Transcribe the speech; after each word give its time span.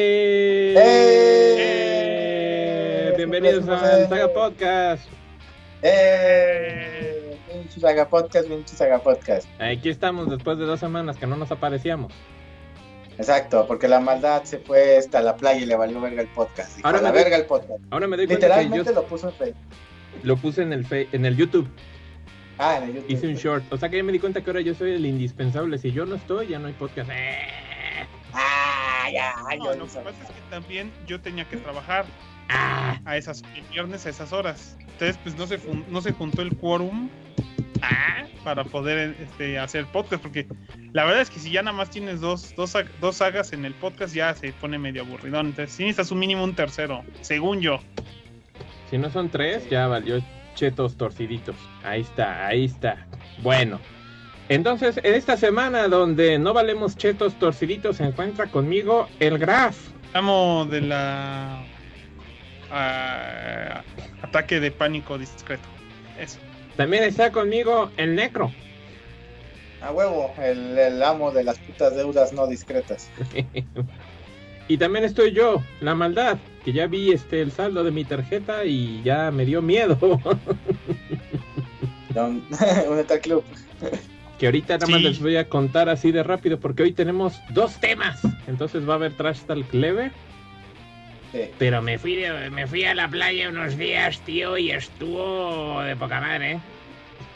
¡Eh! 0.00 0.74
¡Eh! 3.08 3.14
Bienvenidos 3.16 3.68
al 3.68 4.08
Saga 4.08 4.28
Podcast. 4.32 5.08
¡Eh! 5.82 7.36
Saga 7.80 8.08
Podcast, 8.08 8.46
Saga 8.66 9.00
Podcast. 9.00 9.48
Aquí 9.60 9.88
estamos 9.88 10.30
después 10.30 10.56
de 10.58 10.66
dos 10.66 10.78
semanas 10.78 11.16
que 11.16 11.26
no 11.26 11.34
nos 11.36 11.50
aparecíamos. 11.50 12.12
Exacto, 13.18 13.66
porque 13.66 13.88
la 13.88 13.98
maldad 13.98 14.44
se 14.44 14.58
fue 14.58 14.98
hasta 14.98 15.20
la 15.20 15.34
playa 15.36 15.60
y 15.62 15.66
le 15.66 15.74
valió 15.74 16.00
verga 16.00 16.22
el 16.22 16.28
podcast. 16.28 16.76
Dijo, 16.76 16.86
Ahora 16.86 17.00
a 17.00 17.02
la 17.02 17.10
doy- 17.10 17.18
verga 17.24 17.36
el 17.36 17.46
podcast. 17.46 17.80
Ahora 17.90 18.06
me 18.06 18.16
doy 18.16 18.28
cuenta 18.28 18.46
que 18.46 18.52
yo 18.52 18.58
Literalmente 18.60 18.92
lo 18.94 19.04
puso 19.04 19.28
en 19.30 19.34
Facebook. 19.34 19.64
lo 20.22 20.36
puse 20.36 20.62
en 20.62 20.72
el 20.72 20.86
fe- 20.86 21.08
en 21.10 21.26
el 21.26 21.36
YouTube. 21.36 21.66
Ah, 22.58 22.76
en 22.76 22.84
el 22.84 22.94
YouTube. 22.94 23.10
Hice 23.10 23.26
un 23.26 23.34
short. 23.34 23.64
O 23.72 23.76
sea 23.76 23.88
que 23.88 23.96
ya 23.96 24.04
me 24.04 24.12
di 24.12 24.20
cuenta 24.20 24.42
que 24.42 24.50
ahora 24.50 24.60
yo 24.60 24.74
soy 24.74 24.92
el 24.92 25.04
indispensable. 25.06 25.76
Si 25.78 25.90
yo 25.90 26.06
no 26.06 26.14
estoy, 26.14 26.46
ya 26.46 26.60
no 26.60 26.68
hay 26.68 26.74
podcast. 26.74 27.10
¡Eh! 27.12 27.38
Ah, 28.32 29.08
ya, 29.12 29.34
No, 29.58 29.74
lo 29.74 29.86
que 29.86 29.98
pasa 30.00 30.10
es 30.22 30.30
que 30.30 30.40
también 30.50 30.92
yo 31.06 31.20
tenía 31.20 31.44
que 31.48 31.56
trabajar 31.56 32.04
¡Ah! 32.48 32.98
a 33.04 33.16
esas 33.16 33.42
el 33.56 33.62
viernes 33.72 34.06
a 34.06 34.10
esas 34.10 34.32
horas. 34.32 34.76
Entonces, 34.80 35.18
pues 35.22 35.36
no 35.36 35.46
se 35.46 35.58
fun- 35.58 35.84
no 35.88 36.00
se 36.00 36.12
juntó 36.12 36.42
el 36.42 36.56
quórum 36.56 37.08
ah, 37.82 38.24
para 38.44 38.64
poder 38.64 39.16
este, 39.20 39.58
hacer 39.58 39.86
podcast. 39.86 40.22
Porque 40.22 40.46
la 40.92 41.04
verdad 41.04 41.22
es 41.22 41.30
que 41.30 41.38
si 41.38 41.50
ya 41.50 41.62
nada 41.62 41.76
más 41.76 41.90
tienes 41.90 42.20
dos, 42.20 42.54
dos, 42.56 42.74
dos 43.00 43.16
sagas 43.16 43.52
en 43.52 43.64
el 43.64 43.74
podcast, 43.74 44.14
ya 44.14 44.34
se 44.34 44.52
pone 44.52 44.78
medio 44.78 45.02
aburridón. 45.02 45.46
Entonces, 45.48 45.74
sí 45.74 45.82
necesitas 45.84 46.10
un 46.10 46.18
mínimo 46.18 46.42
un 46.44 46.54
tercero, 46.54 47.04
según 47.20 47.60
yo. 47.60 47.80
Si 48.90 48.98
no 48.98 49.10
son 49.10 49.28
tres, 49.28 49.68
ya 49.70 49.86
valió 49.86 50.20
chetos 50.54 50.96
torciditos. 50.96 51.54
Ahí 51.84 52.00
está, 52.00 52.46
ahí 52.46 52.64
está. 52.64 53.06
Bueno. 53.42 53.78
Entonces, 54.48 54.98
en 55.02 55.14
esta 55.14 55.36
semana 55.36 55.88
donde 55.88 56.38
no 56.38 56.54
valemos 56.54 56.96
chetos 56.96 57.38
torciditos, 57.38 57.96
se 57.98 58.04
encuentra 58.04 58.46
conmigo 58.46 59.08
el 59.20 59.38
Graf. 59.38 59.76
Amo 60.14 60.66
de 60.70 60.80
la 60.80 61.64
ah, 62.70 63.82
ataque 64.22 64.58
de 64.58 64.70
pánico 64.70 65.18
discreto. 65.18 65.68
Eso. 66.18 66.38
También 66.76 67.04
está 67.04 67.30
conmigo 67.30 67.90
el 67.98 68.14
Necro. 68.14 68.50
A 69.82 69.92
huevo, 69.92 70.32
el, 70.40 70.78
el 70.78 71.02
amo 71.02 71.30
de 71.30 71.44
las 71.44 71.58
putas 71.58 71.94
deudas 71.94 72.32
no 72.32 72.46
discretas. 72.46 73.10
y 74.68 74.78
también 74.78 75.04
estoy 75.04 75.32
yo, 75.32 75.62
la 75.80 75.94
maldad, 75.94 76.38
que 76.64 76.72
ya 76.72 76.86
vi 76.86 77.12
este 77.12 77.42
el 77.42 77.52
saldo 77.52 77.84
de 77.84 77.90
mi 77.90 78.04
tarjeta 78.04 78.64
y 78.64 79.02
ya 79.02 79.30
me 79.30 79.44
dio 79.44 79.60
miedo. 79.60 79.98
Al 82.16 83.20
club. 83.20 83.44
Que 84.38 84.46
ahorita 84.46 84.74
nada 84.78 84.86
más 84.88 85.00
Sí. 85.00 85.04
les 85.08 85.20
voy 85.20 85.36
a 85.36 85.48
contar 85.48 85.88
así 85.88 86.12
de 86.12 86.22
rápido 86.22 86.58
porque 86.60 86.82
hoy 86.84 86.92
tenemos 86.92 87.40
dos 87.50 87.78
temas. 87.80 88.20
Entonces 88.46 88.88
va 88.88 88.92
a 88.94 88.96
haber 88.96 89.12
trash 89.14 89.40
talk 89.40 89.72
leve. 89.74 90.10
Sí. 91.32 91.40
Pero 91.58 91.82
me 91.82 91.98
fui, 91.98 92.16
de- 92.16 92.48
me 92.50 92.66
fui 92.66 92.84
a 92.84 92.94
la 92.94 93.08
playa 93.08 93.48
unos 93.50 93.76
días, 93.76 94.20
tío, 94.20 94.56
y 94.56 94.70
estuvo 94.70 95.80
de 95.82 95.94
poca 95.96 96.20
madre, 96.20 96.52
¿eh? 96.52 96.60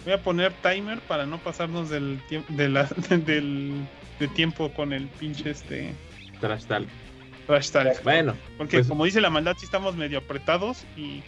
Voy 0.04 0.14
a 0.14 0.18
poner 0.22 0.52
timer 0.62 0.98
para 1.00 1.26
no 1.26 1.38
pasarnos 1.38 1.90
del 1.90 2.20
tiempo 2.28 2.52
de 2.54 2.68
la, 2.68 2.84
del 3.26 3.72
de 4.18 4.28
tiempo 4.28 4.70
con 4.72 4.92
el 4.92 5.08
pinche 5.08 5.50
este 5.50 5.92
Trash 6.40 6.64
talk. 6.64 6.88
trash 7.46 7.70
talk. 7.70 8.02
Bueno, 8.02 8.34
Porque 8.56 8.78
pues- 8.78 8.88
como 8.88 9.04
dice 9.04 9.20
la 9.20 9.30
maldad, 9.30 9.56
sí 9.58 9.64
estamos 9.66 9.94
medio 9.96 10.18
apretados 10.18 10.84
y, 10.96 11.22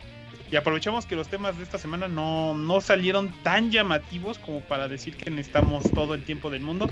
y 0.50 0.56
aprovechamos 0.56 1.06
que 1.06 1.16
los 1.16 1.28
temas 1.28 1.56
de 1.56 1.64
esta 1.64 1.78
semana 1.78 2.08
no, 2.08 2.54
no 2.54 2.80
salieron 2.80 3.32
tan 3.42 3.70
llamativos 3.70 4.38
como 4.38 4.60
para 4.60 4.88
decir 4.88 5.16
que 5.16 5.30
necesitamos 5.30 5.90
todo 5.90 6.14
el 6.14 6.24
tiempo 6.24 6.50
del 6.50 6.62
mundo. 6.62 6.88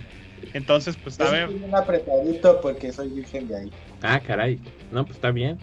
Entonces, 0.55 0.97
pues 0.97 1.21
a 1.21 1.31
ver, 1.31 1.51
apretadito 1.75 2.61
porque 2.61 2.93
soy 2.93 3.09
virgen 3.11 3.49
de 3.49 3.57
ahí. 3.57 3.73
ah, 4.03 4.21
caray. 4.21 4.59
No, 4.91 5.05
pues 5.05 5.17
está 5.17 5.31
bien. 5.31 5.59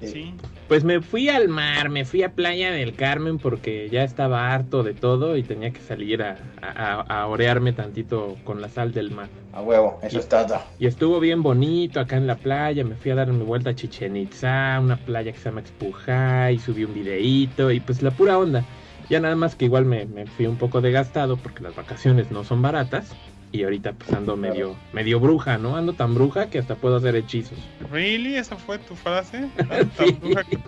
Sí. 0.00 0.08
sí. 0.08 0.34
Pues 0.68 0.82
me 0.82 1.00
fui 1.00 1.28
al 1.28 1.48
mar, 1.48 1.90
me 1.90 2.04
fui 2.04 2.24
a 2.24 2.34
Playa 2.34 2.72
del 2.72 2.96
Carmen 2.96 3.38
porque 3.38 3.88
ya 3.88 4.02
estaba 4.02 4.52
harto 4.52 4.82
de 4.82 4.94
todo 4.94 5.36
y 5.36 5.44
tenía 5.44 5.70
que 5.70 5.80
salir 5.80 6.22
a, 6.24 6.36
a, 6.60 7.02
a 7.02 7.26
orearme 7.28 7.72
tantito 7.72 8.36
con 8.44 8.60
la 8.60 8.68
sal 8.68 8.92
del 8.92 9.12
mar. 9.12 9.28
A 9.52 9.62
huevo, 9.62 9.98
eso 10.02 10.10
Sí. 10.10 10.18
es 10.18 10.28
todo. 10.28 10.60
Y 10.80 10.86
estuvo 10.88 11.20
bien 11.20 11.42
bonito 11.44 12.00
acá 12.00 12.16
en 12.16 12.26
la 12.26 12.34
playa, 12.36 12.84
me 12.84 12.96
fui 12.96 13.12
a 13.12 13.14
dar 13.14 13.28
mi 13.32 13.44
vuelta 13.44 13.70
a 13.70 13.74
Chichen 13.76 14.16
Itza, 14.16 14.80
una 14.80 14.96
playa 14.96 15.30
que 15.32 15.38
se 15.38 15.44
llama 15.50 15.60
Expujay, 15.60 16.58
subí 16.58 16.82
un 16.84 16.94
videíto 16.94 17.70
y 17.70 17.78
pues 17.78 18.02
la 18.02 18.10
pura 18.10 18.36
onda. 18.36 18.64
Ya 19.08 19.20
nada 19.20 19.36
más 19.36 19.54
que 19.54 19.66
igual 19.66 19.84
me, 19.84 20.04
me 20.06 20.26
fui 20.26 20.46
un 20.46 20.56
poco 20.58 20.80
desgastado 20.80 21.36
porque 21.36 21.62
las 21.62 21.76
vacaciones 21.76 22.32
no 22.32 22.42
son 22.42 22.60
baratas 22.60 23.14
y 23.52 23.62
ahorita 23.64 23.92
pues 23.92 24.12
ando 24.12 24.36
medio, 24.36 24.76
medio 24.92 25.20
bruja, 25.20 25.56
¿no? 25.58 25.76
Ando 25.76 25.92
tan 25.94 26.14
bruja 26.14 26.50
que 26.50 26.58
hasta 26.58 26.74
puedo 26.74 26.96
hacer 26.96 27.16
hechizos. 27.16 27.58
¿Really? 27.90 28.36
¿Esa 28.36 28.56
fue 28.56 28.78
tu 28.78 28.94
frase? 28.94 29.48
Sí. 29.98 30.12
Tan 30.12 30.20
bruja 30.20 30.44
que- 30.44 30.58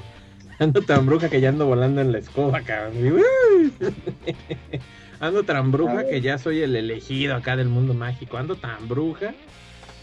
Ando 0.60 0.82
tan 0.82 1.06
bruja 1.06 1.28
que 1.28 1.40
ya 1.40 1.50
ando 1.50 1.66
volando 1.66 2.00
en 2.00 2.10
la 2.10 2.18
escoba, 2.18 2.60
cabrón. 2.62 2.94
Ando 5.20 5.42
tan 5.44 5.70
bruja 5.72 6.06
que 6.06 6.20
ya 6.20 6.38
soy 6.38 6.62
el 6.62 6.76
elegido 6.76 7.34
acá 7.34 7.56
del 7.56 7.68
mundo 7.68 7.92
mágico. 7.94 8.36
Ando 8.38 8.56
tan 8.56 8.88
bruja 8.88 9.34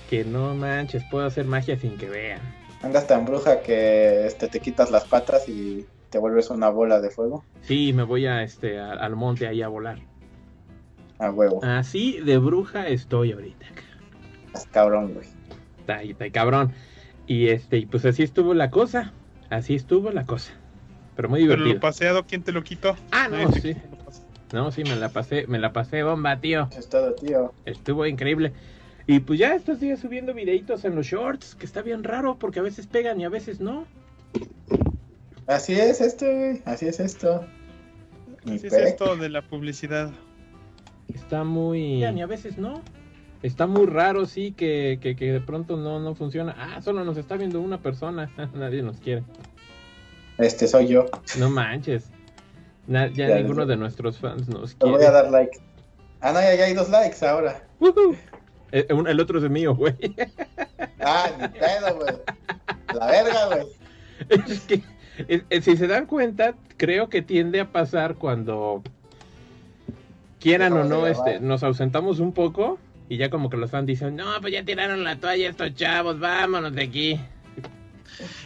que 0.09 0.23
no 0.25 0.53
manches, 0.55 1.03
puedo 1.09 1.25
hacer 1.25 1.45
magia 1.45 1.77
sin 1.79 1.97
que 1.97 2.09
vean. 2.09 2.39
Andas 2.83 3.07
tan 3.07 3.25
bruja 3.25 3.61
que 3.61 4.25
este, 4.27 4.47
te 4.47 4.59
quitas 4.59 4.91
las 4.91 5.05
patas 5.05 5.47
y 5.49 5.85
te 6.09 6.19
vuelves 6.19 6.49
una 6.49 6.69
bola 6.69 6.99
de 7.01 7.09
fuego. 7.09 7.43
Sí, 7.61 7.93
me 7.93 8.03
voy 8.03 8.25
a 8.25 8.43
este 8.43 8.77
a- 8.79 8.91
al 8.93 9.15
monte 9.15 9.47
ahí 9.47 9.61
a 9.61 9.67
volar. 9.69 9.99
A 11.19 11.31
huevo. 11.31 11.63
Así 11.63 12.19
de 12.21 12.37
bruja 12.37 12.87
estoy 12.87 13.31
ahorita. 13.31 13.65
Estás 14.47 14.67
cabrón, 14.67 15.13
güey. 15.13 15.27
Está, 15.79 15.97
ahí, 15.97 16.11
está 16.11 16.29
cabrón. 16.31 16.73
Y 17.27 17.47
este, 17.47 17.77
y 17.77 17.85
pues 17.85 18.05
así 18.05 18.23
estuvo 18.23 18.53
la 18.53 18.69
cosa. 18.69 19.13
Así 19.49 19.75
estuvo 19.75 20.11
la 20.11 20.25
cosa. 20.25 20.53
Pero 21.15 21.29
muy 21.29 21.41
Pero 21.41 21.53
divertido. 21.53 21.75
lo 21.75 21.79
paseado, 21.79 22.25
¿quién 22.25 22.43
te 22.43 22.51
lo 22.51 22.63
quitó? 22.63 22.95
Ah, 23.11 23.27
no, 23.29 23.37
Nadie 23.37 23.61
sí. 23.61 23.75
No, 24.53 24.71
sí, 24.71 24.83
me 24.83 24.95
la 24.95 25.09
pasé, 25.09 25.47
me 25.47 25.59
la 25.59 25.73
pasé 25.73 26.03
bomba, 26.03 26.39
tío. 26.39 26.67
Eso 26.71 26.79
es 26.79 26.89
todo, 26.89 27.13
tío. 27.13 27.53
Estuvo 27.65 28.05
increíble. 28.05 28.53
Y 29.07 29.19
pues 29.19 29.39
ya 29.39 29.55
estos 29.55 29.79
días 29.79 29.99
subiendo 29.99 30.33
videitos 30.33 30.83
en 30.85 30.95
los 30.95 31.05
shorts, 31.05 31.55
que 31.55 31.65
está 31.65 31.81
bien 31.81 32.03
raro 32.03 32.37
porque 32.39 32.59
a 32.59 32.63
veces 32.63 32.87
pegan 32.87 33.19
y 33.21 33.25
a 33.25 33.29
veces 33.29 33.59
no. 33.59 33.85
Así 35.47 35.73
es 35.73 36.01
esto, 36.01 36.25
güey. 36.25 36.61
Así 36.65 36.87
es 36.87 36.99
esto. 36.99 37.45
Así 38.45 38.67
es 38.67 38.73
esto 38.73 39.15
de 39.15 39.29
la 39.29 39.41
publicidad. 39.41 40.11
Está 41.13 41.43
muy... 41.43 42.03
Y 42.03 42.03
a 42.03 42.25
veces 42.25 42.57
no. 42.57 42.81
Está 43.43 43.67
muy 43.67 43.85
raro, 43.85 44.25
sí, 44.25 44.51
que, 44.53 44.97
que, 45.01 45.15
que 45.15 45.31
de 45.31 45.41
pronto 45.41 45.77
no, 45.77 45.99
no 45.99 46.15
funciona. 46.15 46.55
Ah, 46.57 46.81
solo 46.81 47.03
nos 47.05 47.17
está 47.17 47.37
viendo 47.37 47.61
una 47.61 47.79
persona. 47.79 48.31
Nadie 48.53 48.81
nos 48.81 48.97
quiere. 48.99 49.23
Este 50.37 50.67
soy 50.67 50.87
yo. 50.87 51.05
No 51.37 51.49
manches. 51.49 52.09
Na- 52.87 53.07
ya 53.07 53.27
Ya, 53.29 53.35
ninguno 53.37 53.61
ya. 53.63 53.67
de 53.67 53.77
nuestros 53.77 54.17
fans 54.19 54.47
nos 54.49 54.75
Te 54.75 54.85
voy 54.85 54.95
quiere. 54.95 55.07
a 55.07 55.11
dar 55.11 55.31
like. 55.31 55.59
Ah, 56.21 56.31
no, 56.31 56.41
ya, 56.41 56.55
ya 56.55 56.65
hay 56.65 56.73
dos 56.73 56.89
likes 56.89 57.23
ahora. 57.25 57.61
Eh, 58.71 58.87
El 58.89 59.19
otro 59.19 59.37
es 59.43 59.49
mío, 59.49 59.75
güey. 59.75 59.95
Ah, 60.99 61.29
ni 61.39 61.47
pedo, 61.49 61.95
güey. 61.97 62.15
La 62.99 63.05
verga, 63.07 63.45
güey. 63.47 63.67
Es 64.49 64.61
que, 64.61 64.81
eh, 65.27 65.61
si 65.61 65.77
se 65.77 65.85
dan 65.87 66.07
cuenta, 66.07 66.55
creo 66.77 67.09
que 67.09 67.21
tiende 67.21 67.59
a 67.59 67.71
pasar 67.71 68.15
cuando 68.15 68.81
quieran 70.45 70.73
o 70.73 70.83
no, 70.83 71.07
este, 71.07 71.39
nos 71.39 71.63
ausentamos 71.63 72.19
un 72.19 72.31
poco 72.31 72.77
y 73.09 73.17
ya 73.17 73.31
como 73.31 73.49
que 73.49 73.57
los 73.57 73.71
fans 73.71 73.87
dicen, 73.87 74.15
no, 74.15 74.25
pues 74.41 74.53
ya 74.53 74.63
tiraron 74.63 75.03
la 75.03 75.15
toalla 75.15 75.49
estos 75.49 75.73
chavos, 75.73 76.19
vámonos 76.19 76.75
de 76.75 76.83
aquí. 76.83 77.19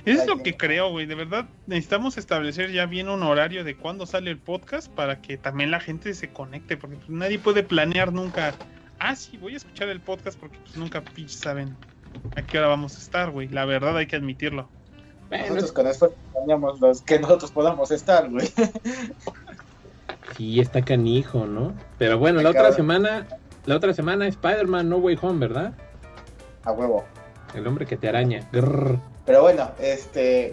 Eso 0.05 0.21
es 0.21 0.25
lo 0.25 0.41
que 0.41 0.55
creo, 0.55 0.91
güey. 0.91 1.05
De 1.07 1.15
verdad, 1.15 1.49
necesitamos 1.67 2.17
establecer 2.17 2.71
ya 2.71 2.85
bien 2.85 3.09
un 3.09 3.21
horario 3.21 3.65
de 3.65 3.75
cuándo 3.75 4.05
sale 4.05 4.31
el 4.31 4.37
podcast 4.37 4.89
para 4.89 5.21
que 5.21 5.37
también 5.37 5.71
la 5.71 5.81
gente 5.81 6.13
se 6.13 6.29
conecte, 6.29 6.77
porque 6.77 6.95
pues, 6.95 7.09
nadie 7.09 7.37
puede 7.37 7.63
planear 7.63 8.13
nunca. 8.13 8.53
Ah, 8.99 9.17
sí, 9.17 9.35
voy 9.35 9.55
a 9.55 9.57
escuchar 9.57 9.89
el 9.89 9.99
podcast 9.99 10.39
porque 10.39 10.57
pues, 10.59 10.77
nunca 10.77 11.01
pinches 11.01 11.41
saben 11.41 11.75
a 12.37 12.41
qué 12.41 12.59
hora 12.59 12.69
vamos 12.69 12.95
a 12.95 12.99
estar, 12.99 13.29
güey. 13.29 13.49
La 13.49 13.65
verdad 13.65 13.97
hay 13.97 14.07
que 14.07 14.15
admitirlo. 14.15 14.69
Bueno, 15.27 15.47
Nosotros 15.47 15.73
con 15.73 15.87
esfuerzo 15.87 16.17
planeamos 16.31 16.79
los 16.79 17.01
que 17.01 17.19
nosotros 17.19 17.51
podamos 17.51 17.91
estar, 17.91 18.29
güey. 18.29 18.49
sí, 20.35 20.59
está 20.59 20.81
canijo, 20.81 21.45
¿no? 21.45 21.73
Pero 21.97 22.17
bueno, 22.19 22.41
la 22.41 22.49
otra 22.49 22.71
semana, 22.71 23.27
la 23.65 23.75
otra 23.75 23.93
semana 23.93 24.27
Spider-Man 24.27 24.89
No 24.89 24.97
Way 24.97 25.17
Home, 25.21 25.39
¿verdad? 25.39 25.73
A 26.63 26.71
huevo. 26.71 27.03
El 27.53 27.65
hombre 27.67 27.85
que 27.85 27.97
te 27.97 28.07
araña. 28.09 28.47
Grrr. 28.51 28.97
Pero 29.25 29.41
bueno, 29.41 29.71
este. 29.79 30.51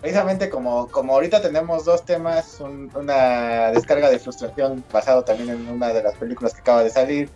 Precisamente 0.00 0.48
como, 0.48 0.86
como 0.88 1.14
ahorita 1.14 1.42
tenemos 1.42 1.84
dos 1.84 2.04
temas, 2.04 2.60
un- 2.60 2.88
una 2.94 3.72
descarga 3.72 4.08
de 4.10 4.20
frustración 4.20 4.84
basado 4.92 5.24
también 5.24 5.48
en 5.50 5.68
una 5.68 5.88
de 5.88 6.04
las 6.04 6.14
películas 6.14 6.54
que 6.54 6.60
acaba 6.60 6.84
de 6.84 6.90
salir. 6.90 7.28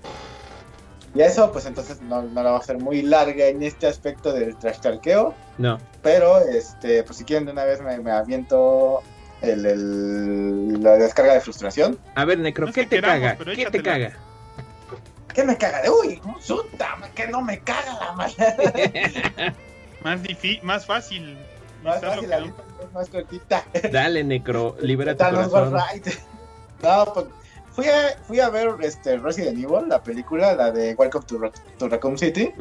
Y 1.13 1.21
eso, 1.23 1.51
pues 1.51 1.67
entonces 1.67 2.01
no, 2.03 2.23
no 2.23 2.43
la 2.43 2.53
va 2.53 2.59
a 2.59 2.63
ser 2.63 2.79
muy 2.79 3.03
larga 3.03 3.47
en 3.47 3.65
este 3.65 3.89
aspecto 3.89 4.33
del 4.33 4.57
trash 4.57 4.79
talkeo. 4.79 5.35
No, 5.59 5.79
Pero, 6.03 6.39
este, 6.39 7.03
pues 7.03 7.19
si 7.19 7.25
quieren 7.25 7.47
de 7.47 7.53
una 7.53 7.65
vez 7.65 7.83
me, 7.83 7.99
me 7.99 8.13
aviento 8.13 9.03
el, 9.43 9.67
el- 9.67 10.83
la 10.83 10.93
descarga 10.93 11.35
de 11.35 11.41
frustración. 11.41 11.99
a 12.15 12.25
ver, 12.25 12.39
Necro, 12.39 12.67
No 12.67 12.73
¿qué 12.73 12.85
te 12.87 12.97
queramos, 12.97 13.37
caga? 13.39 13.55
¿Qué 13.55 13.67
te 13.71 13.83
caga? 13.83 14.13
¿Qué 15.35 15.45
me 15.45 15.57
caga 15.57 15.81
de 15.83 15.91
uy? 15.91 16.21
¡Puta! 16.47 16.99
Que 17.15 17.27
no 17.29 17.41
me 17.43 17.59
caga 17.61 17.99
la 18.01 18.13
madre. 18.13 19.55
Más 20.03 20.23
difícil, 20.23 20.61
más 20.65 20.85
fácil. 20.85 21.39
Más 21.85 22.01
fácil, 22.01 22.29
la 22.29 22.41
lista 22.41 22.63
es 22.85 22.93
más 22.93 23.09
cortita. 23.09 23.65
Dale, 23.93 24.25
Necro, 24.25 24.77
libera 24.81 25.13
tu 25.13 25.19
Thanos 25.19 25.51
was 25.53 25.69
corazón. 25.71 25.81
right. 25.93 26.07
No, 26.83 27.05
pues 27.15 27.27
fui 27.71 27.87
a, 27.87 28.19
fui 28.27 28.41
a 28.41 28.51
ver 28.51 28.71
este 28.83 29.17
Resident 29.19 29.57
Evil, 29.59 29.89
la 29.89 30.03
película, 30.03 30.55
la 30.55 30.71
de 30.73 30.95
Welcome 30.95 31.25
to, 31.27 31.39
Ra- 31.39 31.53
to 31.79 31.89
Raccoon 31.89 32.19
City, 32.19 32.53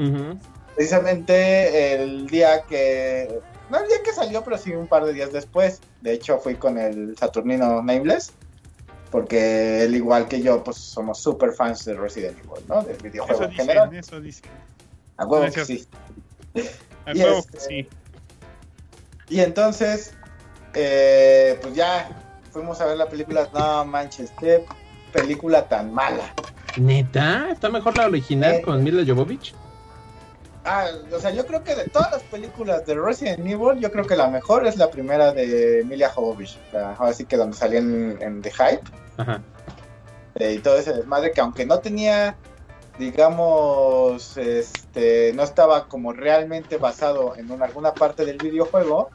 precisamente 0.76 1.96
el 1.96 2.28
día 2.28 2.62
que, 2.70 3.40
no 3.72 3.80
el 3.80 3.88
día 3.88 4.04
que 4.04 4.12
salió, 4.14 4.44
pero 4.44 4.58
sí 4.58 4.72
un 4.74 4.88
par 4.88 5.04
de 5.06 5.14
días 5.14 5.32
después. 5.34 5.80
De 6.02 6.14
hecho, 6.14 6.38
fui 6.40 6.56
con 6.56 6.78
el 6.78 7.18
Saturnino 7.18 7.82
Nameless, 7.82 8.32
porque 9.10 9.84
él 9.84 9.96
igual 9.96 10.28
que 10.28 10.42
yo, 10.42 10.64
pues 10.64 10.78
somos 10.78 11.20
super 11.20 11.52
fans 11.54 11.84
de 11.86 11.96
Resident 11.96 12.38
Evil, 12.40 12.64
¿no? 12.68 12.84
Del 12.84 12.98
videojuego 12.98 13.42
Eso 13.42 13.50
en 13.50 13.56
general. 13.58 13.90
dicen, 13.90 14.00
eso 14.00 14.22
dicen. 14.22 14.52
A 15.18 15.26
huevo 15.26 15.52
que 15.52 15.66
sí. 15.66 15.88
A 17.06 17.12
Y 17.14 17.20
huevo 17.24 17.40
este- 17.40 17.52
que 17.52 17.60
sí. 17.60 17.90
Y 19.30 19.40
entonces, 19.40 20.14
eh, 20.74 21.58
pues 21.62 21.74
ya 21.74 22.10
fuimos 22.52 22.80
a 22.82 22.86
ver 22.86 22.98
la 22.98 23.08
película. 23.10 23.48
No 23.54 23.86
manches, 23.86 24.32
qué 24.40 24.66
película 25.14 25.68
tan 25.68 25.94
mala. 25.94 26.34
¿Neta? 26.78 27.50
¿Está 27.52 27.70
mejor 27.70 27.98
la 27.98 28.06
original 28.08 28.56
Eh. 28.56 28.62
con 28.62 28.84
Mila 28.84 29.04
Jovovich? 29.06 29.54
Ah, 30.64 30.86
o 31.12 31.20
sea, 31.20 31.32
yo 31.32 31.46
creo 31.46 31.64
que 31.64 31.76
de 31.76 31.86
todas 31.90 32.12
las 32.12 32.24
películas 32.24 32.86
de 32.86 32.94
Resident 32.94 33.40
Evil, 33.40 33.80
yo 33.80 33.92
creo 33.92 34.06
que 34.06 34.16
la 34.16 34.28
mejor 34.30 34.68
es 34.68 34.78
la 34.78 34.92
primera 34.92 35.32
de 35.32 35.80
Emilia 35.82 36.10
Jovovich. 36.10 36.60
Ahora 36.74 37.14
sí 37.14 37.26
que 37.26 37.36
donde 37.36 37.58
salía 37.58 37.80
en, 37.80 38.18
en 38.22 38.42
The 38.44 38.52
Hype 38.52 38.84
Ajá. 39.18 39.42
eh, 40.36 40.54
y 40.54 40.60
todo 40.60 40.78
ese 40.78 40.94
desmadre 40.94 41.32
que 41.32 41.42
aunque 41.42 41.66
no 41.66 41.80
tenía, 41.80 42.38
digamos, 43.00 44.38
este, 44.38 45.34
no 45.34 45.44
estaba 45.44 45.88
como 45.88 46.14
realmente 46.14 46.78
basado 46.78 47.36
en 47.38 47.50
una- 47.52 47.66
alguna 47.66 47.94
parte 47.96 48.24
del 48.24 48.38
videojuego, 48.38 49.10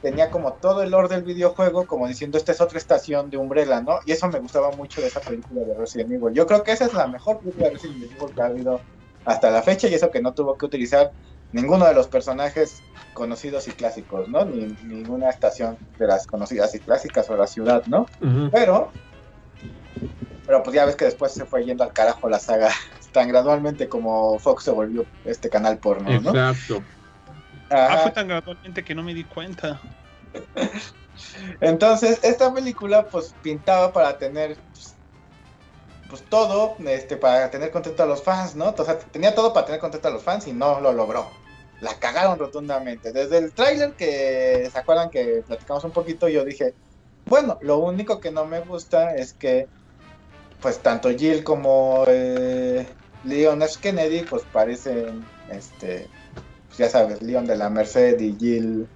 tenía 0.00 0.30
como 0.30 0.54
todo 0.54 0.82
el 0.82 0.90
lore 0.90 1.08
del 1.08 1.24
videojuego, 1.24 1.86
como 1.86 2.06
diciendo, 2.08 2.38
esta 2.38 2.52
es 2.52 2.60
otra 2.62 2.78
estación 2.78 3.28
de 3.28 3.36
Umbrella, 3.36 3.82
¿no? 3.82 3.98
Y 4.06 4.12
eso 4.12 4.28
me 4.28 4.38
gustaba 4.38 4.70
mucho 4.70 5.02
de 5.02 5.08
esa 5.08 5.20
película 5.20 5.62
de 5.62 5.74
Resident 5.74 6.12
Evil. 6.12 6.32
Yo 6.32 6.46
creo 6.46 6.62
que 6.62 6.72
esa 6.72 6.86
es 6.86 6.94
la 6.94 7.06
mejor 7.06 7.40
película 7.40 7.66
de 7.66 7.72
Resident 7.74 8.02
Evil 8.04 8.34
que 8.34 8.42
ha 8.42 8.46
habido 8.46 8.80
hasta 9.26 9.50
la 9.50 9.62
fecha, 9.62 9.88
y 9.88 9.94
eso 9.94 10.10
que 10.10 10.22
no 10.22 10.32
tuvo 10.32 10.56
que 10.56 10.66
utilizar 10.66 11.12
ninguno 11.52 11.84
de 11.86 11.94
los 11.94 12.08
personajes 12.08 12.82
conocidos 13.12 13.66
y 13.68 13.72
clásicos, 13.72 14.28
¿no? 14.28 14.44
Ni 14.44 14.66
ninguna 14.84 15.30
estación 15.30 15.76
de 15.98 16.06
las 16.06 16.26
conocidas 16.26 16.74
y 16.74 16.80
clásicas 16.80 17.28
o 17.28 17.36
la 17.36 17.46
ciudad, 17.46 17.84
¿no? 17.86 18.06
Pero, 18.52 18.92
pero 20.46 20.62
pues 20.62 20.74
ya 20.74 20.84
ves 20.84 20.96
que 20.96 21.06
después 21.06 21.32
se 21.32 21.44
fue 21.44 21.64
yendo 21.64 21.82
al 21.82 21.92
carajo 21.92 22.28
la 22.28 22.38
saga 22.38 22.70
tan 23.12 23.28
gradualmente 23.28 23.88
como 23.88 24.38
Fox 24.38 24.64
se 24.64 24.70
volvió 24.70 25.04
este 25.24 25.48
canal 25.50 25.78
porno, 25.78 26.20
¿no? 26.20 26.30
Exacto. 26.30 26.82
Ah, 27.70 27.98
fue 28.02 28.12
tan 28.12 28.28
gradualmente 28.28 28.84
que 28.84 28.94
no 28.94 29.02
me 29.02 29.12
di 29.12 29.24
cuenta. 29.24 29.80
Entonces, 31.60 32.20
esta 32.22 32.52
película 32.52 33.06
pues 33.06 33.34
pintaba 33.42 33.92
para 33.92 34.18
tener 34.18 34.56
pues, 34.72 34.95
pues, 36.16 36.30
todo, 36.30 36.76
este, 36.86 37.16
para 37.16 37.50
tener 37.50 37.70
contento 37.70 38.02
a 38.02 38.06
los 38.06 38.22
fans, 38.22 38.54
¿no? 38.54 38.74
O 38.76 38.84
sea, 38.84 38.98
tenía 38.98 39.34
todo 39.34 39.52
para 39.52 39.66
tener 39.66 39.80
contento 39.80 40.08
a 40.08 40.10
los 40.10 40.22
fans 40.22 40.46
y 40.46 40.52
no 40.52 40.80
lo 40.80 40.92
logró. 40.92 41.28
La 41.80 41.94
cagaron 41.98 42.38
rotundamente. 42.38 43.12
Desde 43.12 43.36
el 43.36 43.52
tráiler 43.52 43.92
que 43.92 44.68
se 44.72 44.78
acuerdan 44.78 45.10
que 45.10 45.44
platicamos 45.46 45.84
un 45.84 45.90
poquito, 45.90 46.28
yo 46.28 46.44
dije, 46.44 46.72
bueno, 47.26 47.58
lo 47.60 47.78
único 47.78 48.18
que 48.20 48.30
no 48.30 48.46
me 48.46 48.60
gusta 48.60 49.14
es 49.14 49.34
que 49.34 49.68
pues 50.62 50.78
tanto 50.78 51.10
Jill 51.10 51.44
como 51.44 52.04
eh, 52.08 52.86
Leon 53.24 53.60
F. 53.60 53.74
Kennedy 53.82 54.22
pues 54.22 54.42
parecen 54.50 55.22
este 55.50 56.08
pues, 56.68 56.78
ya 56.78 56.88
sabes, 56.88 57.20
Leon 57.20 57.46
de 57.46 57.56
la 57.56 57.68
Merced 57.68 58.18
y 58.20 58.34
Jill 58.38 58.88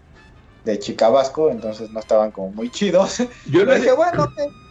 de 0.65 0.79
Chicabasco, 0.79 1.51
entonces 1.51 1.91
no 1.91 2.01
estaban 2.01 2.31
como 2.31 2.51
muy 2.53 2.71
chidos. 2.71 3.19
Yo 3.47 3.65
le, 3.67 3.77
dije, 3.77 3.93
bueno, 3.93 4.25
ok. 4.25 4.70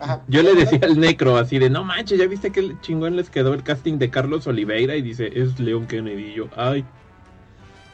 Ajá. 0.00 0.22
yo 0.26 0.42
le 0.42 0.54
decía 0.54 0.80
al 0.82 0.98
Necro 0.98 1.36
así 1.36 1.58
de, 1.58 1.70
no 1.70 1.84
manches, 1.84 2.18
¿ya 2.18 2.26
viste 2.26 2.50
que 2.50 2.76
chingón 2.80 3.16
les 3.16 3.30
quedó 3.30 3.54
el 3.54 3.62
casting 3.62 3.98
de 3.98 4.10
Carlos 4.10 4.46
Oliveira? 4.46 4.96
Y 4.96 5.02
dice, 5.02 5.30
es 5.34 5.58
Leon 5.60 5.86
Kennedy. 5.86 6.32
Y 6.32 6.34
yo, 6.34 6.48
ay. 6.56 6.84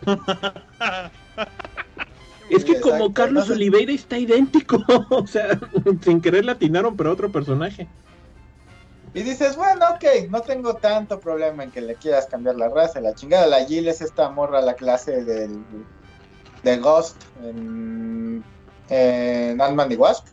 Es 2.51 2.65
que 2.65 2.81
como 2.81 3.15
Carlos 3.15 3.49
Oliveira 3.49 3.93
está 3.93 4.19
idéntico. 4.19 4.83
o 5.11 5.27
sea, 5.27 5.59
sin 6.03 6.21
querer 6.21 6.45
latinaron, 6.45 6.97
pero 6.97 7.13
otro 7.13 7.31
personaje. 7.31 7.87
Y 9.15 9.23
dices, 9.23 9.57
bueno, 9.57 9.87
ok, 9.95 10.29
no 10.29 10.41
tengo 10.41 10.75
tanto 10.75 11.19
problema 11.19 11.65
en 11.65 11.71
que 11.71 11.81
le 11.81 11.95
quieras 11.95 12.27
cambiar 12.27 12.57
la 12.57 12.69
raza, 12.69 13.01
la 13.01 13.15
chingada. 13.15 13.47
La 13.47 13.65
Jill 13.65 13.89
es 13.89 14.01
esta 14.01 14.31
morra, 14.31 14.61
la 14.61 14.75
clase 14.75 15.25
del 15.25 15.65
de 16.63 16.77
Ghost 16.77 17.17
en, 17.43 18.45
en 18.89 19.61
Ant-Man 19.61 19.93
y 19.93 19.97
Wasp. 19.97 20.27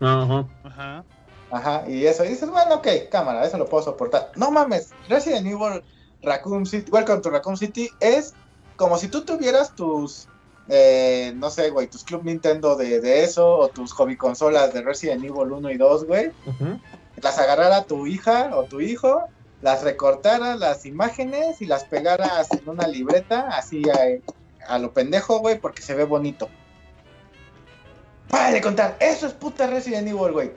Ajá. 0.00 0.46
Ajá. 0.64 1.04
Ajá, 1.50 1.84
y 1.88 2.04
eso, 2.06 2.24
y 2.24 2.28
dices, 2.28 2.50
bueno, 2.50 2.76
ok, 2.76 2.88
cámara, 3.10 3.44
eso 3.46 3.56
lo 3.56 3.66
puedo 3.66 3.82
soportar. 3.82 4.32
No 4.36 4.50
mames, 4.50 4.90
Resident 5.08 5.46
Evil 5.46 5.82
Raccoon 6.22 6.66
City, 6.66 6.90
Welcome 6.90 7.22
to 7.22 7.30
Raccoon 7.30 7.56
City 7.56 7.88
es 8.00 8.34
como 8.76 8.98
si 8.98 9.08
tú 9.08 9.24
tuvieras 9.24 9.74
tus, 9.74 10.28
eh, 10.68 11.32
no 11.36 11.48
sé, 11.50 11.70
güey, 11.70 11.86
tus 11.86 12.04
Club 12.04 12.24
Nintendo 12.24 12.76
de, 12.76 13.00
de 13.00 13.24
eso, 13.24 13.48
o 13.56 13.68
tus 13.68 13.92
hobby 13.92 14.16
consolas 14.16 14.74
de 14.74 14.82
Resident 14.82 15.24
Evil 15.24 15.52
1 15.52 15.70
y 15.70 15.76
2, 15.78 16.04
güey, 16.04 16.32
las 17.22 17.38
agarrara 17.38 17.84
tu 17.84 18.06
hija 18.06 18.50
o 18.54 18.64
tu 18.64 18.80
hijo, 18.80 19.24
las 19.62 19.82
recortara 19.82 20.54
las 20.54 20.84
imágenes 20.84 21.62
y 21.62 21.66
las 21.66 21.84
pegaras 21.84 22.48
en 22.52 22.68
una 22.68 22.86
libreta, 22.86 23.48
así 23.48 23.82
a, 23.90 24.72
a 24.72 24.78
lo 24.78 24.92
pendejo, 24.92 25.38
güey, 25.40 25.58
porque 25.58 25.82
se 25.82 25.94
ve 25.94 26.04
bonito. 26.04 26.48
Para 28.30 28.50
de 28.50 28.60
contar, 28.60 28.96
eso 29.00 29.26
es 29.26 29.32
puta 29.32 29.66
Resident 29.66 30.08
Evil, 30.08 30.32
güey. 30.32 30.52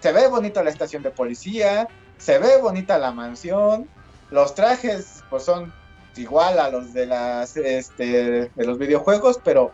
Se 0.00 0.12
ve 0.12 0.28
bonita 0.28 0.62
la 0.62 0.70
estación 0.70 1.02
de 1.02 1.10
policía, 1.10 1.88
se 2.18 2.38
ve 2.38 2.56
bonita 2.58 2.98
la 2.98 3.12
mansión, 3.12 3.88
los 4.30 4.54
trajes 4.54 5.22
pues 5.28 5.42
son 5.42 5.72
igual 6.16 6.58
a 6.58 6.70
los 6.70 6.92
de 6.92 7.06
las 7.06 7.56
este 7.56 8.50
de 8.54 8.66
los 8.66 8.78
videojuegos, 8.78 9.40
pero 9.44 9.72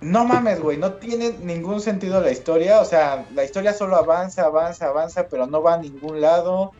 no 0.00 0.24
mames, 0.24 0.60
güey, 0.60 0.76
no 0.76 0.94
tiene 0.94 1.32
ningún 1.40 1.80
sentido 1.80 2.20
la 2.20 2.30
historia, 2.30 2.80
o 2.80 2.84
sea, 2.84 3.24
la 3.34 3.44
historia 3.44 3.72
solo 3.72 3.96
avanza, 3.96 4.44
avanza, 4.44 4.86
avanza, 4.86 5.28
pero 5.28 5.46
no 5.46 5.62
va 5.62 5.74
a 5.74 5.78
ningún 5.78 6.20
lado. 6.20 6.72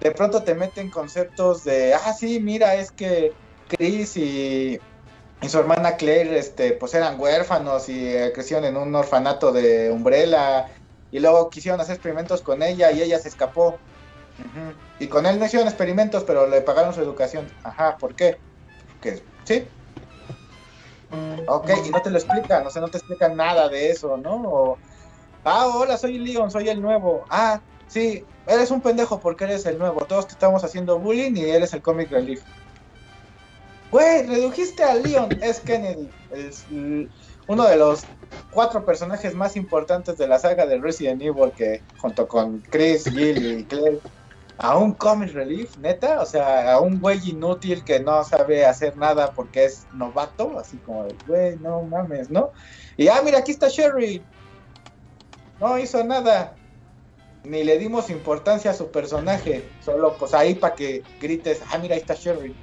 De 0.00 0.10
pronto 0.10 0.42
te 0.42 0.54
meten 0.54 0.90
conceptos 0.90 1.64
de, 1.64 1.94
ah, 1.94 2.12
sí, 2.12 2.40
mira, 2.40 2.74
es 2.74 2.90
que 2.90 3.32
Chris 3.68 4.16
y, 4.16 4.80
y 5.42 5.48
su 5.48 5.58
hermana 5.58 5.96
Claire, 5.96 6.38
este, 6.38 6.72
pues 6.72 6.94
eran 6.94 7.20
huérfanos 7.20 7.88
y 7.88 8.08
eh, 8.08 8.32
crecieron 8.32 8.64
en 8.64 8.76
un 8.76 8.94
orfanato 8.94 9.52
de 9.52 9.90
Umbrella 9.90 10.68
y 11.10 11.18
luego 11.18 11.50
quisieron 11.50 11.80
hacer 11.80 11.96
experimentos 11.96 12.42
con 12.42 12.62
ella 12.62 12.92
y 12.92 13.02
ella 13.02 13.18
se 13.18 13.28
escapó. 13.28 13.78
Y 14.98 15.08
con 15.08 15.26
él 15.26 15.38
no 15.38 15.44
hicieron 15.44 15.68
experimentos, 15.68 16.24
pero 16.24 16.46
le 16.46 16.60
pagaron 16.60 16.94
su 16.94 17.00
educación. 17.00 17.46
Ajá, 17.64 17.96
¿por 17.98 18.14
qué? 18.14 18.38
Sí. 19.44 19.66
Ok, 21.46 21.70
y 21.84 21.90
no 21.90 22.00
te 22.00 22.10
lo 22.10 22.18
explican, 22.18 22.66
o 22.66 22.70
sea, 22.70 22.80
no 22.80 22.88
te 22.88 22.98
explican 22.98 23.36
nada 23.36 23.68
de 23.68 23.90
eso, 23.90 24.16
¿no? 24.16 24.78
Ah, 25.44 25.66
hola, 25.66 25.98
soy 25.98 26.18
Leon, 26.18 26.50
soy 26.50 26.68
el 26.68 26.80
nuevo. 26.80 27.24
Ah, 27.28 27.60
sí, 27.88 28.24
eres 28.46 28.70
un 28.70 28.80
pendejo 28.80 29.18
porque 29.18 29.44
eres 29.44 29.66
el 29.66 29.76
nuevo. 29.76 30.04
Todos 30.06 30.28
te 30.28 30.34
estamos 30.34 30.62
haciendo 30.62 31.00
bullying 31.00 31.36
y 31.36 31.50
eres 31.50 31.72
el 31.74 31.82
comic 31.82 32.10
relief. 32.10 32.42
Güey, 33.92 34.26
redujiste 34.26 34.82
a 34.82 34.94
Leon 34.94 35.30
S. 35.42 35.60
Kennedy, 35.66 36.10
es 36.30 36.64
l- 36.70 37.10
uno 37.46 37.64
de 37.64 37.76
los 37.76 38.06
cuatro 38.50 38.86
personajes 38.86 39.34
más 39.34 39.54
importantes 39.54 40.16
de 40.16 40.26
la 40.26 40.38
saga 40.38 40.64
de 40.64 40.80
Resident 40.80 41.20
Evil 41.20 41.52
que 41.54 41.82
junto 41.98 42.26
con 42.26 42.60
Chris, 42.70 43.04
Jill 43.04 43.60
y 43.60 43.64
Claire 43.66 44.00
a 44.56 44.78
un 44.78 44.94
comic 44.94 45.32
relief, 45.34 45.76
neta, 45.76 46.22
o 46.22 46.26
sea, 46.26 46.72
a 46.72 46.80
un 46.80 47.00
güey 47.00 47.18
inútil 47.28 47.84
que 47.84 48.00
no 48.00 48.24
sabe 48.24 48.64
hacer 48.64 48.96
nada 48.96 49.32
porque 49.32 49.66
es 49.66 49.86
novato, 49.92 50.58
así 50.58 50.78
como 50.78 51.06
güey, 51.26 51.58
no 51.58 51.82
mames, 51.82 52.30
¿no? 52.30 52.50
Y 52.96 53.08
ah, 53.08 53.20
mira, 53.22 53.38
aquí 53.38 53.52
está 53.52 53.68
Sherry. 53.68 54.24
No 55.60 55.78
hizo 55.78 56.02
nada. 56.02 56.54
Ni 57.44 57.62
le 57.64 57.76
dimos 57.76 58.08
importancia 58.08 58.70
a 58.70 58.74
su 58.74 58.90
personaje, 58.90 59.68
solo 59.84 60.16
pues 60.18 60.32
ahí 60.32 60.54
para 60.54 60.76
que 60.76 61.02
grites, 61.20 61.60
ah, 61.72 61.78
mira, 61.78 61.94
ahí 61.94 62.00
está 62.00 62.14
Sherry. 62.14 62.54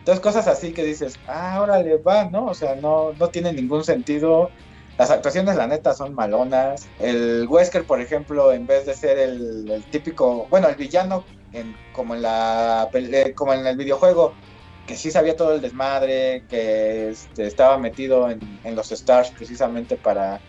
Entonces 0.00 0.20
cosas 0.22 0.48
así 0.48 0.72
que 0.72 0.82
dices, 0.82 1.14
ah, 1.26 1.60
órale, 1.60 1.98
va, 1.98 2.24
¿no? 2.24 2.46
O 2.46 2.54
sea, 2.54 2.74
no, 2.74 3.12
no 3.12 3.28
tiene 3.28 3.52
ningún 3.52 3.84
sentido. 3.84 4.50
Las 4.96 5.10
actuaciones, 5.10 5.56
la 5.56 5.66
neta, 5.66 5.92
son 5.92 6.14
malonas. 6.14 6.88
El 6.98 7.46
Wesker, 7.46 7.84
por 7.84 8.00
ejemplo, 8.00 8.50
en 8.52 8.66
vez 8.66 8.86
de 8.86 8.94
ser 8.94 9.18
el, 9.18 9.84
típico, 9.90 10.46
bueno, 10.48 10.68
el 10.68 10.76
villano, 10.76 11.26
en- 11.52 11.76
como, 11.92 12.14
en 12.14 12.22
la, 12.22 12.88
eh, 12.94 13.34
como 13.34 13.52
en 13.52 13.66
el 13.66 13.76
videojuego, 13.76 14.34
que 14.86 14.96
sí 14.96 15.10
sabía 15.10 15.36
todo 15.36 15.54
el 15.54 15.60
desmadre, 15.60 16.44
que 16.48 17.10
este, 17.10 17.46
estaba 17.46 17.76
metido 17.76 18.30
en, 18.30 18.40
en 18.64 18.74
los 18.74 18.90
Stars 18.92 19.30
precisamente 19.32 19.96
para, 19.96 20.40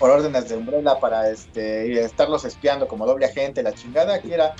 por 0.00 0.10
órdenes 0.10 0.48
de 0.48 0.56
Umbrella, 0.56 0.98
para 1.00 1.30
este, 1.30 2.02
estarlos 2.02 2.44
espiando 2.44 2.88
como 2.88 3.06
doble 3.06 3.26
agente, 3.26 3.62
la 3.62 3.72
chingada, 3.72 4.20
que 4.20 4.34
era, 4.34 4.52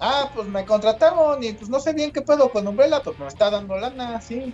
ah, 0.00 0.30
pues 0.34 0.48
me 0.48 0.64
contrataron 0.64 1.42
y 1.42 1.52
pues 1.52 1.70
no 1.70 1.80
sé 1.80 1.92
bien 1.92 2.10
qué 2.10 2.22
pedo 2.22 2.50
con 2.50 2.66
Umbrella, 2.66 3.00
pues 3.02 3.18
me 3.18 3.26
está 3.26 3.50
dando 3.50 3.76
lana, 3.76 4.20
sí. 4.20 4.52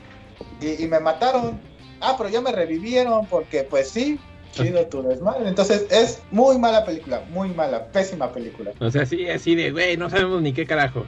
y, 0.61 0.85
y 0.85 0.89
me 0.89 1.01
mataron. 1.01 1.61
Ah, 2.01 2.15
pero 2.19 2.29
ya 2.29 2.41
me 2.41 2.53
revivieron 2.53 3.27
porque 3.27 3.65
pues 3.65 3.89
sí, 3.89 4.19
chido 4.53 4.87
tu 4.87 5.03
desmadre. 5.03 5.49
Entonces 5.49 5.87
es 5.91 6.23
muy 6.31 6.59
mala 6.59 6.85
película, 6.85 7.23
muy 7.31 7.49
mala, 7.51 7.87
pésima 7.87 8.31
película. 8.33 8.73
O 8.81 8.91
sea, 8.91 9.07
sí, 9.07 9.29
así 9.29 9.55
de, 9.55 9.71
güey, 9.71 9.97
no 9.97 10.11
sabemos 10.11 10.43
ni 10.43 10.53
qué 10.53 10.67
carajos. 10.67 11.07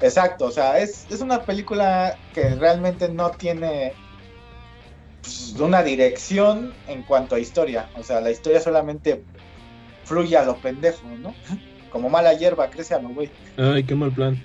Exacto, 0.00 0.46
o 0.46 0.50
sea, 0.50 0.78
es, 0.80 1.06
es 1.10 1.20
una 1.20 1.42
película 1.42 2.18
que 2.34 2.56
realmente 2.56 3.08
no 3.08 3.30
tiene 3.30 3.92
pues, 5.22 5.54
una 5.60 5.82
dirección 5.82 6.74
en 6.88 7.02
cuanto 7.04 7.36
a 7.36 7.38
historia. 7.38 7.88
O 7.96 8.02
sea, 8.02 8.20
la 8.20 8.30
historia 8.30 8.60
solamente 8.60 9.22
fluye 10.04 10.36
a 10.36 10.44
lo 10.44 10.56
pendejo, 10.56 11.06
¿no? 11.20 11.32
Como 11.92 12.08
mala 12.08 12.32
hierba, 12.32 12.70
crece 12.70 12.94
a 12.94 12.98
lo 12.98 13.10
güey. 13.10 13.30
Ay, 13.56 13.84
qué 13.84 13.94
mal 13.94 14.12
plan. 14.12 14.36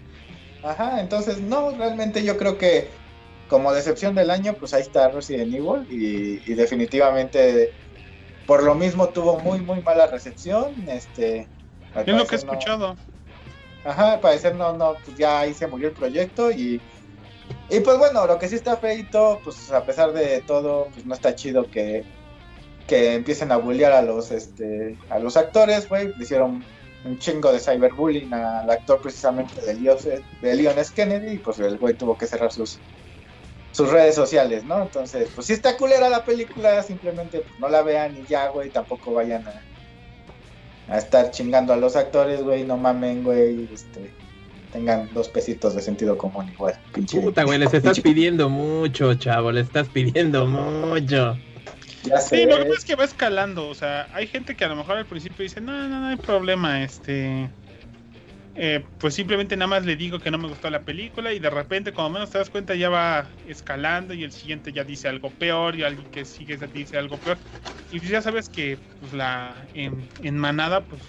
Ajá, 0.63 0.99
entonces 0.99 1.39
no, 1.39 1.71
realmente 1.77 2.23
yo 2.23 2.37
creo 2.37 2.57
que 2.57 2.89
como 3.49 3.71
decepción 3.73 4.13
del 4.15 4.29
año, 4.29 4.53
pues 4.53 4.73
ahí 4.73 4.81
está 4.81 5.07
Resident 5.09 5.53
Evil 5.53 5.85
y, 5.89 6.51
y 6.51 6.55
definitivamente 6.55 7.71
por 8.45 8.63
lo 8.63 8.75
mismo 8.75 9.07
tuvo 9.09 9.39
muy 9.39 9.59
muy 9.59 9.81
mala 9.81 10.07
recepción, 10.07 10.73
este 10.89 11.47
Es 11.95 12.07
lo 12.07 12.25
que 12.27 12.35
he 12.35 12.39
no- 12.39 12.53
escuchado. 12.53 12.97
Ajá, 13.85 14.13
al 14.13 14.19
parecer 14.19 14.55
no, 14.55 14.73
no, 14.73 14.95
pues 15.05 15.17
ya 15.17 15.39
ahí 15.39 15.53
se 15.53 15.67
murió 15.67 15.87
el 15.87 15.93
proyecto 15.93 16.51
y, 16.51 16.81
y 17.69 17.79
pues 17.79 17.97
bueno, 17.97 18.27
lo 18.27 18.37
que 18.37 18.49
sí 18.49 18.55
está 18.55 18.75
feito, 18.75 19.39
pues 19.45 19.71
a 19.71 19.85
pesar 19.85 20.11
de 20.11 20.41
todo, 20.41 20.87
pues 20.93 21.05
no 21.05 21.13
está 21.13 21.33
chido 21.35 21.69
que, 21.71 22.03
que 22.87 23.13
empiecen 23.13 23.51
a 23.53 23.57
bullear 23.57 23.93
a 23.93 24.01
los, 24.01 24.31
este, 24.31 24.97
a 25.09 25.19
los 25.19 25.37
actores, 25.37 25.87
güey, 25.87 26.07
le 26.17 26.23
hicieron 26.23 26.65
un 27.07 27.19
chingo 27.19 27.51
de 27.51 27.59
cyberbullying 27.59 28.33
al 28.33 28.69
actor 28.69 29.01
precisamente 29.01 29.61
de 29.61 29.73
Leon, 29.75 29.97
de 30.41 30.55
Leon 30.55 30.77
S. 30.77 30.91
Kennedy 30.93 31.33
y 31.33 31.37
pues 31.37 31.59
el 31.59 31.77
güey 31.77 31.93
tuvo 31.93 32.17
que 32.17 32.27
cerrar 32.27 32.51
sus, 32.51 32.79
sus 33.71 33.89
redes 33.89 34.15
sociales, 34.15 34.63
¿no? 34.63 34.81
Entonces, 34.81 35.29
pues 35.33 35.47
si 35.47 35.53
está 35.53 35.77
culera 35.77 36.09
la 36.09 36.23
película, 36.23 36.81
simplemente 36.83 37.39
pues, 37.39 37.59
no 37.59 37.69
la 37.69 37.81
vean 37.81 38.17
y 38.17 38.25
ya, 38.27 38.49
güey, 38.49 38.69
tampoco 38.69 39.13
vayan 39.13 39.45
a, 39.47 39.61
a 40.93 40.97
estar 40.97 41.31
chingando 41.31 41.73
a 41.73 41.77
los 41.77 41.95
actores, 41.95 42.43
güey, 42.43 42.63
no 42.63 42.77
mamen, 42.77 43.23
güey, 43.23 43.69
este, 43.73 44.11
tengan 44.71 45.09
dos 45.13 45.29
pesitos 45.29 45.75
de 45.75 45.81
sentido 45.81 46.17
común 46.17 46.49
igual, 46.51 46.79
pinche. 46.93 47.21
Puta, 47.21 47.43
güey, 47.43 47.59
les 47.59 47.73
estás 47.73 47.99
pidiendo 47.99 48.49
mucho, 48.49 49.13
chavo, 49.15 49.51
les 49.51 49.67
estás 49.67 49.87
pidiendo 49.87 50.45
mucho. 50.45 51.37
Ya 52.03 52.19
sé, 52.19 52.37
Sí, 52.37 52.45
lo 52.45 52.57
que 52.57 52.65
pasa 52.65 52.79
es 52.79 52.85
que 52.85 52.95
va 52.95 53.03
escalando. 53.05 53.67
O 53.69 53.75
sea, 53.75 54.09
hay 54.13 54.27
gente 54.27 54.55
que 54.55 54.65
a 54.65 54.69
lo 54.69 54.75
mejor 54.75 54.97
al 54.97 55.07
principio 55.07 55.43
dice, 55.43 55.61
no, 55.61 55.71
no, 55.87 55.99
no 56.01 56.07
hay 56.07 56.17
problema. 56.17 56.83
Este. 56.83 57.49
eh, 58.55 58.83
pues 58.99 59.13
simplemente 59.15 59.55
nada 59.55 59.67
más 59.67 59.85
le 59.85 59.95
digo 59.95 60.19
que 60.19 60.31
no 60.31 60.37
me 60.39 60.47
gustó 60.47 60.69
la 60.69 60.83
película 60.83 61.31
y 61.33 61.39
de 61.39 61.49
repente, 61.49 61.93
cuando 61.93 62.11
menos 62.13 62.31
te 62.31 62.39
das 62.39 62.49
cuenta, 62.49 62.75
ya 62.75 62.89
va 62.89 63.35
escalando 63.45 64.13
y 64.13 64.23
el 64.23 64.31
siguiente 64.31 64.73
ya 64.73 64.83
dice 64.83 65.07
algo 65.07 65.31
peor 65.31 65.75
y 65.75 65.83
alguien 65.83 66.09
que 66.11 66.25
sigue 66.25 66.57
dice 66.73 66.97
algo 66.97 67.21
peor. 67.21 67.39
Y 67.91 67.99
pues 67.99 68.09
ya 68.11 68.21
sabes 68.21 68.49
que 68.49 68.79
pues 68.99 69.13
la 69.13 69.67
en, 69.73 70.09
en 70.21 70.37
manada, 70.37 70.85
pues, 70.85 71.01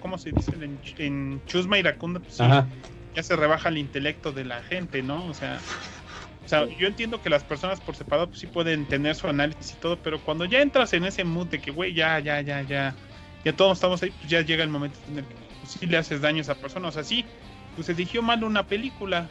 ¿cómo 0.00 0.18
se 0.18 0.32
dice? 0.32 0.52
En, 0.54 0.80
en 0.98 1.44
chusma 1.46 1.78
iracunda, 1.78 2.20
pues 2.20 2.34
sí, 2.36 2.44
ya 3.14 3.22
se 3.22 3.36
rebaja 3.36 3.68
el 3.70 3.78
intelecto 3.78 4.32
de 4.32 4.44
la 4.44 4.62
gente, 4.62 5.02
¿no? 5.02 5.26
O 5.26 5.34
sea, 5.34 5.64
o 6.48 6.50
sea, 6.50 6.64
yo 6.64 6.86
entiendo 6.86 7.20
que 7.20 7.28
las 7.28 7.44
personas 7.44 7.78
por 7.78 7.94
separado 7.94 8.28
pues, 8.28 8.40
sí 8.40 8.46
pueden 8.46 8.86
tener 8.86 9.14
su 9.14 9.28
análisis 9.28 9.72
y 9.72 9.76
todo, 9.76 9.98
pero 9.98 10.18
cuando 10.18 10.46
ya 10.46 10.62
entras 10.62 10.94
en 10.94 11.04
ese 11.04 11.22
mood 11.22 11.48
de 11.48 11.60
que, 11.60 11.70
güey, 11.70 11.92
ya, 11.92 12.18
ya, 12.20 12.40
ya, 12.40 12.62
ya, 12.62 12.94
ya 13.44 13.52
todos 13.52 13.76
estamos 13.76 14.02
ahí, 14.02 14.08
pues 14.12 14.30
ya 14.30 14.40
llega 14.40 14.64
el 14.64 14.70
momento 14.70 14.98
en 15.10 15.18
el 15.18 15.26
que 15.26 15.34
pues, 15.60 15.72
sí 15.72 15.84
le 15.84 15.98
haces 15.98 16.22
daño 16.22 16.38
a 16.38 16.40
esa 16.40 16.54
persona. 16.54 16.88
O 16.88 16.90
sea, 16.90 17.04
sí, 17.04 17.26
pues 17.76 17.90
eligió 17.90 18.22
mal 18.22 18.42
una 18.44 18.66
película. 18.66 19.28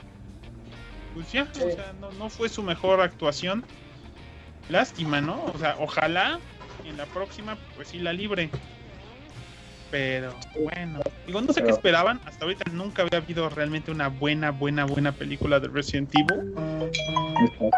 Pues 1.16 1.32
ya, 1.32 1.48
Sí. 1.54 1.64
o 1.64 1.72
sea, 1.72 1.92
no, 2.00 2.12
no 2.12 2.30
fue 2.30 2.50
su 2.50 2.62
mejor 2.62 3.02
actuación. 3.02 3.66
Lástima, 4.70 5.20
¿no? 5.20 5.44
O 5.56 5.58
sea, 5.58 5.76
ojalá 5.80 6.40
en 6.86 6.98
la 6.98 7.08
próxima, 7.08 7.58
pues 7.76 7.88
sí 7.88 7.98
la 7.98 8.14
libre. 8.14 8.52
Pero 9.90 10.38
bueno, 10.60 11.00
digo, 11.26 11.42
no 11.42 11.54
sé 11.54 11.64
qué 11.64 11.70
esperaban. 11.72 12.20
Hasta 12.26 12.46
ahorita 12.46 12.72
nunca 12.72 13.04
había 13.04 13.20
habido 13.24 13.50
realmente 13.50 13.90
una 13.92 14.10
buena, 14.10 14.52
buena, 14.52 14.86
buena 14.86 15.14
película 15.14 15.60
de 15.60 15.68
Resident 15.70 16.14
Evil. 16.14 16.54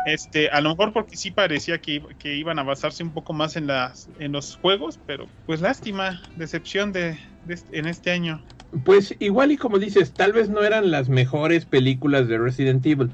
Este, 0.05 0.49
a 0.49 0.61
lo 0.61 0.69
mejor 0.69 0.93
porque 0.93 1.17
sí 1.17 1.31
parecía 1.31 1.79
que, 1.79 2.01
que 2.17 2.35
iban 2.35 2.57
a 2.59 2.63
basarse 2.63 3.03
un 3.03 3.13
poco 3.13 3.33
más 3.33 3.55
en 3.55 3.67
las, 3.67 4.09
en 4.19 4.31
los 4.31 4.55
juegos, 4.57 4.99
pero 5.05 5.27
pues 5.45 5.61
lástima, 5.61 6.21
decepción 6.35 6.91
de, 6.91 7.19
de 7.45 7.53
este- 7.53 7.77
en 7.77 7.85
este 7.87 8.11
año. 8.11 8.43
Pues 8.85 9.15
igual 9.19 9.51
y 9.51 9.57
como 9.57 9.77
dices, 9.79 10.13
tal 10.13 10.31
vez 10.31 10.49
no 10.49 10.63
eran 10.63 10.91
las 10.91 11.09
mejores 11.09 11.65
películas 11.65 12.27
de 12.27 12.37
Resident 12.37 12.85
Evil, 12.85 13.11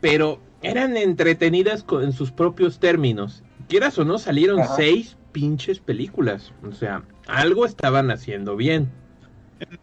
pero 0.00 0.40
eran 0.62 0.96
entretenidas 0.96 1.82
co- 1.82 2.00
en 2.00 2.12
sus 2.12 2.30
propios 2.32 2.78
términos. 2.78 3.42
Quieras 3.68 3.98
o 3.98 4.04
no, 4.04 4.18
salieron 4.18 4.60
Ajá. 4.60 4.76
seis 4.76 5.16
pinches 5.32 5.78
películas. 5.80 6.52
O 6.62 6.72
sea, 6.72 7.02
algo 7.26 7.66
estaban 7.66 8.10
haciendo 8.10 8.56
bien. 8.56 8.88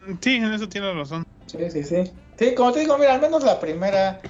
Mm, 0.06 0.14
Sí, 0.20 0.36
en 0.36 0.52
eso 0.52 0.68
tienes 0.68 0.94
razón. 0.94 1.24
Sí, 1.46 1.70
sí, 1.70 1.82
sí. 1.82 2.12
Sí, 2.38 2.54
como 2.54 2.72
te 2.72 2.80
digo, 2.80 2.96
mira, 2.98 3.14
al 3.14 3.20
menos 3.20 3.44
la 3.44 3.58
primera, 3.60 4.20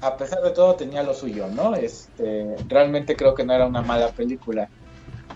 a 0.00 0.16
pesar 0.16 0.42
de 0.42 0.50
todo, 0.50 0.74
tenía 0.74 1.02
lo 1.02 1.14
suyo, 1.14 1.46
¿no? 1.48 1.74
Este, 1.74 2.56
realmente 2.68 3.16
creo 3.16 3.34
que 3.34 3.44
no 3.44 3.52
era 3.52 3.66
una 3.66 3.82
mala 3.82 4.08
película. 4.08 4.68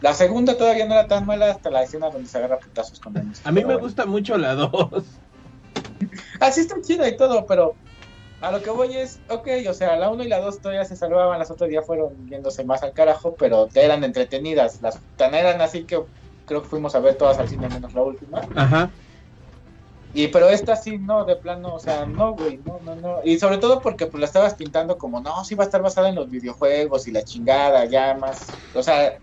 La 0.00 0.14
segunda 0.14 0.56
todavía 0.56 0.86
no 0.86 0.94
era 0.94 1.06
tan 1.06 1.26
mala 1.26 1.50
hasta 1.50 1.70
la 1.70 1.82
escena 1.82 2.10
donde 2.10 2.28
se 2.28 2.38
agarra 2.38 2.58
putazos 2.58 2.98
con 3.00 3.16
el 3.16 3.28
A 3.44 3.52
mí 3.52 3.64
me 3.64 3.76
gusta 3.76 4.06
mucho 4.06 4.36
la 4.38 4.54
2. 4.54 5.20
Ah, 6.40 6.50
sí 6.50 6.62
está 6.62 6.80
chida 6.80 7.06
y 7.08 7.16
todo, 7.16 7.44
pero 7.46 7.76
a 8.40 8.50
lo 8.50 8.62
que 8.62 8.70
voy 8.70 8.96
es, 8.96 9.20
ok, 9.28 9.48
o 9.68 9.74
sea, 9.74 9.96
la 9.96 10.08
1 10.10 10.24
y 10.24 10.28
la 10.28 10.40
2 10.40 10.60
todavía 10.60 10.84
se 10.86 10.96
salvaban, 10.96 11.38
las 11.38 11.50
otras 11.50 11.70
ya 11.70 11.82
fueron 11.82 12.26
yéndose 12.26 12.64
más 12.64 12.82
al 12.82 12.94
carajo, 12.94 13.36
pero 13.38 13.68
eran 13.74 14.02
entretenidas. 14.02 14.80
Las 14.80 14.98
tan 15.16 15.34
eran 15.34 15.60
así 15.60 15.84
que 15.84 16.00
creo 16.50 16.62
que 16.62 16.69
fuimos 16.69 16.97
a 16.97 16.99
ver 16.99 17.14
todas 17.14 17.38
al 17.38 17.49
cine 17.49 17.69
menos 17.69 17.95
la 17.95 18.02
última. 18.02 18.40
Ajá. 18.57 18.90
Y 20.12 20.26
pero 20.26 20.49
esta 20.49 20.75
sí, 20.75 20.99
no, 20.99 21.25
de 21.25 21.37
plano, 21.37 21.76
o 21.76 21.78
sea, 21.78 22.07
no, 22.07 22.33
güey, 22.33 22.59
no, 22.66 22.80
no, 22.85 22.97
no. 22.97 23.21
Y 23.23 23.38
sobre 23.38 23.59
todo 23.59 23.80
porque 23.80 24.07
pues 24.07 24.19
la 24.19 24.26
estabas 24.26 24.54
pintando 24.54 24.99
como, 24.99 25.21
no, 25.21 25.45
sí 25.45 25.54
va 25.54 25.62
a 25.62 25.66
estar 25.66 25.80
basada 25.80 26.09
en 26.09 26.16
los 26.16 26.28
videojuegos 26.28 27.07
y 27.07 27.12
la 27.12 27.23
chingada, 27.23 27.85
ya 27.85 28.14
más. 28.14 28.49
O 28.75 28.83
sea, 28.83 29.16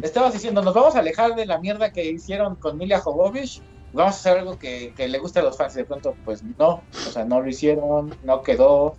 estabas 0.00 0.32
diciendo, 0.32 0.62
nos 0.62 0.72
vamos 0.72 0.96
a 0.96 1.00
alejar 1.00 1.34
de 1.34 1.44
la 1.44 1.58
mierda 1.58 1.92
que 1.92 2.06
hicieron 2.06 2.56
con 2.56 2.78
Milia 2.78 3.00
Jovovich, 3.00 3.60
vamos 3.92 4.14
a 4.14 4.18
hacer 4.18 4.38
algo 4.38 4.58
que, 4.58 4.94
que 4.96 5.08
le 5.08 5.18
guste 5.18 5.40
a 5.40 5.42
los 5.42 5.58
fans. 5.58 5.74
Y 5.74 5.80
de 5.80 5.84
pronto, 5.84 6.14
pues 6.24 6.42
no, 6.42 6.80
o 7.06 7.10
sea, 7.10 7.26
no 7.26 7.42
lo 7.42 7.48
hicieron, 7.50 8.14
no 8.24 8.40
quedó. 8.40 8.96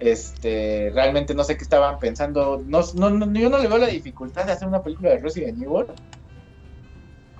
Este, 0.00 0.90
realmente 0.92 1.34
no 1.34 1.44
sé 1.44 1.56
qué 1.56 1.62
estaban 1.62 2.00
pensando. 2.00 2.60
No, 2.66 2.80
no, 2.96 3.10
no, 3.10 3.32
yo 3.38 3.48
no 3.48 3.58
le 3.58 3.68
veo 3.68 3.78
la 3.78 3.86
dificultad 3.86 4.44
de 4.44 4.52
hacer 4.52 4.66
una 4.66 4.82
película 4.82 5.10
de 5.10 5.18
Resident 5.18 5.62
Evil. 5.62 5.86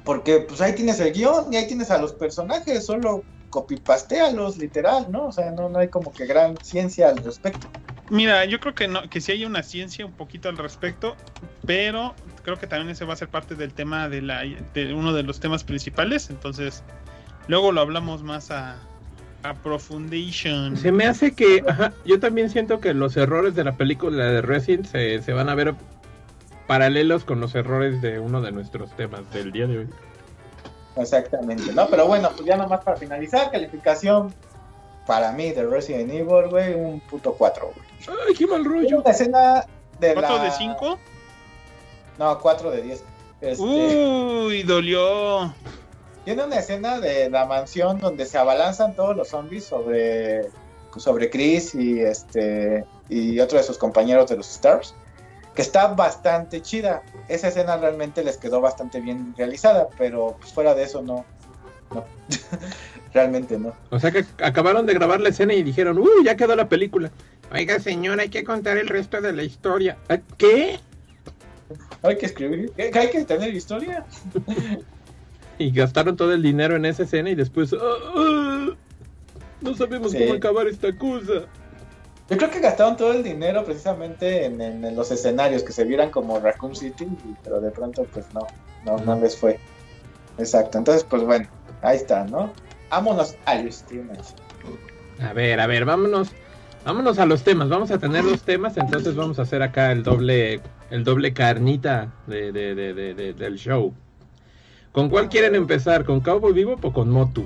Porque 0.06 0.38
pues 0.38 0.62
ahí 0.62 0.74
tienes 0.74 0.98
el 1.00 1.12
guion 1.12 1.52
y 1.52 1.56
ahí 1.56 1.66
tienes 1.66 1.90
a 1.90 1.98
los 1.98 2.14
personajes, 2.14 2.86
solo 2.86 3.24
copipastéalos, 3.50 4.56
literal, 4.56 5.08
¿no? 5.10 5.26
O 5.26 5.32
sea, 5.32 5.50
no, 5.50 5.68
no 5.68 5.80
hay 5.80 5.88
como 5.88 6.12
que 6.12 6.26
gran 6.26 6.56
ciencia 6.62 7.08
al 7.08 7.18
respecto. 7.18 7.66
Mira, 8.08 8.44
yo 8.44 8.60
creo 8.60 8.74
que 8.74 8.86
no, 8.86 9.08
que 9.10 9.20
sí 9.20 9.32
hay 9.32 9.44
una 9.44 9.64
ciencia 9.64 10.06
un 10.06 10.12
poquito 10.12 10.48
al 10.48 10.56
respecto, 10.58 11.16
pero 11.66 12.14
creo 12.44 12.56
que 12.56 12.68
también 12.68 12.90
ese 12.90 13.04
va 13.04 13.14
a 13.14 13.16
ser 13.16 13.28
parte 13.28 13.56
del 13.56 13.74
tema 13.74 14.08
de 14.08 14.22
la 14.22 14.44
de 14.74 14.94
uno 14.94 15.12
de 15.12 15.24
los 15.24 15.40
temas 15.40 15.64
principales, 15.64 16.30
entonces 16.30 16.84
luego 17.48 17.72
lo 17.72 17.80
hablamos 17.80 18.22
más 18.22 18.52
a, 18.52 18.78
a 19.42 19.54
profundation. 19.54 20.76
Se 20.76 20.92
me 20.92 21.06
hace 21.06 21.32
que, 21.32 21.64
ajá, 21.66 21.92
yo 22.04 22.20
también 22.20 22.48
siento 22.48 22.78
que 22.78 22.94
los 22.94 23.16
errores 23.16 23.56
de 23.56 23.64
la 23.64 23.76
película 23.76 24.24
de 24.24 24.42
Resident 24.42 24.86
se, 24.86 25.20
se 25.20 25.32
van 25.32 25.48
a 25.48 25.56
ver 25.56 25.74
paralelos 26.66 27.24
con 27.24 27.40
los 27.40 27.54
errores 27.54 28.00
de 28.02 28.18
uno 28.18 28.40
de 28.40 28.52
nuestros 28.52 28.90
temas 28.96 29.30
del 29.32 29.52
día 29.52 29.66
de 29.66 29.78
hoy. 29.78 29.88
Exactamente, 30.96 31.72
¿no? 31.72 31.86
Pero 31.88 32.06
bueno, 32.06 32.30
pues 32.34 32.46
ya 32.46 32.56
nomás 32.56 32.82
para 32.82 32.96
finalizar, 32.96 33.50
calificación 33.50 34.34
para 35.06 35.30
mí 35.32 35.52
de 35.52 35.66
Resident 35.66 36.10
Evil, 36.10 36.48
güey, 36.50 36.74
un 36.74 37.00
puto 37.00 37.34
4, 37.34 37.66
güey. 37.74 38.18
Ay, 38.26 38.34
qué 38.34 38.46
mal 38.46 38.62
Tiene 38.62 38.82
rollo. 38.82 39.00
una 39.00 39.10
escena 39.10 39.66
de 40.00 40.14
¿Cuatro 40.14 40.36
la... 40.36 40.44
de 40.44 40.50
cinco? 40.52 40.98
No, 42.18 42.38
4 42.40 42.70
de 42.70 42.82
10. 42.82 43.04
Este, 43.42 43.62
Uy, 43.62 44.62
dolió. 44.62 45.52
Tiene 46.24 46.44
una 46.44 46.56
escena 46.58 46.98
de 46.98 47.30
la 47.30 47.44
mansión 47.44 47.98
donde 48.00 48.26
se 48.26 48.38
abalanzan 48.38 48.96
todos 48.96 49.14
los 49.16 49.28
zombies 49.28 49.64
sobre, 49.64 50.48
sobre 50.96 51.30
Chris 51.30 51.74
y 51.74 52.00
este 52.00 52.84
y 53.08 53.38
otro 53.38 53.58
de 53.58 53.64
sus 53.64 53.78
compañeros 53.78 54.28
de 54.30 54.36
los 54.36 54.50
Stars, 54.50 54.94
que 55.56 55.62
está 55.62 55.88
bastante 55.88 56.60
chida. 56.62 57.02
Esa 57.28 57.48
escena 57.48 57.76
realmente 57.78 58.22
les 58.22 58.36
quedó 58.36 58.60
bastante 58.60 59.00
bien 59.00 59.34
realizada, 59.36 59.88
pero 59.98 60.36
pues, 60.38 60.52
fuera 60.52 60.74
de 60.74 60.84
eso 60.84 61.02
no. 61.02 61.24
no. 61.92 62.04
realmente 63.14 63.58
no. 63.58 63.72
O 63.90 63.98
sea 63.98 64.10
que 64.12 64.24
acabaron 64.44 64.84
de 64.86 64.92
grabar 64.94 65.20
la 65.20 65.30
escena 65.30 65.54
y 65.54 65.62
dijeron, 65.62 65.98
uy, 65.98 66.24
ya 66.24 66.36
quedó 66.36 66.54
la 66.54 66.68
película. 66.68 67.10
Oiga, 67.52 67.80
señor, 67.80 68.20
hay 68.20 68.28
que 68.28 68.44
contar 68.44 68.76
el 68.76 68.86
resto 68.88 69.20
de 69.20 69.32
la 69.32 69.42
historia. 69.42 69.96
¿Ah, 70.08 70.18
¿Qué? 70.36 70.78
Hay 72.02 72.18
que 72.18 72.26
escribir, 72.26 72.72
hay 72.78 73.10
que 73.10 73.24
tener 73.24 73.54
historia. 73.54 74.04
Y 75.58 75.70
gastaron 75.70 76.16
todo 76.16 76.34
el 76.34 76.42
dinero 76.42 76.76
en 76.76 76.84
esa 76.84 77.04
escena 77.04 77.30
y 77.30 77.34
después, 77.34 77.72
"Ah, 77.72 77.78
ah, 78.14 78.68
no 79.62 79.74
sabemos 79.74 80.12
Sí. 80.12 80.18
cómo 80.18 80.34
acabar 80.34 80.66
esta 80.66 80.94
cosa. 80.94 81.46
Yo 82.28 82.36
creo 82.36 82.50
que 82.50 82.58
gastaron 82.58 82.96
todo 82.96 83.12
el 83.12 83.22
dinero 83.22 83.64
precisamente 83.64 84.46
en, 84.46 84.96
los 84.96 85.10
escenarios 85.12 85.62
que 85.62 85.72
se 85.72 85.84
vieran 85.84 86.10
como 86.10 86.40
Raccoon 86.40 86.74
City, 86.74 87.06
pero 87.44 87.60
de 87.60 87.70
pronto 87.70 88.04
pues 88.12 88.26
no, 88.34 88.46
no, 88.84 88.98
no 88.98 89.20
les 89.20 89.36
fue. 89.36 89.60
Exacto, 90.36 90.78
entonces 90.78 91.04
pues 91.04 91.22
bueno, 91.22 91.48
ahí 91.82 91.96
está, 91.96 92.24
¿no? 92.24 92.52
Vámonos 92.90 93.36
al 93.44 93.70
streamers. 93.72 94.34
A 95.20 95.32
ver, 95.32 95.60
a 95.60 95.66
ver, 95.68 95.84
vámonos, 95.84 96.30
vámonos 96.84 97.18
a 97.20 97.26
los 97.26 97.42
temas. 97.44 97.68
Vamos 97.68 97.92
a 97.92 97.98
tener 97.98 98.24
los 98.24 98.42
temas, 98.42 98.76
entonces 98.76 99.14
vamos 99.14 99.38
a 99.38 99.42
hacer 99.42 99.62
acá 99.62 99.92
el 99.92 100.02
doble, 100.02 100.60
el 100.90 101.04
doble 101.04 101.32
carnita 101.32 102.12
de, 102.26 102.50
de, 102.50 102.74
de, 102.74 103.32
del 103.34 103.56
show. 103.56 103.94
¿Con 104.90 105.10
cuál 105.10 105.28
quieren 105.28 105.54
empezar? 105.54 106.04
¿Con 106.04 106.20
Cowboy 106.20 106.52
Vivo 106.52 106.76
o 106.82 106.92
con 106.92 107.08
Motu? 107.10 107.44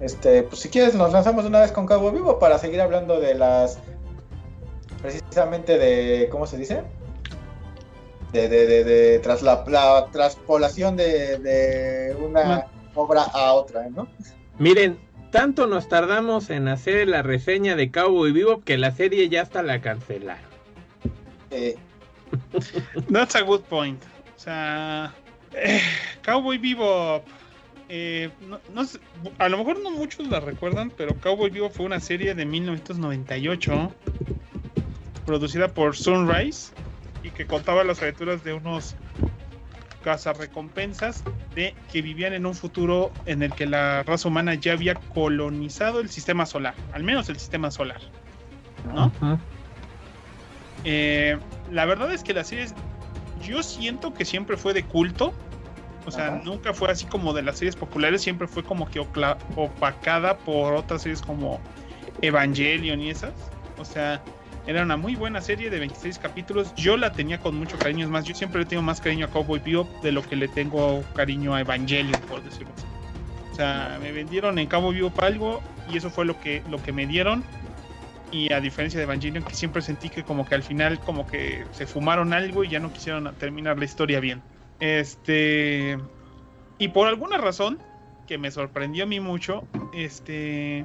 Este, 0.00 0.42
pues 0.44 0.62
si 0.62 0.70
quieres 0.70 0.94
nos 0.94 1.12
lanzamos 1.12 1.44
una 1.44 1.60
vez 1.60 1.72
con 1.72 1.86
Cabo 1.86 2.10
Vivo 2.10 2.38
para 2.38 2.58
seguir 2.58 2.80
hablando 2.80 3.20
de 3.20 3.34
las 3.34 3.78
precisamente 5.02 5.78
de 5.78 6.28
¿cómo 6.30 6.46
se 6.46 6.56
dice? 6.56 6.82
De, 8.32 8.48
de, 8.48 8.66
de, 8.66 8.84
de 8.84 9.18
tras 9.18 9.42
la, 9.42 9.64
la 9.66 10.06
traspolación 10.10 10.96
de, 10.96 11.38
de 11.38 12.16
una 12.18 12.66
obra 12.94 13.22
a 13.24 13.52
otra, 13.52 13.88
¿no? 13.90 14.08
Miren, 14.58 14.98
tanto 15.30 15.66
nos 15.66 15.88
tardamos 15.88 16.48
en 16.50 16.68
hacer 16.68 17.08
la 17.08 17.22
reseña 17.22 17.76
de 17.76 17.90
Cowboy 17.90 18.32
Vivo 18.32 18.62
que 18.62 18.78
la 18.78 18.92
serie 18.92 19.28
ya 19.28 19.42
hasta 19.42 19.62
la 19.62 19.80
cancelaron. 19.80 20.44
Eh. 21.50 21.76
That's 23.12 23.34
a 23.34 23.42
good 23.42 23.62
point. 23.62 24.02
O 24.36 24.38
sea, 24.38 25.12
eh, 25.52 25.80
Cowboy 26.24 26.58
Vivo 26.58 27.22
eh, 27.92 28.30
no, 28.46 28.60
a 29.38 29.48
lo 29.48 29.58
mejor 29.58 29.80
no 29.80 29.90
muchos 29.90 30.28
la 30.28 30.38
recuerdan, 30.38 30.92
pero 30.96 31.16
Cowboy 31.16 31.50
Vivo 31.50 31.70
fue 31.70 31.86
una 31.86 31.98
serie 31.98 32.36
de 32.36 32.46
1998 32.46 33.92
producida 35.26 35.66
por 35.66 35.96
Sunrise 35.96 36.72
y 37.24 37.30
que 37.30 37.46
contaba 37.46 37.82
las 37.82 38.00
aventuras 38.00 38.44
de 38.44 38.52
unos 38.52 38.94
cazarrecompensas 40.04 41.24
de 41.56 41.74
que 41.90 42.00
vivían 42.00 42.32
en 42.32 42.46
un 42.46 42.54
futuro 42.54 43.10
en 43.26 43.42
el 43.42 43.52
que 43.52 43.66
la 43.66 44.04
raza 44.04 44.28
humana 44.28 44.54
ya 44.54 44.74
había 44.74 44.94
colonizado 44.94 45.98
el 45.98 46.10
sistema 46.10 46.46
solar, 46.46 46.74
al 46.92 47.02
menos 47.02 47.28
el 47.28 47.40
sistema 47.40 47.72
solar, 47.72 48.00
¿no? 48.94 49.10
Eh, 50.84 51.36
la 51.72 51.86
verdad 51.86 52.12
es 52.12 52.22
que 52.22 52.34
la 52.34 52.44
serie 52.44 52.68
yo 53.42 53.64
siento 53.64 54.14
que 54.14 54.24
siempre 54.24 54.56
fue 54.56 54.74
de 54.74 54.84
culto 54.84 55.34
o 56.06 56.10
sea, 56.10 56.40
nunca 56.44 56.72
fue 56.72 56.90
así 56.90 57.06
como 57.06 57.32
de 57.32 57.42
las 57.42 57.58
series 57.58 57.76
populares, 57.76 58.22
siempre 58.22 58.48
fue 58.48 58.62
como 58.62 58.88
que 58.88 59.00
opacada 59.00 60.38
por 60.38 60.74
otras 60.74 61.02
series 61.02 61.20
como 61.20 61.60
Evangelion 62.22 63.00
y 63.00 63.10
esas. 63.10 63.32
O 63.78 63.84
sea, 63.84 64.22
era 64.66 64.82
una 64.82 64.96
muy 64.96 65.16
buena 65.16 65.40
serie 65.40 65.70
de 65.70 65.78
26 65.78 66.18
capítulos. 66.18 66.74
Yo 66.74 66.96
la 66.96 67.12
tenía 67.12 67.38
con 67.38 67.56
mucho 67.56 67.78
cariño. 67.78 68.04
Es 68.04 68.10
más, 68.10 68.24
yo 68.24 68.34
siempre 68.34 68.60
le 68.60 68.66
tengo 68.66 68.82
más 68.82 69.00
cariño 69.00 69.26
a 69.26 69.28
Cowboy 69.28 69.60
Bebop 69.60 69.88
de 70.02 70.12
lo 70.12 70.22
que 70.22 70.36
le 70.36 70.48
tengo 70.48 71.02
cariño 71.14 71.54
a 71.54 71.60
Evangelion, 71.60 72.20
por 72.28 72.42
decirlo 72.42 72.72
así. 72.76 72.86
O 73.52 73.54
sea, 73.54 73.98
me 74.00 74.12
vendieron 74.12 74.58
en 74.58 74.66
Cowboy 74.66 74.94
Bebop 74.94 75.22
algo 75.22 75.60
y 75.92 75.96
eso 75.96 76.10
fue 76.10 76.24
lo 76.24 76.38
que, 76.40 76.62
lo 76.70 76.82
que 76.82 76.92
me 76.92 77.06
dieron. 77.06 77.44
Y 78.32 78.52
a 78.52 78.60
diferencia 78.60 78.98
de 78.98 79.04
Evangelion, 79.04 79.42
que 79.42 79.54
siempre 79.54 79.82
sentí 79.82 80.08
que 80.08 80.22
como 80.22 80.46
que 80.46 80.54
al 80.54 80.62
final 80.62 81.00
como 81.00 81.26
que 81.26 81.64
se 81.72 81.86
fumaron 81.86 82.32
algo 82.32 82.62
y 82.62 82.68
ya 82.68 82.78
no 82.78 82.92
quisieron 82.92 83.34
terminar 83.36 83.78
la 83.78 83.84
historia 83.84 84.20
bien. 84.20 84.40
Este. 84.80 85.98
Y 86.78 86.88
por 86.88 87.06
alguna 87.08 87.36
razón, 87.38 87.78
que 88.26 88.38
me 88.38 88.50
sorprendió 88.50 89.04
a 89.04 89.06
mí 89.06 89.20
mucho, 89.20 89.64
este. 89.94 90.84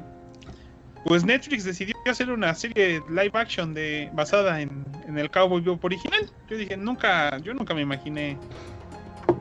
Pues 1.05 1.23
Netflix 1.23 1.63
decidió 1.63 1.95
hacer 2.07 2.31
una 2.31 2.55
serie 2.55 3.01
live 3.09 3.31
action 3.33 3.75
de 3.75 4.09
basada 4.13 4.59
en, 4.59 4.83
el 5.15 5.29
Cowboy 5.29 5.61
Bebop 5.61 5.85
original. 5.85 6.27
Yo 6.49 6.57
dije, 6.57 6.75
nunca, 6.75 7.37
yo 7.37 7.53
nunca 7.53 7.75
me 7.75 7.81
imaginé 7.81 8.39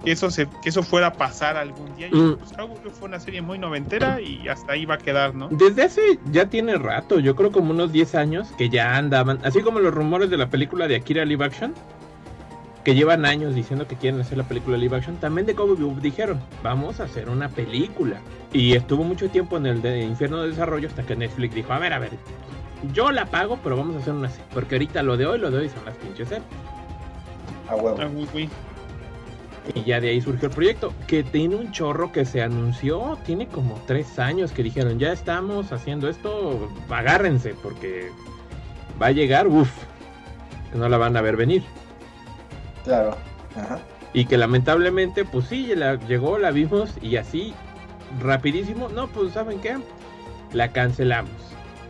que 0.04 0.12
eso 0.12 0.30
se, 0.30 0.46
que 0.62 0.68
eso 0.68 0.82
fuera 0.82 1.06
a 1.06 1.12
pasar 1.14 1.56
algún 1.56 1.96
día. 1.96 2.08
Mm. 2.12 2.36
Pues, 2.36 2.52
Cowboy 2.52 2.76
Bebop 2.76 2.92
fue 2.92 3.08
una 3.08 3.18
serie 3.18 3.40
muy 3.40 3.58
noventera 3.58 4.20
y 4.20 4.46
hasta 4.46 4.74
ahí 4.74 4.84
va 4.84 4.96
a 4.96 4.98
quedar, 4.98 5.34
¿no? 5.34 5.48
Desde 5.48 5.84
hace 5.84 6.18
ya 6.30 6.50
tiene 6.50 6.76
rato, 6.76 7.18
yo 7.18 7.34
creo 7.34 7.50
como 7.50 7.70
unos 7.70 7.90
10 7.92 8.14
años 8.14 8.52
que 8.58 8.68
ya 8.68 8.98
andaban, 8.98 9.40
así 9.42 9.62
como 9.62 9.80
los 9.80 9.94
rumores 9.94 10.28
de 10.28 10.36
la 10.36 10.50
película 10.50 10.86
de 10.86 10.96
Akira 10.96 11.24
live 11.24 11.46
action 11.46 11.72
que 12.84 12.94
llevan 12.94 13.24
años 13.24 13.54
diciendo 13.54 13.88
que 13.88 13.96
quieren 13.96 14.20
hacer 14.20 14.36
la 14.36 14.44
película 14.44 14.76
live 14.76 14.96
action, 14.96 15.16
también 15.16 15.46
de 15.46 15.54
Cowboy 15.54 15.76
Bebop 15.76 15.98
dijeron, 15.98 16.38
vamos 16.62 17.00
a 17.00 17.04
hacer 17.04 17.30
una 17.30 17.48
película. 17.48 18.20
Y 18.52 18.74
estuvo 18.74 19.02
mucho 19.04 19.30
tiempo 19.30 19.56
en 19.56 19.66
el 19.66 19.82
de 19.82 20.02
Infierno 20.02 20.42
de 20.42 20.50
Desarrollo 20.50 20.88
hasta 20.88 21.02
que 21.02 21.16
Netflix 21.16 21.54
dijo, 21.54 21.72
a 21.72 21.78
ver, 21.78 21.94
a 21.94 21.98
ver, 21.98 22.10
yo 22.92 23.10
la 23.10 23.24
pago, 23.26 23.58
pero 23.62 23.76
vamos 23.78 23.96
a 23.96 23.98
hacer 24.00 24.12
una 24.12 24.28
serie. 24.28 24.44
Porque 24.52 24.74
ahorita 24.74 25.02
lo 25.02 25.16
de 25.16 25.26
hoy, 25.26 25.38
lo 25.38 25.50
de 25.50 25.58
hoy 25.58 25.68
son 25.70 25.84
las 25.86 25.96
pinches 25.96 26.28
series. 26.28 26.46
A 27.68 27.76
huevo. 27.76 27.96
Y 29.74 29.82
ya 29.84 29.98
de 29.98 30.10
ahí 30.10 30.20
surgió 30.20 30.48
el 30.48 30.54
proyecto, 30.54 30.92
que 31.06 31.22
tiene 31.22 31.56
un 31.56 31.72
chorro 31.72 32.12
que 32.12 32.26
se 32.26 32.42
anunció, 32.42 33.16
tiene 33.24 33.46
como 33.46 33.80
tres 33.86 34.18
años 34.18 34.52
que 34.52 34.62
dijeron, 34.62 34.98
ya 34.98 35.10
estamos 35.10 35.72
haciendo 35.72 36.06
esto, 36.10 36.70
agárrense, 36.90 37.54
porque 37.62 38.10
va 39.00 39.06
a 39.06 39.12
llegar, 39.12 39.48
uff, 39.48 39.70
que 40.70 40.76
no 40.78 40.86
la 40.90 40.98
van 40.98 41.16
a 41.16 41.22
ver 41.22 41.38
venir. 41.38 41.62
Claro. 42.84 43.16
Y 44.12 44.26
que 44.26 44.36
lamentablemente, 44.36 45.24
pues 45.24 45.46
sí, 45.46 45.74
la, 45.74 45.96
llegó, 46.06 46.38
la 46.38 46.50
vimos 46.50 46.92
y 47.02 47.16
así, 47.16 47.54
rapidísimo, 48.20 48.88
no, 48.88 49.08
pues 49.08 49.32
¿saben 49.32 49.60
qué? 49.60 49.76
La 50.52 50.72
cancelamos. 50.72 51.32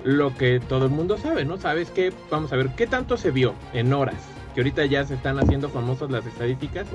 Lo 0.04 0.35
que 0.35 0.61
todo 0.61 0.87
el 0.87 0.90
mundo 0.90 1.18
sabe, 1.18 1.44
¿no? 1.44 1.59
Sabes 1.59 1.90
que, 1.90 2.12
vamos 2.30 2.52
a 2.52 2.57
ver, 2.57 2.70
¿qué 2.76 2.87
tanto 2.87 3.16
se 3.16 3.30
vio 3.30 3.54
en 3.72 3.92
horas? 3.92 4.22
Que 4.54 4.61
ahorita 4.61 4.87
ya 4.87 5.04
se 5.04 5.14
están 5.14 5.38
haciendo 5.38 5.68
famosas 5.68 6.11
las 6.11 6.26
estadísticas 6.26 6.87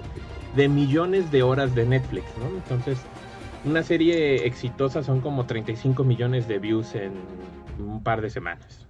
de 0.55 0.67
millones 0.67 1.31
de 1.31 1.43
horas 1.43 1.75
de 1.75 1.85
Netflix, 1.85 2.25
¿no? 2.39 2.55
Entonces, 2.55 2.99
una 3.65 3.83
serie 3.83 4.45
exitosa 4.47 5.03
son 5.03 5.21
como 5.21 5.45
35 5.45 6.03
millones 6.03 6.47
de 6.47 6.59
views 6.59 6.95
en 6.95 7.13
un 7.79 8.01
par 8.01 8.21
de 8.21 8.29
semanas. 8.29 8.88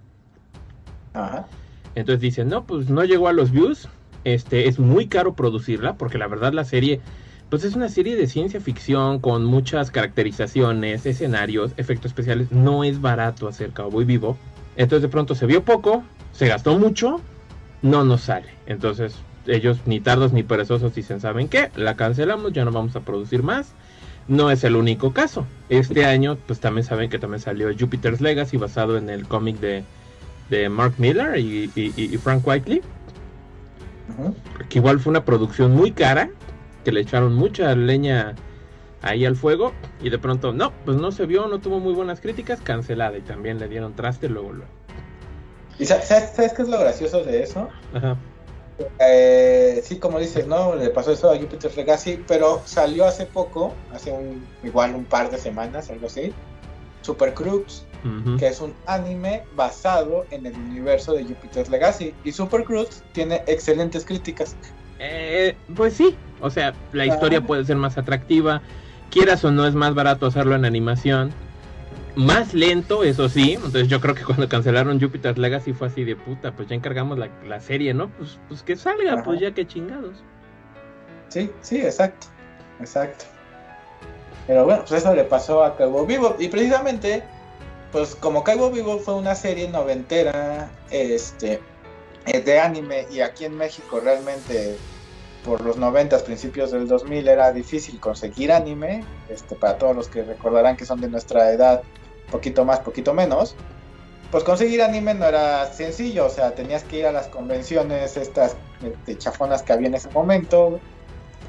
Ajá. 1.14 1.48
Entonces 1.96 2.22
dicen, 2.22 2.50
no, 2.50 2.66
pues 2.66 2.90
no 2.90 3.04
llegó 3.04 3.28
a 3.28 3.34
los 3.34 3.52
views, 3.52 3.90
este, 4.24 4.68
es 4.68 4.80
muy 4.80 5.08
caro 5.08 5.34
producirla 5.34 5.96
porque 5.96 6.18
la 6.18 6.28
verdad 6.28 6.54
la 6.54 6.66
serie 6.66 7.02
pues 7.50 7.64
es 7.64 7.76
una 7.76 7.90
serie 7.90 8.16
de 8.16 8.28
ciencia 8.28 8.62
ficción 8.62 9.20
con 9.20 9.44
muchas 9.44 9.90
caracterizaciones, 9.90 11.06
escenarios, 11.06 11.72
efectos 11.78 12.12
especiales. 12.12 12.52
No 12.52 12.84
es 12.84 13.02
barato 13.02 13.48
hacer 13.48 13.72
Cowboy 13.72 14.06
Vivo. 14.06 14.38
Entonces 14.76 15.02
de 15.02 15.10
pronto 15.10 15.34
se 15.34 15.48
vio 15.48 15.64
poco, 15.64 16.04
se 16.32 16.48
gastó 16.48 16.78
mucho, 16.78 17.22
no 17.82 18.04
nos 18.04 18.22
sale. 18.22 18.50
Entonces 18.68 19.16
ellos 19.48 19.80
ni 19.88 20.00
tardos 20.00 20.32
ni 20.32 20.44
perezosos 20.44 20.94
dicen, 20.94 21.20
¿saben 21.22 21.48
qué? 21.48 21.72
La 21.76 21.96
cancelamos, 21.96 22.54
ya 22.54 22.66
no 22.66 22.72
vamos 22.72 22.96
a 22.96 23.00
producir 23.00 23.42
más. 23.42 23.74
No 24.28 24.52
es 24.52 24.64
el 24.64 24.76
único 24.76 25.12
caso. 25.12 25.48
Este 25.70 26.06
año 26.06 26.38
pues 26.46 26.60
también 26.60 26.86
saben 26.86 27.10
que 27.10 27.18
también 27.18 27.42
salió 27.42 27.70
Jupiter's 27.78 28.22
Legacy 28.22 28.58
basado 28.58 28.96
en 28.96 29.10
el 29.10 29.28
cómic 29.28 29.60
de, 29.60 29.84
de 30.52 30.70
Mark 30.70 30.94
Miller 31.00 31.40
y, 31.40 31.72
y 31.76 32.18
Frank 32.18 32.46
Whiteley 32.46 32.84
que 34.70 34.80
igual 34.80 35.00
fue 35.00 35.12
una 35.12 35.26
producción 35.26 35.72
muy 35.72 35.92
cara, 35.92 36.30
que 36.84 36.92
le 36.92 37.02
echaron 37.02 37.36
mucha 37.36 37.76
leña 37.76 38.36
ahí 39.02 39.26
al 39.26 39.36
fuego 39.36 39.74
y 40.02 40.10
de 40.10 40.18
pronto 40.18 40.54
no, 40.54 40.74
pues 40.86 40.98
no 40.98 41.12
se 41.12 41.26
vio, 41.26 41.48
no 41.48 41.60
tuvo 41.60 41.80
muy 41.80 41.94
buenas 41.94 42.20
críticas, 42.20 42.60
cancelada 42.62 43.18
y 43.18 43.22
también 43.22 43.60
le 43.60 43.68
dieron 43.68 43.96
traste 43.96 44.30
luego 44.30 44.54
luego. 44.54 44.72
¿Y 45.78 45.86
sabes, 45.86 46.06
sabes 46.08 46.54
qué 46.54 46.62
es 46.62 46.68
lo 46.68 46.80
gracioso 46.80 47.24
de 47.24 47.44
eso? 47.44 47.70
Ajá. 47.94 48.18
Eh, 49.00 49.82
sí, 49.84 49.98
como 49.98 50.20
dices, 50.20 50.48
¿no? 50.48 50.76
Le 50.76 50.90
pasó 50.90 51.12
eso 51.12 51.32
a 51.32 51.38
Jupiter 51.38 51.76
Legacy, 51.76 52.24
pero 52.28 52.62
salió 52.66 53.06
hace 53.06 53.26
poco, 53.26 53.74
hace 53.94 54.12
un, 54.12 54.46
igual 54.64 54.96
un 54.96 55.06
par 55.06 55.30
de 55.30 55.38
semanas, 55.38 55.90
algo 55.90 56.08
así, 56.08 56.34
Super 57.02 57.34
Crux, 57.34 57.86
que 58.38 58.48
es 58.48 58.62
un 58.62 58.74
anime 58.86 59.44
basado 59.56 60.26
en 60.32 60.46
el 60.46 60.56
universo 60.56 61.14
de 61.14 61.24
Jupiter's 61.24 61.70
Legacy. 61.70 62.14
Y 62.24 62.32
Super 62.32 62.64
Crux 62.64 63.04
tiene 63.14 63.44
excelentes 63.48 64.06
críticas. 64.06 64.56
Eh, 65.00 65.56
pues 65.76 65.94
sí, 65.94 66.16
o 66.42 66.50
sea, 66.50 66.74
la 66.94 67.06
historia 67.06 67.42
puede 67.42 67.66
ser 67.66 67.78
más 67.78 67.98
atractiva. 67.98 68.62
Quieras 69.10 69.44
o 69.44 69.52
no, 69.52 69.66
es 69.66 69.74
más 69.74 69.94
barato 69.96 70.28
hacerlo 70.28 70.56
en 70.56 70.66
animación. 70.66 71.32
Más 72.16 72.54
lento, 72.54 73.04
eso 73.04 73.30
sí. 73.30 73.54
Entonces 73.54 73.88
yo 73.88 74.02
creo 74.02 74.14
que 74.14 74.24
cuando 74.24 74.48
cancelaron 74.50 75.00
Jupiter's 75.00 75.38
Legacy 75.38 75.74
fue 75.74 75.88
así 75.88 76.04
de 76.04 76.16
puta, 76.16 76.52
pues 76.52 76.68
ya 76.68 76.76
encargamos 76.76 77.18
la, 77.18 77.60
serie, 77.60 77.94
¿no? 77.94 78.10
Pues, 78.10 78.40
pues 78.48 78.64
que 78.64 78.76
salga, 78.76 79.24
pues 79.24 79.40
ya 79.40 79.54
que 79.54 79.66
chingados. 79.66 80.24
Sí, 81.30 81.50
sí, 81.62 81.78
exacto. 81.78 82.28
Exacto. 82.80 83.26
Pero 84.48 84.66
bueno, 84.66 84.84
pues 84.88 85.04
eso 85.04 85.14
le 85.14 85.24
pasó 85.24 85.64
a 85.64 85.78
Cabo 85.78 86.06
Vivo. 86.06 86.36
Y 86.40 86.48
precisamente 86.48 87.24
pues 87.92 88.16
como 88.16 88.44
Caibo 88.44 88.70
Vivo 88.70 89.00
fue 89.00 89.16
una 89.16 89.36
serie 89.36 89.68
noventera 89.68 90.70
este, 90.92 91.60
eh, 92.26 92.42
de 92.42 92.60
anime 92.60 93.08
y 93.12 93.22
aquí 93.22 93.46
en 93.46 93.58
México 93.58 94.00
realmente 94.00 94.78
por 95.44 95.62
los 95.62 95.78
90, 95.78 96.20
principios 96.26 96.72
del 96.72 96.88
2000 96.88 97.28
era 97.28 97.52
difícil 97.52 98.00
conseguir 98.00 98.52
anime, 98.52 99.04
este, 99.30 99.56
para 99.56 99.78
todos 99.78 99.96
los 99.96 100.08
que 100.08 100.24
recordarán 100.24 100.76
que 100.76 100.86
son 100.86 101.00
de 101.00 101.08
nuestra 101.08 101.52
edad, 101.52 101.82
poquito 102.30 102.66
más, 102.66 102.80
poquito 102.80 103.14
menos. 103.14 103.56
pues 104.32 104.44
conseguir 104.44 104.84
anime 104.84 105.16
no 105.16 105.26
era 105.26 105.66
sencillo, 105.74 106.28
o 106.28 106.30
sea, 106.30 106.54
tenías 106.54 106.84
que 106.84 107.00
ir 107.00 107.06
a 107.08 107.12
las 107.12 107.28
convenciones 107.28 108.16
estas 108.16 108.56
este, 108.84 109.18
chafonas 109.18 109.64
que 109.64 109.74
había 109.74 109.88
en 109.88 109.96
ese 109.96 110.10
momento, 110.12 110.80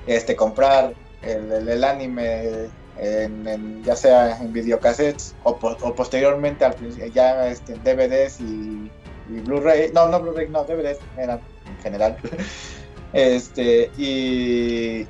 este, 0.07 0.35
comprar 0.35 0.94
el, 1.22 1.68
el, 1.68 1.85
anime 1.85 2.70
en, 3.01 3.83
ya 3.83 3.97
sea 3.97 4.39
en 4.41 4.53
videocassettes 4.53 5.35
o, 5.45 5.51
o 5.51 5.95
posteriormente 5.95 6.65
al, 6.65 6.75
ya 7.13 7.49
este, 7.49 7.75
DVDs 7.75 8.41
y, 8.41 8.91
Blu-ray, 9.29 9.93
no, 9.93 10.09
no 10.09 10.21
Blu-ray, 10.21 10.49
no, 10.49 10.65
DVDs 10.65 10.99
eran 11.17 11.41
en 11.67 11.83
general. 11.83 12.17
este, 13.13 13.91
y, 13.97 15.07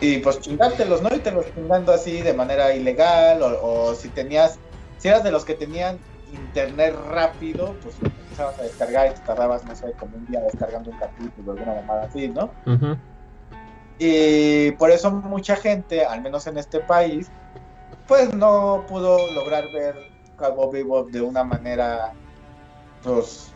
y 0.00 0.18
pues 0.18 0.40
chingártelos, 0.40 1.02
¿no? 1.02 1.14
Y 1.14 1.18
te 1.18 1.30
los 1.30 1.46
chingando 1.54 1.92
así 1.92 2.20
de 2.20 2.34
manera 2.34 2.74
ilegal, 2.74 3.42
o, 3.42 3.64
o 3.64 3.94
si 3.94 4.08
tenías, 4.10 4.58
si 4.98 5.08
eras 5.08 5.24
de 5.24 5.30
los 5.30 5.44
que 5.44 5.54
tenían 5.54 5.98
internet 6.32 6.94
rápido, 7.08 7.74
pues 7.82 7.94
empezabas 8.02 8.58
a 8.58 8.62
descargar 8.62 9.10
y 9.10 9.14
te 9.14 9.20
tardabas, 9.20 9.64
no 9.64 9.74
sé, 9.74 9.92
como 9.98 10.16
un 10.16 10.26
día 10.26 10.40
descargando 10.40 10.90
un 10.90 10.98
capítulo, 10.98 11.52
alguna 11.52 11.74
mamada 11.74 12.04
así, 12.04 12.28
¿no? 12.28 12.50
Y 13.98 14.72
por 14.72 14.90
eso 14.90 15.10
mucha 15.10 15.56
gente, 15.56 16.04
al 16.04 16.20
menos 16.20 16.46
en 16.46 16.58
este 16.58 16.80
país, 16.80 17.28
pues 18.06 18.34
no 18.34 18.84
pudo 18.88 19.30
lograr 19.32 19.64
ver 19.72 19.96
Cabo 20.38 20.70
Vivo 20.70 21.04
de 21.04 21.22
una 21.22 21.44
manera, 21.44 22.12
pues, 23.02 23.52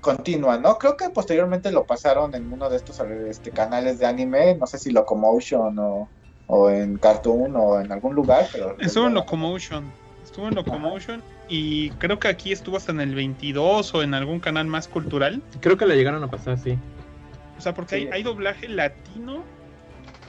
continua, 0.00 0.58
¿no? 0.58 0.78
Creo 0.78 0.96
que 0.96 1.10
posteriormente 1.10 1.70
lo 1.70 1.84
pasaron 1.84 2.34
en 2.34 2.52
uno 2.52 2.68
de 2.70 2.76
estos 2.76 3.00
este, 3.00 3.50
canales 3.50 3.98
de 3.98 4.06
anime, 4.06 4.54
no 4.56 4.66
sé 4.66 4.78
si 4.78 4.90
Locomotion 4.90 5.78
o, 5.78 6.08
o 6.46 6.70
en 6.70 6.98
Cartoon 6.98 7.54
o 7.56 7.80
en 7.80 7.92
algún 7.92 8.14
lugar, 8.14 8.48
pero... 8.52 8.76
Estuvo 8.80 9.06
en 9.06 9.14
Locomotion, 9.14 9.92
estuvo 10.24 10.48
en 10.48 10.54
Locomotion 10.54 11.22
y 11.48 11.90
creo 11.92 12.18
que 12.18 12.28
aquí 12.28 12.52
estuvo 12.52 12.76
hasta 12.76 12.92
en 12.92 13.00
el 13.00 13.14
22 13.14 13.94
o 13.94 14.02
en 14.02 14.14
algún 14.14 14.40
canal 14.40 14.66
más 14.66 14.88
cultural. 14.88 15.42
Creo 15.60 15.76
que 15.76 15.86
la 15.86 15.94
llegaron 15.94 16.24
a 16.24 16.30
pasar, 16.30 16.58
sí. 16.58 16.78
O 17.58 17.60
sea, 17.60 17.74
porque 17.74 17.94
hay, 17.94 18.08
hay, 18.08 18.22
doblaje 18.22 18.68
latino, 18.68 19.44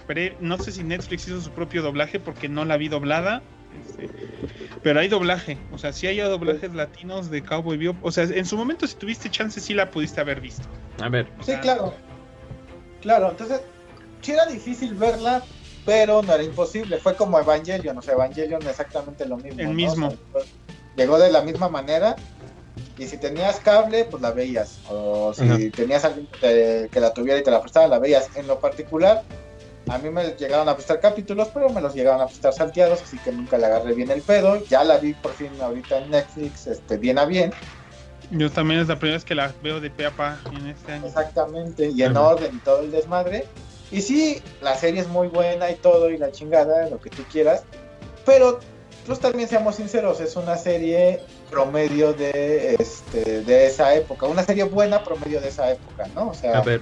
pero 0.07 0.35
no 0.39 0.57
sé 0.57 0.71
si 0.71 0.83
Netflix 0.83 1.27
hizo 1.27 1.41
su 1.41 1.51
propio 1.51 1.81
doblaje 1.81 2.19
porque 2.19 2.49
no 2.49 2.65
la 2.65 2.77
vi 2.77 2.87
doblada. 2.89 3.41
Este, 3.81 4.09
pero 4.83 4.99
hay 4.99 5.07
doblaje, 5.07 5.57
o 5.71 5.77
sea, 5.77 5.93
sí 5.93 6.07
hay 6.07 6.17
doblajes 6.17 6.73
latinos 6.73 7.31
de 7.31 7.43
Cowboy 7.43 7.77
Bebop. 7.77 8.03
O 8.03 8.11
sea, 8.11 8.25
en 8.25 8.45
su 8.45 8.57
momento, 8.57 8.85
si 8.85 8.95
tuviste 8.95 9.29
chance, 9.29 9.59
sí 9.59 9.73
la 9.73 9.89
pudiste 9.89 10.21
haber 10.21 10.41
visto. 10.41 10.67
A 11.01 11.09
ver. 11.09 11.27
O 11.39 11.43
sea, 11.43 11.55
sí, 11.55 11.61
claro. 11.61 11.93
Claro, 13.01 13.31
entonces, 13.31 13.61
sí 14.21 14.31
era 14.31 14.45
difícil 14.45 14.93
verla, 14.93 15.43
pero 15.85 16.21
no 16.21 16.33
era 16.33 16.43
imposible. 16.43 16.97
Fue 16.97 17.15
como 17.15 17.39
Evangelion, 17.39 17.97
o 17.97 18.01
sea, 18.01 18.13
Evangelion 18.13 18.61
exactamente 18.67 19.25
lo 19.25 19.37
mismo. 19.37 19.61
El 19.61 19.69
mismo. 19.69 20.07
O 20.07 20.39
sea, 20.39 20.49
llegó 20.95 21.17
de 21.17 21.31
la 21.31 21.41
misma 21.41 21.69
manera 21.69 22.15
y 22.97 23.07
si 23.07 23.17
tenías 23.17 23.59
cable, 23.59 24.05
pues 24.05 24.21
la 24.21 24.31
veías. 24.31 24.79
O 24.89 25.33
si 25.33 25.71
tenías 25.71 26.05
alguien 26.05 26.27
que, 26.27 26.39
te, 26.39 26.89
que, 26.89 26.99
la 26.99 27.13
tuviera 27.13 27.39
y 27.39 27.43
te 27.43 27.51
la 27.51 27.61
prestaba, 27.61 27.87
la 27.87 27.99
veías. 27.99 28.29
En 28.35 28.47
lo 28.47 28.59
particular, 28.59 29.23
a 29.87 29.97
mí 29.97 30.09
me 30.09 30.23
llegaron 30.31 30.69
a 30.69 30.75
prestar 30.75 30.99
capítulos, 30.99 31.49
pero 31.53 31.69
me 31.69 31.81
los 31.81 31.93
llegaron 31.93 32.21
a 32.21 32.27
prestar 32.27 32.53
salteados, 32.53 33.01
así 33.01 33.17
que 33.19 33.31
nunca 33.31 33.57
le 33.57 33.65
agarré 33.65 33.93
bien 33.93 34.11
el 34.11 34.21
pedo. 34.21 34.63
Ya 34.65 34.83
la 34.83 34.97
vi 34.97 35.13
por 35.13 35.33
fin 35.33 35.49
ahorita 35.61 35.99
en 35.99 36.11
Netflix, 36.11 36.67
este, 36.67 36.97
bien 36.97 37.17
a 37.17 37.25
bien. 37.25 37.53
Yo 38.31 38.49
también 38.49 38.79
es 38.79 38.87
la 38.87 38.97
primera 38.97 39.17
vez 39.17 39.25
que 39.25 39.35
la 39.35 39.53
veo 39.61 39.79
de 39.79 39.89
pe 39.89 40.05
a 40.05 40.11
pa 40.11 40.39
en 40.55 40.67
este 40.67 40.93
año. 40.93 41.07
Exactamente, 41.07 41.89
y 41.89 42.01
en 42.03 42.15
orden 42.15 42.55
y 42.55 42.59
todo 42.59 42.81
el 42.81 42.91
desmadre. 42.91 43.45
Y 43.91 44.01
sí, 44.01 44.41
la 44.61 44.75
serie 44.75 45.01
es 45.01 45.07
muy 45.07 45.27
buena 45.27 45.69
y 45.69 45.75
todo, 45.75 46.09
y 46.09 46.17
la 46.17 46.31
chingada, 46.31 46.89
lo 46.89 46.99
que 46.99 47.09
tú 47.09 47.23
quieras. 47.31 47.63
Pero 48.25 48.59
pues 49.05 49.19
también 49.19 49.49
seamos 49.49 49.75
sinceros, 49.75 50.21
es 50.21 50.35
una 50.35 50.55
serie 50.55 51.19
promedio 51.51 52.13
de 52.13 52.75
este 52.79 53.41
de 53.41 53.67
esa 53.67 53.93
época, 53.93 54.25
una 54.27 54.43
serie 54.43 54.63
buena 54.63 55.03
promedio 55.03 55.41
de 55.41 55.49
esa 55.49 55.71
época, 55.71 56.07
¿no? 56.15 56.29
O 56.29 56.33
sea, 56.33 56.57
a 56.57 56.61
ver. 56.61 56.81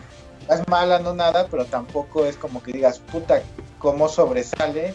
No 0.52 0.62
es 0.62 0.68
mala, 0.68 1.00
no 1.00 1.14
nada, 1.14 1.48
pero 1.50 1.66
tampoco 1.66 2.26
es 2.26 2.36
como 2.36 2.62
que 2.62 2.74
digas, 2.74 3.00
puta, 3.00 3.42
cómo 3.80 4.10
sobresale. 4.10 4.94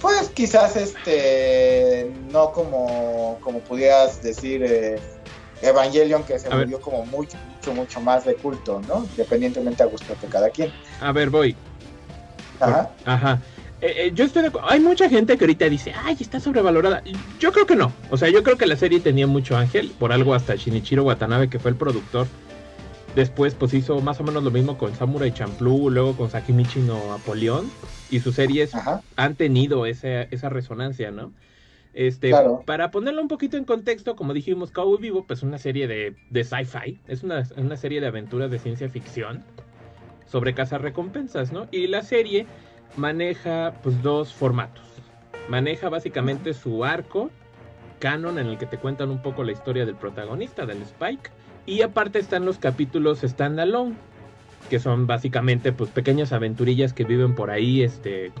Pues 0.00 0.28
quizás 0.30 0.76
este 0.76 2.10
no 2.30 2.52
como 2.52 3.38
como 3.42 3.58
pudieras 3.58 4.22
decir 4.22 4.62
eh, 4.64 5.00
Evangelion 5.60 6.22
que 6.22 6.38
se 6.38 6.48
volvió 6.48 6.80
como 6.80 7.04
mucho 7.04 7.36
mucho 7.56 7.74
mucho 7.74 8.00
más 8.00 8.24
de 8.24 8.36
culto, 8.36 8.80
¿no? 8.86 9.04
Independientemente 9.10 9.82
a 9.82 9.86
gusto 9.86 10.14
de 10.20 10.28
cada 10.28 10.50
quien. 10.50 10.72
A 11.00 11.12
ver, 11.12 11.30
voy. 11.30 11.56
Ajá. 12.60 12.90
Ajá. 13.04 13.42
Eh, 13.80 13.94
eh, 13.96 14.12
yo 14.14 14.24
estoy 14.24 14.42
de 14.42 14.48
acuerdo. 14.48 14.70
Hay 14.70 14.80
mucha 14.80 15.08
gente 15.08 15.36
que 15.36 15.44
ahorita 15.44 15.68
dice, 15.68 15.92
ay, 16.04 16.16
está 16.18 16.40
sobrevalorada. 16.40 17.02
Yo 17.38 17.52
creo 17.52 17.66
que 17.66 17.76
no. 17.76 17.92
O 18.10 18.16
sea, 18.16 18.28
yo 18.28 18.42
creo 18.42 18.56
que 18.56 18.66
la 18.66 18.76
serie 18.76 19.00
tenía 19.00 19.26
mucho 19.26 19.56
ángel. 19.56 19.92
Por 19.98 20.12
algo 20.12 20.34
hasta 20.34 20.54
Shinichiro 20.54 21.04
Watanabe, 21.04 21.48
que 21.50 21.58
fue 21.58 21.72
el 21.72 21.76
productor. 21.76 22.26
Después, 23.18 23.52
pues 23.56 23.74
hizo 23.74 24.00
más 24.00 24.20
o 24.20 24.22
menos 24.22 24.44
lo 24.44 24.52
mismo 24.52 24.78
con 24.78 24.94
Samurai 24.94 25.32
Champloo, 25.32 25.90
luego 25.90 26.16
con 26.16 26.30
Sakimichi 26.30 26.78
no 26.78 27.12
Apoleón. 27.12 27.68
Y 28.10 28.20
sus 28.20 28.36
series 28.36 28.72
Ajá. 28.76 29.02
han 29.16 29.34
tenido 29.34 29.86
esa, 29.86 30.22
esa 30.22 30.48
resonancia, 30.50 31.10
¿no? 31.10 31.32
Este, 31.94 32.28
claro. 32.28 32.62
Para 32.64 32.92
ponerlo 32.92 33.20
un 33.20 33.26
poquito 33.26 33.56
en 33.56 33.64
contexto, 33.64 34.14
como 34.14 34.34
dijimos, 34.34 34.70
Cowboy 34.70 34.98
Vivo, 35.00 35.24
pues 35.26 35.42
una 35.42 35.58
serie 35.58 35.88
de, 35.88 36.14
de 36.30 36.44
sci-fi. 36.44 37.00
Es 37.08 37.24
una, 37.24 37.42
una 37.56 37.76
serie 37.76 38.00
de 38.00 38.06
aventuras 38.06 38.52
de 38.52 38.60
ciencia 38.60 38.88
ficción 38.88 39.42
sobre 40.24 40.52
recompensas, 40.52 41.50
¿no? 41.50 41.66
Y 41.72 41.88
la 41.88 42.02
serie 42.02 42.46
maneja 42.96 43.74
pues 43.82 44.00
dos 44.00 44.32
formatos. 44.32 44.84
Maneja 45.48 45.88
básicamente 45.88 46.54
su 46.54 46.84
arco 46.84 47.32
canon 47.98 48.38
en 48.38 48.46
el 48.46 48.58
que 48.58 48.66
te 48.66 48.78
cuentan 48.78 49.10
un 49.10 49.20
poco 49.22 49.42
la 49.42 49.50
historia 49.50 49.84
del 49.84 49.96
protagonista, 49.96 50.66
del 50.66 50.82
Spike. 50.82 51.32
Y 51.68 51.82
aparte 51.82 52.18
están 52.18 52.46
los 52.46 52.56
capítulos 52.56 53.20
standalone, 53.20 53.94
que 54.70 54.78
son 54.78 55.06
básicamente 55.06 55.70
pues 55.70 55.90
pequeñas 55.90 56.32
aventurillas 56.32 56.94
que 56.94 57.04
viven 57.04 57.34
por 57.34 57.50
ahí, 57.50 57.82
este 57.82 58.32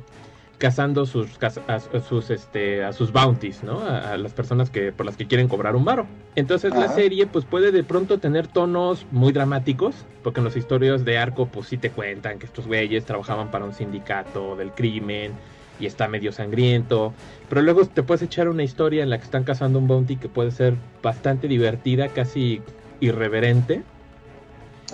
cazando 0.56 1.04
sus, 1.04 1.38
a, 1.42 2.00
sus 2.00 2.30
este 2.30 2.82
a 2.82 2.94
sus 2.94 3.12
bounties, 3.12 3.62
¿no? 3.62 3.80
A, 3.80 4.12
a, 4.12 4.16
las 4.16 4.32
personas 4.32 4.70
que 4.70 4.92
por 4.92 5.04
las 5.04 5.18
que 5.18 5.26
quieren 5.26 5.46
cobrar 5.46 5.76
un 5.76 5.84
varo. 5.84 6.06
Entonces 6.36 6.72
Ajá. 6.72 6.80
la 6.80 6.88
serie 6.88 7.26
pues 7.26 7.44
puede 7.44 7.70
de 7.70 7.84
pronto 7.84 8.18
tener 8.18 8.46
tonos 8.46 9.04
muy 9.10 9.32
dramáticos, 9.32 10.06
porque 10.24 10.40
en 10.40 10.44
los 10.44 10.56
historias 10.56 11.04
de 11.04 11.18
arco 11.18 11.48
pues 11.48 11.68
sí 11.68 11.76
te 11.76 11.90
cuentan 11.90 12.38
que 12.38 12.46
estos 12.46 12.66
güeyes 12.66 13.04
trabajaban 13.04 13.50
para 13.50 13.66
un 13.66 13.74
sindicato 13.74 14.56
del 14.56 14.72
crimen 14.72 15.32
y 15.78 15.84
está 15.84 16.08
medio 16.08 16.32
sangriento, 16.32 17.12
pero 17.50 17.60
luego 17.60 17.84
te 17.84 18.02
puedes 18.02 18.22
echar 18.22 18.48
una 18.48 18.62
historia 18.62 19.02
en 19.02 19.10
la 19.10 19.18
que 19.18 19.24
están 19.24 19.44
cazando 19.44 19.78
un 19.78 19.86
bounty 19.86 20.16
que 20.16 20.30
puede 20.30 20.50
ser 20.50 20.74
bastante 21.02 21.46
divertida, 21.46 22.08
casi 22.08 22.62
irreverente. 23.00 23.82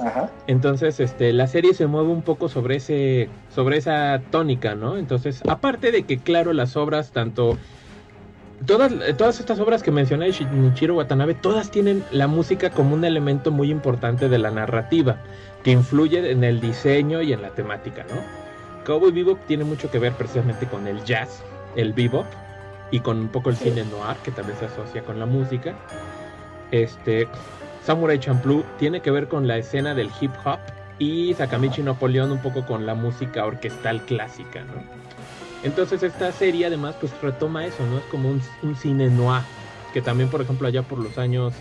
Ajá. 0.01 0.31
Entonces, 0.47 0.99
este, 0.99 1.33
la 1.33 1.47
serie 1.47 1.73
se 1.75 1.87
mueve 1.87 2.09
un 2.09 2.23
poco 2.23 2.49
sobre 2.49 2.77
ese, 2.77 3.29
sobre 3.55 3.77
esa 3.77 4.21
tónica, 4.31 4.75
¿no? 4.75 4.97
Entonces, 4.97 5.43
aparte 5.49 5.93
de 5.93 6.03
que, 6.03 6.19
claro, 6.19 6.53
las 6.53 6.77
obras, 6.77 7.13
tanto 7.13 7.59
todas, 8.67 8.93
todas 9.17 9.41
estas 9.41 9.61
obras 9.61 9.83
que 9.83 9.91
mencioné 9.91 10.27
de 10.27 10.33
Shinichiro 10.33 10.97
Watanabe, 10.97 11.35
todas 11.35 11.71
tienen 11.71 12.05
la 12.11 12.27
música 12.27 12.71
como 12.71 12.95
un 12.95 13.05
elemento 13.05 13.51
muy 13.51 13.71
importante 13.71 14.29
de 14.29 14.39
la 14.39 14.51
narrativa, 14.51 15.19
que 15.63 15.71
influye 15.71 16.31
en 16.31 16.45
el 16.45 16.61
diseño 16.61 17.23
y 17.23 17.33
en 17.33 17.43
la 17.43 17.51
temática, 17.51 18.05
¿no? 18.11 18.21
Cowboy 18.85 19.13
Bebop 19.13 19.39
tiene 19.47 19.65
mucho 19.65 19.91
que 19.91 19.99
ver 19.99 20.13
precisamente 20.13 20.67
con 20.67 20.87
el 20.87 21.03
jazz, 21.05 21.43
el 21.75 21.93
bebop, 21.93 22.27
y 22.91 23.01
con 23.01 23.19
un 23.19 23.29
poco 23.29 23.51
el 23.51 23.57
sí. 23.57 23.71
cine 23.71 23.85
noir, 23.85 24.17
que 24.23 24.31
también 24.31 24.59
se 24.59 24.67
asocia 24.67 25.03
con 25.03 25.19
la 25.19 25.27
música. 25.27 25.75
Este, 26.71 27.27
Samurai 27.85 28.19
Champloo 28.19 28.65
tiene 28.79 29.01
que 29.01 29.11
ver 29.11 29.29
con 29.29 29.47
la 29.47 29.59
escena 29.59 29.95
del 29.95 30.11
hip 30.19 30.31
hop 30.45 30.59
y 30.99 31.35
Sakamichi 31.35 31.83
Napoleón 31.83 32.33
un 32.33 32.39
poco 32.39 32.65
con 32.65 32.87
la 32.87 32.95
música 32.95 33.45
orquestal 33.45 34.01
clásica, 34.03 34.63
¿no? 34.63 34.83
Entonces 35.63 36.03
esta 36.03 36.33
serie 36.33 36.67
además 36.67 36.95
pues 36.99 37.13
retoma 37.21 37.67
eso, 37.67 37.85
¿no? 37.87 37.99
Es 37.99 38.05
como 38.05 38.31
un, 38.31 38.77
cine 38.77 39.11
noir, 39.11 39.43
que 39.93 40.01
también 40.01 40.31
por 40.31 40.41
ejemplo 40.41 40.67
allá 40.67 40.83
por 40.83 40.99
los 40.99 41.19
años 41.19 41.53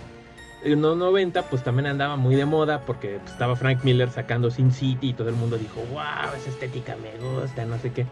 en 0.64 0.82
los 0.82 0.96
90 0.96 1.42
pues 1.44 1.62
también 1.62 1.88
andaba 1.88 2.16
muy 2.16 2.36
de 2.36 2.46
moda 2.46 2.80
porque 2.86 3.18
estaba 3.26 3.58
Frank 3.58 3.84
Miller 3.84 4.10
sacando 4.10 4.50
Sin 4.50 4.72
City 4.72 5.10
y 5.10 5.14
todo 5.14 5.28
el 5.28 5.36
mundo 5.36 5.58
dijo, 5.58 5.82
wow, 5.92 6.34
esa 6.38 6.50
estética 6.50 6.96
me 6.96 7.18
gusta, 7.22 7.66
no 7.66 7.78
sé 7.80 7.92
qué. 7.92 8.06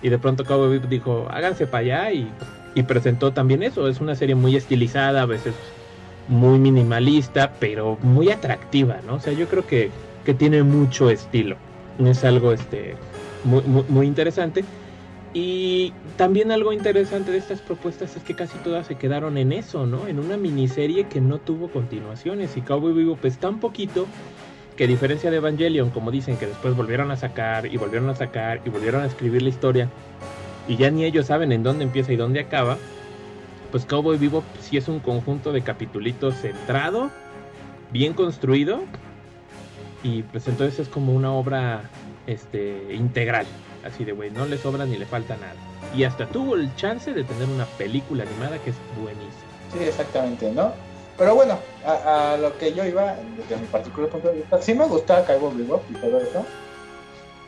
Y 0.00 0.08
de 0.08 0.18
pronto 0.18 0.46
Cowboy 0.46 0.70
Bebop 0.70 0.88
dijo, 0.88 1.28
háganse 1.30 1.66
para 1.66 2.06
allá 2.06 2.12
y 2.74 2.82
presentó 2.84 3.32
también 3.32 3.62
eso, 3.62 3.88
es 3.88 4.00
una 4.00 4.14
serie 4.14 4.34
muy 4.34 4.56
estilizada, 4.56 5.20
a 5.20 5.26
veces 5.26 5.54
muy 6.32 6.58
minimalista, 6.58 7.52
pero 7.60 7.98
muy 8.02 8.30
atractiva, 8.30 8.98
¿no? 9.06 9.16
O 9.16 9.20
sea, 9.20 9.32
yo 9.34 9.46
creo 9.48 9.66
que, 9.66 9.90
que 10.24 10.34
tiene 10.34 10.62
mucho 10.62 11.10
estilo. 11.10 11.56
Es 11.98 12.24
algo 12.24 12.52
este, 12.52 12.96
muy, 13.44 13.62
muy, 13.88 14.06
interesante. 14.06 14.64
Y 15.34 15.92
también 16.16 16.50
algo 16.50 16.72
interesante 16.72 17.30
de 17.30 17.38
estas 17.38 17.60
propuestas 17.60 18.16
es 18.16 18.22
que 18.22 18.34
casi 18.34 18.58
todas 18.58 18.86
se 18.86 18.96
quedaron 18.96 19.36
en 19.36 19.52
eso, 19.52 19.86
¿no? 19.86 20.08
En 20.08 20.18
una 20.18 20.36
miniserie 20.36 21.04
que 21.04 21.20
no 21.20 21.38
tuvo 21.38 21.68
continuaciones. 21.68 22.56
Y 22.56 22.62
Cowboy 22.62 22.92
Vivo 22.92 23.16
pues 23.16 23.38
tan 23.38 23.60
poquito 23.60 24.06
que 24.76 24.84
a 24.84 24.86
diferencia 24.86 25.30
de 25.30 25.36
Evangelion, 25.36 25.90
como 25.90 26.10
dicen, 26.10 26.36
que 26.38 26.46
después 26.46 26.74
volvieron 26.74 27.10
a 27.10 27.16
sacar 27.16 27.66
y 27.66 27.76
volvieron 27.76 28.08
a 28.08 28.14
sacar 28.14 28.62
y 28.64 28.70
volvieron 28.70 29.02
a 29.02 29.06
escribir 29.06 29.42
la 29.42 29.50
historia. 29.50 29.88
Y 30.66 30.76
ya 30.76 30.90
ni 30.90 31.04
ellos 31.04 31.26
saben 31.26 31.52
en 31.52 31.62
dónde 31.62 31.84
empieza 31.84 32.12
y 32.12 32.16
dónde 32.16 32.40
acaba 32.40 32.78
pues 33.72 33.86
Cowboy 33.86 34.18
Vivo 34.18 34.44
sí 34.60 34.76
es 34.76 34.86
un 34.86 35.00
conjunto 35.00 35.50
de 35.50 35.62
capitulitos 35.62 36.34
centrado, 36.36 37.10
bien 37.90 38.12
construido, 38.12 38.82
y 40.02 40.22
pues 40.24 40.46
entonces 40.46 40.78
es 40.78 40.88
como 40.88 41.14
una 41.14 41.32
obra 41.32 41.90
este, 42.26 42.94
integral. 42.94 43.46
Así 43.84 44.04
de, 44.04 44.12
güey, 44.12 44.30
no 44.30 44.46
le 44.46 44.58
sobra 44.58 44.84
ni 44.84 44.96
le 44.96 45.06
falta 45.06 45.36
nada. 45.36 45.54
Y 45.96 46.04
hasta 46.04 46.26
tuvo 46.26 46.54
el 46.54 46.74
chance 46.76 47.12
de 47.12 47.24
tener 47.24 47.48
una 47.48 47.64
película 47.64 48.24
animada 48.24 48.58
que 48.58 48.70
es 48.70 48.76
buenísima. 49.00 49.32
Sí, 49.72 49.78
exactamente, 49.80 50.52
¿no? 50.52 50.72
Pero 51.16 51.34
bueno, 51.34 51.58
a, 51.84 52.36
lo 52.40 52.56
que 52.58 52.74
yo 52.74 52.84
iba, 52.84 53.16
desde 53.36 53.56
mi 53.56 53.66
particular 53.66 54.10
punto 54.10 54.28
de 54.28 54.34
vista, 54.34 54.60
sí 54.60 54.74
me 54.74 54.86
gustaba 54.86 55.24
Cowboy 55.24 55.56
Bebop 55.56 55.82
y 55.90 55.94
todo 55.94 56.18
eso. 56.18 56.44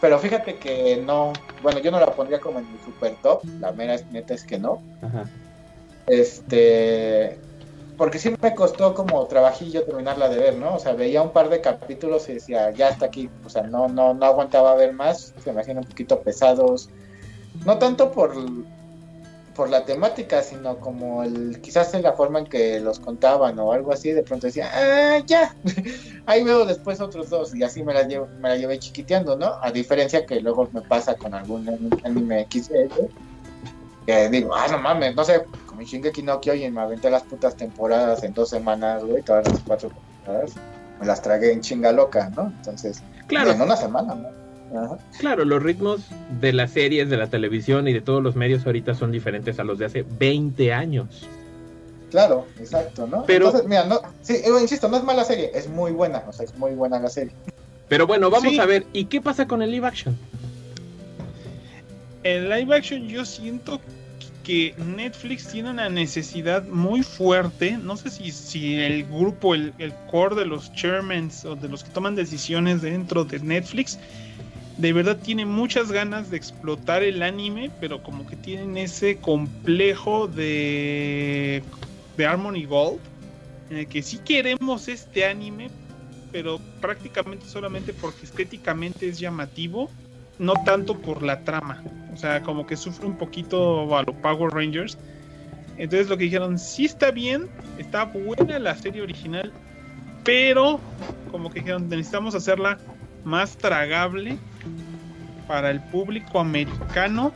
Pero 0.00 0.18
fíjate 0.18 0.56
que 0.56 1.02
no, 1.04 1.32
bueno, 1.62 1.80
yo 1.80 1.90
no 1.90 2.00
la 2.00 2.06
pondría 2.06 2.40
como 2.40 2.58
en 2.58 2.72
mi 2.72 2.78
super 2.84 3.14
top, 3.22 3.42
la 3.60 3.72
mera 3.72 3.96
neta 4.10 4.34
es 4.34 4.44
que 4.44 4.58
no. 4.58 4.82
Ajá. 5.02 5.24
Este, 6.06 7.38
porque 7.96 8.18
sí 8.18 8.34
me 8.40 8.54
costó 8.54 8.94
como 8.94 9.24
trabajillo 9.26 9.84
terminarla 9.84 10.28
de 10.28 10.38
ver, 10.38 10.56
¿no? 10.56 10.74
O 10.74 10.78
sea, 10.78 10.94
veía 10.94 11.22
un 11.22 11.32
par 11.32 11.48
de 11.48 11.60
capítulos 11.60 12.28
y 12.28 12.34
decía, 12.34 12.70
ya 12.72 12.88
está 12.88 13.06
aquí, 13.06 13.30
o 13.44 13.48
sea, 13.48 13.62
no, 13.62 13.88
no, 13.88 14.14
no 14.14 14.26
aguantaba 14.26 14.74
ver 14.74 14.92
más, 14.92 15.32
se 15.42 15.52
me 15.52 15.60
hacían 15.60 15.78
un 15.78 15.84
poquito 15.84 16.20
pesados, 16.20 16.90
no 17.64 17.78
tanto 17.78 18.10
por, 18.10 18.34
por 19.54 19.70
la 19.70 19.84
temática, 19.84 20.42
sino 20.42 20.78
como 20.80 21.22
el, 21.22 21.60
quizás 21.60 21.94
en 21.94 22.02
la 22.02 22.14
forma 22.14 22.40
en 22.40 22.46
que 22.46 22.80
los 22.80 22.98
contaban 22.98 23.58
o 23.60 23.72
algo 23.72 23.92
así, 23.92 24.10
de 24.10 24.24
pronto 24.24 24.48
decía, 24.48 24.70
ah, 24.74 25.20
ya, 25.24 25.54
ahí 26.26 26.42
veo 26.42 26.66
después 26.66 27.00
otros 27.00 27.30
dos, 27.30 27.54
y 27.54 27.62
así 27.62 27.84
me 27.84 27.94
la, 27.94 28.02
llevo, 28.02 28.26
me 28.40 28.48
la 28.48 28.56
llevé 28.56 28.78
chiquiteando, 28.80 29.36
¿no? 29.36 29.52
A 29.62 29.70
diferencia 29.70 30.26
que 30.26 30.40
luego 30.40 30.68
me 30.72 30.82
pasa 30.82 31.14
con 31.14 31.32
algún 31.32 31.90
anime 32.02 32.46
XL, 32.50 33.06
que 34.04 34.28
digo, 34.28 34.54
ah, 34.54 34.66
no 34.68 34.78
mames, 34.78 35.14
no 35.14 35.24
sé, 35.24 35.44
como 35.74 35.86
Shingeki 35.86 36.22
no 36.22 36.40
Kyojin 36.40 36.72
me 36.72 36.80
aventé 36.82 37.10
las 37.10 37.24
putas 37.24 37.56
temporadas 37.56 38.22
en 38.22 38.32
dos 38.32 38.50
semanas, 38.50 39.04
güey, 39.04 39.22
todas 39.22 39.46
las 39.48 39.58
cuatro 39.60 39.90
temporadas, 39.90 40.52
me 41.00 41.06
las 41.06 41.20
tragué 41.20 41.52
en 41.52 41.60
chinga 41.62 41.90
loca, 41.90 42.30
¿no? 42.36 42.52
Entonces, 42.58 43.02
claro. 43.26 43.50
en 43.50 43.60
una 43.60 43.76
semana, 43.76 44.14
¿no? 44.14 44.98
Claro, 45.18 45.44
los 45.44 45.62
ritmos 45.62 46.02
de 46.40 46.52
las 46.52 46.70
series, 46.70 47.10
de 47.10 47.16
la 47.16 47.28
televisión 47.28 47.86
y 47.88 47.92
de 47.92 48.00
todos 48.00 48.22
los 48.22 48.36
medios 48.36 48.66
ahorita 48.66 48.94
son 48.94 49.10
diferentes 49.10 49.58
a 49.58 49.64
los 49.64 49.78
de 49.78 49.86
hace 49.86 50.04
20 50.18 50.72
años. 50.72 51.28
Claro, 52.10 52.46
exacto, 52.60 53.06
¿no? 53.08 53.24
Pero, 53.24 53.46
Entonces, 53.46 53.68
mira, 53.68 53.84
no, 53.84 54.00
sí, 54.22 54.36
insisto, 54.60 54.88
no 54.88 54.96
es 54.96 55.04
mala 55.04 55.24
serie, 55.24 55.50
es 55.54 55.68
muy 55.68 55.90
buena, 55.90 56.22
o 56.28 56.32
sea, 56.32 56.44
es 56.44 56.56
muy 56.56 56.72
buena 56.72 57.00
la 57.00 57.08
serie. 57.08 57.32
Pero 57.88 58.06
bueno, 58.06 58.30
vamos 58.30 58.58
a 58.58 58.66
ver, 58.66 58.86
¿y 58.92 59.06
qué 59.06 59.20
pasa 59.20 59.46
con 59.46 59.60
el 59.60 59.72
live 59.72 59.86
action? 59.86 60.16
El 62.22 62.48
live 62.48 62.76
action 62.76 63.06
yo 63.06 63.24
siento 63.24 63.80
que 64.44 64.74
Netflix 64.78 65.48
tiene 65.48 65.70
una 65.70 65.88
necesidad 65.88 66.62
muy 66.64 67.02
fuerte. 67.02 67.76
No 67.78 67.96
sé 67.96 68.10
si, 68.10 68.30
si 68.30 68.76
el 68.76 69.04
grupo, 69.04 69.54
el, 69.54 69.72
el 69.78 69.92
core 70.10 70.36
de 70.36 70.44
los 70.46 70.72
chairmans 70.74 71.44
o 71.44 71.56
de 71.56 71.68
los 71.68 71.82
que 71.82 71.90
toman 71.90 72.14
decisiones 72.14 72.82
dentro 72.82 73.24
de 73.24 73.40
Netflix, 73.40 73.98
de 74.76 74.92
verdad 74.92 75.16
tiene 75.16 75.46
muchas 75.46 75.90
ganas 75.90 76.30
de 76.30 76.36
explotar 76.36 77.02
el 77.02 77.22
anime, 77.22 77.70
pero 77.80 78.02
como 78.02 78.26
que 78.26 78.36
tienen 78.36 78.76
ese 78.76 79.16
complejo 79.16 80.28
de, 80.28 81.62
de 82.16 82.26
Harmony 82.26 82.64
Gold, 82.64 83.00
en 83.70 83.78
el 83.78 83.86
que 83.86 84.02
sí 84.02 84.18
queremos 84.18 84.88
este 84.88 85.24
anime, 85.24 85.70
pero 86.32 86.60
prácticamente 86.80 87.46
solamente 87.46 87.92
porque 87.92 88.26
estéticamente 88.26 89.08
es 89.08 89.18
llamativo 89.18 89.90
no 90.38 90.54
tanto 90.64 90.98
por 90.98 91.22
la 91.22 91.40
trama. 91.40 91.82
O 92.12 92.16
sea, 92.16 92.42
como 92.42 92.66
que 92.66 92.76
sufre 92.76 93.06
un 93.06 93.16
poquito 93.16 93.96
a 93.96 94.02
los 94.02 94.14
Power 94.16 94.52
Rangers. 94.52 94.98
Entonces 95.76 96.08
lo 96.08 96.16
que 96.16 96.24
dijeron, 96.24 96.58
sí 96.58 96.84
está 96.84 97.10
bien, 97.10 97.48
está 97.78 98.04
buena 98.04 98.58
la 98.60 98.76
serie 98.76 99.02
original, 99.02 99.52
pero 100.22 100.78
como 101.32 101.50
que 101.50 101.60
dijeron, 101.60 101.88
necesitamos 101.88 102.36
hacerla 102.36 102.78
más 103.24 103.56
tragable 103.56 104.38
para 105.48 105.70
el 105.70 105.80
público 105.80 106.38
americano 106.38 107.32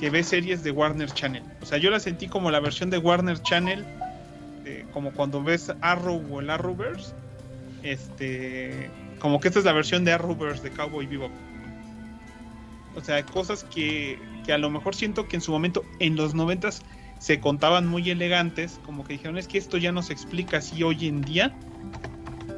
que 0.00 0.10
ve 0.10 0.24
series 0.24 0.64
de 0.64 0.72
Warner 0.72 1.10
Channel. 1.10 1.44
O 1.62 1.66
sea, 1.66 1.78
yo 1.78 1.90
la 1.90 2.00
sentí 2.00 2.26
como 2.26 2.50
la 2.50 2.58
versión 2.58 2.90
de 2.90 2.98
Warner 2.98 3.40
Channel, 3.42 3.84
como 4.92 5.12
cuando 5.12 5.42
ves 5.42 5.72
Arrow 5.80 6.22
o 6.30 6.40
el 6.40 6.50
Arrowverse. 6.50 7.14
Este, 7.82 8.90
como 9.20 9.38
que 9.38 9.48
esta 9.48 9.60
es 9.60 9.64
la 9.64 9.72
versión 9.72 10.04
de 10.04 10.12
Arrowverse 10.12 10.62
de 10.64 10.70
Cowboy 10.70 11.06
Vivo 11.06 11.30
o 12.96 13.00
sea, 13.02 13.24
cosas 13.24 13.64
que, 13.64 14.18
que 14.44 14.52
a 14.52 14.58
lo 14.58 14.70
mejor 14.70 14.94
siento 14.94 15.28
que 15.28 15.36
en 15.36 15.42
su 15.42 15.52
momento, 15.52 15.84
en 16.00 16.16
los 16.16 16.34
noventas, 16.34 16.82
se 17.18 17.40
contaban 17.40 17.86
muy 17.86 18.10
elegantes, 18.10 18.80
como 18.84 19.04
que 19.04 19.14
dijeron, 19.14 19.38
es 19.38 19.48
que 19.48 19.58
esto 19.58 19.76
ya 19.76 19.92
no 19.92 20.02
se 20.02 20.12
explica 20.12 20.58
así 20.58 20.82
hoy 20.82 21.06
en 21.06 21.22
día, 21.22 21.54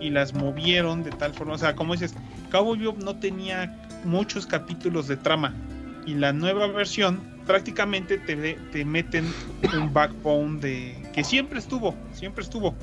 y 0.01 0.11
las 0.11 0.33
movieron 0.35 1.03
de 1.03 1.11
tal 1.11 1.35
forma, 1.35 1.55
o 1.55 1.59
sea, 1.59 1.75
como 1.75 1.93
dices, 1.93 2.15
Cowboy 2.51 2.79
Bebop 2.79 3.03
no 3.03 3.17
tenía 3.17 3.77
muchos 4.05 4.47
capítulos 4.47 5.09
de 5.09 5.17
trama, 5.17 5.55
y 6.07 6.15
la 6.15 6.33
nueva 6.33 6.67
versión 6.69 7.21
prácticamente 7.47 8.19
te, 8.19 8.55
te 8.55 8.85
meten 8.85 9.33
un 9.75 9.93
backbone 9.93 10.61
de 10.61 11.03
que 11.13 11.25
siempre 11.25 11.59
estuvo, 11.59 11.95
siempre 12.13 12.45
estuvo, 12.45 12.77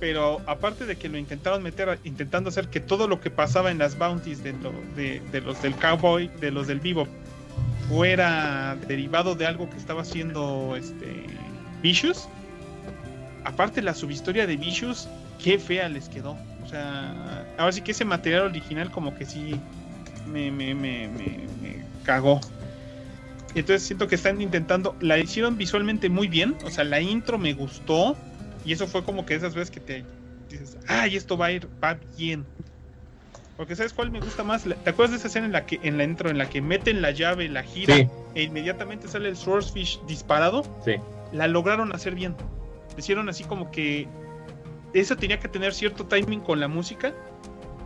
pero 0.00 0.40
aparte 0.46 0.86
de 0.86 0.96
que 0.96 1.08
lo 1.08 1.18
intentaron 1.18 1.62
meter, 1.62 1.98
intentando 2.04 2.50
hacer 2.50 2.68
que 2.68 2.80
todo 2.80 3.08
lo 3.08 3.20
que 3.20 3.30
pasaba 3.30 3.70
en 3.70 3.78
las 3.78 3.98
bounties 3.98 4.42
de, 4.42 4.52
los 5.40 5.62
del 5.62 5.74
cowboy, 5.74 6.28
de 6.40 6.50
los 6.50 6.66
del 6.66 6.80
vivo, 6.80 7.06
fuera 7.88 8.76
derivado 8.86 9.34
de 9.34 9.46
algo 9.46 9.68
que 9.68 9.76
estaba 9.76 10.02
haciendo 10.02 10.76
este 10.76 11.24
Vicious. 11.82 12.28
Aparte 13.44 13.82
la 13.82 13.94
subhistoria 13.94 14.46
de 14.46 14.56
Vicious, 14.56 15.08
qué 15.42 15.58
fea 15.58 15.88
les 15.88 16.08
quedó. 16.08 16.36
O 16.64 16.68
sea, 16.68 17.46
ahora 17.56 17.72
sí 17.72 17.80
que 17.80 17.92
ese 17.92 18.04
material 18.04 18.42
original 18.42 18.90
como 18.90 19.16
que 19.16 19.24
sí 19.24 19.58
me, 20.26 20.50
me, 20.50 20.74
me, 20.74 21.08
me 21.08 21.84
cagó. 22.04 22.40
Entonces 23.54 23.82
siento 23.82 24.06
que 24.06 24.14
están 24.14 24.40
intentando, 24.40 24.94
la 25.00 25.18
hicieron 25.18 25.56
visualmente 25.56 26.08
muy 26.08 26.28
bien, 26.28 26.56
o 26.64 26.70
sea, 26.70 26.84
la 26.84 27.00
intro 27.00 27.38
me 27.38 27.54
gustó, 27.54 28.16
y 28.64 28.72
eso 28.72 28.86
fue 28.86 29.04
como 29.04 29.24
que 29.24 29.34
esas 29.34 29.54
veces 29.54 29.70
que 29.70 29.80
te 29.80 30.04
dices, 30.48 30.78
ay, 30.86 31.16
esto 31.16 31.36
va 31.36 31.46
a 31.46 31.52
ir, 31.52 31.68
va 31.82 31.98
bien. 32.16 32.46
Porque 33.56 33.74
¿sabes 33.74 33.92
cuál 33.92 34.10
me 34.10 34.20
gusta 34.20 34.44
más? 34.44 34.62
¿Te 34.62 34.90
acuerdas 34.90 35.10
de 35.10 35.16
esa 35.16 35.26
escena 35.26 35.46
en 35.46 35.52
la 35.52 35.66
que 35.66 35.80
en 35.82 35.98
la 35.98 36.04
intro, 36.04 36.30
en 36.30 36.38
la 36.38 36.48
que 36.48 36.62
meten 36.62 37.02
la 37.02 37.10
llave, 37.10 37.48
la 37.48 37.64
gira 37.64 37.96
e 38.34 38.42
inmediatamente 38.42 39.08
sale 39.08 39.28
el 39.28 39.36
Swordfish 39.36 40.00
disparado? 40.06 40.62
Sí. 40.84 40.94
La 41.32 41.48
lograron 41.48 41.92
hacer 41.92 42.14
bien. 42.14 42.36
Hicieron 42.96 43.28
así 43.28 43.42
como 43.42 43.70
que 43.72 44.06
eso 44.94 45.16
tenía 45.16 45.40
que 45.40 45.48
tener 45.48 45.74
cierto 45.74 46.06
timing 46.06 46.40
con 46.40 46.60
la 46.60 46.68
música 46.68 47.12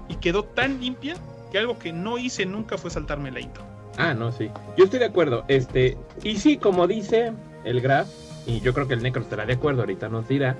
y 0.08 0.16
quedó 0.16 0.44
tan 0.44 0.80
limpia 0.80 1.16
que 1.50 1.58
algo 1.58 1.78
que 1.78 1.92
no 1.92 2.18
hice 2.18 2.44
nunca 2.44 2.76
fue 2.76 2.90
saltarme 2.90 3.30
la 3.30 3.40
intro. 3.40 3.64
Ah, 3.96 4.14
no, 4.14 4.30
sí. 4.32 4.50
Yo 4.76 4.84
estoy 4.84 4.98
de 4.98 5.06
acuerdo. 5.06 5.44
Este, 5.48 5.96
y 6.22 6.36
sí, 6.36 6.56
como 6.56 6.86
dice 6.86 7.32
el 7.64 7.80
Graf, 7.80 8.08
y 8.46 8.60
yo 8.60 8.74
creo 8.74 8.88
que 8.88 8.94
el 8.94 9.02
Necro 9.02 9.22
estará 9.22 9.46
de 9.46 9.54
acuerdo, 9.54 9.82
ahorita 9.82 10.08
nos 10.08 10.28
dirá, 10.28 10.56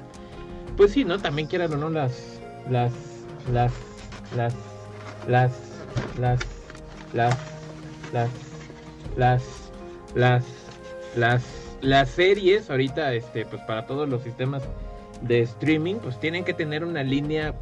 pues 0.76 0.92
sí, 0.92 1.04
¿no? 1.04 1.18
También 1.18 1.48
quieran 1.48 1.72
o 1.72 1.76
no 1.76 1.90
las, 1.90 2.40
las, 2.70 2.92
las, 3.52 3.72
las, 4.36 4.54
las, 5.26 5.52
las, 6.18 6.40
las, 7.12 7.36
las, 8.12 8.30
las, 9.16 9.42
las, 10.14 10.44
las, 11.16 11.42
las 11.80 12.08
series 12.10 12.70
ahorita, 12.70 13.12
este, 13.14 13.44
pues 13.44 13.62
para 13.62 13.86
todos 13.86 14.08
los 14.08 14.22
sistemas 14.22 14.62
de 15.20 15.40
streaming, 15.40 15.96
pues 15.96 16.18
tienen 16.20 16.44
que 16.44 16.54
tener 16.54 16.84
una 16.84 17.02
línea 17.02 17.54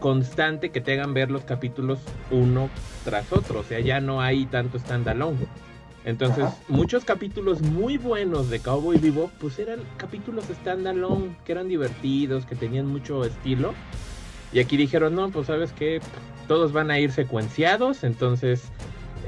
constante 0.00 0.70
que 0.70 0.80
te 0.80 0.92
hagan 0.92 1.14
ver 1.14 1.30
los 1.30 1.44
capítulos 1.44 1.98
uno 2.30 2.68
tras 3.04 3.32
otro, 3.32 3.60
o 3.60 3.64
sea, 3.64 3.80
ya 3.80 4.00
no 4.00 4.20
hay 4.20 4.46
tanto 4.46 4.78
standalone. 4.78 5.46
Entonces, 6.08 6.46
muchos 6.68 7.04
capítulos 7.04 7.60
muy 7.60 7.98
buenos 7.98 8.48
de 8.48 8.60
Cowboy 8.60 8.96
Vivo, 8.96 9.30
pues 9.38 9.58
eran 9.58 9.80
capítulos 9.98 10.46
standalone, 10.46 11.36
que 11.44 11.52
eran 11.52 11.68
divertidos, 11.68 12.46
que 12.46 12.56
tenían 12.56 12.86
mucho 12.86 13.26
estilo. 13.26 13.74
Y 14.50 14.60
aquí 14.60 14.78
dijeron, 14.78 15.14
no, 15.14 15.28
pues 15.28 15.48
sabes 15.48 15.70
que 15.74 16.00
todos 16.46 16.72
van 16.72 16.90
a 16.90 16.98
ir 16.98 17.12
secuenciados, 17.12 18.04
entonces, 18.04 18.62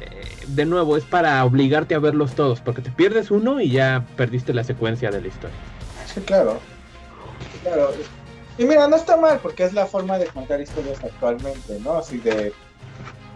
eh, 0.01 0.23
de 0.47 0.64
nuevo, 0.64 0.97
es 0.97 1.05
para 1.05 1.45
obligarte 1.45 1.95
a 1.95 1.99
verlos 1.99 2.33
todos, 2.33 2.62
porque 2.62 2.81
te 2.81 2.90
pierdes 2.90 3.31
uno 3.31 3.61
y 3.61 3.73
ya 3.73 4.07
perdiste 4.16 4.55
la 4.55 4.64
secuencia 4.64 5.11
de 5.11 5.21
la 5.21 5.29
historia. 5.29 5.57
Sí, 6.07 6.23
claro. 6.23 6.61
Claro. 7.62 7.90
Y 8.57 8.64
mira, 8.64 8.88
no 8.88 8.97
está 8.97 9.19
mal, 9.19 9.38
porque 9.43 9.64
es 9.64 9.75
la 9.75 9.85
forma 9.85 10.16
de 10.16 10.29
contar 10.29 10.62
historias 10.62 11.05
actualmente, 11.05 11.79
¿no? 11.85 11.99
Así 11.99 12.16
de 12.16 12.55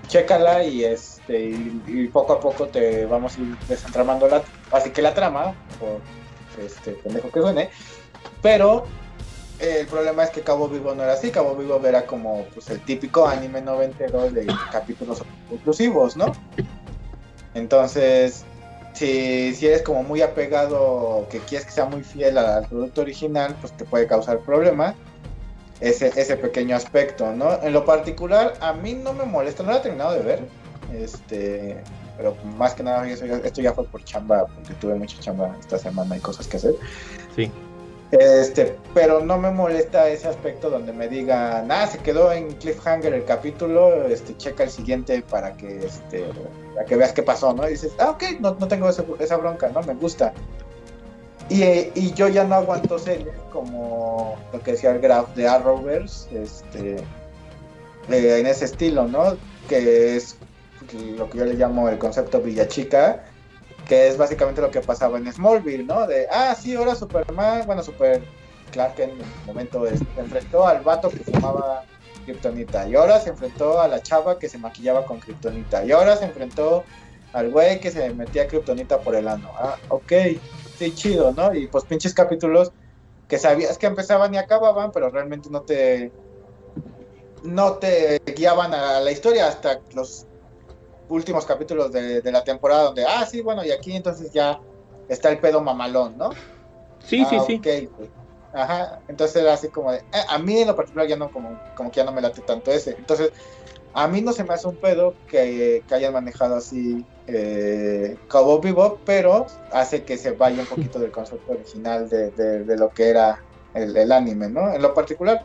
chécala 0.07 0.65
y 0.65 0.85
este 0.85 1.51
y, 1.87 2.09
poco 2.13 2.35
a 2.35 2.41
poco 2.41 2.67
te 2.67 3.07
vamos 3.07 3.37
a 3.37 3.41
ir 3.41 3.59
desentramando 3.69 4.29
la 4.29 4.43
así 4.73 4.91
que 4.91 5.03
la 5.03 5.15
trama 5.15 5.55
por 5.79 6.01
este 6.65 6.93
pendejo 6.93 7.31
que 7.31 7.41
suene 7.41 7.71
pero 8.43 8.85
el 9.61 9.87
problema 9.87 10.25
es 10.25 10.31
que 10.31 10.43
Cabo 10.43 10.69
Vivo 10.69 10.95
no 10.95 11.03
era 11.03 11.15
así 11.15 11.31
Cabo 11.31 11.55
Vivo 11.57 11.81
era 11.85 12.07
como 12.07 12.45
pues 12.55 12.71
el 12.71 12.81
típico 12.81 13.27
anime 13.27 13.61
noventero 13.61 14.31
de 14.31 14.47
capítulos 14.71 15.23
inclusivos 15.51 16.17
no 16.17 16.33
entonces 17.55 18.45
si, 18.95 19.55
si 19.55 19.67
eres 19.67 19.83
como 19.83 20.03
muy 20.03 20.23
apegado, 20.23 21.27
que 21.29 21.39
quieres 21.41 21.67
que 21.67 21.73
sea 21.73 21.85
muy 21.85 22.03
fiel 22.03 22.39
al, 22.39 22.67
producto 22.67 23.03
original, 23.03 23.55
pues 23.61 23.77
te 23.77 23.85
puede 23.85 24.07
causar 24.07 24.39
problemas. 24.39 24.95
Ese, 25.81 26.13
ese 26.17 26.37
pequeño 26.37 26.77
aspecto, 26.77 27.33
¿no? 27.33 27.63
En 27.63 27.73
lo 27.73 27.85
particular, 27.85 28.55
a 28.61 28.73
mí 28.73 28.95
no 28.95 29.13
me 29.13 29.25
molesta, 29.25 29.63
no 29.63 29.73
lo 29.73 29.79
he 29.79 29.81
terminado 29.81 30.13
de 30.15 30.21
ver. 30.21 30.41
Este, 30.93 31.83
pero 32.17 32.37
más 32.57 32.75
que 32.75 32.83
nada, 32.83 33.07
esto 33.09 33.61
ya 33.61 33.73
fue 33.73 33.85
por 33.85 34.05
chamba, 34.05 34.47
porque 34.47 34.75
tuve 34.75 34.95
mucha 34.95 35.19
chamba 35.21 35.57
esta 35.59 35.79
semana 35.79 36.17
y 36.17 36.21
cosas 36.21 36.47
que 36.47 36.57
hacer. 36.57 36.75
Sí. 37.35 37.51
Este, 38.13 38.77
pero 38.93 39.25
no 39.25 39.39
me 39.39 39.51
molesta 39.51 40.09
ese 40.09 40.29
aspecto 40.29 40.71
donde 40.71 40.93
me 40.93 41.09
digan, 41.09 41.71
ah, 41.73 41.87
se 41.87 41.99
quedó 41.99 42.31
en 42.31 42.53
cliffhanger 42.53 43.13
el 43.13 43.25
capítulo, 43.25 44.07
este, 44.07 44.37
checa 44.37 44.65
el 44.65 44.71
siguiente 44.71 45.23
para 45.23 45.57
que, 45.57 45.85
este, 45.85 46.25
para 46.75 46.87
que 46.87 46.97
veas 46.97 47.13
qué 47.13 47.25
pasó, 47.25 47.53
¿no? 47.53 47.67
Y 47.67 47.73
dices, 47.73 47.93
ah, 47.99 48.11
ok, 48.11 48.23
no, 48.41 48.57
no 48.61 48.69
tengo 48.69 48.89
esa 48.89 49.37
bronca, 49.37 49.69
¿no? 49.71 49.83
Me 49.83 49.95
gusta. 49.95 50.33
Y, 51.49 51.63
y, 51.95 52.13
yo 52.15 52.29
ya 52.29 52.45
no 52.45 52.55
aguanto 52.55 52.99
series 52.99 53.35
como 53.53 54.37
lo 54.53 54.61
que 54.61 54.73
decía 54.73 54.93
el 54.93 55.01
graph 55.01 55.35
de 55.35 55.47
Arrowverse, 55.47 56.43
este, 56.43 56.97
eh, 58.11 58.39
en 58.39 58.47
ese 58.47 58.65
estilo, 58.65 59.07
¿no? 59.07 59.37
Que 59.69 60.17
es 60.17 60.37
lo 61.17 61.29
que 61.29 61.39
yo 61.39 61.45
le 61.45 61.55
llamo 61.55 61.89
el 61.89 61.99
concepto 61.99 62.41
Villachica, 62.41 63.25
que 63.87 64.09
es 64.09 64.17
básicamente 64.17 64.61
lo 64.61 64.71
que 64.71 64.81
pasaba 64.81 65.19
en 65.19 65.31
Smallville, 65.33 65.85
¿no? 65.85 66.07
De, 66.07 66.27
ah, 66.31 66.55
sí, 66.55 66.75
ahora 66.75 66.95
Superman, 66.95 67.63
bueno, 67.67 67.83
Super 67.83 68.23
Clark 68.73 68.99
en 68.99 69.11
el 69.11 69.17
momento 69.47 69.87
se 69.87 70.21
enfrentó 70.21 70.67
al 70.67 70.83
vato 70.83 71.11
que 71.11 71.19
fumaba 71.19 71.85
Kryptonita, 72.25 72.89
y 72.89 72.95
ahora 72.95 73.21
se 73.21 73.31
enfrentó 73.31 73.81
a 73.81 73.89
la 73.89 74.03
chava 74.03 74.39
que 74.39 74.49
se 74.49 74.59
maquillaba 74.59 75.05
con 75.05 75.21
Kryptonita, 75.21 75.85
y 75.85 75.93
ahora 75.93 76.17
se 76.17 76.25
enfrentó 76.25 76.85
al 77.33 77.51
güey 77.51 77.81
que 77.81 77.91
se 77.91 78.13
metía 78.15 78.49
Kryptonita 78.49 78.99
por 79.01 79.15
el 79.15 79.29
ano. 79.29 79.51
Ah, 79.59 79.77
ok, 79.89 80.13
sí, 80.79 80.95
chido, 80.95 81.33
¿no? 81.33 81.55
Y 81.55 81.69
pues 81.69 81.85
pinches 81.85 82.15
capítulos 82.15 82.73
que 83.29 83.39
sabías 83.39 83.79
que 83.79 83.87
empezaban 83.87 84.35
y 84.35 84.39
acababan, 84.39 84.91
pero 84.93 85.11
realmente 85.11 85.49
no 85.51 85.63
te 85.63 86.13
no 87.43 87.75
te 87.75 88.19
guiaban 88.35 88.73
a 88.73 89.01
la 89.01 89.13
historia 89.13 89.49
hasta 89.49 89.81
los 89.93 90.27
últimos 91.09 91.45
capítulos 91.45 91.93
de, 91.93 92.23
la 92.33 92.43
temporada 92.43 92.85
donde, 92.85 93.05
ah, 93.05 93.27
sí, 93.27 93.43
bueno, 93.43 93.65
y 93.65 93.71
aquí 93.71 93.95
entonces 93.95 94.33
ya 94.33 94.59
está 95.09 95.31
el 95.31 95.39
pedo 95.39 95.61
mamalón, 95.61 96.17
¿no? 96.17 96.31
Sí, 97.01 97.25
sí, 97.27 97.37
ah, 97.37 97.45
sí. 97.47 97.61
Ajá, 98.53 99.03
entonces 99.09 99.43
era 99.43 99.53
así 99.53 99.69
como 99.71 99.93
de, 99.93 99.99
eh, 99.99 100.25
a 100.29 100.39
mí 100.39 100.61
en 100.61 100.69
lo 100.69 100.77
particular 100.77 101.07
ya 101.07 101.17
no, 101.17 101.29
como, 101.29 101.61
como 101.75 101.91
que 101.91 101.99
ya 101.99 102.05
no 102.05 102.13
me 102.13 102.23
late 102.23 102.41
tanto 102.43 102.71
ese. 102.71 102.95
Entonces, 102.97 103.31
a 103.93 104.09
mí 104.09 104.23
no 104.23 104.33
se 104.33 104.45
me 104.45 104.55
hace 104.55 104.69
un 104.69 104.77
pedo 104.79 105.19
que, 105.27 105.85
que 105.87 105.95
hayan 105.95 106.13
manejado 106.13 106.57
así 106.57 107.07
eh, 107.27 108.17
Cowboy 108.29 108.61
Vivo, 108.61 108.99
pero 109.05 109.47
hace 109.73 110.05
que 110.05 110.19
se 110.19 110.33
vaya 110.33 110.61
un 110.61 110.67
poquito 110.67 110.99
del 110.99 111.11
concepto 111.11 111.53
original 111.53 112.09
de, 112.09 112.31
de, 112.31 112.77
lo 112.77 112.91
que 112.91 113.09
era 113.09 113.41
el, 113.73 113.97
el, 113.97 114.13
anime, 114.13 114.49
¿no? 114.49 114.73
En 114.73 114.83
lo 114.83 114.93
particular, 114.93 115.45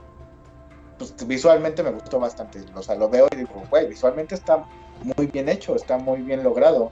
pues 0.98 1.16
visualmente 1.26 1.82
me 1.82 1.92
gustó 1.92 2.20
bastante. 2.20 2.60
O 2.76 2.84
sea, 2.84 2.96
lo 2.96 3.10
veo 3.10 3.28
y 3.32 3.38
digo, 3.38 3.64
güey, 3.70 3.88
visualmente 3.88 4.36
está 4.36 4.66
muy 5.02 5.28
bien 5.28 5.48
hecho, 5.48 5.76
está 5.76 5.98
muy 5.98 6.22
bien 6.22 6.44
logrado. 6.44 6.92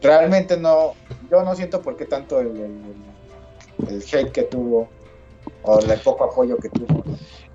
Realmente 0.00 0.56
no, 0.56 0.94
yo 1.30 1.42
no 1.42 1.54
siento 1.56 1.82
por 1.82 1.96
qué 1.96 2.04
tanto 2.04 2.40
el, 2.40 2.82
el, 3.88 4.02
hate 4.02 4.30
que 4.30 4.42
tuvo 4.42 4.88
o 5.62 5.78
el 5.80 6.00
poco 6.00 6.24
apoyo 6.24 6.56
que 6.58 6.68
tuvo. 6.68 7.02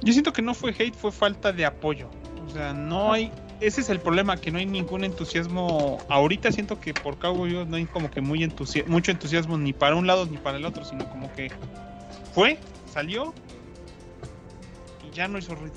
Yo 0.02 0.14
siento 0.14 0.34
que 0.34 0.42
no 0.42 0.54
fue 0.54 0.72
hate, 0.72 0.96
fue 0.96 1.12
falta 1.12 1.52
de 1.52 1.66
apoyo. 1.66 2.10
O 2.48 2.52
sea, 2.52 2.74
no 2.74 3.14
hay, 3.14 3.32
ese 3.60 3.82
es 3.82 3.90
el 3.90 4.00
problema, 4.00 4.38
que 4.38 4.52
no 4.52 4.60
hay 4.60 4.66
ningún 4.66 5.04
entusiasmo. 5.04 5.98
Ahorita 6.10 6.52
siento 6.52 6.80
que 6.80 6.94
por 6.94 7.18
Cowboy 7.18 7.66
no 7.66 7.76
hay 7.76 7.86
como 7.86 8.10
que 8.10 8.22
muy 8.22 8.52
mucho 8.88 9.12
entusiasmo 9.12 9.58
ni 9.58 9.74
para 9.74 9.96
un 9.96 10.08
lado 10.08 10.26
ni 10.26 10.38
para 10.38 10.58
el 10.58 10.66
otro, 10.66 10.86
sino 10.86 11.10
como 11.10 11.32
que 11.34 11.52
fue, 12.34 12.58
salió 12.92 13.34
y 15.08 15.16
ya 15.16 15.28
no 15.28 15.38
hizo 15.38 15.56
ruido. 15.56 15.76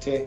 Sí. 0.00 0.22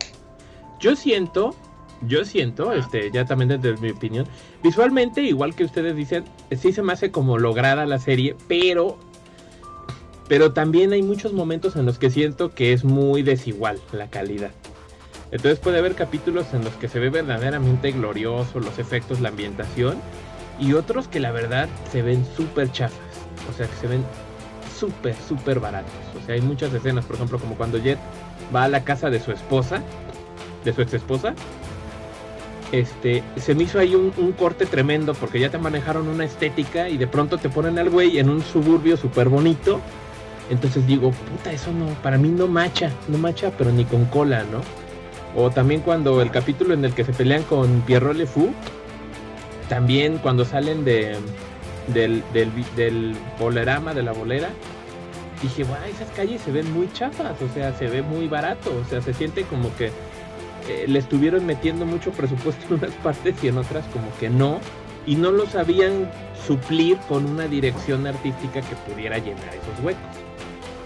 Yo 0.80 0.96
siento 0.96 1.54
yo 2.02 2.24
siento, 2.24 2.72
este, 2.72 3.10
ya 3.10 3.24
también 3.24 3.60
desde 3.60 3.76
mi 3.80 3.90
opinión, 3.90 4.26
visualmente, 4.62 5.22
igual 5.22 5.54
que 5.54 5.64
ustedes 5.64 5.96
dicen, 5.96 6.24
sí 6.56 6.72
se 6.72 6.82
me 6.82 6.92
hace 6.92 7.10
como 7.10 7.38
lograda 7.38 7.86
la 7.86 7.98
serie, 7.98 8.36
pero 8.46 8.98
pero 10.28 10.52
también 10.52 10.92
hay 10.92 11.02
muchos 11.02 11.32
momentos 11.32 11.74
en 11.76 11.86
los 11.86 11.98
que 11.98 12.10
siento 12.10 12.54
que 12.54 12.74
es 12.74 12.84
muy 12.84 13.22
desigual 13.22 13.80
la 13.92 14.08
calidad. 14.08 14.50
Entonces 15.30 15.58
puede 15.58 15.78
haber 15.78 15.94
capítulos 15.94 16.46
en 16.54 16.64
los 16.64 16.74
que 16.74 16.88
se 16.88 16.98
ve 16.98 17.10
verdaderamente 17.10 17.92
glorioso 17.92 18.60
los 18.60 18.78
efectos, 18.78 19.20
la 19.20 19.28
ambientación, 19.28 19.96
y 20.58 20.72
otros 20.72 21.06
que 21.08 21.20
la 21.20 21.30
verdad 21.30 21.68
se 21.92 22.02
ven 22.02 22.24
súper 22.36 22.72
chafas, 22.72 22.98
o 23.48 23.56
sea 23.56 23.66
que 23.66 23.76
se 23.76 23.86
ven 23.86 24.04
súper, 24.78 25.14
súper 25.28 25.60
baratos. 25.60 25.92
O 26.20 26.24
sea, 26.24 26.34
hay 26.34 26.40
muchas 26.40 26.72
escenas, 26.72 27.04
por 27.04 27.16
ejemplo, 27.16 27.38
como 27.38 27.56
cuando 27.56 27.78
Jet 27.78 27.98
va 28.54 28.64
a 28.64 28.68
la 28.68 28.84
casa 28.84 29.10
de 29.10 29.20
su 29.20 29.32
esposa, 29.32 29.82
de 30.64 30.72
su 30.72 30.82
ex 30.82 30.94
esposa, 30.94 31.34
este, 32.72 33.22
se 33.36 33.54
me 33.54 33.64
hizo 33.64 33.78
ahí 33.78 33.94
un, 33.94 34.10
corte 34.32 34.66
tremendo 34.66 35.14
porque 35.14 35.40
ya 35.40 35.50
te 35.50 35.58
manejaron 35.58 36.06
una 36.06 36.24
estética 36.24 36.88
y 36.88 36.98
de 36.98 37.06
pronto 37.06 37.38
te 37.38 37.48
ponen 37.48 37.78
al 37.78 37.88
güey 37.88 38.18
en 38.18 38.28
un 38.28 38.42
suburbio 38.42 38.96
súper 38.96 39.28
bonito. 39.28 39.80
Entonces 40.50 40.86
digo, 40.86 41.10
puta, 41.10 41.52
eso 41.52 41.72
no, 41.72 41.86
para 42.02 42.18
mí 42.18 42.28
no 42.28 42.46
macha, 42.46 42.90
no 43.08 43.18
macha, 43.18 43.52
pero 43.56 43.70
ni 43.70 43.84
con 43.84 44.06
cola, 44.06 44.44
¿no? 44.44 44.60
O 45.36 45.50
también 45.50 45.80
cuando 45.80 46.20
el 46.22 46.30
capítulo 46.30 46.74
en 46.74 46.84
el 46.84 46.94
que 46.94 47.04
se 47.04 47.12
pelean 47.12 47.42
con 47.44 47.82
Pierrot 47.82 48.16
Le 48.16 48.26
Fou, 48.26 48.50
también 49.68 50.18
cuando 50.18 50.44
salen 50.44 50.84
de, 50.84 51.16
del, 51.88 52.22
del, 52.32 52.50
del 52.76 53.16
bolerama, 53.38 53.94
de 53.94 54.02
la 54.02 54.12
bolera, 54.12 54.48
dije, 55.42 55.64
bueno, 55.64 55.84
esas 55.84 56.08
calles 56.10 56.40
se 56.40 56.50
ven 56.50 56.72
muy 56.72 56.90
chafas, 56.92 57.40
o 57.42 57.48
sea, 57.54 57.76
se 57.76 57.86
ve 57.86 58.02
muy 58.02 58.28
barato, 58.28 58.70
o 58.74 58.88
sea, 58.88 59.00
se 59.00 59.14
siente 59.14 59.42
como 59.42 59.74
que 59.76 59.86
eh, 60.68 60.84
le 60.86 60.98
estuvieron 60.98 61.46
metiendo 61.46 61.86
mucho 61.86 62.10
presupuesto 62.10 62.74
en 62.74 62.80
unas 62.80 62.94
partes 62.96 63.36
y 63.42 63.48
en 63.48 63.58
otras 63.58 63.84
como 63.86 64.06
que 64.18 64.28
no, 64.28 64.60
y 65.06 65.16
no 65.16 65.30
lo 65.30 65.46
sabían 65.46 66.10
suplir 66.46 66.98
con 67.08 67.24
una 67.26 67.46
dirección 67.46 68.06
artística 68.06 68.60
que 68.60 68.76
pudiera 68.90 69.18
llenar 69.18 69.48
esos 69.48 69.84
huecos. 69.84 70.02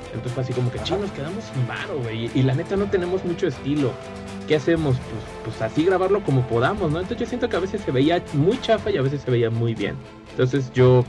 Entonces 0.07 0.33
fue 0.33 0.42
así 0.42 0.52
como 0.52 0.70
que, 0.70 0.78
chicos, 0.81 1.00
nos 1.00 1.11
quedamos 1.12 1.44
sin 1.44 1.66
varo, 1.66 1.98
güey, 2.02 2.31
y, 2.35 2.42
la 2.42 2.55
neta 2.55 2.76
no 2.76 2.87
tenemos 2.87 3.24
mucho 3.24 3.46
estilo. 3.46 3.92
¿Qué 4.52 4.56
hacemos? 4.56 4.96
Pues, 4.98 5.56
pues 5.56 5.62
así 5.62 5.82
grabarlo 5.82 6.22
como 6.22 6.42
podamos, 6.42 6.92
¿no? 6.92 7.00
Entonces 7.00 7.20
yo 7.20 7.24
siento 7.26 7.48
que 7.48 7.56
a 7.56 7.60
veces 7.60 7.80
se 7.80 7.90
veía 7.90 8.22
muy 8.34 8.60
chafa 8.60 8.90
y 8.90 8.98
a 8.98 9.00
veces 9.00 9.22
se 9.22 9.30
veía 9.30 9.48
muy 9.48 9.74
bien. 9.74 9.96
Entonces 10.32 10.70
yo, 10.74 11.06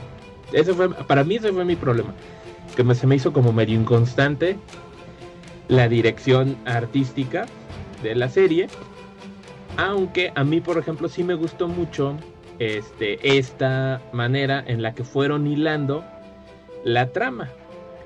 eso 0.54 0.74
fue, 0.74 0.88
para 0.88 1.24
mí 1.24 1.34
ese 1.34 1.52
fue 1.52 1.62
mi 1.66 1.76
problema, 1.76 2.14
que 2.74 2.82
me, 2.82 2.94
se 2.94 3.06
me 3.06 3.16
hizo 3.16 3.34
como 3.34 3.52
medio 3.52 3.78
inconstante 3.78 4.56
la 5.68 5.90
dirección 5.90 6.56
artística 6.64 7.44
de 8.02 8.14
la 8.14 8.30
serie. 8.30 8.68
Aunque 9.76 10.32
a 10.34 10.42
mí, 10.42 10.62
por 10.62 10.78
ejemplo, 10.78 11.10
sí 11.10 11.22
me 11.22 11.34
gustó 11.34 11.68
mucho 11.68 12.16
este, 12.58 13.36
esta 13.36 14.00
manera 14.14 14.64
en 14.66 14.80
la 14.80 14.94
que 14.94 15.04
fueron 15.04 15.46
hilando 15.46 16.02
la 16.82 17.12
trama. 17.12 17.50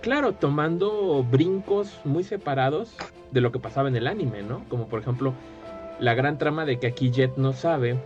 Claro, 0.01 0.33
tomando 0.33 1.25
brincos 1.25 2.01
muy 2.05 2.25
separados 2.25 2.95
de 3.31 3.41
lo 3.41 3.53
que 3.53 3.59
pasaba 3.59 3.89
en 3.89 3.97
el 3.97 4.07
anime, 4.07 4.43
¿no? 4.43 4.65
Como 4.69 4.89
por 4.89 5.01
ejemplo 5.01 5.35
la 5.99 6.15
gran 6.15 6.39
trama 6.39 6.65
de 6.65 6.79
que 6.79 6.87
aquí 6.87 7.11
Jet 7.11 7.37
no 7.37 7.53
sabe 7.53 7.99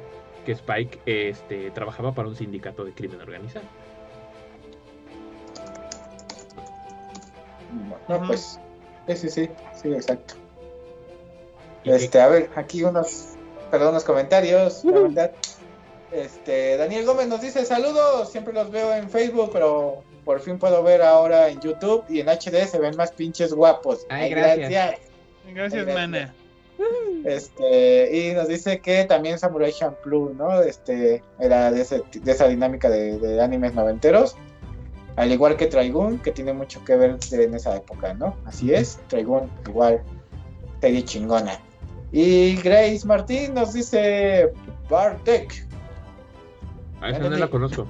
que 0.46 0.52
Spike 0.52 1.00
este, 1.06 1.70
trabajaba 1.70 2.12
para 2.12 2.28
un 2.28 2.36
sindicato 2.36 2.84
de 2.84 2.92
crimen 2.92 3.20
organizado. 3.20 3.66
No, 8.08 8.26
pues, 8.26 8.58
sí, 9.06 9.16
sí, 9.16 9.28
sí, 9.28 9.50
sí, 9.80 9.92
exacto. 9.92 10.34
Este, 11.84 12.20
a 12.20 12.28
ver, 12.28 12.50
aquí 12.56 12.82
unos, 12.82 13.34
perdón, 13.70 13.90
unos 13.90 14.04
comentarios, 14.04 14.84
la 14.84 14.98
verdad. 14.98 15.32
Este, 16.10 16.76
Daniel 16.76 17.06
Gómez 17.06 17.28
nos 17.28 17.40
dice 17.40 17.64
saludos, 17.64 18.30
siempre 18.30 18.52
los 18.52 18.70
veo 18.70 18.92
en 18.94 19.08
Facebook, 19.08 19.50
pero 19.52 20.02
por 20.24 20.40
fin 20.40 20.58
puedo 20.58 20.82
ver 20.82 21.02
ahora 21.02 21.48
en 21.48 21.60
YouTube 21.60 22.04
y 22.08 22.20
en 22.20 22.28
HD 22.28 22.66
se 22.66 22.78
ven 22.78 22.96
más 22.96 23.12
pinches 23.12 23.52
guapos. 23.52 24.06
Ay, 24.08 24.30
gracias. 24.30 25.00
Gracias, 25.52 25.86
mana. 25.86 26.34
Este, 27.24 28.30
y 28.30 28.34
nos 28.34 28.48
dice 28.48 28.80
que 28.80 29.04
también 29.04 29.38
Samurai 29.38 29.72
Champloo, 29.72 30.34
¿no? 30.34 30.62
Este, 30.62 31.22
era 31.38 31.70
de, 31.70 31.82
ese, 31.82 32.02
de 32.12 32.32
esa 32.32 32.48
dinámica 32.48 32.88
de, 32.88 33.18
de, 33.18 33.40
animes 33.40 33.74
noventeros. 33.74 34.36
Al 35.16 35.30
igual 35.30 35.56
que 35.56 35.66
Trigun, 35.66 36.18
que 36.18 36.32
tiene 36.32 36.52
mucho 36.52 36.82
que 36.84 36.96
ver 36.96 37.18
en 37.30 37.54
esa 37.54 37.76
época, 37.76 38.14
¿no? 38.14 38.36
Así 38.46 38.72
es, 38.72 38.98
Trigun, 39.08 39.50
igual, 39.68 40.02
serie 40.80 41.04
chingona. 41.04 41.60
Y 42.10 42.56
Grace 42.56 43.06
Martín 43.06 43.54
nos 43.54 43.74
dice 43.74 44.52
Bartek. 44.88 45.66
A 47.00 47.10
esa 47.10 47.18
no 47.18 47.30
la 47.30 47.48
conozco. 47.48 47.86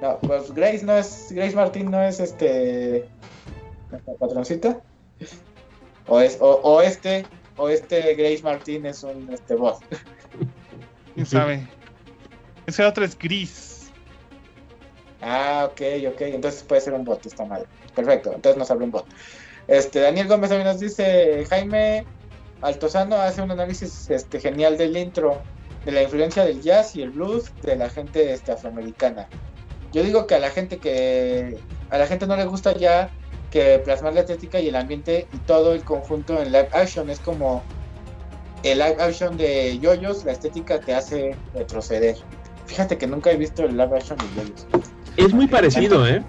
No, 0.00 0.18
pues 0.20 0.52
Grace 0.52 0.84
no 0.84 0.96
es. 0.96 1.28
Grace 1.30 1.56
Martín 1.56 1.90
no 1.90 2.02
es 2.02 2.20
este. 2.20 3.08
patroncita. 4.18 4.80
O 6.06 6.20
es, 6.20 6.38
o, 6.40 6.82
este. 6.82 7.24
O 7.56 7.68
este 7.68 8.14
Grace 8.14 8.42
Martín 8.42 8.86
es 8.86 9.02
un 9.02 9.32
este 9.32 9.54
boss. 9.54 9.78
¿Quién 11.14 11.26
sabe? 11.26 11.66
Esa 12.66 12.88
otra 12.88 13.04
es 13.04 13.16
gris. 13.18 13.90
Ah, 15.22 15.68
ok, 15.70 15.80
ok. 16.12 16.20
Entonces 16.20 16.62
puede 16.62 16.80
ser 16.80 16.92
un 16.92 17.04
bot, 17.04 17.24
está 17.24 17.44
mal. 17.44 17.66
Perfecto, 17.94 18.32
entonces 18.34 18.58
nos 18.58 18.70
abre 18.70 18.84
un 18.84 18.90
bot. 18.90 19.06
Este, 19.68 20.00
Daniel 20.00 20.28
Gómez 20.28 20.50
también 20.50 20.68
nos 20.68 20.80
dice, 20.80 21.44
Jaime 21.48 22.04
Altozano 22.60 23.16
hace 23.16 23.42
un 23.42 23.50
análisis 23.50 24.10
este, 24.10 24.38
genial 24.38 24.76
del 24.78 24.96
intro, 24.96 25.40
de 25.84 25.92
la 25.92 26.02
influencia 26.02 26.44
del 26.44 26.62
jazz 26.62 26.94
y 26.94 27.02
el 27.02 27.10
blues 27.10 27.50
de 27.62 27.76
la 27.76 27.88
gente 27.88 28.32
este, 28.32 28.52
afroamericana. 28.52 29.28
Yo 29.96 30.02
digo 30.02 30.26
que 30.26 30.34
a 30.34 30.38
la 30.38 30.50
gente 30.50 30.76
que 30.76 31.56
a 31.88 31.96
la 31.96 32.06
gente 32.06 32.26
no 32.26 32.36
le 32.36 32.44
gusta 32.44 32.76
ya 32.76 33.08
que 33.50 33.80
plasmar 33.82 34.12
la 34.12 34.20
estética 34.20 34.60
y 34.60 34.68
el 34.68 34.76
ambiente 34.76 35.26
y 35.32 35.38
todo 35.38 35.72
el 35.72 35.84
conjunto 35.84 36.38
en 36.38 36.52
live 36.52 36.68
action 36.72 37.08
es 37.08 37.18
como 37.18 37.62
el 38.62 38.76
live 38.76 38.96
action 39.00 39.38
de 39.38 39.78
Yoyos, 39.78 40.26
la 40.26 40.32
estética 40.32 40.78
te 40.80 40.94
hace 40.94 41.34
retroceder. 41.54 42.14
Fíjate 42.66 42.98
que 42.98 43.06
nunca 43.06 43.30
he 43.30 43.38
visto 43.38 43.64
el 43.64 43.74
live 43.74 43.96
action 43.96 44.18
de 44.18 44.42
Yoyos. 44.42 44.66
Es 45.16 45.32
muy 45.32 45.46
parecido, 45.46 46.06
¿eh? 46.06 46.22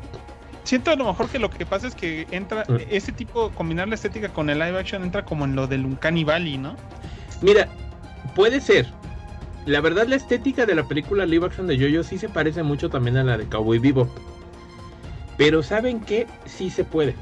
Siento 0.63 0.91
a 0.91 0.95
lo 0.95 1.03
mejor 1.03 1.27
que 1.27 1.37
lo 1.37 1.49
que 1.49 1.65
pasa 1.65 1.87
es 1.87 1.95
que 1.95 2.25
entra 2.31 2.63
Mm. 2.69 2.77
ese 2.89 3.11
tipo, 3.11 3.49
combinar 3.51 3.89
la 3.89 3.95
estética 3.95 4.29
con 4.29 4.49
el 4.49 4.59
live 4.59 4.79
action 4.79 5.03
entra 5.03 5.25
como 5.25 5.43
en 5.43 5.57
lo 5.57 5.67
del 5.67 5.85
Uncanny 5.85 6.23
Valley, 6.23 6.57
¿no? 6.57 6.77
Mira, 7.41 7.67
puede 8.33 8.61
ser. 8.61 8.87
La 9.67 9.81
verdad, 9.81 10.07
la 10.07 10.15
estética 10.15 10.65
de 10.65 10.75
la 10.75 10.87
película 10.87 11.25
live 11.25 11.45
action 11.45 11.67
de 11.67 11.77
Jojo 11.77 12.01
sí 12.01 12.17
se 12.17 12.29
parece 12.29 12.63
mucho 12.63 12.89
también 12.89 13.17
a 13.17 13.23
la 13.25 13.37
de 13.37 13.47
Cowboy 13.47 13.79
Vivo. 13.79 14.07
Pero 15.37 15.61
¿saben 15.61 15.99
qué? 15.99 16.25
Sí 16.45 16.69
se 16.69 16.85
puede. 16.85 17.15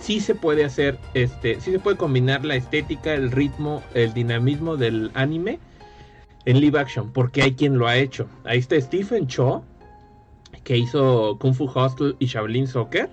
Sí 0.00 0.20
se 0.20 0.36
puede 0.36 0.64
hacer, 0.64 1.00
este, 1.14 1.60
sí 1.60 1.72
se 1.72 1.80
puede 1.80 1.96
combinar 1.96 2.44
la 2.44 2.54
estética, 2.54 3.12
el 3.14 3.32
ritmo, 3.32 3.82
el 3.92 4.14
dinamismo 4.14 4.76
del 4.76 5.10
anime 5.14 5.58
en 6.44 6.60
live 6.60 6.78
action, 6.78 7.12
porque 7.12 7.42
hay 7.42 7.54
quien 7.54 7.76
lo 7.76 7.88
ha 7.88 7.96
hecho. 7.96 8.28
Ahí 8.44 8.60
está 8.60 8.80
Stephen 8.80 9.26
Cho, 9.26 9.64
que 10.62 10.76
hizo 10.76 11.36
Kung 11.40 11.54
Fu 11.54 11.64
Hustle 11.64 12.14
y 12.20 12.26
Shaolin 12.26 12.68
Soccer. 12.68 13.10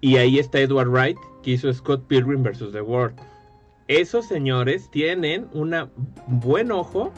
Y 0.00 0.16
ahí 0.16 0.38
está 0.38 0.60
Edward 0.60 0.88
Wright, 0.88 1.18
que 1.42 1.50
hizo 1.50 1.70
Scott 1.74 2.06
Pilgrim 2.06 2.42
vs. 2.42 2.72
The 2.72 2.80
World. 2.80 3.29
Esos 3.90 4.26
señores 4.26 4.88
tienen 4.88 5.48
un 5.52 5.74
buen 6.28 6.70
ojo, 6.70 7.10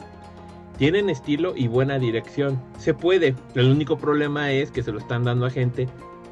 tienen 0.79 1.07
estilo 1.07 1.53
y 1.55 1.67
buena 1.67 1.99
dirección. 1.99 2.59
Se 2.79 2.95
puede. 2.95 3.35
El 3.53 3.69
único 3.69 3.95
problema 3.95 4.51
es 4.51 4.71
que 4.71 4.81
se 4.81 4.91
lo 4.91 4.97
están 4.97 5.23
dando 5.23 5.45
a 5.45 5.51
gente 5.51 5.87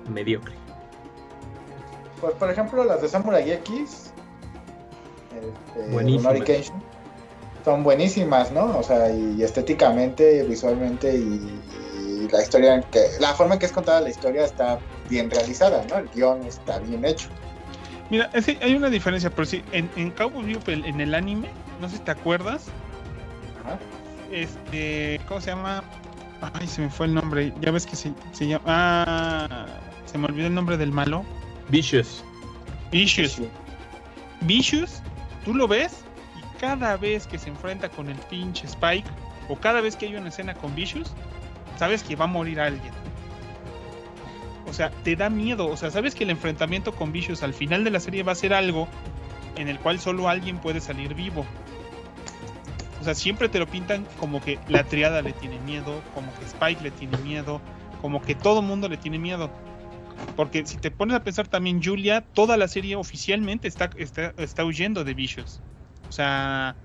mediocre. 0.10 0.56
Pues 2.20 2.34
por 2.34 2.50
ejemplo 2.50 2.84
las 2.84 3.04
de 3.04 3.10
Samurai 3.10 3.52
X, 3.52 4.14
este, 5.76 6.64
son 7.64 7.84
buenísimas, 7.84 8.52
¿no? 8.52 8.80
O 8.80 8.82
sea, 8.82 9.14
y 9.14 9.44
estéticamente, 9.44 10.42
visualmente 10.46 11.16
y, 11.16 11.62
y 12.00 12.28
la 12.32 12.42
historia, 12.42 12.78
en 12.78 12.84
que, 12.86 13.00
la 13.20 13.36
forma 13.36 13.54
en 13.54 13.60
que 13.60 13.68
es 13.68 13.72
contada 13.72 14.02
la 14.02 14.10
historia 14.10 14.46
está 14.46 14.80
bien 15.08 15.30
realizada, 15.30 15.86
¿no? 15.88 15.98
El 16.00 16.10
guion 16.10 16.42
está 16.48 16.80
bien 16.80 17.06
hecho. 17.06 17.30
Mira, 18.12 18.30
es 18.34 18.46
que 18.46 18.58
hay 18.62 18.76
una 18.76 18.90
diferencia, 18.90 19.30
pero 19.30 19.46
sí, 19.46 19.64
en, 19.72 19.90
en 19.96 20.12
Cowboy 20.12 20.44
Bebop, 20.44 20.68
en 20.68 21.00
el 21.00 21.16
anime, 21.16 21.48
no 21.80 21.88
sé 21.88 21.96
si 21.96 22.04
te 22.04 22.12
acuerdas, 22.12 22.68
Ajá. 23.64 23.80
este, 24.32 25.22
¿cómo 25.30 25.40
se 25.40 25.52
llama? 25.52 25.82
Ay, 26.54 26.68
se 26.68 26.82
me 26.82 26.90
fue 26.90 27.06
el 27.06 27.14
nombre, 27.14 27.54
ya 27.62 27.72
ves 27.72 27.86
que 27.86 27.96
se, 27.96 28.12
se 28.34 28.48
llama, 28.48 28.64
ah, 28.68 29.66
se 30.06 30.18
me 30.18 30.26
olvidó 30.26 30.48
el 30.48 30.54
nombre 30.54 30.76
del 30.76 30.92
malo, 30.92 31.24
Vicious. 31.70 32.22
Vicious, 32.92 33.32
Sí. 33.32 33.48
Vicious, 34.42 35.02
tú 35.46 35.54
lo 35.54 35.66
ves 35.66 36.04
y 36.38 36.60
cada 36.60 36.98
vez 36.98 37.26
que 37.28 37.38
se 37.38 37.48
enfrenta 37.48 37.88
con 37.88 38.10
el 38.10 38.18
pinche 38.30 38.68
Spike, 38.68 39.08
o 39.48 39.56
cada 39.56 39.80
vez 39.80 39.96
que 39.96 40.08
hay 40.08 40.16
una 40.18 40.28
escena 40.28 40.54
con 40.54 40.76
Vicious, 40.76 41.14
sabes 41.78 42.04
que 42.04 42.18
va 42.18 42.26
a 42.26 42.28
morir 42.28 42.60
alguien. 42.60 42.94
O 44.72 44.74
sea, 44.74 44.90
te 44.90 45.18
da 45.18 45.30
miedo. 45.30 45.68
O 45.68 45.76
sea, 45.76 45.92
sabes 45.92 46.16
que 46.16 46.24
el 46.24 46.30
enfrentamiento 46.30 46.94
con 46.94 47.12
Vicious 47.12 47.44
al 47.44 47.54
final 47.54 47.84
de 47.84 47.92
la 47.92 48.00
serie 48.00 48.24
va 48.24 48.32
a 48.32 48.36
ser 48.36 48.54
algo 48.54 48.88
en 49.58 49.68
el 49.68 49.78
cual 49.78 50.00
solo 50.00 50.30
alguien 50.30 50.60
puede 50.60 50.80
salir 50.80 51.14
vivo. 51.14 51.46
O 53.02 53.04
sea, 53.04 53.14
siempre 53.14 53.50
te 53.50 53.60
lo 53.60 53.68
pintan 53.68 54.08
como 54.18 54.42
que 54.42 54.60
la 54.70 54.86
triada 54.86 55.22
le 55.22 55.34
tiene 55.34 55.60
miedo, 55.60 56.02
como 56.16 56.34
que 56.40 56.46
Spike 56.46 56.82
le 56.84 56.92
tiene 56.92 57.18
miedo, 57.18 57.60
como 58.02 58.22
que 58.22 58.34
todo 58.34 58.62
mundo 58.62 58.88
le 58.88 58.96
tiene 58.96 59.20
miedo. 59.20 59.52
Porque 60.38 60.66
si 60.66 60.78
te 60.78 60.90
pones 60.90 61.18
a 61.18 61.24
pensar 61.24 61.50
también, 61.50 61.84
Julia, 61.84 62.22
toda 62.22 62.56
la 62.56 62.70
serie 62.70 62.96
oficialmente 62.96 63.68
está, 63.68 63.90
está, 63.98 64.34
está 64.38 64.64
huyendo 64.64 65.04
de 65.04 65.14
Vicious. 65.14 65.60
O 66.08 66.14
sea, 66.14 66.78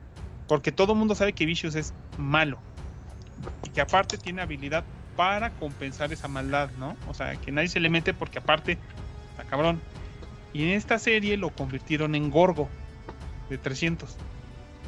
porque 0.48 0.72
todo 0.72 0.96
mundo 0.96 1.14
sabe 1.14 1.34
que 1.34 1.46
Vicious 1.46 1.76
es 1.76 1.94
malo. 2.18 2.58
Y 3.64 3.70
que 3.70 3.80
aparte 3.80 4.18
tiene 4.18 4.42
habilidad 4.42 4.82
para 5.16 5.50
compensar 5.50 6.12
esa 6.12 6.28
maldad, 6.28 6.70
¿no? 6.78 6.96
O 7.08 7.14
sea, 7.14 7.34
que 7.36 7.50
nadie 7.50 7.68
se 7.68 7.80
le 7.80 7.88
mete 7.90 8.14
porque 8.14 8.38
aparte 8.38 8.78
está 9.30 9.44
cabrón. 9.44 9.80
Y 10.52 10.62
en 10.64 10.70
esta 10.70 10.98
serie 10.98 11.36
lo 11.36 11.50
convirtieron 11.50 12.14
en 12.14 12.30
Gorgo 12.30 12.68
de 13.50 13.58
300. 13.58 14.16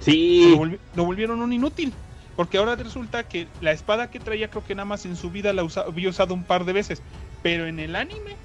Sí. 0.00 0.50
Lo, 0.50 0.58
volvi- 0.58 0.78
lo 0.94 1.04
volvieron 1.04 1.40
un 1.42 1.52
inútil. 1.52 1.92
Porque 2.36 2.56
ahora 2.58 2.76
resulta 2.76 3.24
que 3.24 3.48
la 3.60 3.72
espada 3.72 4.10
que 4.10 4.20
traía 4.20 4.48
creo 4.48 4.64
que 4.64 4.74
nada 4.76 4.84
más 4.86 5.04
en 5.06 5.16
su 5.16 5.30
vida 5.30 5.52
la 5.52 5.64
usa- 5.64 5.84
había 5.88 6.08
usado 6.08 6.34
un 6.34 6.44
par 6.44 6.64
de 6.64 6.72
veces. 6.72 7.02
Pero 7.42 7.66
en 7.66 7.80
el 7.80 7.96
anime, 7.96 8.36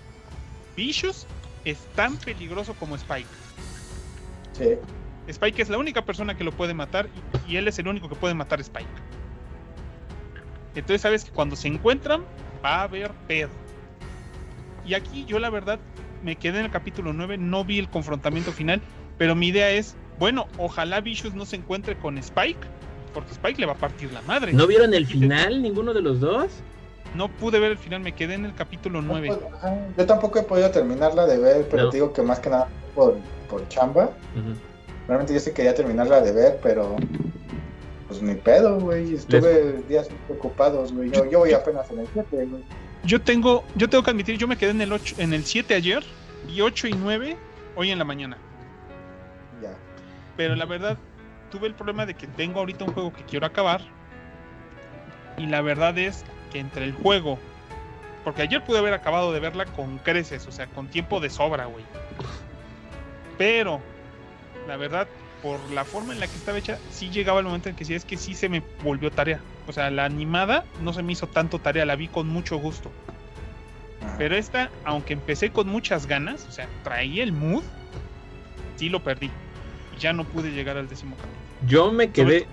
Vicious 0.75 1.27
es 1.63 1.77
tan 1.95 2.17
peligroso 2.17 2.73
como 2.73 2.95
Spike. 2.95 3.27
Sí. 4.53 4.69
Spike 5.27 5.61
es 5.61 5.69
la 5.69 5.77
única 5.77 6.03
persona 6.03 6.35
que 6.35 6.43
lo 6.43 6.51
puede 6.51 6.73
matar 6.73 7.07
y, 7.47 7.53
y 7.53 7.57
él 7.57 7.67
es 7.67 7.77
el 7.79 7.87
único 7.87 8.09
que 8.09 8.15
puede 8.15 8.33
matar 8.33 8.59
a 8.59 8.61
Spike. 8.63 8.89
Entonces 10.75 11.01
sabes 11.01 11.23
que 11.23 11.31
cuando 11.31 11.55
se 11.55 11.67
encuentran 11.67 12.23
va 12.63 12.77
a 12.77 12.83
haber 12.83 13.11
pedo. 13.27 13.49
Y 14.85 14.95
aquí 14.95 15.25
yo 15.25 15.39
la 15.39 15.49
verdad 15.49 15.79
me 16.23 16.35
quedé 16.35 16.59
en 16.59 16.65
el 16.65 16.71
capítulo 16.71 17.13
9, 17.13 17.37
no 17.37 17.63
vi 17.65 17.79
el 17.79 17.89
confrontamiento 17.89 18.51
final, 18.51 18.81
pero 19.17 19.35
mi 19.35 19.47
idea 19.47 19.69
es, 19.69 19.95
bueno, 20.19 20.47
ojalá 20.57 21.01
Vicious 21.01 21.33
no 21.33 21.45
se 21.45 21.57
encuentre 21.57 21.97
con 21.97 22.17
Spike, 22.17 22.67
porque 23.13 23.31
Spike 23.31 23.59
le 23.59 23.67
va 23.67 23.73
a 23.73 23.77
partir 23.77 24.11
la 24.11 24.21
madre. 24.23 24.53
¿No 24.53 24.67
vieron 24.67 24.93
el 24.93 25.05
final 25.05 25.61
ninguno 25.61 25.93
de 25.93 26.01
los 26.01 26.19
dos? 26.19 26.47
No 27.15 27.27
pude 27.29 27.59
ver 27.59 27.71
el 27.71 27.77
final, 27.77 27.99
me 27.99 28.13
quedé 28.13 28.33
en 28.33 28.45
el 28.45 28.55
capítulo 28.55 29.01
9. 29.01 29.29
No, 29.29 29.37
pues, 29.37 29.53
ajá, 29.53 29.77
Yo 29.97 30.05
tampoco 30.05 30.39
he 30.39 30.43
podido 30.43 30.71
terminarla 30.71 31.25
de 31.27 31.37
ver, 31.37 31.67
pero 31.69 31.83
No. 31.83 31.89
te 31.89 31.97
digo 31.97 32.13
que 32.13 32.21
más 32.23 32.39
que 32.39 32.49
nada 32.49 32.67
por, 32.95 33.17
por 33.49 33.67
chamba. 33.67 34.09
Realmente 35.07 35.33
yo 35.33 35.39
sí 35.39 35.51
quería 35.51 35.75
terminarla 35.75 36.21
de 36.21 36.31
ver, 36.31 36.59
pero 36.63 36.95
pues 38.13 38.21
ni 38.21 38.35
pedo, 38.35 38.79
güey. 38.79 39.15
Estuve 39.15 39.81
días 39.89 40.07
ocupados, 40.29 40.93
güey. 40.93 41.09
Yo, 41.09 41.29
yo 41.29 41.39
voy 41.39 41.53
apenas 41.53 41.89
en 41.89 41.99
el 41.99 42.07
7, 42.13 42.45
güey. 42.45 42.63
Yo 43.03 43.21
tengo, 43.21 43.63
yo 43.75 43.89
tengo 43.89 44.03
que 44.03 44.11
admitir, 44.11 44.37
yo 44.37 44.47
me 44.47 44.55
quedé 44.55 44.71
en 44.71 44.81
el 44.81 44.93
8, 44.93 45.15
en 45.17 45.33
el 45.33 45.43
7 45.43 45.73
ayer 45.73 46.03
y 46.47 46.61
8 46.61 46.87
y 46.87 46.93
9 46.93 47.37
hoy 47.75 47.91
en 47.91 47.99
la 47.99 48.05
mañana. 48.05 48.37
Ya. 49.61 49.73
Pero 50.37 50.55
la 50.55 50.65
verdad, 50.65 50.97
tuve 51.51 51.67
el 51.67 51.73
problema 51.73 52.05
de 52.05 52.13
que 52.13 52.27
tengo 52.27 52.59
ahorita 52.59 52.85
un 52.85 52.93
juego 52.93 53.11
que 53.11 53.23
quiero 53.23 53.45
acabar. 53.45 53.81
Y 55.37 55.47
la 55.47 55.61
verdad 55.61 55.97
es 55.97 56.23
que 56.51 56.59
entre 56.59 56.85
el 56.85 56.93
juego. 56.93 57.39
Porque 58.23 58.43
ayer 58.43 58.63
pude 58.63 58.77
haber 58.77 58.93
acabado 58.93 59.33
de 59.33 59.39
verla 59.39 59.65
con 59.65 59.97
creces, 59.97 60.47
o 60.47 60.51
sea, 60.51 60.67
con 60.67 60.87
tiempo 60.87 61.19
de 61.19 61.29
sobra, 61.29 61.65
güey. 61.65 61.83
Pero, 63.37 63.81
la 64.67 64.77
verdad, 64.77 65.07
por 65.43 65.59
la 65.71 65.83
forma 65.83 66.13
en 66.13 66.21
la 66.21 66.27
que 66.27 66.37
estaba 66.37 66.57
hecha, 66.57 66.79
sí 66.89 67.09
llegaba 67.09 67.39
el 67.39 67.45
momento 67.45 67.67
en 67.67 67.75
que 67.75 67.83
sí 67.83 67.93
es 67.93 68.05
que 68.05 68.15
sí 68.15 68.33
se 68.33 68.47
me 68.47 68.63
volvió 68.81 69.11
tarea. 69.11 69.41
O 69.67 69.73
sea, 69.73 69.91
la 69.91 70.05
animada 70.05 70.63
no 70.81 70.93
se 70.93 71.03
me 71.03 71.11
hizo 71.11 71.27
tanto 71.27 71.59
tarea, 71.59 71.85
la 71.85 71.97
vi 71.97 72.07
con 72.07 72.29
mucho 72.29 72.57
gusto. 72.57 72.89
Pero 74.17 74.35
esta, 74.35 74.71
aunque 74.85 75.13
empecé 75.13 75.51
con 75.51 75.67
muchas 75.67 76.07
ganas, 76.07 76.47
o 76.47 76.51
sea, 76.51 76.67
traía 76.83 77.23
el 77.23 77.33
mood, 77.33 77.63
sí 78.77 78.87
lo 78.87 79.03
perdí. 79.03 79.29
Ya 79.99 80.13
no 80.13 80.23
pude 80.23 80.51
llegar 80.51 80.77
al 80.77 80.87
décimo 80.87 81.17
capítulo. 81.17 81.41
Yo 81.67 81.91
me 81.91 82.09
quedé. 82.09 82.47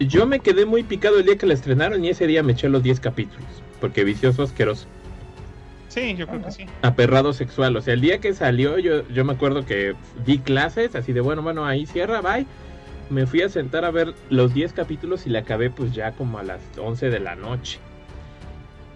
Yo 0.00 0.26
me 0.26 0.40
quedé 0.40 0.66
muy 0.66 0.82
picado 0.82 1.18
el 1.20 1.24
día 1.24 1.38
que 1.38 1.46
la 1.46 1.54
estrenaron 1.54 2.04
y 2.04 2.08
ese 2.08 2.26
día 2.26 2.42
me 2.42 2.52
eché 2.52 2.68
los 2.68 2.82
10 2.82 3.00
capítulos. 3.00 3.46
Porque 3.80 4.04
vicioso 4.04 4.42
asqueroso. 4.42 4.86
Sí, 5.94 6.16
yo 6.16 6.26
creo 6.26 6.42
que 6.42 6.50
sí. 6.50 6.66
Aperrado 6.82 7.32
sexual. 7.32 7.76
O 7.76 7.80
sea, 7.80 7.94
el 7.94 8.00
día 8.00 8.18
que 8.18 8.34
salió, 8.34 8.80
yo, 8.80 9.06
yo 9.10 9.24
me 9.24 9.32
acuerdo 9.32 9.64
que 9.64 9.94
di 10.24 10.38
clases, 10.40 10.96
así 10.96 11.12
de 11.12 11.20
bueno, 11.20 11.40
bueno, 11.40 11.64
ahí 11.64 11.86
cierra, 11.86 12.20
bye. 12.20 12.46
Me 13.10 13.28
fui 13.28 13.42
a 13.42 13.48
sentar 13.48 13.84
a 13.84 13.92
ver 13.92 14.12
los 14.28 14.52
10 14.52 14.72
capítulos 14.72 15.24
y 15.24 15.30
la 15.30 15.40
acabé 15.40 15.70
pues 15.70 15.92
ya 15.92 16.10
como 16.10 16.40
a 16.40 16.42
las 16.42 16.60
11 16.76 17.10
de 17.10 17.20
la 17.20 17.36
noche. 17.36 17.78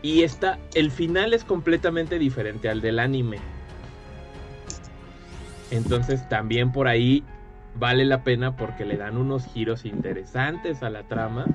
Y 0.02 0.22
está, 0.22 0.58
el 0.74 0.90
final 0.90 1.34
es 1.34 1.44
completamente 1.44 2.18
diferente 2.18 2.68
al 2.68 2.80
del 2.80 2.98
anime. 2.98 3.38
Entonces 5.70 6.28
también 6.28 6.72
por 6.72 6.88
ahí 6.88 7.22
vale 7.76 8.06
la 8.06 8.24
pena 8.24 8.56
porque 8.56 8.84
le 8.84 8.96
dan 8.96 9.18
unos 9.18 9.46
giros 9.46 9.84
interesantes 9.84 10.82
a 10.82 10.90
la 10.90 11.04
trama. 11.04 11.46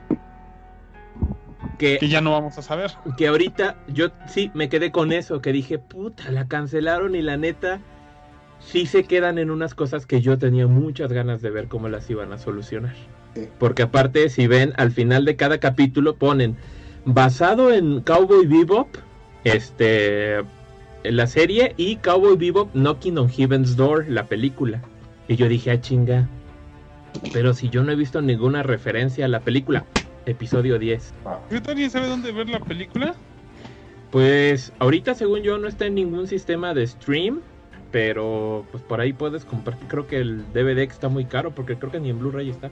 Que 1.77 1.97
Que 1.97 2.07
ya 2.07 2.21
no 2.21 2.31
vamos 2.31 2.57
a 2.57 2.61
saber. 2.61 2.91
que 3.17 3.27
ahorita 3.27 3.75
yo 3.87 4.09
sí 4.27 4.51
me 4.53 4.69
quedé 4.69 4.91
con 4.91 5.11
eso, 5.11 5.41
que 5.41 5.51
dije, 5.51 5.79
puta, 5.79 6.31
la 6.31 6.47
cancelaron 6.47 7.15
y 7.15 7.21
la 7.21 7.37
neta, 7.37 7.79
sí 8.59 8.85
se 8.85 9.03
quedan 9.03 9.37
en 9.37 9.51
unas 9.51 9.73
cosas 9.73 10.05
que 10.05 10.21
yo 10.21 10.37
tenía 10.37 10.67
muchas 10.67 11.11
ganas 11.11 11.41
de 11.41 11.49
ver 11.49 11.67
cómo 11.67 11.89
las 11.89 12.09
iban 12.09 12.31
a 12.33 12.37
solucionar. 12.37 12.95
Sí. 13.35 13.47
Porque 13.59 13.83
aparte, 13.83 14.29
si 14.29 14.47
ven, 14.47 14.73
al 14.77 14.91
final 14.91 15.25
de 15.25 15.35
cada 15.35 15.59
capítulo 15.59 16.15
ponen 16.15 16.55
basado 17.05 17.71
en 17.73 18.01
Cowboy 18.01 18.45
Bebop, 18.45 18.87
este, 19.43 20.37
en 20.37 21.17
la 21.17 21.27
serie 21.27 21.73
y 21.77 21.97
Cowboy 21.97 22.37
Bebop 22.37 22.71
Knocking 22.73 23.17
on 23.17 23.29
Heaven's 23.29 23.75
Door, 23.75 24.07
la 24.07 24.25
película. 24.25 24.81
Y 25.27 25.35
yo 25.35 25.47
dije, 25.47 25.71
ah, 25.71 25.81
chinga. 25.81 26.27
Pero 27.31 27.53
si 27.53 27.69
yo 27.69 27.83
no 27.83 27.91
he 27.91 27.95
visto 27.95 28.21
ninguna 28.21 28.63
referencia 28.63 29.25
a 29.25 29.27
la 29.27 29.41
película, 29.41 29.85
episodio 30.25 30.79
10. 30.79 31.13
¿Alguien 31.67 31.89
sabe 31.91 32.07
dónde 32.07 32.31
ver 32.31 32.49
la 32.49 32.59
película? 32.59 33.15
Pues 34.11 34.71
ahorita 34.79 35.15
según 35.15 35.41
yo 35.41 35.57
no 35.57 35.67
está 35.67 35.85
en 35.85 35.95
ningún 35.95 36.27
sistema 36.27 36.73
de 36.73 36.85
stream, 36.87 37.41
pero 37.91 38.65
pues 38.71 38.83
por 38.83 39.01
ahí 39.01 39.11
puedes 39.13 39.43
comprar. 39.45 39.77
Creo 39.87 40.07
que 40.07 40.17
el 40.17 40.43
DVD 40.53 40.79
está 40.83 41.09
muy 41.09 41.25
caro 41.25 41.51
porque 41.53 41.75
creo 41.77 41.91
que 41.91 41.99
ni 41.99 42.09
en 42.11 42.19
Blu-ray 42.19 42.49
está. 42.49 42.69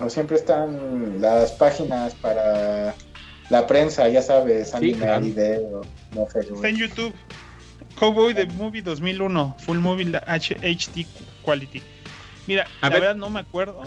No 0.00 0.10
siempre 0.10 0.36
están 0.36 1.20
las 1.20 1.52
páginas 1.52 2.14
para 2.16 2.94
la 3.48 3.66
prensa, 3.66 4.08
ya 4.08 4.20
sabes, 4.22 4.70
Sí, 4.70 4.76
anime, 4.76 4.98
claro. 4.98 5.24
video, 5.24 5.80
no 6.14 6.26
sé. 6.28 6.40
Está 6.40 6.68
en 6.68 6.76
YouTube. 6.76 7.14
Cowboy 7.98 8.34
the 8.34 8.46
Movie 8.46 8.82
2001, 8.82 9.56
Full 9.60 9.78
Movie 9.78 10.04
la- 10.06 10.18
H- 10.26 10.56
HD 10.60 11.06
Quality. 11.42 11.80
Mira, 12.46 12.66
A 12.80 12.86
la 12.88 12.94
ver. 12.94 13.00
verdad 13.02 13.16
no 13.16 13.30
me 13.30 13.40
acuerdo. 13.40 13.82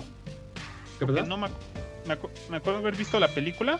¿Qué 0.98 1.06
no 1.06 1.38
me, 1.38 1.48
acu- 1.48 1.52
me, 2.08 2.16
acu- 2.18 2.30
me 2.50 2.58
acuerdo 2.58 2.80
haber 2.80 2.96
visto 2.96 3.20
la 3.20 3.28
película, 3.28 3.80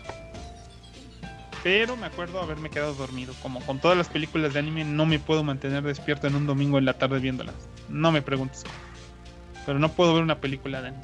pero 1.62 1.96
me 1.96 2.06
acuerdo 2.06 2.40
haberme 2.40 2.70
quedado 2.70 2.94
dormido. 2.94 3.34
Como 3.42 3.60
con 3.60 3.78
todas 3.80 3.96
las 3.96 4.08
películas 4.08 4.52
de 4.54 4.58
anime, 4.60 4.84
no 4.84 5.06
me 5.06 5.18
puedo 5.18 5.44
mantener 5.44 5.82
despierto 5.82 6.26
en 6.26 6.34
un 6.34 6.46
domingo 6.46 6.78
en 6.78 6.84
la 6.84 6.94
tarde 6.94 7.18
viéndolas. 7.18 7.54
No 7.88 8.12
me 8.12 8.22
preguntes. 8.22 8.64
Pero 9.66 9.78
no 9.78 9.90
puedo 9.90 10.14
ver 10.14 10.22
una 10.22 10.40
película 10.40 10.80
de 10.80 10.88
anime. 10.88 11.02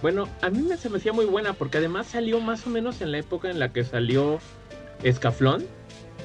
Bueno, 0.00 0.28
a 0.40 0.50
mí 0.50 0.62
me, 0.62 0.76
se 0.76 0.88
me 0.88 0.96
hacía 0.98 1.12
muy 1.12 1.26
buena 1.26 1.52
porque 1.52 1.78
además 1.78 2.06
salió 2.08 2.40
más 2.40 2.66
o 2.66 2.70
menos 2.70 3.00
en 3.02 3.12
la 3.12 3.18
época 3.18 3.50
en 3.50 3.58
la 3.60 3.72
que 3.72 3.84
salió 3.84 4.40
Escaflón. 5.02 5.64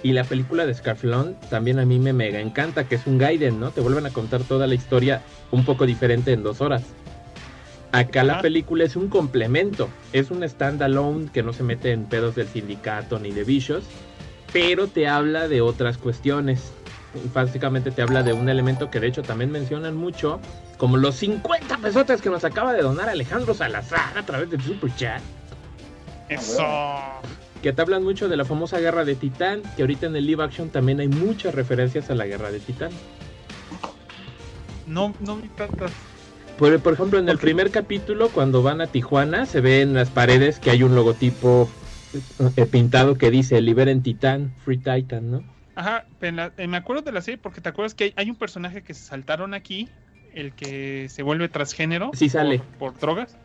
Y 0.04 0.14
la 0.14 0.24
película 0.24 0.66
de 0.66 0.72
Escaflón 0.72 1.36
también 1.50 1.80
a 1.80 1.86
mí 1.86 1.98
me 2.00 2.14
mega 2.14 2.40
encanta, 2.40 2.88
que 2.88 2.96
es 2.96 3.08
un 3.08 3.18
Gaiden, 3.18 3.60
¿no? 3.60 3.72
Te 3.72 3.82
vuelven 3.82 4.06
a 4.06 4.12
contar 4.12 4.44
toda 4.44 4.68
la 4.68 4.76
historia 4.76 5.24
un 5.52 5.66
poco 5.66 5.86
diferente 5.88 6.32
en 6.32 6.44
dos 6.44 6.62
horas. 6.62 6.84
Acá 7.92 8.24
la 8.24 8.42
película 8.42 8.84
es 8.84 8.96
un 8.96 9.08
complemento, 9.08 9.90
es 10.14 10.30
un 10.30 10.48
standalone 10.48 11.30
que 11.32 11.42
no 11.42 11.54
se 11.54 11.64
mete 11.64 11.92
en 11.92 12.06
pedos 12.06 12.36
del 12.36 12.48
sindicato 12.48 13.18
ni 13.18 13.32
de 13.32 13.44
bichos, 13.44 13.86
pero 14.52 14.88
te 14.88 15.08
habla 15.08 15.48
de 15.48 15.62
otras 15.62 15.98
cuestiones. 15.98 16.72
Básicamente 17.34 17.92
te 17.92 18.02
habla 18.02 18.24
de 18.24 18.34
un 18.34 18.50
elemento 18.50 18.92
que 18.92 19.00
de 19.00 19.08
hecho 19.08 19.24
también 19.24 19.52
mencionan 19.52 19.96
mucho, 19.96 20.40
como 20.78 20.98
los 20.98 21.16
50 21.16 21.78
pesotes 21.78 22.22
que 22.22 22.30
nos 22.30 22.44
acaba 22.44 22.74
de 22.74 22.82
donar 22.82 23.10
Alejandro 23.10 23.54
Salazar 23.54 24.18
a 24.18 24.26
través 24.26 24.50
del 24.50 24.62
super 24.62 24.94
chat. 24.96 25.22
Eso. 26.30 26.64
Que 27.62 27.74
te 27.74 27.82
hablan 27.82 28.04
mucho 28.04 28.28
de 28.28 28.38
la 28.38 28.46
famosa 28.46 28.80
guerra 28.80 29.06
de 29.06 29.16
Titán, 29.16 29.64
que 29.76 29.84
ahorita 29.84 30.08
en 30.08 30.16
el 30.16 30.28
live 30.28 30.44
action 30.44 30.70
también 30.70 31.00
hay 31.00 31.08
muchas 31.08 31.56
referencias 31.56 32.10
a 32.10 32.16
la 32.16 32.28
guerra 32.28 32.52
de 32.52 32.60
Titán. 32.60 32.92
No, 34.86 35.14
no 35.20 35.38
vi 35.38 35.48
tantas. 35.50 35.92
Por, 36.58 36.80
por 36.80 36.94
ejemplo, 36.94 37.20
en 37.20 37.30
el 37.30 37.38
primer 37.38 37.70
capítulo, 37.72 38.30
cuando 38.30 38.64
van 38.64 38.82
a 38.82 38.88
Tijuana, 38.88 39.46
se 39.46 39.62
ve 39.62 39.82
en 39.82 39.94
las 39.94 40.10
paredes 40.10 40.60
que 40.60 40.72
hay 40.72 40.82
un 40.84 40.96
logotipo 40.96 41.70
eh, 42.56 42.66
pintado 42.66 43.16
que 43.16 43.30
dice 43.30 43.62
Liberen 43.62 44.02
Titán, 44.02 44.52
Free 44.66 44.78
Titan, 44.78 45.30
¿no? 45.32 45.44
Ajá, 45.76 46.06
en 46.22 46.38
la- 46.38 46.52
eh, 46.58 46.68
me 46.68 46.78
acuerdo 46.78 47.04
de 47.04 47.12
la 47.12 47.22
serie 47.22 47.38
porque 47.38 47.62
te 47.62 47.70
acuerdas 47.70 47.94
que 47.94 48.06
hay, 48.06 48.14
hay 48.16 48.30
un 48.32 48.36
personaje 48.36 48.82
que 48.82 48.96
se 48.96 49.04
saltaron 49.06 49.54
aquí, 49.54 49.88
el 50.34 50.54
que 50.54 51.08
se 51.10 51.22
vuelve 51.22 51.48
transgénero. 51.50 52.10
Sí 52.14 52.28
sale. 52.30 52.58
Por, 52.80 52.94
por 52.94 53.00
drogas. 53.00 53.38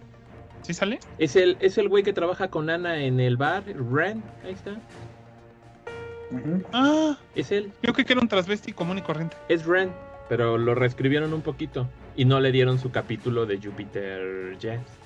¿Sí 0.62 0.72
sale? 0.72 0.98
Es 1.18 1.36
el, 1.36 1.58
es 1.60 1.76
el 1.76 1.88
güey 1.90 2.02
que 2.04 2.12
trabaja 2.14 2.48
con 2.48 2.70
Ana 2.70 3.02
en 3.04 3.20
el 3.20 3.36
bar, 3.36 3.64
Ren, 3.66 4.22
ahí 4.44 4.52
está. 4.52 4.76
Ah, 6.72 7.18
Es 7.34 7.52
él, 7.52 7.70
yo 7.82 7.92
creí 7.92 8.06
que 8.06 8.14
era 8.14 8.22
un 8.22 8.28
transvesti 8.28 8.72
común 8.72 8.96
y 8.96 9.02
corriente. 9.02 9.36
es 9.50 9.66
Ren, 9.66 9.90
pero 10.30 10.56
lo 10.56 10.74
reescribieron 10.74 11.34
un 11.34 11.42
poquito 11.42 11.86
y 12.14 12.24
no 12.24 12.40
le 12.40 12.52
dieron 12.52 12.78
su 12.78 12.90
capítulo 12.90 13.46
de 13.46 13.60
Jupiter 13.62 14.56
Jazz. 14.58 15.02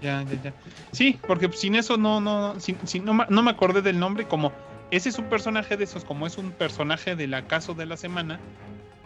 Ya, 0.00 0.22
ya, 0.22 0.36
ya. 0.36 0.56
Sí, 0.92 1.22
porque 1.26 1.50
sin 1.52 1.74
eso 1.74 1.96
no, 1.96 2.20
no, 2.20 2.54
no, 2.54 2.60
sin- 2.60 2.86
sin- 2.86 3.04
no, 3.04 3.14
no 3.28 3.42
me 3.42 3.50
acordé 3.50 3.82
del 3.82 3.98
nombre. 3.98 4.26
Como 4.28 4.54
ese 4.90 5.08
es 5.08 5.18
un 5.18 5.28
personaje 5.28 5.76
de 5.76 5.84
esos, 5.84 6.04
como 6.04 6.26
es 6.26 6.38
un 6.38 6.54
personaje 6.54 7.16
del 7.16 7.34
acaso 7.34 7.74
de 7.74 7.86
la 7.86 7.96
semana, 7.96 8.44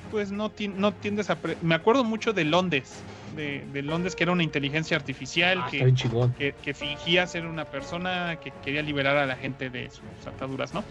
pues 0.09 0.33
no, 0.33 0.53
ti- 0.53 0.69
no 0.69 0.97
tiendes 0.99 1.31
a. 1.31 1.41
pre- 1.41 1.59
me 1.63 1.75
acuerdo 1.77 2.05
mucho 2.05 2.33
de 2.35 2.45
Londres, 2.45 3.09
de, 3.31 3.65
de 3.69 3.83
Londres 3.83 4.17
que 4.17 4.25
era 4.25 4.33
una 4.33 4.45
inteligencia 4.45 4.97
artificial 4.97 5.65
Ah, 5.65 5.69
que, 5.71 5.95
que, 6.35 6.55
que 6.61 6.75
fingía 6.75 7.27
ser 7.27 7.47
una 7.47 7.67
persona 7.71 8.39
que 8.41 8.53
quería 8.55 8.83
liberar 8.83 9.17
a 9.19 9.27
la 9.27 9.37
gente 9.37 9.71
de 9.71 9.91
sus 9.91 10.27
ataduras, 10.27 10.75
¿no? 10.75 10.89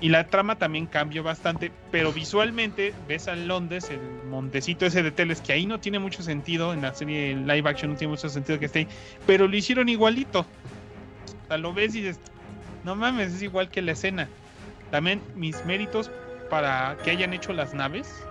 Y 0.00 0.10
la 0.10 0.26
trama 0.26 0.58
también 0.58 0.86
cambió 0.86 1.22
bastante, 1.22 1.72
pero 1.90 2.12
visualmente 2.12 2.92
ves 3.08 3.28
a 3.28 3.34
Londres, 3.34 3.90
el 3.90 4.00
montecito 4.28 4.84
ese 4.84 5.02
de 5.02 5.10
teles, 5.10 5.40
que 5.40 5.54
ahí 5.54 5.64
no 5.64 5.80
tiene 5.80 5.98
mucho 5.98 6.22
sentido, 6.22 6.74
en 6.74 6.82
la 6.82 6.94
serie 6.94 7.34
live 7.34 7.68
action 7.68 7.92
no 7.92 7.96
tiene 7.96 8.10
mucho 8.10 8.28
sentido 8.28 8.58
que 8.58 8.66
esté 8.66 8.80
ahí, 8.80 8.88
pero 9.26 9.48
lo 9.48 9.56
hicieron 9.56 9.88
igualito. 9.88 10.40
O 10.40 11.48
sea, 11.48 11.56
lo 11.56 11.72
ves 11.72 11.94
y 11.94 12.02
dices, 12.02 12.20
no 12.84 12.94
mames, 12.94 13.32
es 13.32 13.42
igual 13.42 13.70
que 13.70 13.80
la 13.80 13.92
escena. 13.92 14.28
También 14.90 15.22
mis 15.34 15.64
méritos 15.64 16.10
para 16.50 16.96
que 17.02 17.10
hayan 17.10 17.32
hecho 17.32 17.54
las 17.54 17.72
naves, 17.72 18.22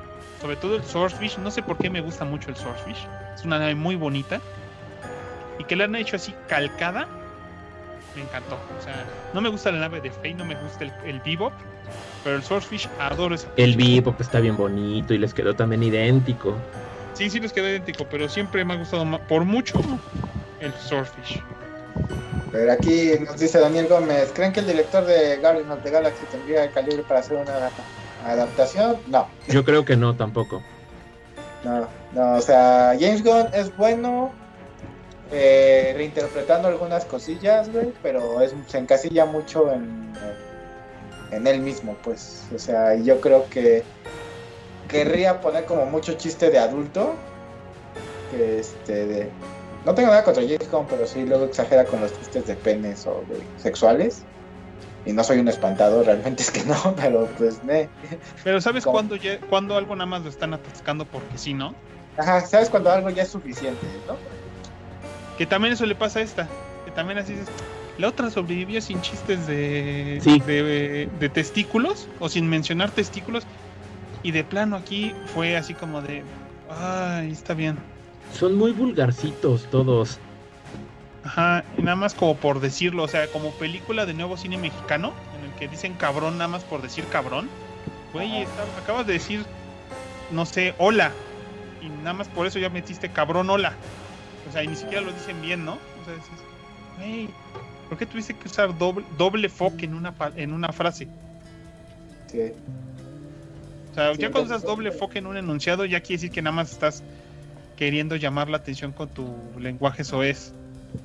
sobre 0.42 0.58
todo 0.58 0.76
el 0.76 0.84
Swordfish, 0.84 1.40
no 1.40 1.50
sé 1.50 1.64
por 1.64 1.78
qué 1.78 1.90
me 1.90 2.02
gusta 2.02 2.26
mucho 2.26 2.50
el 2.50 2.56
Swordfish, 2.56 3.08
es 3.34 3.44
una 3.44 3.58
nave 3.58 3.74
muy 3.74 3.96
bonita, 3.96 4.40
y 5.60 5.64
que 5.64 5.76
la 5.76 5.86
han 5.86 5.96
hecho 5.96 6.16
así 6.16 6.34
calcada, 6.48 7.08
me 8.16 8.22
encantó. 8.24 8.56
O 8.80 8.84
sea, 8.84 9.06
no 9.34 9.42
me 9.42 9.50
gusta 9.50 9.72
la 9.72 9.80
nave 9.80 10.02
de 10.02 10.12
Faye, 10.12 10.34
no 10.34 10.46
me 10.46 10.56
gusta 10.56 10.84
el, 10.86 10.94
el 11.06 11.20
Bebop, 11.22 11.54
pero 12.24 12.36
el 12.36 12.44
Swordfish 12.44 12.90
adoro 13.00 13.36
ese. 13.36 13.48
El 13.58 13.76
Bebop 13.76 14.20
está 14.22 14.40
bien 14.40 14.58
bonito 14.58 15.14
y 15.14 15.18
les 15.18 15.34
quedó 15.34 15.56
también 15.56 15.84
idéntico. 15.84 16.56
Sí, 17.14 17.30
sí 17.30 17.40
les 17.40 17.54
quedó 17.54 17.70
idéntico, 17.70 18.06
pero 18.10 18.28
siempre 18.30 18.66
me 18.66 18.74
ha 18.74 18.78
gustado 18.78 19.06
ma- 19.06 19.20
por 19.20 19.46
mucho 19.46 19.80
el 20.60 20.74
Swordfish. 20.74 21.42
Pero 22.52 22.72
aquí 22.72 23.12
nos 23.26 23.38
dice 23.40 23.60
Daniel 23.60 23.88
Gómez, 23.88 24.32
¿creen 24.34 24.54
que 24.54 24.62
el 24.62 24.68
director 24.68 25.06
de 25.06 25.38
Guardians 25.38 25.70
of 25.72 25.84
the 25.84 25.92
Galaxy 25.92 26.26
tendría 26.32 26.64
el 26.66 26.72
calibre 26.72 27.04
para 27.04 27.20
hacer 27.20 27.38
una 27.38 27.70
adaptación? 28.26 28.98
No, 29.08 29.28
Yo 29.48 29.64
creo 29.66 29.84
que 29.86 29.96
no 29.98 30.16
tampoco. 30.16 30.62
no, 31.64 31.88
no, 32.14 32.34
o 32.36 32.42
sea, 32.42 32.94
James 33.00 33.24
Gunn 33.24 33.48
es 33.54 33.76
bueno 33.76 34.32
eh, 35.36 35.94
reinterpretando 35.96 36.68
algunas 36.68 37.06
cosillas, 37.06 37.70
güey, 37.72 37.88
pero 38.02 38.42
es, 38.42 38.54
se 38.68 38.78
encasilla 38.78 39.26
mucho 39.26 39.72
en, 39.72 40.14
en 41.32 41.48
él 41.48 41.60
mismo, 41.62 41.96
pues, 42.04 42.48
o 42.54 42.58
sea, 42.58 42.96
yo 42.96 43.20
creo 43.20 43.48
que 43.50 43.84
querría 44.88 45.40
poner 45.42 45.66
como 45.66 45.86
mucho 45.86 46.14
chiste 46.14 46.50
de 46.50 46.60
adulto, 46.60 47.14
que 48.32 48.60
este, 48.60 49.06
de... 49.08 49.32
No 49.86 49.94
tengo 49.94 50.10
nada 50.10 50.24
contra 50.24 50.42
James 50.42 50.70
Gunn, 50.72 50.88
pero 50.90 51.06
sí 51.06 51.26
luego 51.26 51.46
exagera 51.46 51.86
con 51.86 52.02
los 52.02 52.12
chistes 52.18 52.46
de 52.48 52.56
penes 52.56 53.06
o 53.06 53.24
de 53.30 53.48
sexuales. 53.58 54.24
Y 55.06 55.14
no 55.14 55.24
soy 55.24 55.38
un 55.40 55.48
espantado, 55.48 56.02
realmente 56.04 56.42
es 56.42 56.50
que 56.50 56.64
no, 56.64 56.76
pero 56.96 57.28
pues, 57.38 57.64
ne. 57.64 57.88
Pero 58.44 58.60
¿sabes 58.62 58.84
cuándo, 58.84 59.16
ya- 59.16 59.40
cuándo 59.50 59.78
algo 59.78 59.96
nada 59.96 60.08
más 60.08 60.24
lo 60.24 60.30
están 60.30 60.54
atascando 60.56 61.06
porque 61.06 61.38
sí, 61.38 61.54
no? 61.54 61.76
Ajá, 62.18 62.42
¿sabes 62.42 62.70
cuando 62.70 62.90
algo 62.92 63.10
ya 63.12 63.24
es 63.24 63.30
suficiente, 63.30 63.88
no? 64.08 64.18
Que 65.38 65.46
también 65.46 65.74
eso 65.74 65.86
le 65.86 65.96
pasa 65.96 66.20
a 66.20 66.22
esta. 66.22 66.48
Que 66.86 66.92
también 66.92 67.18
así 67.20 67.34
dices, 67.34 67.50
la 67.98 68.08
otra 68.10 68.30
sobrevivió 68.30 68.82
sin 68.82 69.02
chistes 69.02 69.48
de, 69.48 70.20
Sí. 70.24 70.40
de, 70.46 71.10
de 71.20 71.30
testículos 71.30 72.08
o 72.20 72.30
sin 72.30 72.48
mencionar 72.50 72.92
testículos. 72.92 73.44
Y 74.24 74.32
de 74.32 74.44
plano 74.44 74.76
aquí 74.76 75.14
fue 75.34 75.56
así 75.58 75.74
como 75.74 76.02
de, 76.02 76.24
ay, 76.70 77.32
está 77.32 77.54
bien. 77.54 77.78
Son 78.34 78.56
muy 78.56 78.72
vulgarcitos 78.72 79.66
todos. 79.70 80.20
Ajá, 81.24 81.64
y 81.78 81.82
nada 81.82 81.96
más 81.96 82.14
como 82.14 82.36
por 82.36 82.60
decirlo, 82.60 83.04
o 83.04 83.08
sea, 83.08 83.28
como 83.28 83.52
película 83.52 84.06
de 84.06 84.14
nuevo 84.14 84.38
cine 84.38 84.58
mexicano, 84.58 85.12
en 85.40 85.46
el 85.52 85.56
que 85.58 85.68
dicen 85.68 85.94
cabrón 85.94 86.38
nada 86.38 86.48
más 86.48 86.64
por 86.64 86.82
decir 86.82 87.04
cabrón. 87.12 87.50
Güey, 88.14 88.44
está- 88.44 88.64
acabas 88.82 89.08
de 89.08 89.14
decir, 89.14 89.44
no 90.32 90.46
sé, 90.46 90.74
hola. 90.78 91.12
Y 91.82 91.90
nada 91.90 92.14
más 92.14 92.28
por 92.28 92.46
eso 92.48 92.60
ya 92.60 92.70
metiste 92.70 93.10
cabrón 93.10 93.50
hola. 93.50 93.74
Sea, 94.56 94.64
y 94.64 94.68
ni 94.70 94.76
siquiera 94.78 95.02
lo 95.02 95.12
dicen 95.12 95.42
bien, 95.42 95.66
¿no? 95.66 95.74
O 95.74 96.06
sea, 96.06 96.14
dices, 96.16 96.30
güey, 96.98 97.30
¿por 97.90 97.98
qué 97.98 98.06
tuviste 98.06 98.34
que 98.34 98.48
usar 98.48 98.78
doble, 98.78 99.06
doble 99.18 99.50
fuck 99.50 99.84
en 99.84 99.94
una, 99.94 100.14
en 100.38 100.54
una 100.54 100.72
frase? 100.72 101.10
Sí. 102.32 102.54
O 103.92 103.94
sea, 103.96 104.16
Sí, 104.16 104.22
ya 104.22 104.32
cuando 104.32 104.50
usas 104.56 104.64
doble 104.64 104.92
fuck. 104.94 105.10
fuck 105.10 105.16
en 105.18 105.28
un 105.28 105.36
enunciado, 105.36 105.84
ya 105.84 106.00
quiere 106.00 106.22
decir 106.22 106.32
que 106.32 106.42
nada 106.42 106.56
más 106.56 106.72
estás 106.72 107.04
queriendo 107.76 108.16
llamar 108.16 108.50
la 108.50 108.56
atención 108.56 108.94
con 108.94 109.10
tu 109.10 109.28
lenguaje 109.60 110.06
soez. 110.06 110.54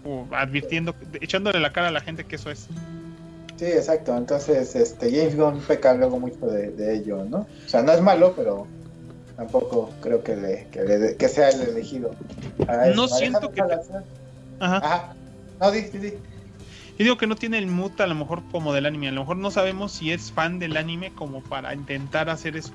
O 0.04 0.28
advirtiendo, 0.30 0.94
echándole 1.20 1.58
la 1.58 1.72
cara 1.72 1.88
a 1.88 1.90
la 1.90 2.00
gente 2.00 2.22
que 2.22 2.36
eso 2.36 2.52
es. 2.52 2.68
Sí, 3.56 3.64
exacto. 3.64 4.16
Entonces, 4.16 4.76
este, 4.76 5.10
James 5.10 5.36
Gunn 5.36 5.60
peca 5.66 5.92
luego 5.94 6.20
mucho 6.20 6.46
de, 6.46 6.70
de 6.70 6.94
ello, 6.94 7.24
¿no? 7.24 7.38
O 7.38 7.68
sea, 7.68 7.82
no 7.82 7.90
es 7.90 8.00
malo, 8.00 8.32
pero 8.36 8.68
tampoco 9.40 9.88
creo 10.02 10.22
que, 10.22 10.36
le, 10.36 10.66
que, 10.70 10.82
le- 10.82 11.16
que 11.16 11.26
sea 11.28 11.48
el 11.48 11.62
elegido. 11.62 12.10
No 12.94 13.08
siento 13.08 13.50
que 13.50 13.62
Ajá. 13.62 14.76
Ajá. 14.76 15.14
No, 15.58 15.70
di, 15.70 15.80
di, 15.80 15.98
di. 15.98 16.10
Yo 16.98 17.04
digo 17.04 17.16
que 17.16 17.26
no 17.26 17.36
tiene 17.36 17.56
el 17.56 17.66
mood 17.66 17.98
a 18.02 18.06
lo 18.06 18.14
mejor 18.14 18.42
como 18.52 18.74
del 18.74 18.84
anime. 18.84 19.08
A 19.08 19.12
lo 19.12 19.22
mejor 19.22 19.38
no 19.38 19.50
sabemos 19.50 19.92
si 19.92 20.12
es 20.12 20.30
fan 20.30 20.58
del 20.58 20.76
anime 20.76 21.14
como 21.14 21.42
para 21.42 21.72
intentar 21.72 22.28
hacer 22.28 22.54
eso. 22.54 22.72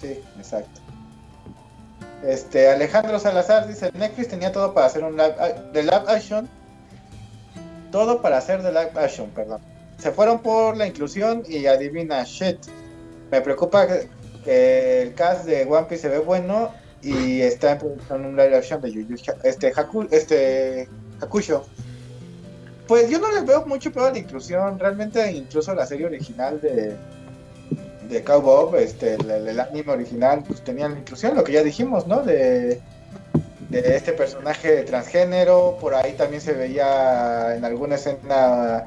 Sí, 0.00 0.18
exacto. 0.36 0.80
Este, 2.26 2.68
Alejandro 2.68 3.20
Salazar 3.20 3.68
dice, 3.68 3.92
Netflix 3.94 4.26
tenía 4.28 4.50
todo 4.50 4.74
para 4.74 4.86
hacer 4.86 5.04
un 5.04 5.12
live, 5.12 5.36
a- 5.38 5.52
de 5.72 5.82
live 5.84 6.02
action. 6.08 6.48
Todo 7.92 8.20
para 8.20 8.38
hacer 8.38 8.60
de 8.64 8.72
live 8.72 8.90
action, 8.96 9.30
perdón. 9.30 9.60
Se 9.98 10.10
fueron 10.10 10.40
por 10.40 10.76
la 10.76 10.88
inclusión 10.88 11.44
y 11.48 11.66
adivina, 11.66 12.24
shit. 12.24 12.58
Me 13.30 13.40
preocupa 13.40 13.86
que, 14.44 15.02
el 15.02 15.14
cast 15.14 15.44
de 15.44 15.64
One 15.64 15.86
Piece 15.88 16.02
se 16.02 16.08
ve 16.08 16.18
bueno 16.18 16.72
y 17.02 17.40
está 17.40 17.72
en 17.72 17.78
producción 17.78 18.26
un 18.26 18.36
live 18.36 18.56
action 18.56 18.80
de 18.80 18.88
Ha- 18.90 19.48
este, 19.48 19.72
Haku, 19.74 20.06
este 20.10 20.88
Hakusho. 21.20 21.64
Pues 22.86 23.08
yo 23.08 23.20
no 23.20 23.30
les 23.32 23.46
veo 23.46 23.64
mucho 23.66 23.92
peor 23.92 24.12
la 24.12 24.18
inclusión. 24.18 24.78
Realmente 24.78 25.30
incluso 25.32 25.74
la 25.74 25.86
serie 25.86 26.06
original 26.06 26.60
de, 26.60 26.96
de 28.08 28.24
Cowboy, 28.24 28.82
este, 28.82 29.14
el, 29.14 29.60
anime 29.60 29.92
original, 29.92 30.42
pues 30.46 30.62
tenían 30.62 30.94
la 30.94 30.98
inclusión, 30.98 31.36
lo 31.36 31.44
que 31.44 31.52
ya 31.52 31.62
dijimos, 31.62 32.06
¿no? 32.06 32.22
De, 32.22 32.80
de 33.68 33.96
este 33.96 34.12
personaje 34.12 34.82
transgénero, 34.82 35.78
por 35.80 35.94
ahí 35.94 36.14
también 36.14 36.42
se 36.42 36.52
veía 36.52 37.54
en 37.56 37.64
alguna 37.64 37.94
escena 37.94 38.84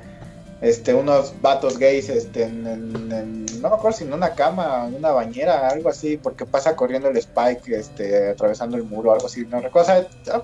este, 0.63 0.93
unos 0.93 1.33
vatos 1.41 1.77
gays, 1.77 2.07
este, 2.09 2.43
en, 2.43 2.65
en- 2.65 3.11
en- 3.11 3.45
no 3.61 3.69
me 3.69 3.75
acuerdo 3.75 3.97
si 3.97 4.05
en 4.05 4.13
una 4.13 4.33
cama, 4.33 4.85
en 4.87 4.95
una 4.95 5.11
bañera, 5.11 5.67
algo 5.67 5.89
así, 5.89 6.17
porque 6.17 6.45
pasa 6.45 6.75
corriendo 6.75 7.09
el 7.09 7.17
Spike, 7.17 7.75
este, 7.77 8.29
atravesando 8.29 8.77
el 8.77 8.83
muro, 8.83 9.11
algo 9.13 9.27
así, 9.27 9.45
no 9.45 9.59
recuerdo, 9.59 9.91
o 9.91 9.95
sea, 9.95 10.07
ah, 10.33 10.43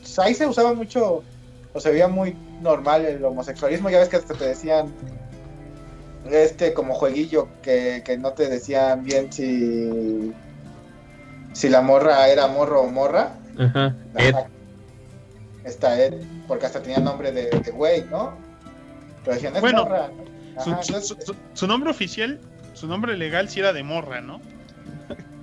pues 0.00 0.18
ahí 0.18 0.34
se 0.34 0.46
usaba 0.46 0.74
mucho, 0.74 1.24
o 1.72 1.80
se 1.80 1.90
veía 1.90 2.08
muy 2.08 2.36
normal 2.60 3.04
el 3.06 3.24
homosexualismo, 3.24 3.88
ya 3.90 3.98
ves 4.00 4.08
que 4.08 4.16
hasta 4.16 4.34
te 4.34 4.46
decían, 4.48 4.92
este 6.30 6.74
como 6.74 6.94
jueguillo 6.94 7.48
que, 7.62 8.02
que 8.04 8.18
no 8.18 8.32
te 8.32 8.48
decían 8.48 9.02
bien 9.02 9.32
si 9.32 10.32
si 11.54 11.68
la 11.70 11.80
morra 11.80 12.28
era 12.28 12.46
morro 12.48 12.82
o 12.82 12.86
morra. 12.88 13.32
Ajá. 13.58 13.96
Ed. 14.16 14.34
Esta 15.64 15.98
Ed, 16.00 16.14
porque 16.46 16.66
hasta 16.66 16.82
tenía 16.82 16.98
nombre 16.98 17.32
de, 17.32 17.48
de 17.50 17.70
güey, 17.70 18.04
¿no? 18.10 18.32
Pero 19.28 19.34
decían, 19.34 19.56
es 19.56 19.60
Bueno. 19.60 19.86
Su, 20.64 20.70
Ajá, 20.70 20.82
su- 20.82 20.92
entonces, 20.94 21.26
su- 21.26 21.34
su 21.52 21.66
nombre 21.66 21.90
oficial, 21.90 22.40
su 22.72 22.86
nombre 22.86 23.16
legal 23.16 23.48
sí 23.50 23.60
era 23.60 23.72
de 23.74 23.82
morra, 23.82 24.20
¿no? 24.22 24.40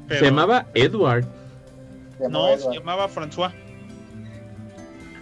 Pero- 0.07 0.19
Se 0.19 0.25
llamaba 0.25 0.65
Edward. 0.73 1.25
se 2.17 2.27
No, 2.29 2.57
se 2.57 2.73
llamaba 2.73 3.07
François. 3.07 3.51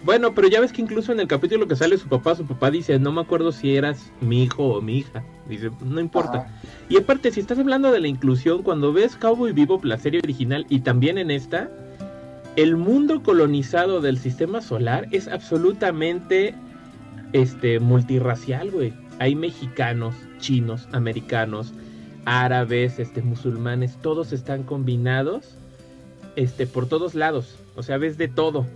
Bueno, 0.02 0.34
pero 0.34 0.48
ya 0.48 0.60
ves 0.60 0.72
que 0.72 0.82
incluso 0.82 1.12
en 1.12 1.20
el 1.20 1.26
capítulo 1.28 1.66
que 1.66 1.76
sale 1.76 1.96
su 1.96 2.08
papá, 2.08 2.34
su 2.34 2.44
papá 2.46 2.70
dice, 2.70 2.98
no 2.98 3.10
me 3.12 3.20
acuerdo 3.22 3.52
si 3.52 3.74
eras 3.76 4.10
mi 4.20 4.42
hijo 4.44 4.64
o 4.74 4.80
mi 4.82 4.98
hija. 4.98 5.22
Dice, 5.48 5.70
no 5.82 6.00
importa. 6.00 6.38
Ajá. 6.38 6.48
Y 6.90 6.96
aparte, 6.98 7.30
si 7.32 7.40
estás 7.40 7.58
hablando 7.58 7.90
de 7.92 8.00
la 8.00 8.08
inclusión, 8.08 8.62
cuando 8.62 8.92
ves 8.92 9.16
Cowboy 9.16 9.52
Vivo, 9.52 9.80
la 9.82 9.98
serie 9.98 10.20
original, 10.22 10.66
y 10.68 10.80
también 10.80 11.16
en 11.18 11.30
esta, 11.30 11.70
el 12.56 12.76
mundo 12.76 13.22
colonizado 13.22 14.00
del 14.02 14.18
sistema 14.18 14.60
solar 14.60 15.08
es 15.10 15.26
absolutamente 15.28 16.54
este 17.32 17.80
multirracial, 17.80 18.70
güey. 18.70 18.92
Hay 19.18 19.34
mexicanos, 19.34 20.14
chinos, 20.38 20.88
americanos, 20.92 21.72
árabes, 22.24 22.98
este 22.98 23.22
musulmanes, 23.22 23.96
todos 24.02 24.32
están 24.32 24.62
combinados 24.64 25.56
este 26.36 26.66
por 26.66 26.88
todos 26.88 27.14
lados. 27.14 27.56
O 27.76 27.82
sea, 27.82 27.96
ves 27.98 28.18
de 28.18 28.28
todo. 28.28 28.66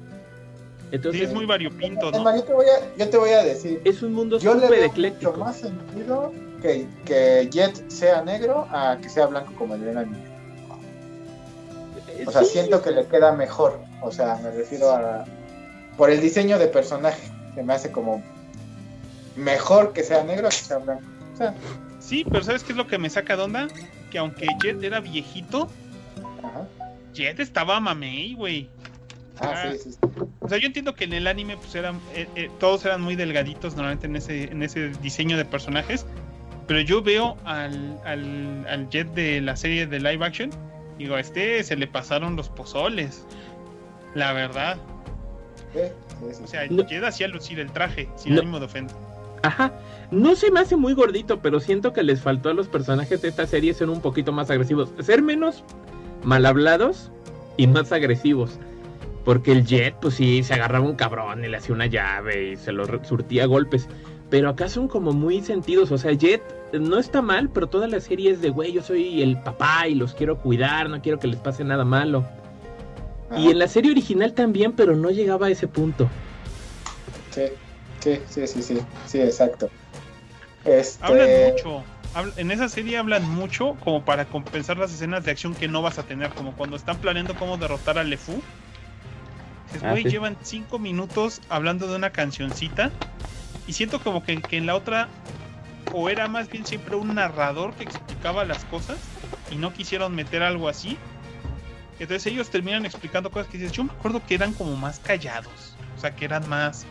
Entonces, 0.91 1.21
Sí, 1.21 1.27
es 1.27 1.35
muy 1.35 1.45
variopinto, 1.45 2.11
Es 2.11 2.19
¿no? 2.19 2.35
yo 2.35 2.43
te 2.45 2.53
voy 2.55 2.67
a, 2.67 2.97
yo 2.97 3.11
te 3.11 3.17
voy 3.19 3.31
a 3.31 3.43
decir, 3.45 3.81
es 3.85 4.03
un 4.03 4.15
mundo 4.15 4.39
yo 4.39 4.55
le 4.55 4.63
súper 4.63 4.79
mucho 4.81 4.91
ecléctico. 4.93 5.33
más 5.37 5.57
sentido 5.57 6.33
que, 6.63 6.87
que 7.05 7.49
Jet 7.51 7.91
sea 7.91 8.23
negro 8.23 8.67
a 8.71 8.97
que 9.01 9.09
sea 9.11 9.27
blanco 9.27 9.53
como 9.59 9.75
el 9.75 9.83
de 9.85 9.91
anime. 9.91 10.17
O 12.27 12.31
sea, 12.33 12.43
Sí, 12.43 12.53
siento 12.53 12.83
que 12.83 12.91
le 12.91 13.07
queda 13.07 13.33
mejor. 13.33 13.79
O 14.03 14.11
sea, 14.11 14.37
me 14.43 14.51
refiero 14.51 14.91
a. 14.91 15.25
Por 15.97 16.11
el 16.11 16.21
diseño 16.21 16.59
de 16.59 16.67
personaje. 16.69 17.31
Se 17.59 17.65
me 17.65 17.73
hace 17.73 17.91
como. 17.91 18.23
Mejor 19.35 19.93
que 19.93 20.05
sea 20.05 20.23
negro 20.23 20.49
que 20.49 20.55
sea 20.55 20.79
blanco. 20.79 21.03
O 21.35 21.37
sea, 21.37 21.55
Sí, 21.99 22.25
pero 22.31 22.45
¿sabes 22.45 22.63
qué 22.63 22.71
es 22.71 22.79
lo 22.79 22.87
que 22.87 22.99
me 22.99 23.11
saca 23.11 23.37
de 23.37 23.43
onda? 23.43 23.67
Que 24.13 24.19
aunque 24.19 24.47
Jet 24.63 24.81
era 24.81 25.01
viejito, 25.01 25.69
ajá. 26.39 26.69
Jet 27.13 27.41
estaba 27.41 27.81
mamey, 27.81 28.35
güey. 28.35 28.69
Ah, 29.41 29.73
sí, 29.73 29.79
sí. 29.79 29.93
sí. 29.93 29.99
O 30.39 30.49
sea, 30.49 30.59
yo 30.59 30.69
entiendo 30.69 30.95
que 30.95 31.03
en 31.03 31.15
el 31.15 31.27
anime 31.27 31.57
pues 31.57 31.75
eran 31.75 32.01
eh, 32.15 32.29
eh, 32.37 32.49
todos 32.61 32.85
eran 32.85 33.01
muy 33.01 33.17
delgaditos 33.17 33.75
normalmente 33.75 34.07
en 34.07 34.15
ese 34.15 34.45
en 34.45 34.63
ese 34.63 34.91
diseño 35.03 35.37
de 35.37 35.45
personajes, 35.45 36.07
pero 36.69 36.81
yo 36.81 37.03
veo 37.03 37.37
al, 37.45 37.99
al, 38.05 38.67
al 38.69 38.89
Jet 38.89 39.09
de 39.15 39.41
la 39.41 39.57
serie 39.57 39.85
de 39.89 39.99
live 39.99 40.25
action, 40.25 40.51
digo, 40.97 41.17
a 41.17 41.21
este 41.21 41.65
se 41.65 41.75
le 41.75 41.89
pasaron 41.89 42.37
los 42.37 42.49
pozoles. 42.51 43.27
La 44.15 44.33
verdad, 44.33 44.77
sí. 45.75 45.81
O 46.23 46.47
sea, 46.47 46.67
No. 46.71 46.87
Jet 46.87 47.05
hacía 47.05 47.29
lucir 47.29 47.61
el 47.61 47.71
traje 47.71 48.09
sin 48.17 48.35
No. 48.35 48.41
ánimo 48.41 48.59
de 48.59 48.67
ofender. 48.67 48.95
Ajá. 49.43 49.73
No 50.11 50.35
se 50.35 50.51
me 50.51 50.61
hace 50.61 50.77
muy 50.77 50.95
gordito, 50.95 51.41
pero 51.41 51.61
siento 51.61 51.93
que 51.93 52.03
les 52.03 52.21
faltó 52.21 52.49
a 52.49 52.55
los 52.55 52.69
personajes 52.69 53.23
de 53.23 53.29
esta 53.29 53.47
serie 53.47 53.73
ser 53.75 53.89
un 53.89 54.01
poquito 54.01 54.33
más 54.33 54.51
agresivos. 54.51 54.91
Ser 55.01 55.23
menos 55.23 55.63
mal 56.25 56.45
hablados 56.47 57.11
y 57.57 57.67
más 57.67 57.93
agresivos. 57.93 58.59
Porque 59.25 59.53
el 59.53 59.65
Jet, 59.67 59.95
pues 60.01 60.15
sí, 60.15 60.43
se 60.43 60.55
agarraba 60.55 60.87
un 60.87 60.97
cabrón 60.97 61.45
y 61.45 61.49
le 61.49 61.57
hacía 61.57 61.75
una 61.75 61.87
llave 61.87 62.53
y 62.53 62.57
se 62.57 62.73
lo 62.73 62.87
surtía 63.05 63.45
a 63.45 63.47
golpes. 63.47 63.89
Pero 64.31 64.49
acá 64.51 64.69
son 64.69 64.89
como 64.89 65.13
muy 65.13 65.43
sentidos. 65.43 65.93
O 65.93 65.99
sea, 65.99 66.13
Jet 66.13 66.43
no 66.73 66.99
está 66.99 67.23
mal, 67.23 67.49
pero 67.51 67.67
toda 67.67 67.87
la 67.89 68.01
serie 68.01 68.31
es 68.31 68.41
de, 68.41 68.51
güey, 68.51 68.73
yo 68.73 68.83
soy 68.83 69.23
el 69.23 69.41
papá 69.41 69.87
y 69.89 69.95
los 69.95 70.15
quiero 70.15 70.39
cuidar, 70.39 70.89
no 70.91 71.01
quiero 71.01 71.19
que 71.19 71.29
les 71.29 71.39
pase 71.39 71.63
nada 71.65 71.85
malo. 71.85 72.27
Ajá. 73.31 73.41
Y 73.41 73.51
en 73.51 73.59
la 73.59 73.69
serie 73.69 73.91
original 73.91 74.33
también, 74.35 74.73
pero 74.73 74.97
no 74.97 75.11
llegaba 75.11 75.47
a 75.47 75.51
ese 75.51 75.69
punto. 75.69 76.09
Sí, 77.31 77.43
sí, 78.01 78.21
sí, 78.29 78.47
sí, 78.47 78.63
sí, 78.63 78.79
sí, 79.07 79.21
exacto. 79.21 79.69
Este, 80.65 81.05
Hablan 81.05 81.31
mucho. 81.41 81.83
en 82.37 82.51
esa 82.51 82.69
serie 82.69 82.99
hablan 82.99 83.29
mucho 83.31 83.77
como 83.85 84.05
para 84.05 84.25
compensar 84.25 84.77
las 84.79 84.93
escenas 84.93 85.25
de 85.25 85.31
acción 85.31 85.55
que 85.55 85.69
no 85.69 85.83
vas 85.83 85.99
a 85.99 86.03
tener, 86.03 86.31
como 86.31 86.53
cuando 86.53 86.77
están 86.77 86.97
planeando 86.99 87.35
cómo 87.35 87.57
derrotar 87.59 87.99
a 87.99 88.05
LeFou. 88.05 88.43
Dices, 89.67 89.83
Ah, 89.85 89.95
sí. 89.97 90.05
llevan 90.09 90.37
cinco 90.43 90.79
minutos 90.79 91.41
hablando 91.51 91.87
de 91.89 91.97
una 91.97 92.11
cancioncita 92.11 92.91
y 93.67 93.75
siento 93.75 94.01
como 94.01 94.23
que, 94.23 94.41
que 94.41 94.57
en 94.57 94.65
la 94.67 94.75
otra 94.75 95.09
o 95.93 96.09
era 96.09 96.27
más 96.29 96.51
bien 96.51 96.65
siempre 96.67 96.97
un 96.97 97.15
narrador 97.15 97.73
que 97.75 97.85
explicaba 97.85 98.45
las 98.45 98.65
cosas 98.65 98.97
y 99.51 99.57
no 99.57 99.73
quisieron 99.73 100.15
meter 100.15 100.43
algo 100.43 100.69
así. 100.69 100.97
Entonces 101.99 102.27
ellos 102.27 102.49
terminan 102.51 102.87
explicando 102.87 103.31
cosas 103.31 103.49
que 103.49 103.59
dices, 103.59 103.73
yo 103.73 103.85
me 103.85 103.91
acuerdo 103.93 104.23
que 104.27 104.35
eran 104.35 104.53
como 104.53 104.77
más 104.77 105.01
callados, 105.01 105.77
o 105.97 106.01
sea, 106.01 106.15
que 106.15 106.25
eran 106.25 106.49
más 106.49 106.87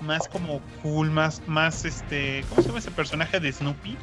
más 0.00 0.28
como 0.28 0.60
cool, 0.82 1.10
más 1.10 1.40
más 1.46 1.84
este, 1.86 2.44
¿cómo 2.50 2.60
se 2.60 2.68
llama 2.68 2.78
ese 2.80 2.90
personaje 2.90 3.40
de 3.40 3.50
Snoopy? 3.50 3.96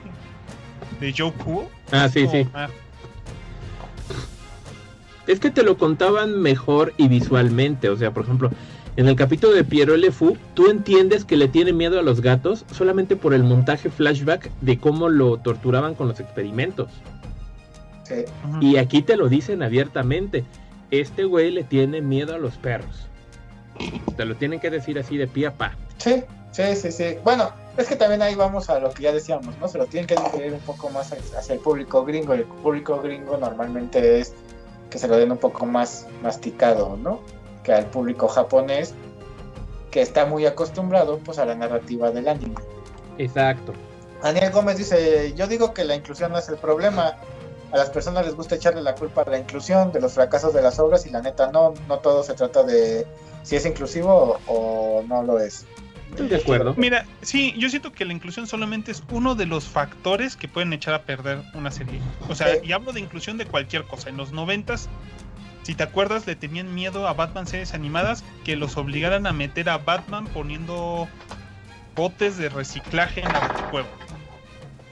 De 1.00 1.14
Joe 1.16 1.32
Cool. 1.34 1.66
Ah, 1.92 2.10
sí, 2.10 2.28
sí. 2.28 2.48
más- 2.52 2.72
Es 5.28 5.40
que 5.40 5.52
te 5.52 5.64
lo 5.64 5.78
contaban 5.78 6.42
mejor 6.42 6.94
y 6.98 7.08
visualmente. 7.08 7.90
O 7.90 7.96
sea, 7.96 8.12
por 8.12 8.24
ejemplo, 8.24 8.52
en 8.98 9.08
el 9.08 9.16
capítulo 9.16 9.54
de 9.54 9.64
Piero 9.64 9.96
LeFou, 9.96 10.38
tú 10.54 10.70
entiendes 10.70 11.24
que 11.26 11.38
le 11.38 11.48
tiene 11.48 11.72
miedo 11.74 12.00
a 12.00 12.04
los 12.04 12.20
gatos 12.22 12.66
solamente 12.72 13.16
por 13.16 13.34
el 13.34 13.44
montaje 13.44 13.90
flashback 13.90 14.52
de 14.62 14.78
cómo 14.80 15.10
lo 15.10 15.38
torturaban 15.38 15.96
con 15.96 16.08
los 16.08 16.20
experimentos. 16.20 16.90
Sí. 18.04 18.26
Y 18.62 18.78
aquí 18.78 19.02
te 19.02 19.18
lo 19.18 19.30
dicen 19.30 19.64
abiertamente. 19.64 20.44
Este 20.92 21.24
güey 21.24 21.52
le 21.52 21.64
tiene 21.64 22.02
miedo 22.02 22.36
a 22.36 22.38
los 22.38 22.56
perros. 22.58 23.08
Te 24.16 24.26
lo 24.26 24.36
tienen 24.36 24.60
que 24.60 24.70
decir 24.70 25.00
así 25.00 25.18
de 25.18 25.28
pie 25.28 25.48
a 25.48 25.52
pa. 25.52 25.76
sí, 25.98 26.24
sí, 26.52 26.76
sí, 26.76 26.92
sí. 26.92 27.18
Bueno, 27.24 27.52
es 27.78 27.88
que 27.88 27.96
también 27.96 28.22
ahí 28.22 28.36
vamos 28.36 28.70
a 28.70 28.80
lo 28.80 28.92
que 28.92 29.04
ya 29.04 29.12
decíamos, 29.12 29.58
¿no? 29.58 29.68
Se 29.68 29.80
lo 29.80 29.88
tienen 29.88 30.08
que 30.08 30.16
dividir 30.16 30.54
un 30.54 30.60
poco 30.60 30.90
más 30.92 31.12
hacia 31.12 31.56
el 31.56 31.60
público 31.60 32.06
gringo. 32.06 32.34
El 32.34 32.44
público 32.44 33.02
gringo 33.02 33.38
normalmente 33.38 34.20
es 34.20 34.34
que 34.92 35.00
se 35.00 35.08
lo 35.08 35.18
den 35.18 35.32
un 35.32 35.40
poco 35.40 35.66
más 35.66 36.06
masticado, 36.22 36.96
¿no? 36.98 37.22
Que 37.64 37.74
al 37.74 37.88
público 37.88 38.28
japonés 38.28 38.94
que 39.90 40.02
está 40.02 40.26
muy 40.26 40.46
acostumbrado 40.46 41.20
pues 41.20 41.40
a 41.40 41.46
la 41.46 41.56
narrativa 41.56 42.12
del 42.12 42.28
anime. 42.28 42.56
Exacto. 43.18 43.74
Daniel 44.22 44.52
Gómez 44.52 44.78
dice, 44.78 45.34
yo 45.36 45.48
digo 45.48 45.74
que 45.74 45.84
la 45.84 45.96
inclusión 45.96 46.32
no 46.32 46.38
es 46.38 46.48
el 46.50 46.58
problema. 46.58 47.18
A 47.74 47.78
las 47.78 47.90
personas 47.90 48.26
les 48.26 48.36
gusta 48.36 48.56
echarle 48.56 48.82
la 48.82 48.94
culpa 48.96 49.24
a 49.24 49.30
la 49.30 49.40
inclusión 49.40 49.92
de 49.92 50.00
los 50.00 50.14
fracasos 50.14 50.54
de 50.54 50.62
las 50.62 50.80
obras 50.80 51.06
y 51.06 51.10
la 51.10 51.22
neta 51.22 51.52
no, 51.52 51.74
no 51.88 51.98
todo 51.98 52.24
se 52.24 52.34
trata 52.36 52.64
de 52.64 53.06
si 53.42 53.56
es 53.56 53.66
inclusivo 53.66 54.40
o, 54.46 55.00
o 55.00 55.04
no 55.08 55.24
lo 55.24 55.40
es. 55.40 55.66
Estoy 56.12 56.28
de 56.28 56.36
acuerdo. 56.36 56.76
Mira, 56.78 57.08
sí, 57.24 57.56
yo 57.58 57.70
siento 57.70 57.92
que 57.92 58.06
la 58.06 58.14
inclusión 58.14 58.46
solamente 58.46 58.92
es 58.92 59.02
uno 59.12 59.34
de 59.34 59.48
los 59.48 59.66
factores 59.66 60.36
que 60.38 60.48
pueden 60.48 60.72
echar 60.72 60.94
a 60.94 61.02
perder 61.02 61.42
una 61.56 61.72
serie. 61.72 62.00
O 62.30 62.36
sea, 62.36 62.48
Sí. 62.54 62.60
y 62.64 62.72
hablo 62.74 62.94
de 62.94 63.00
inclusión 63.00 63.38
de 63.40 63.48
cualquier 63.48 63.84
cosa. 63.86 64.10
En 64.10 64.18
los 64.18 64.32
noventas 64.32 64.88
si 65.64 65.76
te 65.76 65.84
acuerdas, 65.84 66.28
le 66.28 66.36
tenían 66.36 66.76
miedo 66.76 67.08
a 67.08 67.14
Batman 67.14 67.48
series 67.48 67.74
animadas 67.74 68.24
que 68.44 68.58
los 68.58 68.76
obligaran 68.76 69.26
a 69.26 69.32
meter 69.32 69.70
a 69.70 69.78
Batman 69.78 70.28
poniendo 70.28 71.08
botes 71.96 72.38
de 72.38 72.50
reciclaje 72.50 73.22
en 73.22 73.32
la 73.32 73.40
cueva. 73.72 73.88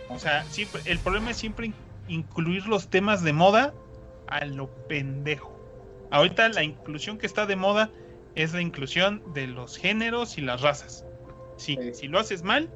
O 0.07 0.17
sea, 0.17 0.45
siempre, 0.49 0.81
el 0.85 0.97
problema 0.99 1.31
es 1.31 1.37
siempre 1.37 1.73
incluir 2.11 2.67
los 2.67 2.89
temas 2.89 3.23
de 3.23 3.33
moda 3.33 3.73
a 4.27 4.45
lo 4.45 4.69
pendejo. 4.87 5.51
Ahorita 6.11 6.49
la 6.49 6.63
inclusión 6.63 7.17
que 7.17 7.25
está 7.25 7.45
de 7.45 7.55
moda 7.55 7.89
es 8.35 8.53
la 8.53 8.61
inclusión 8.61 9.21
de 9.33 9.47
los 9.47 9.77
géneros 9.77 10.37
y 10.37 10.41
las 10.41 10.61
razas. 10.61 11.05
Sí, 11.57 11.77
si 11.93 12.07
lo 12.07 12.19
haces 12.19 12.43
mal, 12.43 12.69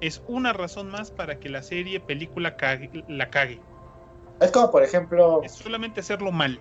es 0.00 0.22
una 0.26 0.52
razón 0.52 0.88
más 0.90 1.10
para 1.10 1.38
que 1.38 1.48
la 1.48 1.62
serie, 1.62 2.00
película 2.00 2.56
la 3.08 3.30
cague. 3.30 3.60
Es 4.40 4.50
como, 4.50 4.70
por 4.70 4.82
ejemplo. 4.82 5.42
Es 5.42 5.52
solamente 5.52 6.00
hacerlo 6.00 6.32
mal. 6.32 6.58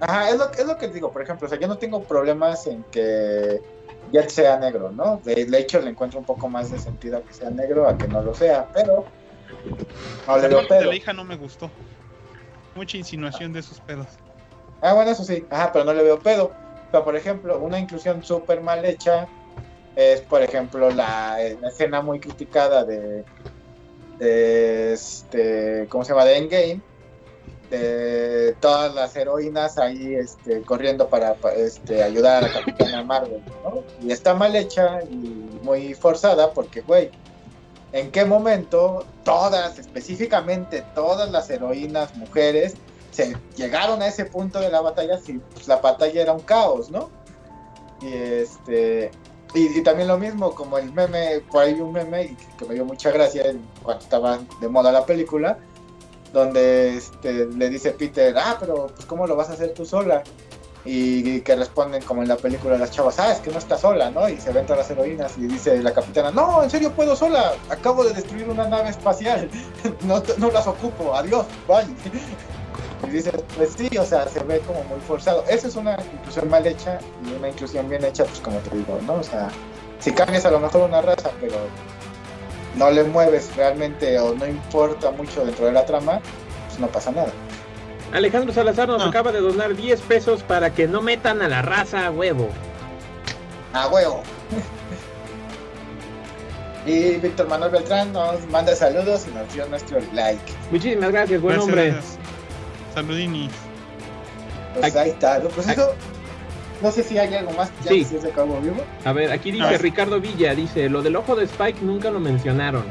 Ajá, 0.00 0.28
es 0.30 0.36
lo, 0.36 0.50
es 0.52 0.66
lo 0.66 0.76
que 0.76 0.88
digo, 0.88 1.10
por 1.10 1.22
ejemplo. 1.22 1.46
O 1.46 1.48
sea, 1.48 1.58
yo 1.58 1.66
no 1.66 1.78
tengo 1.78 2.02
problemas 2.02 2.66
en 2.66 2.82
que 2.84 3.60
ya 4.12 4.28
sea 4.28 4.58
negro, 4.58 4.92
¿no? 4.92 5.20
De, 5.24 5.46
hecho, 5.58 5.80
le 5.80 5.90
encuentro 5.90 6.18
un 6.18 6.26
poco 6.26 6.48
más 6.48 6.70
de 6.70 6.78
sentido 6.78 7.18
a 7.18 7.22
que 7.22 7.32
sea 7.32 7.50
negro 7.50 7.88
a 7.88 7.96
que 7.96 8.08
no 8.08 8.22
lo 8.22 8.34
sea, 8.34 8.68
pero. 8.72 9.04
No 10.26 10.38
le 10.38 10.48
veo 10.48 10.66
pedo. 10.66 10.84
la 10.84 10.94
hija 10.94 11.12
no 11.12 11.24
me 11.24 11.36
gustó. 11.36 11.70
Mucha 12.74 12.96
insinuación 12.96 13.52
de 13.52 13.62
sus 13.62 13.80
pedos. 13.80 14.06
Ah, 14.82 14.92
bueno, 14.92 15.10
eso 15.10 15.24
sí. 15.24 15.44
Ajá, 15.50 15.72
pero 15.72 15.84
no 15.84 15.94
le 15.94 16.02
veo 16.02 16.18
pedo. 16.18 16.52
Pero, 16.90 17.04
por 17.04 17.16
ejemplo, 17.16 17.58
una 17.58 17.78
inclusión 17.78 18.22
súper 18.22 18.60
mal 18.60 18.84
hecha 18.84 19.26
es, 19.96 20.20
por 20.20 20.42
ejemplo, 20.42 20.90
la, 20.90 21.40
escena 21.40 22.02
muy 22.02 22.20
criticada 22.20 22.84
de, 22.84 23.24
de, 24.18 24.92
este, 24.92 25.86
¿cómo 25.88 26.04
se 26.04 26.12
llama? 26.12 26.26
De 26.26 26.36
Endgame, 26.36 26.80
de 27.70 28.54
todas 28.60 28.94
las 28.94 29.16
heroínas 29.16 29.78
ahí 29.78 30.14
este, 30.14 30.60
corriendo 30.62 31.08
para, 31.08 31.36
este, 31.56 32.02
ayudar 32.02 32.44
a 32.44 32.48
la 32.48 32.52
Capitana 32.52 33.02
Marvel, 33.02 33.42
¿no? 33.64 33.82
Y 34.02 34.12
está 34.12 34.34
mal 34.34 34.54
hecha 34.54 35.02
y 35.02 35.58
muy 35.62 35.94
forzada 35.94 36.52
porque, 36.52 36.82
güey, 36.82 37.10
¿en 37.92 38.10
qué 38.10 38.24
momento 38.24 39.04
todas, 39.24 39.78
específicamente 39.78 40.84
todas 40.94 41.30
las 41.30 41.50
heroínas 41.50 42.16
mujeres, 42.16 42.74
se 43.10 43.36
llegaron 43.56 44.02
a 44.02 44.08
ese 44.08 44.26
punto 44.26 44.60
de 44.60 44.70
la 44.70 44.80
batalla 44.80 45.18
si 45.18 45.34
pues, 45.34 45.66
la 45.68 45.76
batalla 45.76 46.22
era 46.22 46.32
un 46.32 46.40
caos, 46.40 46.90
¿no? 46.90 47.10
Y 48.02 48.12
este 48.12 49.10
y, 49.54 49.82
también 49.82 50.08
lo 50.08 50.18
mismo, 50.18 50.54
como 50.54 50.76
el 50.76 50.92
meme, 50.92 51.40
por 51.50 51.62
ahí 51.62 51.80
un 51.80 51.92
meme 51.92 52.36
que, 52.58 52.64
me 52.66 52.74
dio 52.74 52.84
mucha 52.84 53.10
gracia 53.10 53.54
cuando 53.82 54.02
estaba 54.02 54.38
de 54.60 54.68
moda 54.68 54.92
la 54.92 55.06
película, 55.06 55.58
donde 56.32 56.96
este, 56.96 57.46
le 57.46 57.70
dice 57.70 57.92
Peter, 57.92 58.36
ah, 58.36 58.58
pero 58.60 58.88
pues 58.88 59.06
¿cómo 59.06 59.26
lo 59.26 59.34
vas 59.34 59.48
a 59.48 59.54
hacer 59.54 59.72
tú 59.72 59.86
sola? 59.86 60.22
Y, 60.86 61.40
que 61.40 61.56
responden 61.56 62.02
como 62.02 62.22
en 62.22 62.28
la 62.28 62.36
película 62.36 62.78
las 62.78 62.90
chavas, 62.92 63.18
ah, 63.18 63.32
es 63.32 63.40
que 63.40 63.50
no 63.50 63.58
está 63.58 63.76
sola, 63.76 64.10
¿no? 64.10 64.28
Y 64.28 64.38
se 64.38 64.52
ven 64.52 64.66
todas 64.66 64.78
las 64.78 64.90
heroínas 64.90 65.36
y 65.36 65.46
dice 65.46 65.82
la 65.82 65.92
capitana, 65.92 66.30
no, 66.30 66.62
en 66.62 66.70
serio 66.70 66.92
puedo 66.92 67.16
sola, 67.16 67.54
acabo 67.68 68.04
de 68.04 68.14
destruir 68.14 68.48
una 68.48 68.68
nave 68.68 68.90
espacial, 68.90 69.50
no, 70.02 70.22
no 70.38 70.50
las 70.50 70.66
ocupo, 70.66 71.14
adiós, 71.14 71.46
bye. 71.66 71.86
Y 73.06 73.10
dices, 73.10 73.34
pues 73.56 73.74
sí, 73.76 73.90
o 73.98 74.04
sea, 74.04 74.26
se 74.26 74.42
ve 74.42 74.60
como 74.60 74.82
muy 74.84 74.98
forzado. 75.00 75.44
Esa 75.48 75.68
es 75.68 75.76
una 75.76 75.96
inclusión 76.14 76.48
mal 76.48 76.66
hecha 76.66 76.98
y 77.24 77.34
una 77.34 77.48
inclusión 77.48 77.88
bien 77.88 78.04
hecha, 78.04 78.24
pues 78.24 78.40
como 78.40 78.58
te 78.60 78.74
digo, 78.74 78.98
¿no? 79.06 79.14
O 79.14 79.22
sea, 79.22 79.48
si 80.00 80.12
cambias 80.12 80.44
a 80.46 80.50
lo 80.50 80.60
mejor 80.60 80.88
una 80.88 81.02
raza, 81.02 81.30
pero 81.40 81.56
no 82.76 82.90
le 82.90 83.04
mueves 83.04 83.54
realmente 83.56 84.18
o 84.18 84.34
no 84.34 84.46
importa 84.46 85.10
mucho 85.10 85.44
dentro 85.44 85.66
de 85.66 85.72
la 85.72 85.84
trama, 85.84 86.20
pues 86.68 86.78
no 86.78 86.88
pasa 86.88 87.10
nada. 87.10 87.32
Alejandro 88.12 88.52
Salazar 88.52 88.88
nos 88.88 89.02
acaba 89.02 89.32
de 89.32 89.40
donar 89.40 89.74
10 89.74 90.00
pesos 90.02 90.42
para 90.42 90.72
que 90.72 90.86
no 90.86 91.02
metan 91.02 91.42
a 91.42 91.48
la 91.48 91.62
raza 91.62 92.06
a 92.06 92.10
huevo. 92.10 92.48
A 93.72 93.88
huevo. 93.88 94.22
y 96.86 97.16
Víctor 97.16 97.48
Manuel 97.48 97.72
Beltrán 97.72 98.12
nos 98.12 98.46
manda 98.48 98.74
saludos 98.74 99.26
y 99.28 99.34
nos 99.34 99.52
dio 99.52 99.66
nuestro 99.66 99.98
like. 100.14 100.40
Muchísimas 100.70 101.10
gracias, 101.10 101.40
buen 101.40 101.58
hombre. 101.58 101.94
Saludini. 102.94 103.50
Pues 104.80 104.94
ahí 104.94 105.10
está, 105.10 105.40
pues 105.40 105.68
eso, 105.68 105.94
no 106.82 106.90
sé 106.90 107.02
si 107.02 107.18
hay 107.18 107.34
algo 107.34 107.52
más 107.52 107.70
ya 107.82 107.90
sí. 107.90 108.04
se 108.04 108.28
acabó 108.28 108.60
vivo. 108.60 108.82
A 109.04 109.12
ver, 109.12 109.32
aquí 109.32 109.50
dice 109.50 109.78
Ricardo 109.78 110.20
Villa, 110.20 110.54
dice, 110.54 110.88
lo 110.88 111.02
del 111.02 111.16
ojo 111.16 111.34
de 111.34 111.44
Spike 111.44 111.80
nunca 111.82 112.10
lo 112.10 112.20
mencionaron. 112.20 112.84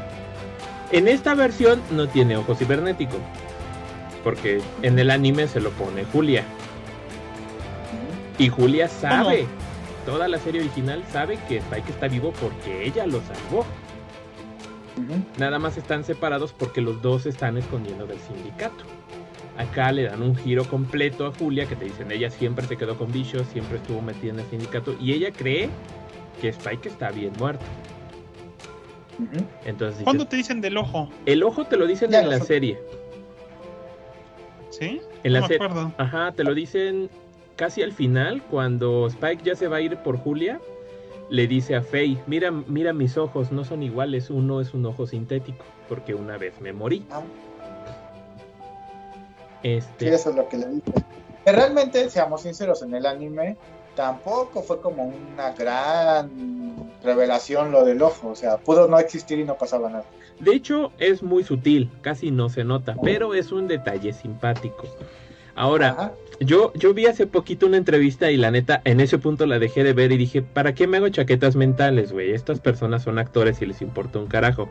En 0.92 1.08
esta 1.08 1.34
versión 1.34 1.80
no 1.90 2.08
tiene 2.08 2.36
ojo 2.36 2.54
cibernético. 2.54 3.16
Porque 4.26 4.60
en 4.82 4.98
el 4.98 5.12
anime 5.12 5.46
se 5.46 5.60
lo 5.60 5.70
pone 5.70 6.04
Julia. 6.06 6.42
Y 8.38 8.48
Julia 8.48 8.88
sabe, 8.88 9.46
toda 10.04 10.26
la 10.26 10.38
serie 10.38 10.62
original 10.62 11.04
sabe 11.12 11.38
que 11.48 11.58
Spike 11.58 11.92
está 11.92 12.08
vivo 12.08 12.32
porque 12.40 12.84
ella 12.84 13.06
lo 13.06 13.20
salvó. 13.20 13.64
Nada 15.38 15.60
más 15.60 15.76
están 15.76 16.02
separados 16.02 16.52
porque 16.52 16.80
los 16.80 17.00
dos 17.02 17.24
están 17.24 17.56
escondiendo 17.56 18.04
del 18.04 18.18
sindicato. 18.18 18.82
Acá 19.58 19.92
le 19.92 20.02
dan 20.02 20.20
un 20.22 20.34
giro 20.34 20.64
completo 20.64 21.26
a 21.26 21.32
Julia, 21.32 21.66
que 21.66 21.76
te 21.76 21.84
dicen, 21.84 22.10
ella 22.10 22.28
siempre 22.28 22.66
se 22.66 22.76
quedó 22.76 22.98
con 22.98 23.12
bichos, 23.12 23.46
siempre 23.52 23.76
estuvo 23.76 24.02
metida 24.02 24.32
en 24.32 24.40
el 24.40 24.46
sindicato, 24.46 24.96
y 25.00 25.12
ella 25.12 25.30
cree 25.30 25.70
que 26.40 26.48
Spike 26.48 26.88
está 26.88 27.12
bien 27.12 27.32
muerto. 27.38 27.64
Entonces, 29.64 30.02
¿Cuándo 30.02 30.26
te 30.26 30.34
dicen 30.34 30.60
del 30.60 30.78
ojo? 30.78 31.10
El 31.26 31.44
ojo 31.44 31.64
te 31.64 31.76
lo 31.76 31.86
dicen 31.86 32.12
en 32.12 32.28
la 32.28 32.40
serie. 32.40 32.76
¿Sí? 34.78 35.00
En 35.24 35.32
la 35.32 35.46
serie. 35.46 35.68
Ajá, 35.96 36.32
te 36.32 36.44
lo 36.44 36.54
dicen 36.54 37.08
casi 37.56 37.82
al 37.82 37.92
final, 37.92 38.42
cuando 38.50 39.06
Spike 39.06 39.42
ya 39.42 39.56
se 39.56 39.68
va 39.68 39.76
a 39.76 39.80
ir 39.80 39.96
por 39.98 40.18
Julia, 40.18 40.60
le 41.30 41.46
dice 41.46 41.74
a 41.74 41.82
Faye, 41.82 42.18
mira, 42.26 42.50
mira 42.50 42.92
mis 42.92 43.16
ojos, 43.16 43.50
no 43.50 43.64
son 43.64 43.82
iguales, 43.82 44.30
uno 44.30 44.60
es 44.60 44.74
un 44.74 44.86
ojo 44.86 45.06
sintético, 45.06 45.64
porque 45.88 46.14
una 46.14 46.36
vez 46.36 46.60
me 46.60 46.72
morí. 46.72 47.04
Ah. 47.10 47.22
Este... 49.62 50.08
Sí, 50.08 50.14
eso 50.14 50.30
es 50.30 50.36
lo 50.36 50.48
que 50.48 50.58
le 50.58 50.66
dije. 50.68 50.92
Realmente, 51.44 52.10
seamos 52.10 52.42
sinceros, 52.42 52.82
en 52.82 52.94
el 52.94 53.06
anime 53.06 53.56
tampoco 53.94 54.62
fue 54.62 54.80
como 54.80 55.04
una 55.04 55.52
gran 55.52 56.90
revelación 57.02 57.72
lo 57.72 57.84
del 57.84 58.02
ojo, 58.02 58.28
o 58.28 58.34
sea, 58.34 58.58
pudo 58.58 58.86
no 58.86 58.98
existir 58.98 59.38
y 59.38 59.44
no 59.44 59.56
pasaba 59.56 59.88
nada. 59.88 60.04
De 60.40 60.54
hecho, 60.54 60.92
es 60.98 61.22
muy 61.22 61.44
sutil, 61.44 61.90
casi 62.02 62.30
no 62.30 62.48
se 62.48 62.64
nota, 62.64 62.96
pero 63.02 63.34
es 63.34 63.52
un 63.52 63.68
detalle 63.68 64.12
simpático. 64.12 64.86
Ahora, 65.54 66.12
yo, 66.40 66.72
yo 66.74 66.92
vi 66.92 67.06
hace 67.06 67.26
poquito 67.26 67.66
una 67.66 67.78
entrevista 67.78 68.30
y 68.30 68.36
la 68.36 68.50
neta, 68.50 68.82
en 68.84 69.00
ese 69.00 69.16
punto 69.18 69.46
la 69.46 69.58
dejé 69.58 69.84
de 69.84 69.94
ver 69.94 70.12
y 70.12 70.18
dije, 70.18 70.42
¿para 70.42 70.74
qué 70.74 70.86
me 70.86 70.98
hago 70.98 71.08
chaquetas 71.08 71.56
mentales, 71.56 72.12
güey? 72.12 72.32
Estas 72.32 72.60
personas 72.60 73.02
son 73.02 73.18
actores 73.18 73.62
y 73.62 73.66
les 73.66 73.80
importa 73.80 74.18
un 74.18 74.26
carajo 74.26 74.68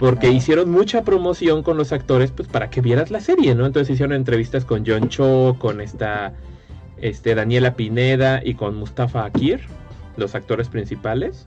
porque 0.00 0.30
hicieron 0.30 0.70
mucha 0.70 1.04
promoción 1.04 1.62
con 1.62 1.76
los 1.76 1.92
actores 1.92 2.30
pues 2.30 2.48
para 2.48 2.70
que 2.70 2.80
vieras 2.80 3.10
la 3.10 3.20
serie, 3.20 3.54
¿no? 3.54 3.66
Entonces 3.66 3.92
hicieron 3.92 4.14
entrevistas 4.14 4.64
con 4.64 4.84
John 4.86 5.10
Cho, 5.10 5.56
con 5.58 5.82
esta 5.82 6.32
este 6.96 7.34
Daniela 7.34 7.74
Pineda 7.74 8.40
y 8.42 8.54
con 8.54 8.76
Mustafa 8.76 9.26
Akir, 9.26 9.60
los 10.16 10.34
actores 10.34 10.68
principales. 10.68 11.46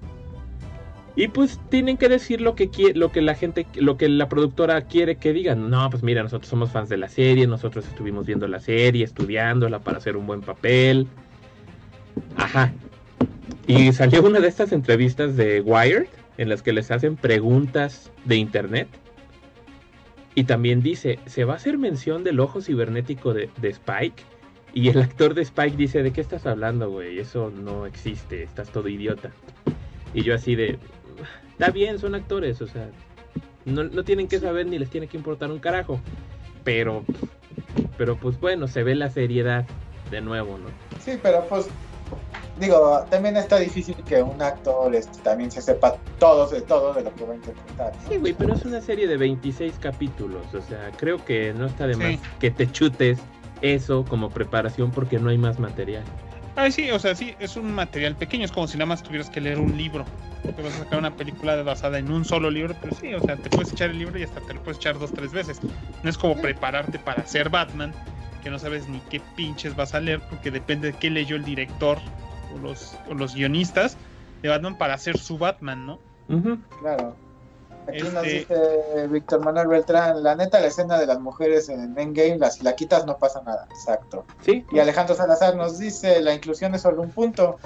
Y 1.16 1.28
pues 1.28 1.60
tienen 1.70 1.98
que 1.98 2.10
decir 2.10 2.42
lo 2.42 2.56
que 2.56 2.70
lo 2.96 3.12
que 3.12 3.22
la 3.22 3.36
gente, 3.36 3.68
lo 3.76 3.98
que 3.98 4.10
la 4.10 4.30
productora 4.30 4.82
quiere 4.82 5.18
que 5.18 5.32
digan. 5.32 5.70
No, 5.70 5.90
pues 5.90 6.02
mira, 6.02 6.24
nosotros 6.24 6.50
somos 6.50 6.72
fans 6.72 6.90
de 6.90 6.98
la 6.98 7.08
serie, 7.08 7.46
nosotros 7.46 7.88
estuvimos 7.88 8.26
viendo 8.26 8.48
la 8.48 8.60
serie, 8.60 9.04
estudiándola 9.06 9.80
para 9.80 9.98
hacer 9.98 10.18
un 10.18 10.26
buen 10.26 10.42
papel. 10.42 11.08
Ajá. 12.36 12.74
Y 13.68 13.92
salió 13.94 14.24
una 14.24 14.40
de 14.40 14.48
estas 14.48 14.72
entrevistas 14.72 15.38
de 15.38 15.62
Wired 15.62 16.08
en 16.38 16.50
las 16.50 16.62
que 16.62 16.74
les 16.74 16.92
hacen 16.92 17.16
preguntas 17.16 18.12
de 18.26 18.38
internet. 18.38 18.88
Y 20.36 20.46
también 20.46 20.82
dice, 20.82 21.20
¿se 21.28 21.44
va 21.44 21.54
a 21.54 21.56
hacer 21.58 21.78
mención 21.78 22.24
del 22.24 22.40
ojo 22.40 22.62
cibernético 22.62 23.34
de, 23.34 23.50
Spike? 23.62 24.24
Y 24.74 24.90
el 24.90 25.00
actor 25.02 25.36
de 25.36 25.44
Spike 25.44 25.78
dice, 25.78 26.02
¿de 26.02 26.12
qué 26.12 26.22
estás 26.22 26.48
hablando, 26.48 26.90
güey? 26.90 27.20
Eso 27.20 27.52
no 27.52 27.86
existe, 27.86 28.42
estás 28.42 28.72
todo 28.72 28.88
idiota. 28.88 29.30
Y 30.16 30.24
yo 30.24 30.34
así 30.34 30.56
de, 30.56 30.80
está 31.54 31.72
bien, 31.72 32.00
son 32.00 32.16
actores, 32.16 32.62
o 32.62 32.68
sea, 32.68 32.90
no, 33.66 33.84
no 33.84 34.04
tienen 34.04 34.28
que 34.28 34.40
saber 34.40 34.68
ni 34.68 34.78
les 34.78 34.90
tiene 34.90 35.08
que 35.08 35.18
importar 35.18 35.52
un 35.52 35.60
carajo. 35.60 36.00
Pero, 36.64 37.04
pero 37.98 38.18
pues 38.18 38.40
bueno, 38.40 38.68
se 38.68 38.84
ve 38.84 38.96
la 38.96 39.10
seriedad 39.10 39.66
de 40.12 40.22
nuevo, 40.22 40.58
¿no? 40.58 40.70
Sí, 41.00 41.20
pero 41.22 41.46
pues 41.48 41.68
digo, 42.60 43.06
también 43.10 43.38
está 43.38 43.58
difícil 43.58 43.96
que 44.08 44.22
un 44.22 44.42
actor 44.42 44.94
este, 44.96 45.20
también 45.22 45.52
se 45.52 45.62
sepa 45.62 45.96
todo 46.20 46.48
de 46.48 46.62
todo 46.62 46.94
de 46.94 47.04
lo 47.04 47.14
que 47.14 47.26
va 47.26 47.34
a 47.34 47.36
interpretar. 47.36 47.94
Sí, 48.08 48.18
güey, 48.18 48.34
pero 48.34 48.54
es 48.54 48.64
una 48.66 48.82
serie 48.82 49.08
de 49.08 49.18
26 49.18 49.74
capítulos, 49.80 50.54
o 50.54 50.62
sea, 50.62 50.92
creo 50.98 51.24
que 51.24 51.54
no 51.54 51.66
está 51.66 51.88
de 51.88 51.96
más 51.96 52.20
que 52.40 52.52
te 52.52 52.72
chutes 52.72 53.20
eso 53.62 54.06
como 54.08 54.30
preparación 54.30 54.92
porque 54.92 55.20
no 55.20 55.30
hay 55.30 55.38
más 55.38 55.60
material. 55.60 56.04
Ah, 56.56 56.70
sí, 56.70 56.92
o 56.92 57.00
sea, 57.00 57.16
sí, 57.16 57.34
es 57.40 57.56
un 57.58 57.74
material 57.74 58.16
pequeño, 58.16 58.46
es 58.46 58.52
como 58.52 58.68
si 58.68 58.78
nada 58.78 58.86
más 58.86 59.02
tuvieras 59.02 59.30
que 59.30 59.42
leer 59.42 59.60
un 59.60 59.76
libro. 59.76 60.06
Te 60.44 60.62
vas 60.62 60.76
a 60.76 60.80
sacar 60.80 61.00
una 61.00 61.16
película 61.16 61.62
basada 61.64 61.98
en 61.98 62.12
un 62.12 62.26
solo 62.26 62.52
libro, 62.52 62.76
pero 62.82 62.96
sí, 62.96 63.14
o 63.14 63.22
sea, 63.22 63.38
te 63.38 63.50
puedes 63.50 63.72
echar 63.72 63.90
el 63.90 64.00
libro 64.00 64.20
y 64.20 64.24
hasta 64.24 64.40
te 64.42 64.54
lo 64.54 64.62
puedes 64.62 64.78
echar 64.78 65.00
dos, 65.00 65.12
tres 65.14 65.32
veces. 65.32 65.60
No 66.04 66.10
es 66.10 66.18
como 66.18 66.36
prepararte 66.40 67.00
para 67.00 67.26
ser 67.26 67.50
Batman 67.50 67.94
que 68.44 68.50
no 68.50 68.60
sabes 68.60 68.90
ni 68.90 69.00
qué 69.10 69.22
pinches 69.36 69.76
vas 69.76 69.96
a 69.96 70.02
leer, 70.02 70.20
porque 70.30 70.52
depende 70.52 70.92
de 70.92 70.98
qué 70.98 71.10
leyó 71.10 71.38
el 71.38 71.46
director 71.46 71.98
o 72.54 72.60
los, 72.60 72.98
o 73.10 73.14
los 73.14 73.34
guionistas 73.34 73.98
de 74.42 74.50
Batman 74.50 74.78
para 74.78 74.96
hacer 74.96 75.18
su 75.18 75.38
Batman, 75.38 75.86
¿no? 75.86 76.00
Claro. 76.82 77.16
Aquí 77.88 78.02
nos 78.04 78.26
Este- 78.26 78.56
dice 78.56 79.08
Víctor 79.08 79.44
Manuel 79.44 79.68
Beltrán, 79.68 80.24
la 80.24 80.36
neta 80.36 80.60
la 80.60 80.68
escena 80.68 80.98
de 81.00 81.06
las 81.06 81.20
mujeres 81.20 81.70
en 81.70 81.98
Endgame, 81.98 82.38
las, 82.38 82.56
si 82.56 82.64
la 82.64 82.76
quitas 82.76 83.06
no 83.06 83.18
pasa 83.18 83.42
nada, 83.46 83.68
exacto. 83.70 84.26
Sí, 84.42 84.66
Y 84.72 84.80
Alejandro 84.80 85.16
Salazar 85.16 85.56
nos 85.56 85.78
dice, 85.80 86.22
la 86.22 86.34
inclusión 86.34 86.74
es 86.76 86.82
solo 86.82 87.02
un 87.02 87.10
punto, 87.12 87.58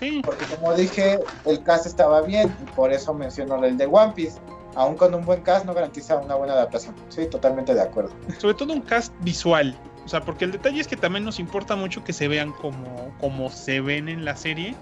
Sí, 0.00 0.20
porque 0.24 0.44
como 0.46 0.74
dije, 0.74 1.20
el 1.44 1.62
cast 1.62 1.86
estaba 1.86 2.22
bien 2.22 2.52
y 2.60 2.70
por 2.72 2.92
eso 2.92 3.14
menciono 3.14 3.64
el 3.64 3.76
de 3.76 3.86
One 3.86 4.12
Piece. 4.16 4.40
Aún 4.74 4.96
con 4.96 5.14
un 5.14 5.24
buen 5.24 5.42
cast 5.42 5.64
no 5.64 5.74
garantiza 5.74 6.16
una 6.16 6.34
buena 6.34 6.54
adaptación. 6.54 6.94
Sí, 7.08 7.26
totalmente 7.26 7.72
de 7.74 7.82
acuerdo. 7.82 8.10
sobre 8.38 8.54
todo 8.54 8.72
un 8.72 8.80
cast 8.80 9.12
visual. 9.20 9.76
O 10.04 10.08
sea, 10.08 10.22
porque 10.22 10.44
el 10.46 10.50
detalle 10.50 10.80
es 10.80 10.88
que 10.88 10.96
también 10.96 11.24
nos 11.24 11.38
importa 11.38 11.76
mucho 11.76 12.02
que 12.02 12.12
se 12.12 12.26
vean 12.26 12.50
como, 12.52 13.12
como 13.20 13.48
se 13.50 13.80
ven 13.80 14.08
en 14.08 14.24
la 14.24 14.34
serie. 14.34 14.74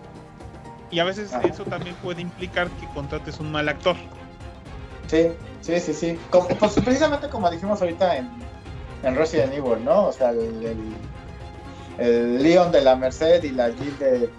Y 0.91 1.01
a 1.01 1.05
veces 1.05 1.33
Ah. 1.35 1.43
eso 1.45 1.65
también 1.65 1.95
puede 1.97 2.23
implicar 2.23 2.69
que 2.71 2.87
contrates 2.95 3.41
un 3.41 3.53
mal 3.53 3.69
actor. 3.69 3.97
Sí, 5.11 5.27
sí, 5.61 5.81
sí, 5.81 5.93
sí. 5.93 6.19
Pues 6.31 6.75
precisamente 6.85 7.29
como 7.29 7.51
dijimos 7.51 7.81
ahorita 7.81 8.17
en, 8.17 8.31
en 9.03 9.17
Resident 9.17 9.53
Evil, 9.53 9.85
¿no? 9.85 10.07
O 10.07 10.13
sea, 10.13 10.31
el, 10.31 10.95
el, 11.99 12.41
Leon 12.41 12.71
de 12.71 12.81
la 12.81 12.95
Merced 12.95 13.43
y 13.43 13.51
la 13.51 13.73
Jill 13.73 13.99
de 13.99 14.31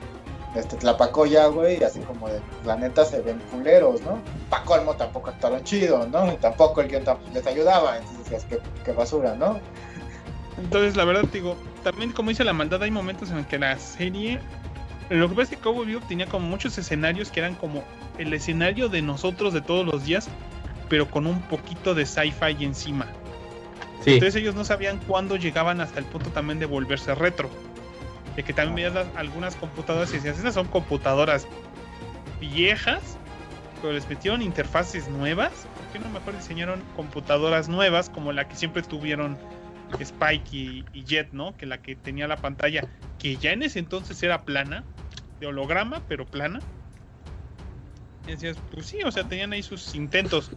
este, 0.55 0.77
Tlapacoya, 0.77 1.47
güey, 1.47 1.83
así 1.83 1.99
como 1.99 2.29
de 2.29 2.39
la 2.65 2.77
neta 2.77 3.03
se 3.03 3.21
ven 3.21 3.39
culeros, 3.51 4.01
¿no? 4.01 4.19
Pa' 4.49 4.63
colmo 4.63 4.93
tampoco 4.95 5.29
actuaron 5.29 5.61
chido, 5.65 6.07
¿no? 6.07 6.31
Y 6.31 6.37
tampoco 6.37 6.79
el 6.79 6.87
guion 6.87 7.03
les 7.33 7.45
ayudaba, 7.45 7.97
entonces 7.97 8.45
qué, 8.45 8.59
qué 8.85 8.93
basura, 8.93 9.35
¿no? 9.35 9.59
Entonces, 10.57 10.95
la 10.95 11.03
verdad, 11.03 11.23
digo, 11.33 11.57
también 11.83 12.13
como 12.13 12.29
dice 12.29 12.45
la 12.45 12.53
maldad, 12.53 12.81
hay 12.81 12.91
momentos 12.91 13.29
en 13.29 13.37
los 13.37 13.47
que 13.47 13.59
la 13.59 13.77
serie. 13.77 14.39
Lo 15.09 15.27
que 15.27 15.35
pasa 15.35 15.43
es 15.43 15.57
que 15.57 15.63
Cowboy 15.63 15.85
Bebop 15.85 16.07
tenía 16.07 16.27
como 16.27 16.47
muchos 16.47 16.77
escenarios 16.77 17.29
que 17.29 17.41
eran 17.41 17.55
como 17.55 17.83
el 18.17 18.33
escenario 18.33 18.87
de 18.87 19.01
nosotros 19.01 19.53
de 19.53 19.61
todos 19.61 19.85
los 19.85 20.05
días, 20.05 20.29
pero 20.91 21.09
con 21.09 21.25
un 21.25 21.41
poquito 21.43 21.95
de 21.95 22.05
sci-fi 22.05 22.65
encima. 22.65 23.07
sí. 24.03 24.11
Entonces 24.11 24.35
ellos 24.35 24.55
no 24.55 24.65
sabían 24.65 24.99
cuándo 25.07 25.37
llegaban 25.37 25.79
hasta 25.79 25.99
el 25.99 26.05
punto 26.05 26.31
también 26.31 26.59
de 26.59 26.65
volverse 26.65 27.15
retro. 27.15 27.49
De 28.35 28.43
que 28.43 28.51
también 28.51 28.93
veías 28.93 29.07
algunas 29.15 29.55
computadoras 29.55 30.11
y 30.11 30.17
decías, 30.17 30.39
esas 30.39 30.53
son 30.53 30.67
computadoras 30.67 31.47
viejas, 32.41 33.17
pero 33.79 33.93
les 33.93 34.09
metieron 34.09 34.41
interfaces 34.41 35.07
nuevas. 35.07 35.65
¿Por 35.77 35.93
qué 35.93 35.99
no 35.99 36.09
mejor 36.09 36.35
diseñaron 36.35 36.83
computadoras 36.97 37.69
nuevas 37.69 38.09
como 38.09 38.33
la 38.33 38.49
que 38.49 38.57
siempre 38.57 38.81
tuvieron 38.81 39.37
Spike 39.97 40.49
y, 40.51 40.85
y 40.91 41.05
Jet, 41.05 41.29
¿no? 41.31 41.55
Que 41.55 41.67
la 41.67 41.77
que 41.77 41.95
tenía 41.95 42.27
la 42.27 42.35
pantalla, 42.35 42.81
que 43.17 43.37
ya 43.37 43.53
en 43.53 43.63
ese 43.63 43.79
entonces 43.79 44.21
era 44.23 44.41
plana, 44.41 44.83
de 45.39 45.47
holograma, 45.47 46.01
pero 46.09 46.25
plana. 46.25 46.59
Y 48.27 48.31
decías, 48.31 48.57
pues 48.71 48.85
sí, 48.85 48.99
o 49.03 49.11
sea, 49.11 49.23
tenían 49.23 49.51
ahí 49.53 49.63
sus 49.63 49.95
intentos. 49.95 50.51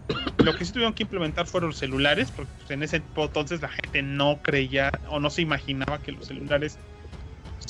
Lo 0.45 0.55
que 0.55 0.65
sí 0.65 0.73
tuvieron 0.73 0.93
que 0.93 1.05
implementar 1.05 1.47
fueron 1.47 1.71
los 1.71 1.79
celulares, 1.79 2.31
porque 2.31 2.53
pues, 2.59 2.71
en 2.71 2.83
ese 2.83 3.03
entonces 3.17 3.63
la 3.63 3.69
gente 3.69 4.03
no 4.03 4.41
creía 4.43 4.91
o 5.09 5.19
no 5.19 5.31
se 5.31 5.43
imaginaba 5.43 5.99
que 5.99 6.13
los 6.13 6.27
celulares 6.27 6.79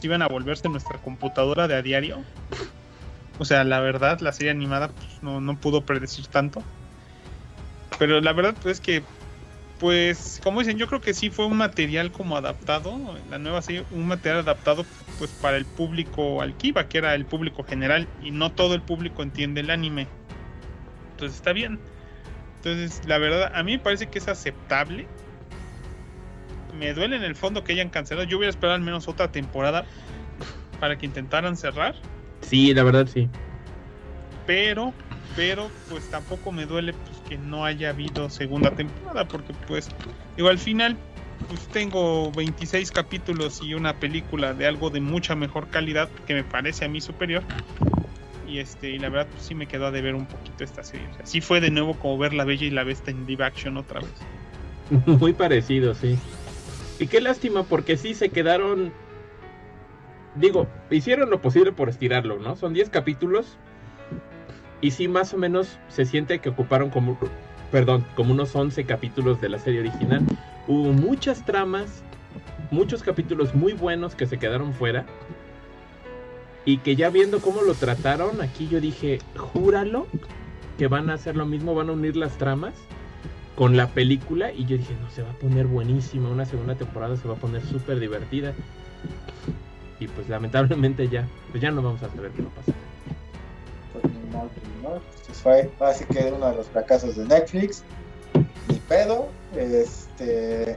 iban 0.02 0.22
a 0.22 0.28
volverse 0.28 0.68
nuestra 0.68 0.98
computadora 0.98 1.68
de 1.68 1.74
a 1.74 1.82
diario. 1.82 2.22
O 3.38 3.44
sea, 3.44 3.64
la 3.64 3.80
verdad, 3.80 4.20
la 4.20 4.32
serie 4.32 4.50
animada 4.50 4.88
pues, 4.88 5.22
no, 5.22 5.40
no 5.40 5.56
pudo 5.56 5.82
predecir 5.82 6.26
tanto. 6.26 6.62
Pero 7.98 8.20
la 8.20 8.32
verdad 8.32 8.54
pues, 8.62 8.78
es 8.78 8.80
que, 8.80 9.02
pues, 9.84 10.40
como 10.42 10.60
dicen, 10.60 10.78
yo 10.78 10.86
creo 10.86 11.02
que 11.02 11.12
sí 11.12 11.28
fue 11.28 11.44
un 11.44 11.58
material 11.58 12.10
como 12.10 12.38
adaptado, 12.38 12.98
la 13.28 13.38
nueva 13.38 13.60
serie, 13.60 13.84
un 13.90 14.06
material 14.06 14.38
adaptado 14.38 14.86
pues 15.18 15.30
para 15.32 15.58
el 15.58 15.66
público 15.66 16.40
al 16.40 16.56
que 16.56 16.68
iba, 16.68 16.88
que 16.88 16.96
era 16.96 17.14
el 17.14 17.26
público 17.26 17.64
general, 17.64 18.08
y 18.22 18.30
no 18.30 18.50
todo 18.50 18.74
el 18.74 18.80
público 18.80 19.22
entiende 19.22 19.60
el 19.60 19.68
anime. 19.68 20.06
Entonces 21.10 21.36
está 21.36 21.52
bien. 21.52 21.78
Entonces, 22.56 23.02
la 23.06 23.18
verdad, 23.18 23.52
a 23.54 23.62
mí 23.62 23.72
me 23.72 23.78
parece 23.78 24.06
que 24.06 24.20
es 24.20 24.26
aceptable. 24.26 25.06
Me 26.78 26.94
duele 26.94 27.16
en 27.16 27.22
el 27.22 27.36
fondo 27.36 27.62
que 27.62 27.74
hayan 27.74 27.90
cancelado. 27.90 28.26
Yo 28.26 28.38
hubiera 28.38 28.48
esperado 28.48 28.76
al 28.76 28.80
menos 28.80 29.06
otra 29.06 29.32
temporada 29.32 29.84
para 30.80 30.96
que 30.96 31.04
intentaran 31.04 31.58
cerrar. 31.58 31.94
Sí, 32.40 32.72
la 32.72 32.84
verdad 32.84 33.06
sí. 33.06 33.28
Pero, 34.46 34.94
pero, 35.36 35.70
pues 35.90 36.08
tampoco 36.10 36.52
me 36.52 36.64
duele 36.64 36.94
pues, 36.94 37.13
que 37.28 37.38
no 37.38 37.64
haya 37.64 37.90
habido 37.90 38.30
segunda 38.30 38.70
temporada. 38.70 39.26
Porque, 39.26 39.52
pues, 39.66 39.88
digo, 40.36 40.48
al 40.48 40.58
final, 40.58 40.96
pues 41.48 41.66
tengo 41.68 42.30
26 42.32 42.90
capítulos 42.92 43.60
y 43.62 43.74
una 43.74 43.94
película 43.94 44.54
de 44.54 44.66
algo 44.66 44.90
de 44.90 45.00
mucha 45.00 45.34
mejor 45.34 45.68
calidad 45.68 46.08
que 46.26 46.34
me 46.34 46.44
parece 46.44 46.84
a 46.84 46.88
mí 46.88 47.00
superior. 47.00 47.42
Y 48.46 48.58
este, 48.58 48.90
y 48.90 48.98
la 48.98 49.08
verdad, 49.08 49.28
pues 49.30 49.44
sí 49.44 49.54
me 49.54 49.66
quedó 49.66 49.86
a 49.86 49.90
deber 49.90 50.14
un 50.14 50.26
poquito 50.26 50.64
esta 50.64 50.84
serie. 50.84 51.06
O 51.22 51.26
sí 51.26 51.40
fue 51.40 51.60
de 51.60 51.70
nuevo 51.70 51.94
como 51.94 52.18
ver 52.18 52.34
La 52.34 52.44
Bella 52.44 52.66
y 52.66 52.70
la 52.70 52.84
Bestia 52.84 53.10
en 53.10 53.26
live 53.26 53.44
action 53.44 53.76
otra 53.76 54.00
vez. 54.00 54.12
Muy 55.06 55.32
parecido, 55.32 55.94
sí. 55.94 56.18
Y 56.98 57.06
qué 57.06 57.20
lástima, 57.20 57.64
porque 57.64 57.96
sí 57.96 58.14
se 58.14 58.28
quedaron. 58.28 58.92
Digo, 60.36 60.66
hicieron 60.90 61.30
lo 61.30 61.40
posible 61.40 61.72
por 61.72 61.88
estirarlo, 61.88 62.38
¿no? 62.38 62.56
Son 62.56 62.74
10 62.74 62.90
capítulos. 62.90 63.56
Y 64.84 64.90
sí, 64.90 65.08
más 65.08 65.32
o 65.32 65.38
menos 65.38 65.78
se 65.88 66.04
siente 66.04 66.40
que 66.40 66.50
ocuparon 66.50 66.90
como. 66.90 67.18
Perdón, 67.72 68.04
como 68.14 68.34
unos 68.34 68.54
11 68.54 68.84
capítulos 68.84 69.40
de 69.40 69.48
la 69.48 69.58
serie 69.58 69.80
original. 69.80 70.22
Hubo 70.68 70.92
muchas 70.92 71.42
tramas, 71.46 72.02
muchos 72.70 73.02
capítulos 73.02 73.54
muy 73.54 73.72
buenos 73.72 74.14
que 74.14 74.26
se 74.26 74.38
quedaron 74.38 74.74
fuera. 74.74 75.06
Y 76.66 76.78
que 76.78 76.96
ya 76.96 77.08
viendo 77.08 77.40
cómo 77.40 77.62
lo 77.62 77.72
trataron, 77.72 78.42
aquí 78.42 78.68
yo 78.68 78.78
dije, 78.78 79.20
júralo 79.36 80.06
que 80.76 80.86
van 80.86 81.08
a 81.08 81.14
hacer 81.14 81.34
lo 81.34 81.46
mismo, 81.46 81.74
van 81.74 81.88
a 81.88 81.92
unir 81.92 82.14
las 82.14 82.36
tramas 82.36 82.74
con 83.56 83.78
la 83.78 83.88
película 83.88 84.52
y 84.52 84.66
yo 84.66 84.76
dije, 84.76 84.94
no, 85.00 85.08
se 85.08 85.22
va 85.22 85.30
a 85.30 85.38
poner 85.38 85.66
buenísima, 85.66 86.28
una 86.28 86.44
segunda 86.44 86.74
temporada 86.74 87.16
se 87.16 87.26
va 87.26 87.34
a 87.34 87.38
poner 87.38 87.62
súper 87.64 88.00
divertida. 88.00 88.52
Y 89.98 90.08
pues 90.08 90.28
lamentablemente 90.28 91.08
ya, 91.08 91.26
pues 91.52 91.62
ya 91.62 91.70
no 91.70 91.80
vamos 91.80 92.02
a 92.02 92.10
saber 92.10 92.32
qué 92.32 92.42
va 92.42 92.48
a 92.48 92.54
pasar. 92.54 92.93
Modo, 94.34 94.50
ni 94.76 94.82
modo. 94.82 95.00
Pues 95.42 95.66
así 95.80 96.04
que 96.06 96.32
uno 96.32 96.50
de 96.50 96.56
los 96.56 96.66
fracasos 96.68 97.16
de 97.16 97.24
Netflix. 97.24 97.82
Ni 98.68 98.78
pedo. 98.80 99.28
Este. 99.56 100.76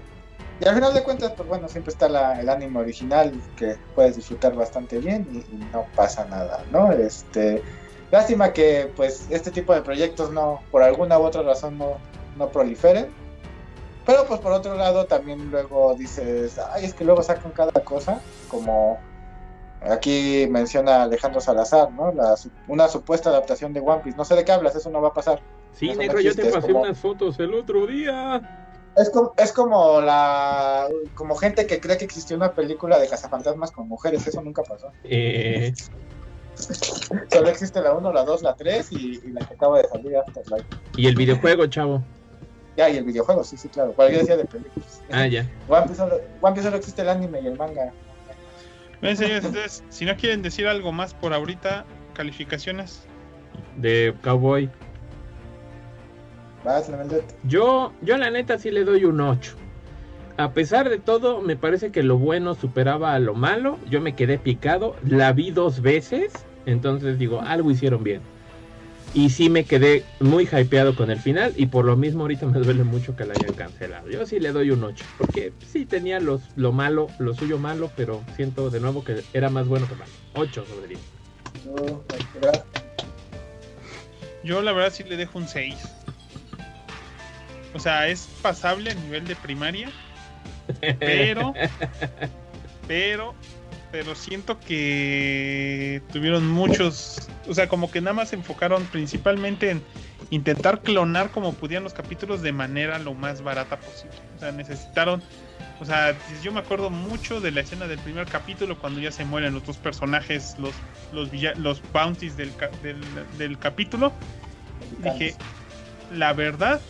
Y 0.59 0.67
al 0.67 0.75
final 0.75 0.93
de 0.93 1.03
cuentas, 1.03 1.33
pues 1.37 1.47
bueno, 1.47 1.67
siempre 1.67 1.91
está 1.91 2.39
el 2.39 2.49
anime 2.49 2.79
original 2.79 3.31
que 3.57 3.75
puedes 3.93 4.15
disfrutar 4.15 4.55
bastante 4.55 4.97
bien 4.97 5.27
y, 5.31 5.37
y 5.55 5.57
no 5.71 5.85
pasa 5.95 6.25
nada, 6.25 6.63
¿no? 6.71 6.91
Este. 6.91 7.61
Lástima 8.11 8.53
que 8.53 8.91
pues 8.95 9.27
este 9.29 9.51
tipo 9.51 9.73
de 9.73 9.81
proyectos 9.81 10.31
no, 10.31 10.61
por 10.71 10.81
alguna 10.81 11.19
u 11.19 11.23
otra 11.23 11.41
razón 11.41 11.77
no, 11.77 11.97
no 12.37 12.49
proliferen. 12.49 13.07
Pero 14.05 14.25
pues 14.25 14.39
por 14.39 14.53
otro 14.53 14.75
lado 14.75 15.05
también 15.05 15.51
luego 15.51 15.93
dices, 15.95 16.57
ay, 16.71 16.85
es 16.85 16.93
que 16.93 17.03
luego 17.03 17.21
sacan 17.21 17.51
cada 17.51 17.83
cosa, 17.83 18.21
como 18.47 18.97
aquí 19.81 20.47
menciona 20.49 21.03
Alejandro 21.03 21.39
Salazar, 21.41 21.91
¿no? 21.91 22.11
La, 22.11 22.35
una 22.67 22.87
supuesta 22.87 23.29
adaptación 23.29 23.73
de 23.73 23.79
One 23.79 24.01
Piece. 24.03 24.17
No 24.17 24.25
sé 24.25 24.35
de 24.35 24.43
qué 24.45 24.51
hablas, 24.51 24.75
eso 24.75 24.89
no 24.89 25.01
va 25.01 25.09
a 25.09 25.13
pasar. 25.13 25.41
Sí, 25.73 25.87
Eso 25.89 25.95
no 25.95 26.01
negro, 26.01 26.19
yo 26.21 26.35
te 26.35 26.45
pasé 26.45 26.67
como- 26.67 26.81
unas 26.81 26.97
fotos 26.97 27.39
el 27.39 27.53
otro 27.53 27.85
día. 27.87 28.41
Es 28.95 29.11
como, 29.11 29.33
es 29.37 29.53
como 29.53 30.01
la 30.01 30.87
como 31.13 31.35
gente 31.35 31.67
que 31.67 31.79
cree 31.79 31.97
que 31.99 32.05
existió 32.05 32.35
una 32.35 32.53
película 32.53 32.97
de 32.97 33.07
cazafantasmas 33.07 33.69
con 33.71 33.87
mujeres, 33.87 34.25
eso 34.25 34.41
nunca 34.41 34.63
pasó. 34.63 34.91
Eh, 35.03 35.71
Solo 37.31 37.49
existe 37.49 37.79
la 37.81 37.93
1, 37.93 38.11
la 38.11 38.23
2, 38.23 38.41
la 38.41 38.55
3 38.55 38.91
y, 38.91 39.19
y 39.23 39.29
la 39.31 39.45
que 39.45 39.53
acaba 39.53 39.77
de 39.79 39.87
salir 39.87 40.17
Afterlife. 40.17 40.65
y 40.95 41.05
el 41.07 41.15
videojuego, 41.15 41.67
chavo. 41.67 42.01
Ya, 42.75 42.89
y 42.89 42.97
el 42.97 43.03
videojuego, 43.03 43.43
sí, 43.43 43.57
sí, 43.57 43.69
claro. 43.69 43.93
Cualquier 43.93 44.21
decía 44.21 44.37
de 44.37 44.45
películas. 44.45 45.01
Ah, 45.11 45.27
ya. 45.27 45.47
One 45.67 45.81
Piece, 45.83 45.95
solo, 45.95 46.19
One 46.41 46.53
Piece 46.53 46.63
solo 46.67 46.77
existe 46.77 47.01
el 47.03 47.09
anime 47.09 47.41
y 47.41 47.47
el 47.47 47.57
manga. 47.57 47.93
Bien, 49.01 49.15
señores, 49.15 49.45
entonces, 49.45 49.83
si 49.89 50.05
no 50.05 50.15
quieren 50.15 50.41
decir 50.41 50.67
algo 50.67 50.91
más 50.91 51.13
por 51.13 51.33
ahorita, 51.33 51.85
calificaciones. 52.13 53.03
De 53.77 54.13
Cowboy. 54.23 54.69
Vas, 56.63 56.89
Levendet. 56.89 57.23
Yo, 57.43 57.93
yo 58.01 58.17
la 58.17 58.31
neta 58.31 58.57
sí 58.57 58.71
le 58.71 58.83
doy 58.83 59.05
un 59.05 59.21
8. 59.21 59.55
A 60.37 60.51
pesar 60.51 60.89
de 60.89 60.99
todo, 60.99 61.41
me 61.41 61.55
parece 61.55 61.91
que 61.91 62.03
lo 62.03 62.17
bueno 62.17 62.53
superaba 62.53 63.13
a 63.13 63.19
lo 63.19 63.33
malo. 63.33 63.79
Yo 63.89 64.01
me 64.01 64.13
quedé 64.15 64.37
picado. 64.37 64.95
La 65.03 65.31
vi 65.33 65.51
dos 65.51 65.81
veces. 65.81 66.33
Entonces 66.65 67.17
digo, 67.17 67.41
algo 67.41 67.71
hicieron 67.71 68.03
bien. 68.03 68.21
Y 69.17 69.31
sí 69.31 69.49
me 69.49 69.63
quedé 69.63 70.03
muy 70.19 70.43
hypeado 70.43 70.95
con 70.95 71.09
el 71.09 71.17
final. 71.19 71.51
Y 71.57 71.65
por 71.65 71.85
lo 71.85 71.97
mismo 71.97 72.21
ahorita 72.21 72.45
me 72.45 72.59
duele 72.59 72.83
mucho 72.83 73.15
que 73.15 73.25
la 73.25 73.33
hayan 73.33 73.55
cancelado. 73.55 74.07
Yo 74.11 74.27
sí 74.27 74.39
le 74.39 74.51
doy 74.51 74.69
un 74.69 74.83
8. 74.83 75.03
Porque 75.17 75.53
sí 75.65 75.87
tenía 75.87 76.19
los, 76.19 76.43
lo 76.55 76.71
malo, 76.71 77.07
lo 77.17 77.33
suyo 77.33 77.57
malo. 77.57 77.89
Pero 77.97 78.23
siento 78.35 78.69
de 78.69 78.79
nuevo 78.79 79.03
que 79.03 79.23
era 79.33 79.49
más 79.49 79.67
bueno 79.67 79.87
que 79.87 79.95
malo. 79.95 80.11
8 80.35 80.65
sobre 80.67 80.87
10. 80.89 80.99
Tú, 81.63 82.03
Edgar. 82.13 82.63
Yo 84.43 84.61
la 84.61 84.71
verdad 84.71 84.93
sí 84.93 85.03
le 85.03 85.17
dejo 85.17 85.39
un 85.39 85.47
6. 85.47 85.75
O 87.73 87.79
sea, 87.79 88.07
es 88.09 88.29
pasable 88.43 88.91
a 88.91 88.93
nivel 88.93 89.25
de 89.25 89.35
primaria. 89.35 89.89
Pero, 90.99 91.53
pero, 92.87 93.33
pero 93.91 94.15
siento 94.15 94.59
que 94.59 96.01
tuvieron 96.11 96.47
muchos, 96.47 97.29
o 97.47 97.53
sea, 97.53 97.67
como 97.67 97.89
que 97.89 98.01
nada 98.01 98.13
más 98.13 98.29
se 98.29 98.35
enfocaron 98.35 98.85
principalmente 98.85 99.71
en 99.71 99.81
intentar 100.29 100.81
clonar 100.81 101.31
como 101.31 101.53
pudieran 101.53 101.83
los 101.83 101.93
capítulos 101.93 102.41
de 102.41 102.51
manera 102.51 102.99
lo 102.99 103.13
más 103.13 103.41
barata 103.41 103.79
posible. 103.79 104.17
O 104.35 104.39
sea, 104.39 104.51
necesitaron, 104.51 105.21
o 105.79 105.85
sea, 105.85 106.15
yo 106.43 106.51
me 106.51 106.59
acuerdo 106.59 106.89
mucho 106.89 107.39
de 107.39 107.51
la 107.51 107.61
escena 107.61 107.87
del 107.87 107.99
primer 107.99 108.27
capítulo 108.27 108.77
cuando 108.77 108.99
ya 108.99 109.11
se 109.11 109.23
mueren 109.23 109.53
los 109.53 109.65
dos 109.65 109.77
personajes, 109.77 110.55
los 110.59 110.73
los, 111.13 111.29
los 111.57 111.81
bounties 111.93 112.35
del, 112.35 112.51
del, 112.83 113.01
del 113.37 113.57
capítulo. 113.57 114.11
Dije, 115.03 115.35
la 116.13 116.33
verdad, 116.33 116.81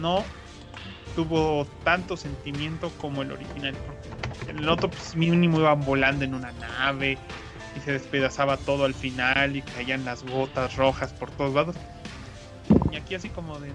no 0.00 0.24
tuvo 1.14 1.66
tanto 1.84 2.16
sentimiento 2.16 2.90
como 3.00 3.22
el 3.22 3.32
original. 3.32 3.74
El 4.48 4.68
otro, 4.68 4.90
pues 4.90 5.16
mínimo 5.16 5.60
iban 5.60 5.84
volando 5.84 6.24
en 6.24 6.34
una 6.34 6.52
nave 6.52 7.18
y 7.76 7.80
se 7.80 7.92
despedazaba 7.92 8.56
todo 8.56 8.84
al 8.84 8.94
final 8.94 9.56
y 9.56 9.62
caían 9.62 10.04
las 10.04 10.24
gotas 10.24 10.76
rojas 10.76 11.12
por 11.12 11.30
todos 11.30 11.54
lados. 11.54 11.76
Y 12.92 12.96
aquí 12.96 13.14
así 13.14 13.28
como 13.28 13.58
de... 13.58 13.70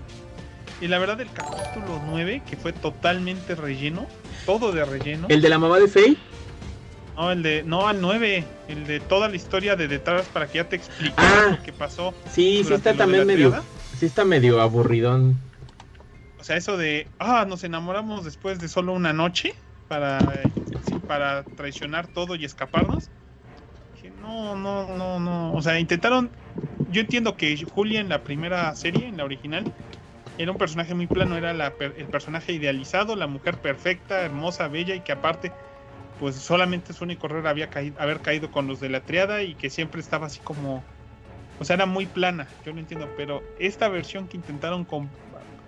Y 0.79 0.87
la 0.87 0.97
verdad 0.97 1.21
el 1.21 1.31
capítulo 1.31 2.01
9, 2.07 2.41
que 2.49 2.57
fue 2.57 2.73
totalmente 2.73 3.53
relleno, 3.53 4.07
todo 4.45 4.71
de 4.71 4.83
relleno. 4.83 5.27
¿El 5.29 5.41
de 5.41 5.49
la 5.49 5.59
mamá 5.59 5.79
de 5.79 5.87
Faye? 5.87 6.17
No, 7.15 7.31
el 7.31 7.43
de, 7.43 7.63
no, 7.63 7.87
al 7.87 8.01
9, 8.01 8.43
el 8.67 8.87
de 8.87 8.99
toda 8.99 9.29
la 9.29 9.35
historia 9.35 9.75
de 9.75 9.87
detrás 9.87 10.25
para 10.33 10.47
que 10.47 10.57
ya 10.57 10.67
te 10.67 10.77
explique 10.77 11.13
ah, 11.17 11.49
lo 11.51 11.63
que 11.63 11.71
pasó. 11.71 12.15
Sí, 12.31 12.63
sí 12.65 12.73
está 12.73 12.95
también 12.95 13.27
medio, 13.27 13.63
sí 13.99 14.07
está 14.07 14.25
medio 14.25 14.59
aburridón. 14.59 15.37
O 16.39 16.43
sea, 16.43 16.57
eso 16.57 16.77
de, 16.77 17.07
ah, 17.19 17.45
nos 17.47 17.63
enamoramos 17.63 18.25
después 18.25 18.59
de 18.59 18.67
solo 18.67 18.93
una 18.93 19.13
noche 19.13 19.53
para, 19.91 20.19
para 21.05 21.43
traicionar 21.57 22.07
todo 22.07 22.35
y 22.35 22.45
escaparnos. 22.45 23.11
no, 24.21 24.55
no, 24.55 24.97
no, 24.97 25.19
no. 25.19 25.53
O 25.53 25.61
sea, 25.61 25.79
intentaron. 25.81 26.31
Yo 26.89 27.01
entiendo 27.01 27.35
que 27.35 27.61
Julia 27.69 27.99
en 27.99 28.07
la 28.07 28.23
primera 28.23 28.73
serie, 28.75 29.07
en 29.09 29.17
la 29.17 29.25
original, 29.25 29.65
era 30.37 30.49
un 30.51 30.57
personaje 30.57 30.93
muy 30.93 31.07
plano, 31.07 31.35
era 31.35 31.53
la, 31.53 31.75
el 31.79 32.07
personaje 32.07 32.53
idealizado, 32.53 33.17
la 33.17 33.27
mujer 33.27 33.59
perfecta, 33.59 34.21
hermosa, 34.21 34.69
bella 34.69 34.95
y 34.95 35.01
que 35.01 35.11
aparte, 35.11 35.51
pues 36.19 36.35
solamente 36.35 36.93
su 36.93 37.03
único 37.03 37.27
error 37.27 37.45
había 37.47 37.69
caído, 37.69 37.99
haber 37.99 38.21
caído 38.21 38.49
con 38.49 38.67
los 38.67 38.79
de 38.79 38.87
la 38.87 39.01
triada 39.01 39.43
y 39.43 39.55
que 39.55 39.69
siempre 39.69 39.99
estaba 39.99 40.27
así 40.27 40.39
como. 40.39 40.85
O 41.59 41.65
sea, 41.65 41.75
era 41.75 41.85
muy 41.85 42.05
plana, 42.05 42.47
yo 42.63 42.71
lo 42.71 42.79
entiendo, 42.79 43.07
pero 43.17 43.41
esta 43.59 43.89
versión 43.89 44.29
que 44.29 44.37
intentaron 44.37 44.87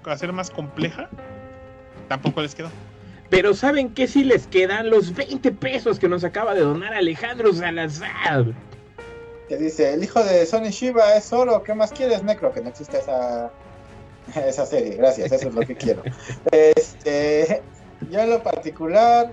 hacer 0.06 0.32
más 0.32 0.50
compleja, 0.50 1.10
tampoco 2.08 2.42
les 2.42 2.56
quedó. 2.56 2.93
Pero 3.30 3.54
¿saben 3.54 3.94
qué 3.94 4.08
sí 4.08 4.24
les 4.24 4.48
quedan? 4.48 4.90
Los 4.90 5.14
20 5.16 5.52
pesos 5.54 6.00
que 6.00 6.08
nos 6.08 6.24
acaba 6.24 6.54
de 6.54 6.62
donar 6.62 6.94
Alejandro 6.94 7.54
Salazar. 7.54 8.46
Que 9.48 9.58
dice, 9.58 9.94
el 9.94 10.04
hijo 10.04 10.24
de 10.24 10.46
Sony 10.46 10.70
Shiva 10.70 11.16
es 11.16 11.34
oro, 11.34 11.64
¿qué 11.64 11.74
más 11.74 11.92
quieres, 11.92 12.24
Necro? 12.24 12.52
Que 12.54 12.62
no 12.62 12.70
existe 12.70 13.00
esa, 13.00 13.52
esa 14.48 14.66
serie, 14.66 14.96
gracias, 14.96 15.32
eso 15.32 15.50
es 15.50 15.56
lo 15.56 15.62
que 15.62 15.76
quiero. 15.76 16.04
Este, 16.52 17.62
yo 18.10 18.20
en 18.20 18.30
lo 18.30 18.44
particular, 18.44 19.32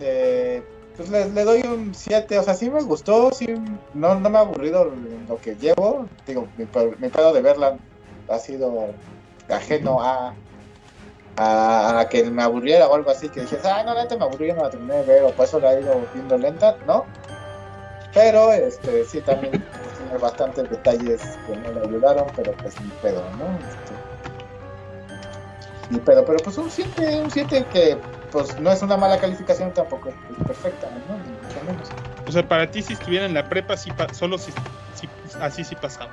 eh, 0.00 0.62
pues 0.96 1.10
le, 1.10 1.44
doy 1.44 1.62
un 1.62 1.94
7, 1.94 2.38
o 2.38 2.42
sea, 2.42 2.54
sí 2.54 2.70
me 2.70 2.82
gustó, 2.82 3.30
sí, 3.32 3.46
no, 3.94 4.18
no 4.18 4.30
me 4.30 4.38
ha 4.38 4.42
aburrido 4.42 4.92
lo 5.28 5.40
que 5.40 5.56
llevo, 5.56 6.08
digo, 6.26 6.48
mi, 6.56 6.64
mi 6.98 7.08
pedo 7.08 7.32
de 7.32 7.42
verla 7.42 7.76
ha 8.28 8.38
sido 8.38 8.88
ajeno 9.48 10.02
a, 10.02 10.34
a, 11.36 12.06
que 12.10 12.24
me 12.30 12.42
aburriera 12.42 12.88
o 12.88 12.94
algo 12.94 13.10
así, 13.10 13.28
que 13.28 13.42
dije, 13.42 13.58
ah, 13.64 13.82
no, 13.84 13.94
lenta 13.94 14.16
me 14.16 14.24
aburrí, 14.24 14.52
no 14.52 14.62
la 14.62 14.70
terminé 14.70 14.96
de 14.96 15.02
ver, 15.04 15.22
o 15.24 15.30
por 15.30 15.44
eso 15.46 15.60
la 15.60 15.74
he 15.74 15.80
ido 15.80 16.02
viendo 16.14 16.38
lenta, 16.38 16.76
¿no? 16.86 17.04
Pero, 18.14 18.52
este, 18.52 19.04
sí, 19.04 19.20
también 19.20 19.52
tiene 19.52 20.18
bastantes 20.20 20.70
detalles 20.70 21.20
que 21.46 21.56
no 21.56 21.72
le 21.72 21.80
ayudaron, 21.86 22.26
pero 22.34 22.52
pues 22.52 22.80
ni 22.80 22.88
pedo, 23.02 23.22
¿no? 23.38 23.44
Este, 23.58 23.94
ni 25.90 25.98
pedo, 25.98 26.24
pero 26.24 26.38
pues 26.38 26.56
un 26.56 26.70
7, 26.70 27.20
un 27.22 27.30
7 27.30 27.66
que, 27.72 27.98
pues 28.32 28.58
no 28.58 28.72
es 28.72 28.82
una 28.82 28.96
mala 28.96 29.18
calificación, 29.18 29.72
tampoco 29.72 30.08
es 30.08 30.14
perfecta, 30.46 30.88
¿no? 31.08 31.16
Ni 31.18 31.30
mucho 31.30 31.64
menos. 31.66 31.88
O 32.26 32.32
sea, 32.32 32.46
para 32.48 32.70
ti 32.70 32.82
si 32.82 32.94
estuviera 32.94 33.26
en 33.26 33.34
la 33.34 33.48
prepa, 33.48 33.76
sí 33.76 33.92
solo 34.12 34.38
si, 34.38 34.52
si, 34.94 35.08
así 35.40 35.62
sí 35.62 35.74
pasaba 35.74 36.10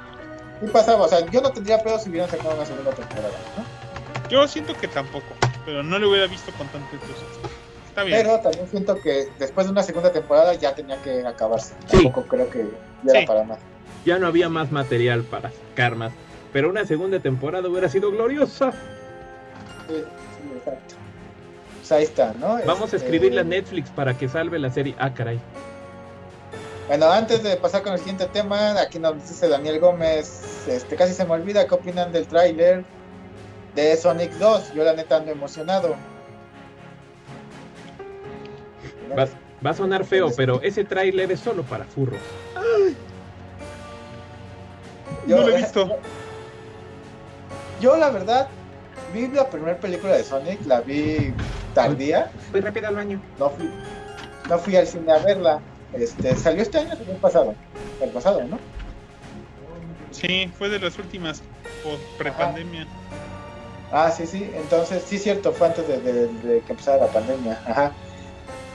pasaba, 0.71 1.03
o 1.03 1.07
sea, 1.07 1.19
yo 1.29 1.41
no 1.41 1.51
tendría 1.51 1.81
pedo 1.81 1.99
si 1.99 2.09
hubieran 2.09 2.29
sacado 2.29 2.55
una 2.55 2.65
segunda 2.65 2.91
temporada, 2.91 3.33
¿no? 3.57 3.82
Yo 4.29 4.47
siento 4.47 4.73
que 4.79 4.87
tampoco, 4.87 5.27
pero 5.65 5.83
no 5.83 5.99
lo 5.99 6.09
hubiera 6.09 6.27
visto 6.27 6.51
con 6.53 6.67
tanto 6.67 6.95
entusiasmo. 6.95 7.49
Está 7.87 8.03
bien. 8.03 8.19
Pero 8.21 8.39
también 8.39 8.67
siento 8.69 8.99
que 8.99 9.27
después 9.37 9.67
de 9.67 9.71
una 9.71 9.83
segunda 9.83 10.11
temporada 10.11 10.53
ya 10.55 10.73
tenía 10.73 10.99
que 11.03 11.25
acabarse. 11.25 11.75
Tampoco 11.89 12.23
creo 12.23 12.49
que 12.49 12.67
ya 13.03 13.19
era 13.19 13.27
para 13.27 13.43
más. 13.43 13.59
Ya 14.05 14.17
no 14.17 14.27
había 14.27 14.49
más 14.49 14.71
material 14.71 15.23
para 15.23 15.51
sacar 15.51 15.95
más. 15.95 16.11
Pero 16.51 16.69
una 16.69 16.85
segunda 16.85 17.19
temporada 17.19 17.67
hubiera 17.69 17.89
sido 17.89 18.11
gloriosa. 18.11 18.71
Sí, 19.87 19.95
sí, 19.97 20.57
exacto. 20.57 20.95
Pues 21.79 21.91
ahí 21.91 22.03
está, 22.03 22.33
¿no? 22.39 22.59
Vamos 22.65 22.81
a 22.81 22.95
este, 22.95 22.97
escribirle 22.97 23.41
a 23.41 23.43
Netflix 23.43 23.89
para 23.89 24.17
que 24.17 24.27
salve 24.27 24.57
la 24.57 24.71
serie. 24.71 24.95
Ah, 24.97 25.13
caray. 25.13 25.39
Bueno, 26.87 27.11
antes 27.11 27.43
de 27.43 27.55
pasar 27.57 27.81
con 27.83 27.93
el 27.93 27.99
siguiente 27.99 28.25
tema, 28.27 28.79
aquí 28.79 28.99
nos 28.99 29.15
dice 29.15 29.47
Daniel 29.47 29.79
Gómez, 29.79 30.67
este, 30.67 30.95
casi 30.95 31.13
se 31.13 31.25
me 31.25 31.31
olvida 31.31 31.67
qué 31.67 31.75
opinan 31.75 32.11
del 32.11 32.27
tráiler 32.27 32.83
de 33.75 33.97
Sonic 33.97 34.31
2. 34.33 34.73
Yo 34.73 34.83
la 34.83 34.93
neta 34.93 35.17
ando 35.17 35.31
emocionado. 35.31 35.95
Va, 39.17 39.69
a 39.69 39.73
sonar 39.73 40.03
feo, 40.05 40.29
pero 40.35 40.61
ese 40.61 40.83
tráiler 40.83 41.31
es 41.31 41.39
solo 41.39 41.63
para 41.63 41.85
furros. 41.85 42.19
Yo, 45.27 45.37
no 45.37 45.43
lo 45.43 45.49
he 45.49 45.57
visto. 45.57 45.97
Yo 47.79 47.95
la 47.95 48.09
verdad 48.09 48.47
vi 49.13 49.27
la 49.27 49.49
primera 49.49 49.77
película 49.77 50.17
de 50.17 50.23
Sonic, 50.23 50.65
la 50.65 50.81
vi 50.81 51.33
tardía. 51.73 52.31
Fui 52.51 52.61
rápido 52.61 52.87
al 52.87 52.95
baño. 52.95 53.21
No 53.39 53.49
fui, 53.49 53.69
no 54.49 54.57
fui 54.57 54.75
al 54.75 54.87
cine 54.87 55.11
a 55.11 55.19
verla. 55.19 55.59
Este, 55.93 56.35
¿Salió 56.35 56.61
este 56.61 56.79
año 56.79 56.93
o 57.07 57.11
el 57.11 57.17
pasado? 57.17 57.55
El 58.01 58.09
pasado, 58.09 58.43
¿no? 58.43 58.59
Sí, 60.11 60.51
fue 60.57 60.69
de 60.69 60.79
las 60.79 60.97
últimas 60.97 61.41
pre-pandemia. 62.17 62.87
Ah, 63.93 64.09
sí, 64.09 64.25
sí. 64.25 64.49
Entonces, 64.55 65.03
sí, 65.05 65.19
cierto, 65.19 65.53
fue 65.53 65.67
antes 65.67 65.87
de, 65.87 66.63
que 66.65 66.71
empezara 66.71 67.05
la 67.05 67.11
pandemia. 67.11 67.61
Ajá. 67.63 67.91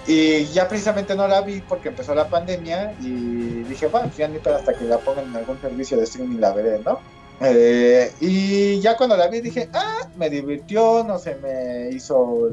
Y 0.06 0.44
ya 0.46 0.68
precisamente 0.68 1.16
no 1.16 1.26
la 1.26 1.40
vi 1.40 1.60
porque 1.60 1.88
empezó 1.88 2.14
la 2.14 2.28
pandemia 2.28 2.94
y 3.00 3.64
dije, 3.64 3.88
bueno, 3.88 4.10
ya 4.16 4.28
ni 4.28 4.38
para 4.38 4.56
hasta 4.56 4.72
que 4.74 4.84
la 4.84 4.98
pongan 4.98 5.26
en 5.26 5.36
algún 5.36 5.60
servicio 5.60 5.98
de 5.98 6.04
streaming 6.04 6.38
la 6.38 6.52
veré, 6.52 6.78
¿no? 6.78 7.00
Eh, 7.40 8.12
y 8.20 8.80
ya 8.80 8.96
cuando 8.96 9.16
la 9.16 9.26
vi 9.26 9.40
dije, 9.40 9.68
ah, 9.72 10.08
me 10.16 10.30
divirtió, 10.30 11.04
no 11.04 11.18
se 11.18 11.34
me 11.34 11.90
hizo 11.90 12.50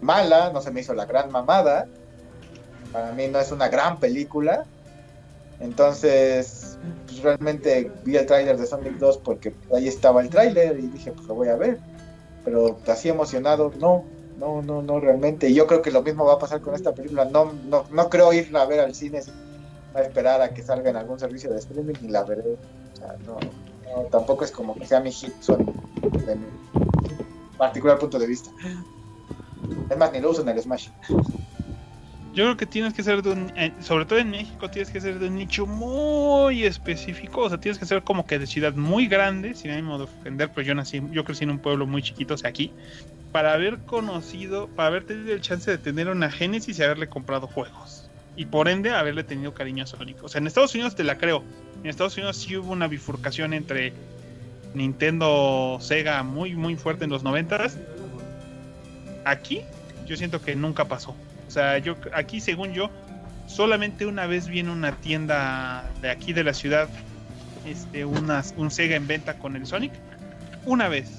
mala, 0.00 0.52
no 0.52 0.62
se 0.62 0.70
me 0.70 0.80
hizo 0.80 0.94
la 0.94 1.06
gran 1.06 1.30
mamada. 1.32 1.88
Para 2.92 3.12
mí 3.12 3.26
no 3.26 3.40
es 3.40 3.50
una 3.50 3.68
gran 3.68 3.98
película. 3.98 4.64
Entonces, 5.58 6.59
pues, 7.06 7.22
realmente 7.22 7.90
vi 8.04 8.16
el 8.16 8.26
tráiler 8.26 8.56
de 8.56 8.66
Sonic 8.66 8.98
2 8.98 9.18
porque 9.18 9.54
ahí 9.74 9.88
estaba 9.88 10.22
el 10.22 10.30
tráiler 10.30 10.78
y 10.78 10.88
dije, 10.88 11.12
pues 11.12 11.26
lo 11.26 11.34
voy 11.34 11.48
a 11.48 11.56
ver. 11.56 11.78
Pero 12.44 12.78
así 12.86 13.08
emocionado, 13.08 13.72
no, 13.78 14.04
no, 14.38 14.62
no, 14.62 14.82
no 14.82 15.00
realmente. 15.00 15.48
Y 15.48 15.54
yo 15.54 15.66
creo 15.66 15.82
que 15.82 15.90
lo 15.90 16.02
mismo 16.02 16.24
va 16.24 16.34
a 16.34 16.38
pasar 16.38 16.60
con 16.60 16.74
esta 16.74 16.94
película. 16.94 17.26
No, 17.26 17.52
no, 17.68 17.84
no 17.90 18.10
creo 18.10 18.32
ir 18.32 18.56
a 18.56 18.64
ver 18.64 18.80
al 18.80 18.94
cine 18.94 19.20
a 19.94 20.00
esperar 20.00 20.40
a 20.40 20.54
que 20.54 20.62
salga 20.62 20.90
en 20.90 20.96
algún 20.96 21.18
servicio 21.18 21.50
de 21.50 21.58
streaming 21.58 21.94
y 22.02 22.08
la 22.08 22.24
veré. 22.24 22.56
O 22.94 22.96
sea, 22.96 23.16
no, 23.26 23.38
no 23.84 24.02
tampoco 24.04 24.44
es 24.44 24.50
como 24.50 24.74
que 24.74 24.86
sea 24.86 25.00
mi 25.00 25.12
hit 25.12 25.34
Sonic, 25.40 25.74
de 26.00 26.36
mi 26.36 26.46
particular 27.58 27.98
punto 27.98 28.18
de 28.18 28.26
vista. 28.26 28.50
Es 29.90 29.98
más, 29.98 30.12
ni 30.12 30.20
lo 30.20 30.30
uso 30.30 30.42
en 30.42 30.48
el 30.48 30.62
Smash. 30.62 30.88
Yo 32.32 32.44
creo 32.44 32.56
que 32.56 32.66
tienes 32.66 32.94
que 32.94 33.02
ser 33.02 33.22
de 33.22 33.30
un, 33.30 33.52
eh, 33.56 33.72
sobre 33.80 34.04
todo 34.04 34.20
en 34.20 34.30
México, 34.30 34.70
tienes 34.70 34.90
que 34.90 35.00
ser 35.00 35.18
de 35.18 35.26
un 35.26 35.34
nicho 35.34 35.66
muy 35.66 36.64
específico, 36.64 37.40
o 37.40 37.48
sea, 37.48 37.58
tienes 37.58 37.78
que 37.78 37.86
ser 37.86 38.02
como 38.02 38.24
que 38.24 38.38
de 38.38 38.46
ciudad 38.46 38.72
muy 38.74 39.08
grande, 39.08 39.54
sin 39.54 39.72
ánimo 39.72 39.98
de 39.98 40.04
ofender, 40.04 40.48
pero 40.54 40.64
yo 40.64 40.74
nací, 40.76 41.02
yo 41.10 41.24
crecí 41.24 41.42
en 41.42 41.50
un 41.50 41.58
pueblo 41.58 41.88
muy 41.88 42.02
chiquito, 42.02 42.34
o 42.34 42.38
sea, 42.38 42.50
aquí, 42.50 42.72
para 43.32 43.52
haber 43.52 43.78
conocido, 43.80 44.68
para 44.68 44.88
haber 44.88 45.04
tenido 45.04 45.34
el 45.34 45.40
chance 45.40 45.68
de 45.68 45.78
tener 45.78 46.08
una 46.08 46.30
Genesis 46.30 46.78
y 46.78 46.82
haberle 46.84 47.08
comprado 47.08 47.48
juegos. 47.48 48.08
Y 48.36 48.46
por 48.46 48.68
ende, 48.68 48.90
haberle 48.90 49.24
tenido 49.24 49.52
cariño 49.52 49.84
a 49.84 49.86
Sonic. 49.86 50.22
O 50.22 50.28
sea, 50.28 50.40
en 50.40 50.46
Estados 50.46 50.74
Unidos 50.74 50.94
te 50.94 51.04
la 51.04 51.18
creo. 51.18 51.42
En 51.82 51.90
Estados 51.90 52.16
Unidos 52.16 52.36
sí 52.36 52.56
hubo 52.56 52.72
una 52.72 52.86
bifurcación 52.86 53.52
entre 53.52 53.92
Nintendo, 54.72 55.78
Sega 55.80 56.22
muy, 56.22 56.54
muy 56.54 56.76
fuerte 56.76 57.04
en 57.04 57.10
los 57.10 57.22
noventas. 57.22 57.76
Aquí, 59.24 59.62
yo 60.06 60.16
siento 60.16 60.40
que 60.40 60.54
nunca 60.54 60.86
pasó. 60.86 61.14
O 61.50 61.52
sea, 61.52 61.78
yo 61.78 61.96
aquí, 62.14 62.40
según 62.40 62.72
yo, 62.72 62.90
solamente 63.48 64.06
una 64.06 64.24
vez 64.28 64.46
viene 64.46 64.70
una 64.70 64.92
tienda 64.92 65.90
de 66.00 66.08
aquí 66.08 66.32
de 66.32 66.44
la 66.44 66.54
ciudad, 66.54 66.88
este, 67.66 68.04
una, 68.04 68.44
un 68.56 68.70
Sega 68.70 68.94
en 68.94 69.08
venta 69.08 69.34
con 69.34 69.56
el 69.56 69.66
Sonic. 69.66 69.90
Una 70.64 70.86
vez. 70.86 71.10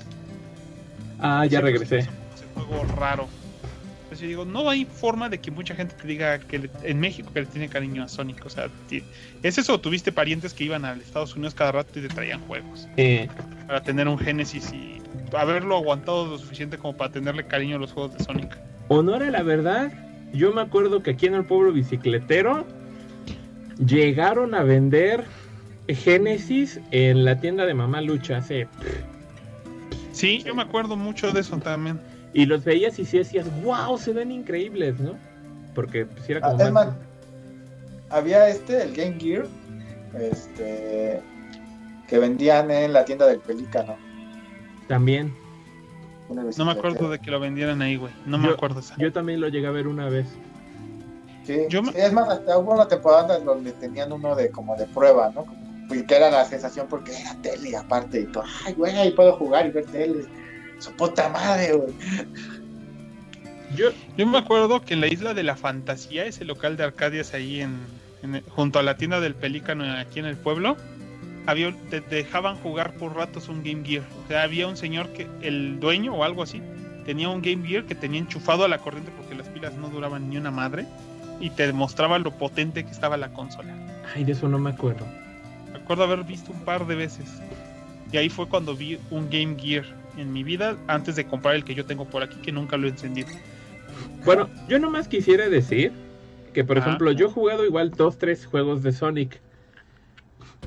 Ah, 1.20 1.46
ya 1.46 1.60
regresé. 1.60 1.98
Ese, 1.98 2.10
juego 2.56 2.86
raro. 2.96 3.28
Pues 4.08 4.22
yo 4.22 4.28
digo, 4.28 4.46
no 4.46 4.70
hay 4.70 4.86
forma 4.86 5.28
de 5.28 5.40
que 5.42 5.52
mucha 5.52 5.76
gente 5.76 5.96
te 6.02 6.08
diga 6.08 6.40
que 6.40 6.60
le- 6.60 6.70
en 6.84 7.02
México 7.02 7.34
que 7.34 7.42
le 7.42 7.48
tiene 7.48 7.68
cariño 7.68 8.02
a 8.02 8.08
Sonic. 8.08 8.46
O 8.46 8.50
sea, 8.50 8.70
ti- 8.88 9.04
¿es 9.44 9.58
eso? 9.58 9.82
¿Tuviste 9.82 10.14
parientes 10.14 10.54
que 10.54 10.64
iban 10.64 10.86
a 10.86 10.94
Estados 10.94 11.36
Unidos 11.36 11.56
cada 11.56 11.74
rato 11.74 12.00
y 12.00 12.04
te 12.04 12.08
traían 12.08 12.40
juegos? 12.48 12.88
Eh, 12.96 13.28
Para 13.68 13.84
tener 13.84 14.08
un 14.08 14.18
Genesis 14.18 14.72
y 14.72 15.02
haberlo 15.36 15.76
aguantado 15.76 16.26
lo 16.28 16.38
suficiente 16.38 16.78
como 16.78 16.96
para 16.96 17.12
tenerle 17.12 17.46
cariño 17.46 17.76
a 17.76 17.80
los 17.80 17.92
juegos 17.92 18.18
de 18.18 18.24
Sonic. 18.24 18.58
honor 18.88 19.24
a 19.24 19.32
la 19.32 19.44
verdad, 19.44 19.92
yo 20.34 20.54
me 20.54 20.62
acuerdo 20.62 21.02
que 21.04 21.12
aquí 21.12 21.26
en 21.28 21.36
el 21.36 21.46
pueblo 21.46 21.72
bicicletero 21.74 22.66
llegaron 23.86 24.54
a 24.56 24.64
vender 24.64 25.24
Genesis 25.88 26.80
en 26.92 27.26
la 27.26 27.40
tienda 27.40 27.66
de 27.66 27.74
Mamá 27.74 28.02
Lucha 28.02 28.38
hace 28.38 28.68
Sí, 30.12 30.44
yo 30.46 30.54
me 30.56 30.62
acuerdo 30.62 30.96
mucho 30.96 31.32
de 31.32 31.42
eso 31.42 31.58
también. 31.58 32.00
y 32.34 32.46
los 32.46 32.64
veías 32.64 32.98
y 33.00 33.06
sí 33.06 33.18
decías, 33.18 33.48
wow, 33.64 33.98
se 33.98 34.14
ven 34.14 34.32
increíbles, 34.32 35.00
¿no? 35.00 35.16
Porque 35.76 36.06
pues, 36.06 36.30
era 36.30 36.40
Ah, 36.48 36.52
como 36.58 36.72
más, 36.72 36.90
había 38.10 38.48
este, 38.50 38.84
el 38.84 38.94
Game 38.94 39.18
Gear, 39.20 39.46
este, 40.20 41.22
que 42.08 42.20
vendían 42.20 42.70
en 42.72 42.94
la 42.94 43.04
tienda 43.06 43.26
del 43.28 43.40
Pelícano. 43.40 43.96
también. 44.88 45.34
Una 46.32 46.44
No 46.58 46.66
me 46.66 46.72
acuerdo 46.72 47.10
de 47.10 47.20
que 47.20 47.30
lo 47.32 47.40
vendieran 47.40 47.82
ahí, 47.82 47.96
güey. 47.98 48.12
No 48.26 48.38
me 48.38 48.50
acuerdo 48.50 48.80
esa. 48.80 48.96
Yo 48.98 49.12
también 49.12 49.40
lo 49.42 49.48
llegué 49.50 49.68
a 49.68 49.72
ver 49.72 49.88
una 49.88 50.10
vez. 50.10 50.28
Sí, 51.46 51.58
Yo 51.70 51.82
me- 51.84 51.92
sí, 51.92 51.98
es 52.00 52.14
más, 52.14 52.30
hasta 52.30 52.58
hubo 52.58 52.74
una 52.74 52.88
temporada 52.88 53.38
en 53.38 53.46
donde 53.46 53.72
tenían 53.74 54.12
uno 54.12 54.36
de 54.36 54.50
como 54.52 54.76
de 54.76 54.86
prueba, 54.86 55.32
¿no? 55.34 55.46
Y 55.94 56.04
que 56.06 56.16
era 56.16 56.30
la 56.30 56.46
sensación 56.46 56.88
porque 56.90 57.12
era 57.20 57.36
tele 57.42 57.76
aparte 57.76 58.22
y 58.22 58.26
todo. 58.26 58.44
Ay, 58.66 58.74
güey, 58.74 58.96
ahí 58.96 59.12
puedo 59.12 59.34
jugar 59.38 59.66
y 59.66 59.72
ver 59.72 59.86
tele. 59.86 60.26
Su 60.80 60.92
puta 60.94 61.30
madre, 61.30 61.74
güey. 61.74 61.94
Yo, 63.76 63.90
Yo 64.18 64.26
me 64.28 64.38
acuerdo 64.38 64.82
que 64.82 64.94
en 64.94 65.02
la 65.02 65.08
isla 65.08 65.34
de 65.34 65.44
la 65.44 65.56
fantasía, 65.56 66.26
ese 66.26 66.46
local 66.46 66.78
de 66.78 66.84
Arcadias 66.84 67.34
ahí 67.34 67.62
en, 67.62 67.80
en- 68.22 68.44
junto 68.50 68.80
a 68.80 68.84
la 68.84 68.98
tienda 68.98 69.20
del 69.20 69.36
Pelícano 69.36 69.84
aquí 69.98 70.20
en 70.20 70.26
el 70.26 70.38
pueblo, 70.38 70.76
había 71.46 71.76
te 71.90 72.02
dejaban 72.02 72.56
jugar 72.58 72.94
por 72.94 73.16
ratos 73.16 73.50
un 73.50 73.64
Game 73.64 73.84
Gear. 73.86 74.04
O 74.26 74.28
sea, 74.28 74.44
había 74.44 74.68
un 74.68 74.78
señor 74.78 75.10
que 75.10 75.28
el 75.42 75.80
dueño 75.80 76.14
o 76.14 76.24
algo 76.24 76.44
así 76.44 76.62
tenía 77.06 77.30
un 77.30 77.42
Game 77.42 77.68
Gear 77.68 77.86
que 77.86 77.96
tenía 77.96 78.20
enchufado 78.20 78.66
a 78.66 78.68
la 78.68 78.78
corriente 78.78 79.12
porque 79.18 79.36
las 79.36 79.48
pilas 79.50 79.76
no 79.76 79.90
duraban 79.90 80.30
ni 80.30 80.38
una 80.38 80.52
madre 80.52 80.86
y 81.40 81.50
te 81.50 81.66
demostraba 81.66 82.20
lo 82.20 82.32
potente 82.32 82.84
que 82.84 82.92
estaba 82.92 83.18
la 83.18 83.30
consola. 83.34 83.74
ay, 84.16 84.24
de 84.24 84.34
eso 84.34 84.48
no 84.48 84.60
me 84.60 84.70
acuerdo. 84.70 85.06
Me 85.72 85.80
acuerdo 85.80 86.04
haber 86.04 86.24
visto 86.24 86.52
un 86.52 86.60
par 86.62 86.86
de 86.86 86.96
veces. 86.96 87.42
Y 88.12 88.18
ahí 88.18 88.30
fue 88.30 88.48
cuando 88.48 88.76
vi 88.76 89.00
un 89.10 89.30
Game 89.30 89.56
Gear 89.60 89.86
en 90.18 90.32
mi 90.34 90.44
vida 90.44 90.76
antes 90.88 91.16
de 91.16 91.26
comprar 91.26 91.56
el 91.56 91.64
que 91.64 91.74
yo 91.74 91.86
tengo 91.86 92.06
por 92.06 92.24
aquí 92.24 92.36
que 92.42 92.52
nunca 92.52 92.78
lo 92.78 92.88
he 92.88 92.92
encendido. 92.92 93.30
Bueno, 94.26 94.50
yo 94.68 94.80
nomás 94.80 95.08
quisiera 95.08 95.50
decir 95.50 95.92
que, 96.54 96.64
por 96.64 96.78
ejemplo, 96.78 97.12
yo 97.12 97.28
he 97.28 97.32
jugado 97.32 97.66
igual 97.66 97.92
dos, 97.92 98.18
tres 98.18 98.46
juegos 98.46 98.84
de 98.84 98.92
Sonic. 98.92 99.40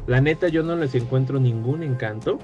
La 0.06 0.20
neta, 0.20 0.48
yo 0.48 0.62
no 0.62 0.76
les 0.76 0.94
encuentro 0.94 1.40
ningún 1.40 1.82
encanto. 1.82 2.38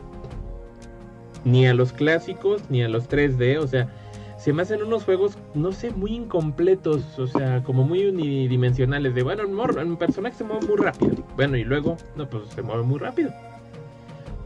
Ni 1.44 1.66
a 1.66 1.74
los 1.74 1.92
clásicos, 1.92 2.62
ni 2.70 2.82
a 2.82 2.88
los 2.88 3.08
3D. 3.08 3.58
O 3.58 3.66
sea, 3.66 3.88
se 4.38 4.52
me 4.52 4.62
hacen 4.62 4.82
unos 4.82 5.04
juegos, 5.04 5.38
no 5.54 5.72
sé, 5.72 5.90
muy 5.90 6.14
incompletos. 6.14 7.18
O 7.18 7.26
sea, 7.26 7.62
como 7.62 7.84
muy 7.84 8.06
unidimensionales. 8.06 9.14
De, 9.14 9.22
bueno, 9.22 9.42
el, 9.42 9.96
personaje 9.98 10.36
se 10.36 10.44
mueve 10.44 10.66
muy 10.66 10.76
rápido. 10.76 11.16
Bueno, 11.36 11.56
y 11.56 11.64
luego, 11.64 11.96
no, 12.16 12.28
pues 12.28 12.48
se 12.54 12.62
mueve 12.62 12.82
muy 12.82 12.98
rápido. 12.98 13.30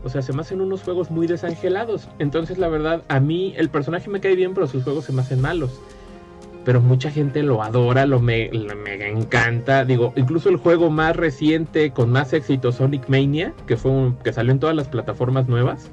O 0.02 0.08
sea, 0.08 0.20
se 0.20 0.32
me 0.32 0.42
hacen 0.42 0.60
unos 0.60 0.82
juegos 0.82 1.10
muy 1.10 1.26
desangelados. 1.26 2.08
Entonces, 2.18 2.58
la 2.58 2.68
verdad, 2.68 3.02
a 3.08 3.20
mí 3.20 3.54
el 3.56 3.70
personaje 3.70 4.10
me 4.10 4.20
cae 4.20 4.36
bien, 4.36 4.54
pero 4.54 4.66
sus 4.66 4.84
juegos 4.84 5.04
se 5.04 5.12
me 5.12 5.22
hacen 5.22 5.40
malos 5.40 5.80
pero 6.64 6.80
mucha 6.80 7.10
gente 7.10 7.42
lo 7.42 7.62
adora, 7.62 8.06
lo 8.06 8.20
me, 8.20 8.48
lo 8.52 8.72
encanta. 9.04 9.84
Digo, 9.84 10.12
incluso 10.16 10.48
el 10.48 10.56
juego 10.56 10.90
más 10.90 11.14
reciente 11.14 11.90
con 11.90 12.10
más 12.10 12.32
éxito, 12.32 12.72
Sonic 12.72 13.08
Mania, 13.08 13.52
que 13.66 13.76
fue 13.76 13.90
un- 13.90 14.16
que 14.18 14.32
salió 14.32 14.52
en 14.52 14.58
todas 14.60 14.74
las 14.74 14.88
plataformas 14.88 15.46
nuevas, 15.48 15.90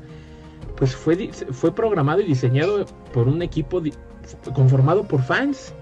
pues 0.78 0.96
fue, 0.96 1.30
fue 1.52 1.76
programado 1.76 2.22
y 2.22 2.26
diseñado 2.26 2.86
por 3.14 3.28
un 3.28 3.42
equipo 3.42 3.82
conformado 4.54 5.04
por 5.04 5.22
fans. 5.22 5.74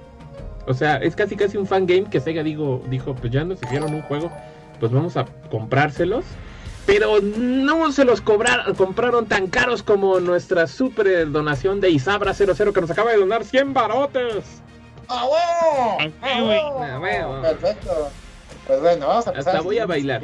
O 0.67 0.73
sea, 0.73 0.97
es 0.97 1.15
casi 1.15 1.35
casi 1.35 1.57
un 1.57 1.65
fan 1.67 1.85
game 1.85 2.05
que 2.05 2.19
Sega 2.19 2.43
digo, 2.43 2.83
dijo, 2.89 3.15
pues 3.15 3.31
ya 3.31 3.43
nos 3.43 3.61
hicieron 3.63 3.93
un 3.93 4.01
juego, 4.03 4.31
pues 4.79 4.91
vamos 4.91 5.17
a 5.17 5.25
comprárselos. 5.49 6.25
Pero 6.85 7.19
no 7.21 7.91
se 7.91 8.03
los 8.03 8.19
cobraron, 8.21 8.73
compraron 8.73 9.27
tan 9.27 9.47
caros 9.47 9.83
como 9.83 10.19
nuestra 10.19 10.65
super 10.65 11.29
donación 11.31 11.79
de 11.81 11.91
Isabra00 11.91 12.73
que 12.73 12.81
nos 12.81 12.89
acaba 12.89 13.11
de 13.11 13.17
donar 13.17 13.43
100 13.45 13.73
barotes. 13.73 14.63
¡Ah, 15.09 15.25
huevo! 15.25 15.97
Ah, 15.99 16.09
¡Ah, 16.21 16.99
huevo! 16.99 17.35
Ah. 17.35 17.41
Perfecto. 17.41 18.09
Pues 18.67 18.79
bueno, 18.81 19.07
vamos 19.07 19.27
a 19.27 19.31
empezar. 19.31 19.55
Hasta 19.55 19.63
voy 19.63 19.79
a 19.79 19.85
bailar. 19.85 20.21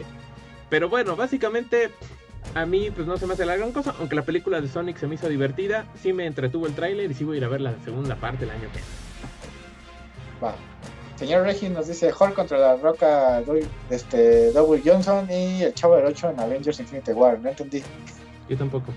Pero 0.70 0.90
bueno, 0.90 1.16
básicamente 1.16 1.92
a 2.54 2.66
mí 2.66 2.92
pues 2.92 3.08
no 3.08 3.18
se 3.18 3.26
me 3.26 3.34
hace 3.34 3.46
la 3.46 3.56
gran 3.56 3.72
cosa, 3.72 3.96
aunque 4.00 4.16
la 4.16 4.22
película 4.22 4.62
de 4.62 4.68
Sonic 4.68 4.98
se 4.98 5.08
me 5.08 5.16
hizo 5.16 5.28
divertida, 5.28 5.86
sí 6.02 6.14
me 6.14 6.26
entretuvo 6.26 6.68
el 6.68 6.76
tráiler 6.76 7.10
y 7.10 7.14
sí 7.14 7.24
voy 7.24 7.36
a 7.36 7.38
ir 7.40 7.46
a 7.46 7.50
ver 7.50 7.62
la 7.62 7.74
segunda 7.84 8.16
parte 8.16 8.46
el 8.46 8.52
año 8.52 8.68
que 8.72 8.80
viene. 8.80 8.86
Va. 10.44 10.56
Señor 11.18 11.44
Regi 11.44 11.70
nos 11.70 11.88
dice 11.88 12.14
Hulk 12.18 12.34
contra 12.34 12.58
la 12.58 12.76
Roca, 12.76 13.42
este, 13.90 14.52
Double 14.52 14.82
Johnson 14.86 15.28
y 15.32 15.64
el 15.64 15.74
Chavo 15.74 15.96
del 15.96 16.06
8 16.08 16.32
en 16.32 16.40
Avengers 16.40 16.80
Infinity 16.80 17.12
War. 17.14 17.40
No 17.40 17.50
entendí. 17.50 17.82
Yo 18.50 18.58
tampoco. 18.58 18.94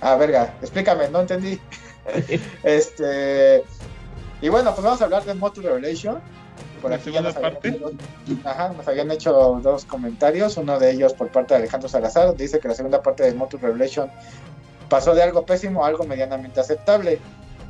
Ah, 0.00 0.16
verga, 0.16 0.54
explícame, 0.60 1.08
no 1.08 1.20
entendí. 1.20 1.60
este. 2.62 3.64
Y 4.40 4.48
bueno, 4.48 4.72
pues 4.72 4.84
vamos 4.84 5.00
a 5.00 5.04
hablar 5.04 5.24
de 5.24 5.34
Motu 5.34 5.60
Revelation. 5.60 6.20
Por 6.80 6.90
¿La 6.90 6.96
aquí 6.96 7.10
ya 7.10 7.20
nos 7.20 7.36
habían, 7.36 7.54
parte? 7.54 7.68
hecho, 7.70 7.90
ajá, 8.44 8.68
nos 8.68 8.86
habían 8.86 9.10
hecho 9.10 9.60
dos 9.62 9.84
comentarios. 9.84 10.56
Uno 10.56 10.78
de 10.78 10.92
ellos 10.92 11.12
por 11.12 11.28
parte 11.28 11.54
de 11.54 11.60
Alejandro 11.60 11.88
Salazar. 11.88 12.36
Dice 12.36 12.60
que 12.60 12.68
la 12.68 12.74
segunda 12.74 13.02
parte 13.02 13.24
de 13.24 13.34
Motu 13.34 13.58
Revelation 13.58 14.10
pasó 14.88 15.14
de 15.14 15.22
algo 15.22 15.44
pésimo 15.44 15.84
a 15.84 15.88
algo 15.88 16.04
medianamente 16.04 16.60
aceptable. 16.60 17.18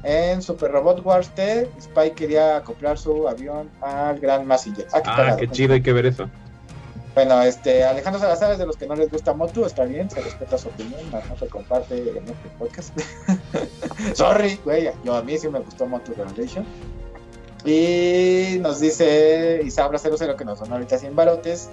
En 0.05 0.43
Super 0.43 0.71
Robot 0.71 1.05
Wars 1.05 1.31
T, 1.35 1.69
Spike 1.79 2.15
quería 2.15 2.59
acoplar 2.59 2.99
su 2.99 3.27
avión 3.29 3.69
al 3.81 4.21
Gran 4.21 4.47
Massinger. 4.47 4.87
Ah, 4.93 5.03
qué 5.03 5.11
Ah, 5.11 5.37
qué 5.39 5.49
chido, 5.49 5.75
hay 5.75 5.83
que 5.83 5.93
ver 5.93 6.07
eso. 6.07 6.29
Bueno, 7.19 7.43
este, 7.43 7.82
Alejandro 7.82 8.20
Salazar 8.20 8.53
es 8.53 8.59
de 8.59 8.66
los 8.66 8.77
que 8.77 8.86
no 8.86 8.95
les 8.95 9.11
gusta 9.11 9.35
Motu, 9.35 9.65
está 9.65 9.85
bien, 9.85 10.09
se 10.09 10.20
respeta 10.20 10.57
su 10.57 10.69
opinión, 10.69 11.01
no, 11.11 11.20
no 11.28 11.36
se 11.36 11.49
comparte 11.49 11.99
en 11.99 12.28
este 12.28 12.49
podcast. 12.57 12.97
Sorry, 14.15 14.61
güey, 14.65 14.89
yo 15.03 15.16
a 15.16 15.23
mí 15.23 15.36
sí 15.36 15.49
me 15.49 15.59
gustó 15.59 15.85
Motu 15.89 16.15
Revelation. 16.15 16.65
Y 17.65 18.59
nos 18.61 18.78
dice 18.78 19.61
Isabra 19.65 19.99
00 19.99 20.36
que 20.36 20.45
nos 20.45 20.61
donó 20.61 20.74
ahorita 20.74 20.97
100 20.97 21.16
barotes, 21.16 21.70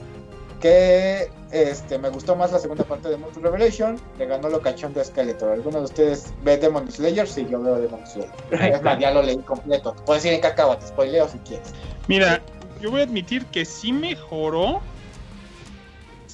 que 0.59 1.29
este, 1.51 1.99
me 1.99 2.09
gustó 2.09 2.35
más 2.35 2.51
la 2.51 2.57
segunda 2.57 2.83
parte 2.83 3.09
de 3.09 3.17
Motu 3.17 3.39
Revelation, 3.39 4.01
le 4.17 4.25
ganó 4.25 4.49
lo 4.49 4.63
cachón 4.63 4.95
de 4.95 5.05
Skeletor. 5.05 5.51
¿Alguno 5.51 5.77
de 5.77 5.85
ustedes 5.85 6.33
ve 6.43 6.57
Demon 6.57 6.91
Slayer? 6.91 7.27
Sí, 7.27 7.45
yo 7.47 7.61
veo 7.61 7.75
Demon 7.75 8.01
Slayer. 8.07 8.31
Es 8.49 8.81
más, 8.81 8.97
ya 8.97 9.11
lo 9.11 9.21
leí 9.21 9.37
completo. 9.37 9.95
Puedes 10.07 10.25
ir 10.25 10.33
en 10.33 10.41
cacao, 10.41 10.75
te 10.75 10.87
spoileo 10.87 11.29
si 11.29 11.37
quieres. 11.37 11.71
Mira, 12.07 12.41
yo 12.81 12.89
voy 12.89 13.01
a 13.01 13.03
admitir 13.03 13.45
que 13.45 13.63
sí 13.63 13.93
mejoró. 13.93 14.81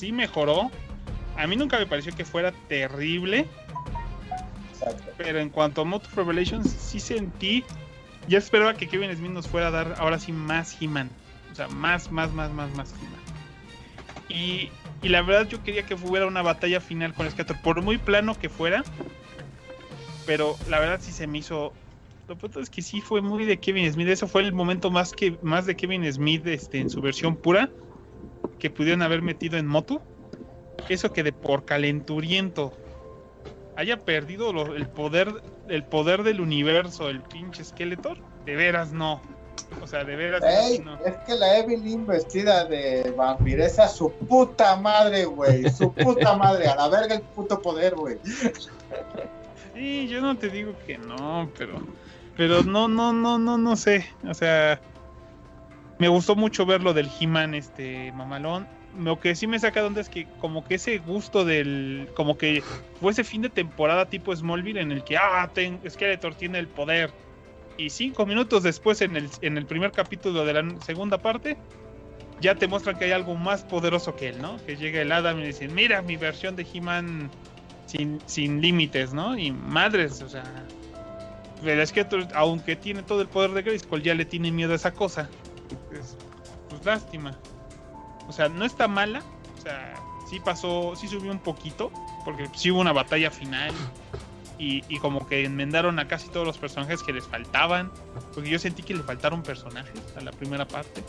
Sí 0.01 0.11
mejoró. 0.11 0.71
A 1.37 1.45
mí 1.45 1.55
nunca 1.55 1.77
me 1.77 1.85
pareció 1.85 2.11
que 2.15 2.25
fuera 2.25 2.51
terrible. 2.67 3.45
Exacto. 4.71 5.11
Pero 5.15 5.37
en 5.37 5.49
cuanto 5.49 5.81
a 5.81 5.85
Moto 5.85 6.09
Revelations, 6.15 6.71
sí 6.71 6.99
sentí. 6.99 7.63
Ya 8.27 8.39
esperaba 8.39 8.73
que 8.73 8.87
Kevin 8.87 9.15
Smith 9.15 9.29
nos 9.29 9.47
fuera 9.47 9.67
a 9.67 9.71
dar 9.71 9.95
ahora 9.99 10.17
sí 10.17 10.31
más 10.31 10.75
He-Man. 10.81 11.11
O 11.51 11.55
sea, 11.55 11.67
más, 11.67 12.11
más, 12.11 12.33
más, 12.33 12.51
más, 12.51 12.75
más 12.75 12.93
He-Man. 12.93 13.21
Y, 14.27 14.71
y 15.03 15.09
la 15.09 15.21
verdad 15.21 15.47
yo 15.47 15.61
quería 15.61 15.83
que 15.83 15.95
fuera 15.95 16.25
una 16.25 16.41
batalla 16.41 16.81
final 16.81 17.13
con 17.13 17.29
Skeletor. 17.29 17.61
Por 17.61 17.83
muy 17.83 17.99
plano 17.99 18.33
que 18.33 18.49
fuera. 18.49 18.83
Pero 20.25 20.57
la 20.67 20.79
verdad 20.79 20.99
sí 20.99 21.11
se 21.11 21.27
me 21.27 21.37
hizo. 21.37 21.73
Lo 22.27 22.35
pronto 22.35 22.59
es 22.59 22.71
que 22.71 22.81
sí 22.81 23.01
fue 23.01 23.21
muy 23.21 23.45
de 23.45 23.59
Kevin 23.59 23.93
Smith. 23.93 24.07
Eso 24.07 24.27
fue 24.27 24.41
el 24.41 24.51
momento 24.51 24.89
más 24.89 25.11
que 25.11 25.37
más 25.43 25.67
de 25.67 25.75
Kevin 25.75 26.11
Smith 26.11 26.47
este, 26.47 26.79
en 26.79 26.89
su 26.89 27.01
versión 27.01 27.35
pura. 27.35 27.69
Que 28.61 28.69
pudieron 28.69 29.01
haber 29.01 29.21
metido 29.23 29.57
en 29.57 29.65
Moto. 29.67 30.01
Eso 30.87 31.11
que 31.11 31.23
de 31.23 31.33
por 31.33 31.65
calenturiento 31.65 32.71
haya 33.75 33.97
perdido 33.97 34.53
lo- 34.53 34.75
el 34.75 34.87
poder 34.87 35.33
el 35.67 35.83
poder 35.83 36.23
del 36.23 36.41
universo, 36.41 37.09
el 37.09 37.21
pinche 37.21 37.63
Skeletor, 37.63 38.17
de 38.45 38.55
veras 38.55 38.91
no. 38.91 39.21
O 39.81 39.87
sea, 39.87 40.03
de 40.03 40.15
veras 40.15 40.43
Ey, 40.43 40.79
no. 40.79 40.95
es 41.05 41.15
que 41.25 41.33
la 41.35 41.57
Evelyn 41.59 42.05
vestida 42.05 42.65
de 42.65 43.13
vampiresa, 43.17 43.87
su 43.87 44.11
puta 44.11 44.75
madre, 44.75 45.25
güey. 45.25 45.69
Su 45.71 45.91
puta 45.93 46.35
madre. 46.35 46.67
A 46.67 46.75
la 46.75 46.89
verga 46.89 47.15
el 47.15 47.21
puto 47.21 47.61
poder, 47.61 47.95
güey. 47.95 48.17
Sí, 49.73 50.07
yo 50.07 50.21
no 50.21 50.37
te 50.37 50.49
digo 50.49 50.73
que 50.85 50.97
no, 50.97 51.49
pero 51.57 51.81
pero 52.37 52.63
no 52.63 52.87
no 52.87 53.13
no 53.13 53.39
no 53.39 53.57
no 53.57 53.75
sé, 53.75 54.05
o 54.27 54.33
sea, 54.33 54.79
me 56.01 56.07
gustó 56.07 56.35
mucho 56.35 56.65
ver 56.65 56.81
lo 56.81 56.95
del 56.95 57.07
He-Man 57.19 57.53
este 57.53 58.11
mamalón. 58.13 58.67
Lo 58.99 59.19
que 59.19 59.35
sí 59.35 59.45
me 59.45 59.59
saca 59.59 59.81
de 59.81 59.85
onda 59.85 60.01
es 60.01 60.09
que 60.09 60.25
como 60.39 60.65
que 60.65 60.73
ese 60.75 60.97
gusto 60.97 61.45
del 61.45 62.09
como 62.15 62.39
que 62.39 62.63
fue 62.99 63.11
ese 63.11 63.23
fin 63.23 63.43
de 63.43 63.49
temporada 63.49 64.07
tipo 64.07 64.35
Smallville 64.35 64.81
en 64.81 64.91
el 64.91 65.03
que 65.03 65.17
ah, 65.17 65.47
Skeletor 65.87 66.33
tiene 66.33 66.57
el 66.57 66.67
poder 66.67 67.11
y 67.77 67.91
cinco 67.91 68.25
minutos 68.25 68.63
después 68.63 68.99
en 69.01 69.15
el, 69.15 69.29
en 69.43 69.59
el 69.59 69.67
primer 69.67 69.91
capítulo 69.91 70.43
de 70.43 70.53
la 70.53 70.75
segunda 70.83 71.19
parte, 71.19 71.55
ya 72.41 72.55
te 72.55 72.67
muestran 72.67 72.97
que 72.97 73.05
hay 73.05 73.11
algo 73.11 73.35
más 73.35 73.63
poderoso 73.63 74.15
que 74.15 74.29
él, 74.29 74.41
¿no? 74.41 74.57
Que 74.65 74.77
llega 74.77 75.01
el 75.01 75.11
Adam 75.11 75.39
y 75.39 75.45
dice, 75.45 75.67
mira 75.67 76.01
mi 76.01 76.17
versión 76.17 76.55
de 76.55 76.65
He-Man 76.73 77.29
sin, 77.85 78.19
sin 78.25 78.59
límites, 78.59 79.13
¿no? 79.13 79.37
Y 79.37 79.51
madres, 79.51 80.23
o 80.23 80.29
sea... 80.29 80.65
Es 81.63 81.91
que 81.91 82.07
aunque 82.33 82.75
tiene 82.75 83.03
todo 83.03 83.21
el 83.21 83.27
poder 83.27 83.51
de 83.51 83.61
Grayskull, 83.61 84.01
ya 84.01 84.15
le 84.15 84.25
tiene 84.25 84.51
miedo 84.51 84.73
a 84.73 84.77
esa 84.77 84.91
cosa. 84.91 85.29
Pues 85.75 86.85
lástima. 86.85 87.37
O 88.27 88.31
sea, 88.31 88.49
no 88.49 88.65
está 88.65 88.87
mala. 88.87 89.21
O 89.57 89.61
sea, 89.61 89.93
sí 90.29 90.39
pasó, 90.39 90.95
sí 90.95 91.07
subió 91.07 91.31
un 91.31 91.39
poquito. 91.39 91.91
Porque 92.23 92.49
sí 92.55 92.71
hubo 92.71 92.79
una 92.79 92.93
batalla 92.93 93.31
final. 93.31 93.73
Y, 94.57 94.83
y, 94.87 94.99
como 94.99 95.27
que 95.27 95.43
enmendaron 95.43 95.97
a 95.97 96.07
casi 96.07 96.29
todos 96.29 96.45
los 96.45 96.57
personajes 96.57 97.01
que 97.01 97.13
les 97.13 97.25
faltaban. 97.25 97.91
Porque 98.33 98.49
yo 98.49 98.59
sentí 98.59 98.83
que 98.83 98.93
le 98.93 99.03
faltaron 99.03 99.41
personajes 99.41 99.99
a 100.15 100.21
la 100.21 100.31
primera 100.31 100.67
parte. 100.67 101.03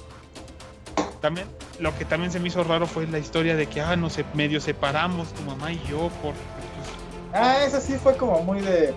También, 1.21 1.47
lo 1.79 1.97
que 1.97 2.05
también 2.05 2.33
se 2.33 2.41
me 2.41 2.49
hizo 2.49 2.65
raro 2.65 2.87
fue 2.87 3.07
la 3.07 3.19
historia 3.19 3.55
de 3.55 3.69
que, 3.69 3.81
ah, 3.81 3.95
nos 3.95 4.19
medio 4.35 4.61
separamos 4.61 5.33
tu 5.33 5.43
mamá 5.43 5.73
y 5.73 5.81
yo 5.89 6.09
por... 6.21 6.33
Pues, 6.33 7.33
ah, 7.33 7.65
eso 7.65 7.81
sí 7.81 7.95
fue 7.95 8.17
como 8.17 8.43
muy 8.43 8.61
de... 8.61 8.93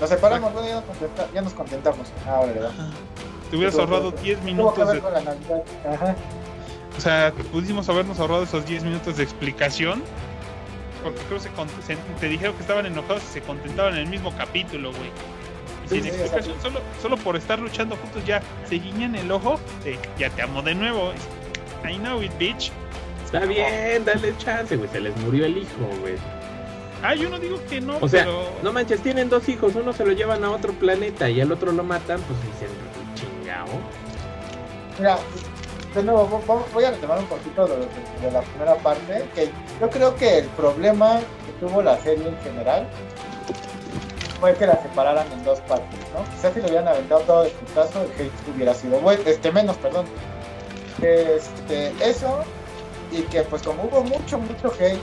Nos 0.00 0.10
separamos, 0.10 0.52
bueno, 0.52 0.82
ya, 1.32 1.40
nos 1.40 1.54
contentamos. 1.54 2.08
Ah, 2.26 2.40
¿verdad? 2.44 2.72
Te 3.50 3.56
hubieras 3.56 3.78
ahorrado 3.78 4.10
10 4.10 4.42
minutos 4.42 4.92
de... 4.92 4.98
Ajá. 5.88 6.16
O 6.96 7.00
sea, 7.00 7.32
pudimos 7.52 7.88
habernos 7.88 8.18
ahorrado 8.20 8.44
esos 8.44 8.64
10 8.66 8.84
minutos 8.84 9.16
de 9.16 9.24
explicación. 9.24 10.02
Porque 11.02 11.20
creo 11.28 11.38
que 11.38 11.82
se, 11.82 11.96
te 12.18 12.28
dijeron 12.28 12.54
que 12.54 12.62
estaban 12.62 12.86
enojados 12.86 13.22
y 13.24 13.32
se 13.34 13.40
contentaban 13.42 13.94
en 13.94 14.00
el 14.00 14.06
mismo 14.06 14.34
capítulo, 14.36 14.90
güey. 14.90 15.10
Y 15.86 15.88
sin 15.88 16.06
explicación, 16.06 16.56
solo, 16.62 16.80
solo 17.02 17.16
por 17.18 17.36
estar 17.36 17.58
luchando 17.58 17.94
juntos 17.96 18.24
ya 18.24 18.40
se 18.66 18.76
guiñan 18.76 19.14
el 19.14 19.30
ojo 19.30 19.60
de 19.84 19.98
ya 20.18 20.30
te 20.30 20.42
amo 20.42 20.62
de 20.62 20.74
nuevo. 20.74 21.12
I 21.86 21.98
know 21.98 22.22
it, 22.22 22.32
bitch. 22.38 22.72
Está 23.24 23.44
bien, 23.44 24.04
dale 24.04 24.34
chance, 24.38 24.76
güey. 24.76 24.88
Se 24.90 25.00
les 25.00 25.14
murió 25.18 25.44
el 25.44 25.58
hijo, 25.58 25.90
güey. 26.00 26.14
Ah, 27.02 27.14
yo 27.14 27.28
no 27.28 27.38
digo 27.38 27.60
que 27.68 27.82
no, 27.82 27.98
o 28.00 28.08
sea, 28.08 28.26
no 28.62 28.72
manches, 28.72 29.02
tienen 29.02 29.28
dos 29.28 29.46
hijos, 29.50 29.74
uno 29.74 29.92
se 29.92 30.06
lo 30.06 30.12
llevan 30.12 30.42
a 30.42 30.50
otro 30.50 30.72
planeta 30.72 31.28
y 31.28 31.38
al 31.38 31.52
otro 31.52 31.70
lo 31.70 31.84
matan, 31.84 32.18
pues 32.22 32.38
dicen, 32.40 32.70
Mira, 34.98 35.18
de 35.94 36.02
nuevo, 36.02 36.42
voy 36.72 36.84
a 36.84 36.90
retomar 36.90 37.18
un 37.18 37.26
poquito 37.26 37.66
de, 37.66 37.76
de, 37.76 38.30
la 38.30 38.42
primera 38.42 38.74
parte, 38.76 39.24
que 39.34 39.50
yo 39.80 39.90
creo 39.90 40.14
que 40.16 40.38
el 40.38 40.46
problema 40.48 41.20
que 41.20 41.66
tuvo 41.66 41.82
la 41.82 41.98
serie 41.98 42.28
en 42.28 42.38
general 42.42 42.86
fue 44.40 44.54
que 44.54 44.66
la 44.66 44.80
separaran 44.82 45.26
en 45.32 45.44
dos 45.44 45.60
partes, 45.60 45.98
¿no? 46.12 46.24
Quizás 46.34 46.52
si 46.52 46.60
lo 46.60 46.66
hubieran 46.66 46.88
aventado 46.88 47.20
todo 47.22 47.42
de 47.44 47.52
caso, 47.74 48.02
el 48.02 48.10
hate 48.20 48.54
hubiera 48.54 48.74
sido 48.74 48.98
bueno, 49.00 49.22
este 49.26 49.50
menos, 49.50 49.76
perdón. 49.78 50.06
Este, 51.00 51.92
eso, 52.00 52.44
y 53.10 53.22
que 53.22 53.42
pues 53.42 53.62
como 53.62 53.84
hubo 53.84 54.02
mucho, 54.02 54.38
mucho 54.38 54.72
hate 54.78 55.00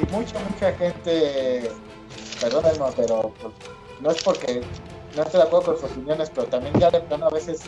y 0.00 0.12
mucha, 0.12 0.38
mucha 0.50 0.72
gente, 0.72 1.70
perdónenme, 2.40 2.86
pero 2.96 3.32
pues, 3.40 3.54
no 4.00 4.10
es 4.10 4.22
porque 4.22 4.62
no 5.18 5.24
estoy 5.24 5.40
de 5.40 5.46
acuerdo 5.46 5.66
con 5.66 5.80
sus 5.80 5.90
opiniones, 5.90 6.30
pero 6.30 6.46
también 6.46 6.78
ya 6.78 6.90
de 6.90 7.00
plano 7.00 7.26
a 7.26 7.30
veces 7.30 7.60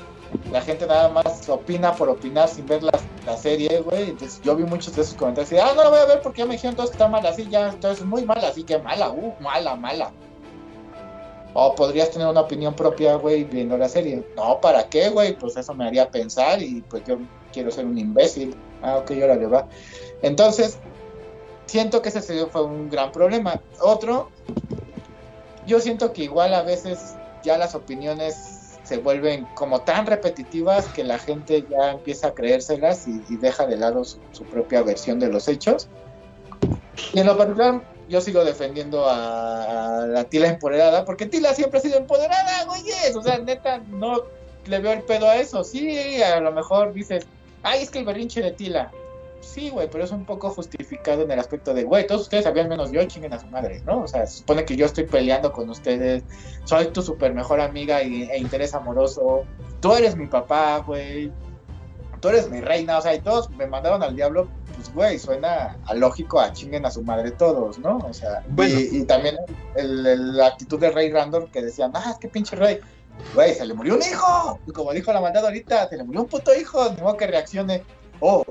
la 0.52 0.60
gente 0.60 0.86
nada 0.86 1.08
más 1.08 1.48
opina 1.48 1.92
por 1.92 2.08
opinar 2.08 2.48
sin 2.48 2.66
ver 2.66 2.82
la, 2.82 2.92
la 3.26 3.36
serie, 3.36 3.80
güey. 3.80 4.10
Entonces 4.10 4.40
yo 4.42 4.54
vi 4.56 4.64
muchos 4.64 4.94
de 4.94 5.02
esos 5.02 5.14
comentarios 5.14 5.52
y, 5.52 5.58
ah, 5.58 5.72
no 5.74 5.82
la 5.82 5.90
voy 5.90 5.98
a 5.98 6.06
ver 6.06 6.22
porque 6.22 6.40
ya 6.40 6.46
me 6.46 6.52
dijeron 6.52 6.76
todos 6.76 6.90
que 6.90 6.94
está 6.94 7.08
mala 7.08 7.30
así, 7.30 7.48
ya, 7.48 7.68
entonces 7.68 8.04
muy 8.04 8.24
mala, 8.24 8.48
así 8.48 8.62
que 8.62 8.78
mala, 8.78 9.10
uh, 9.10 9.34
mala, 9.40 9.74
mala. 9.74 10.12
O 11.52 11.74
podrías 11.74 12.10
tener 12.10 12.28
una 12.28 12.42
opinión 12.42 12.74
propia, 12.74 13.16
güey, 13.16 13.42
viendo 13.42 13.76
la 13.76 13.88
serie. 13.88 14.24
No, 14.36 14.60
¿para 14.60 14.88
qué, 14.88 15.08
güey? 15.10 15.36
Pues 15.36 15.56
eso 15.56 15.74
me 15.74 15.84
haría 15.84 16.08
pensar 16.08 16.62
y 16.62 16.80
pues 16.82 17.02
yo 17.04 17.18
quiero 17.52 17.72
ser 17.72 17.86
un 17.86 17.98
imbécil. 17.98 18.54
Ah, 18.82 18.98
ok, 18.98 19.10
ahora 19.20 19.34
le 19.34 19.46
va. 19.46 19.66
Entonces, 20.22 20.78
siento 21.66 22.00
que 22.02 22.10
ese 22.10 22.46
fue 22.46 22.62
un 22.62 22.88
gran 22.88 23.10
problema. 23.10 23.60
Otro, 23.80 24.30
yo 25.66 25.80
siento 25.80 26.12
que 26.12 26.22
igual 26.22 26.54
a 26.54 26.62
veces 26.62 27.16
ya 27.42 27.58
las 27.58 27.74
opiniones 27.74 28.60
se 28.82 28.98
vuelven 28.98 29.46
como 29.54 29.82
tan 29.82 30.06
repetitivas 30.06 30.86
que 30.88 31.04
la 31.04 31.18
gente 31.18 31.64
ya 31.70 31.92
empieza 31.92 32.28
a 32.28 32.34
creérselas 32.34 33.06
y, 33.06 33.36
deja 33.36 33.66
de 33.66 33.76
lado 33.76 34.04
su, 34.04 34.44
propia 34.50 34.82
versión 34.82 35.20
de 35.20 35.28
los 35.28 35.46
hechos. 35.46 35.88
Y 37.12 37.20
en 37.20 37.26
lo 37.26 37.36
particular, 37.36 37.82
yo 38.08 38.20
sigo 38.20 38.44
defendiendo 38.44 39.08
a, 39.08 40.06
la 40.08 40.24
Tila 40.24 40.48
empoderada, 40.48 41.04
porque 41.04 41.26
Tila 41.26 41.54
siempre 41.54 41.78
ha 41.78 41.82
sido 41.82 41.98
empoderada, 41.98 42.64
güey. 42.64 42.82
O 43.14 43.22
sea, 43.22 43.38
neta, 43.38 43.78
no 43.88 44.24
le 44.66 44.78
veo 44.80 44.92
el 44.92 45.02
pedo 45.02 45.28
a 45.28 45.36
eso. 45.36 45.62
Sí, 45.62 46.20
a 46.22 46.40
lo 46.40 46.50
mejor 46.50 46.92
dices, 46.92 47.26
ay, 47.62 47.82
es 47.82 47.90
que 47.90 48.00
el 48.00 48.04
berrinche 48.04 48.42
de 48.42 48.50
Tila. 48.50 48.90
Sí, 49.40 49.70
güey, 49.70 49.88
pero 49.90 50.04
es 50.04 50.10
un 50.10 50.26
poco 50.26 50.50
justificado 50.50 51.22
en 51.22 51.30
el 51.30 51.38
aspecto 51.38 51.72
de, 51.72 51.84
güey, 51.84 52.06
todos 52.06 52.22
ustedes 52.22 52.44
sabían 52.44 52.68
menos 52.68 52.92
yo, 52.92 53.02
chinguen 53.04 53.32
a 53.32 53.38
su 53.38 53.46
madre, 53.46 53.82
¿no? 53.86 54.02
O 54.02 54.08
sea, 54.08 54.26
se 54.26 54.38
supone 54.38 54.64
que 54.64 54.76
yo 54.76 54.84
estoy 54.86 55.04
peleando 55.04 55.50
con 55.52 55.70
ustedes, 55.70 56.22
soy 56.64 56.88
tu 56.88 57.02
super 57.02 57.32
mejor 57.32 57.60
amiga 57.60 58.02
y, 58.02 58.24
e 58.24 58.38
interés 58.38 58.74
amoroso, 58.74 59.44
tú 59.80 59.94
eres 59.94 60.14
mi 60.14 60.26
papá, 60.26 60.78
güey, 60.86 61.32
tú 62.20 62.28
eres 62.28 62.50
mi 62.50 62.60
reina, 62.60 62.98
o 62.98 63.02
sea, 63.02 63.14
y 63.14 63.20
todos 63.20 63.48
me 63.50 63.66
mandaron 63.66 64.02
al 64.02 64.14
diablo, 64.14 64.46
pues, 64.74 64.92
güey, 64.92 65.18
suena 65.18 65.78
a 65.86 65.94
lógico 65.94 66.38
a 66.38 66.52
chinguen 66.52 66.84
a 66.84 66.90
su 66.90 67.02
madre 67.02 67.30
todos, 67.30 67.78
¿no? 67.78 67.96
O 67.98 68.12
sea, 68.12 68.44
y, 68.58 69.04
también 69.04 69.36
la 69.74 70.48
actitud 70.48 70.78
del 70.78 70.92
rey 70.92 71.10
Randall 71.10 71.50
que 71.50 71.62
decían, 71.62 71.92
ah, 71.94 72.10
es 72.10 72.18
que 72.18 72.28
pinche 72.28 72.56
rey, 72.56 72.78
güey, 73.34 73.54
se 73.54 73.64
le 73.64 73.72
murió 73.72 73.94
un 73.94 74.02
hijo, 74.02 74.60
y 74.66 74.72
como 74.72 74.92
dijo 74.92 75.14
la 75.14 75.22
mandada 75.22 75.48
ahorita, 75.48 75.88
se 75.88 75.96
le 75.96 76.04
murió 76.04 76.20
un 76.20 76.28
puto 76.28 76.54
hijo, 76.54 76.90
de 76.90 77.02
modo 77.02 77.16
que 77.16 77.26
reaccione, 77.26 77.82
oh, 78.20 78.44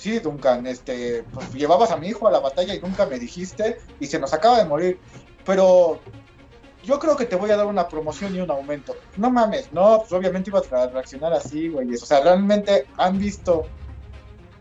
sí, 0.00 0.18
Duncan, 0.18 0.66
este, 0.66 1.24
pues 1.34 1.52
llevabas 1.52 1.90
a 1.90 1.96
mi 1.98 2.08
hijo 2.08 2.26
a 2.26 2.30
la 2.30 2.40
batalla 2.40 2.74
y 2.74 2.80
nunca 2.80 3.04
me 3.04 3.18
dijiste 3.18 3.78
y 4.00 4.06
se 4.06 4.18
nos 4.18 4.32
acaba 4.32 4.56
de 4.56 4.64
morir. 4.64 4.98
Pero 5.44 6.00
yo 6.82 6.98
creo 6.98 7.16
que 7.16 7.26
te 7.26 7.36
voy 7.36 7.50
a 7.50 7.56
dar 7.58 7.66
una 7.66 7.86
promoción 7.86 8.34
y 8.34 8.40
un 8.40 8.50
aumento. 8.50 8.96
No 9.18 9.30
mames, 9.30 9.70
no, 9.72 9.98
pues 9.98 10.12
obviamente 10.12 10.48
ibas 10.48 10.72
a 10.72 10.86
reaccionar 10.86 11.34
así, 11.34 11.68
güey. 11.68 11.92
O 11.92 11.98
sea, 11.98 12.20
realmente 12.22 12.86
han 12.96 13.18
visto 13.18 13.66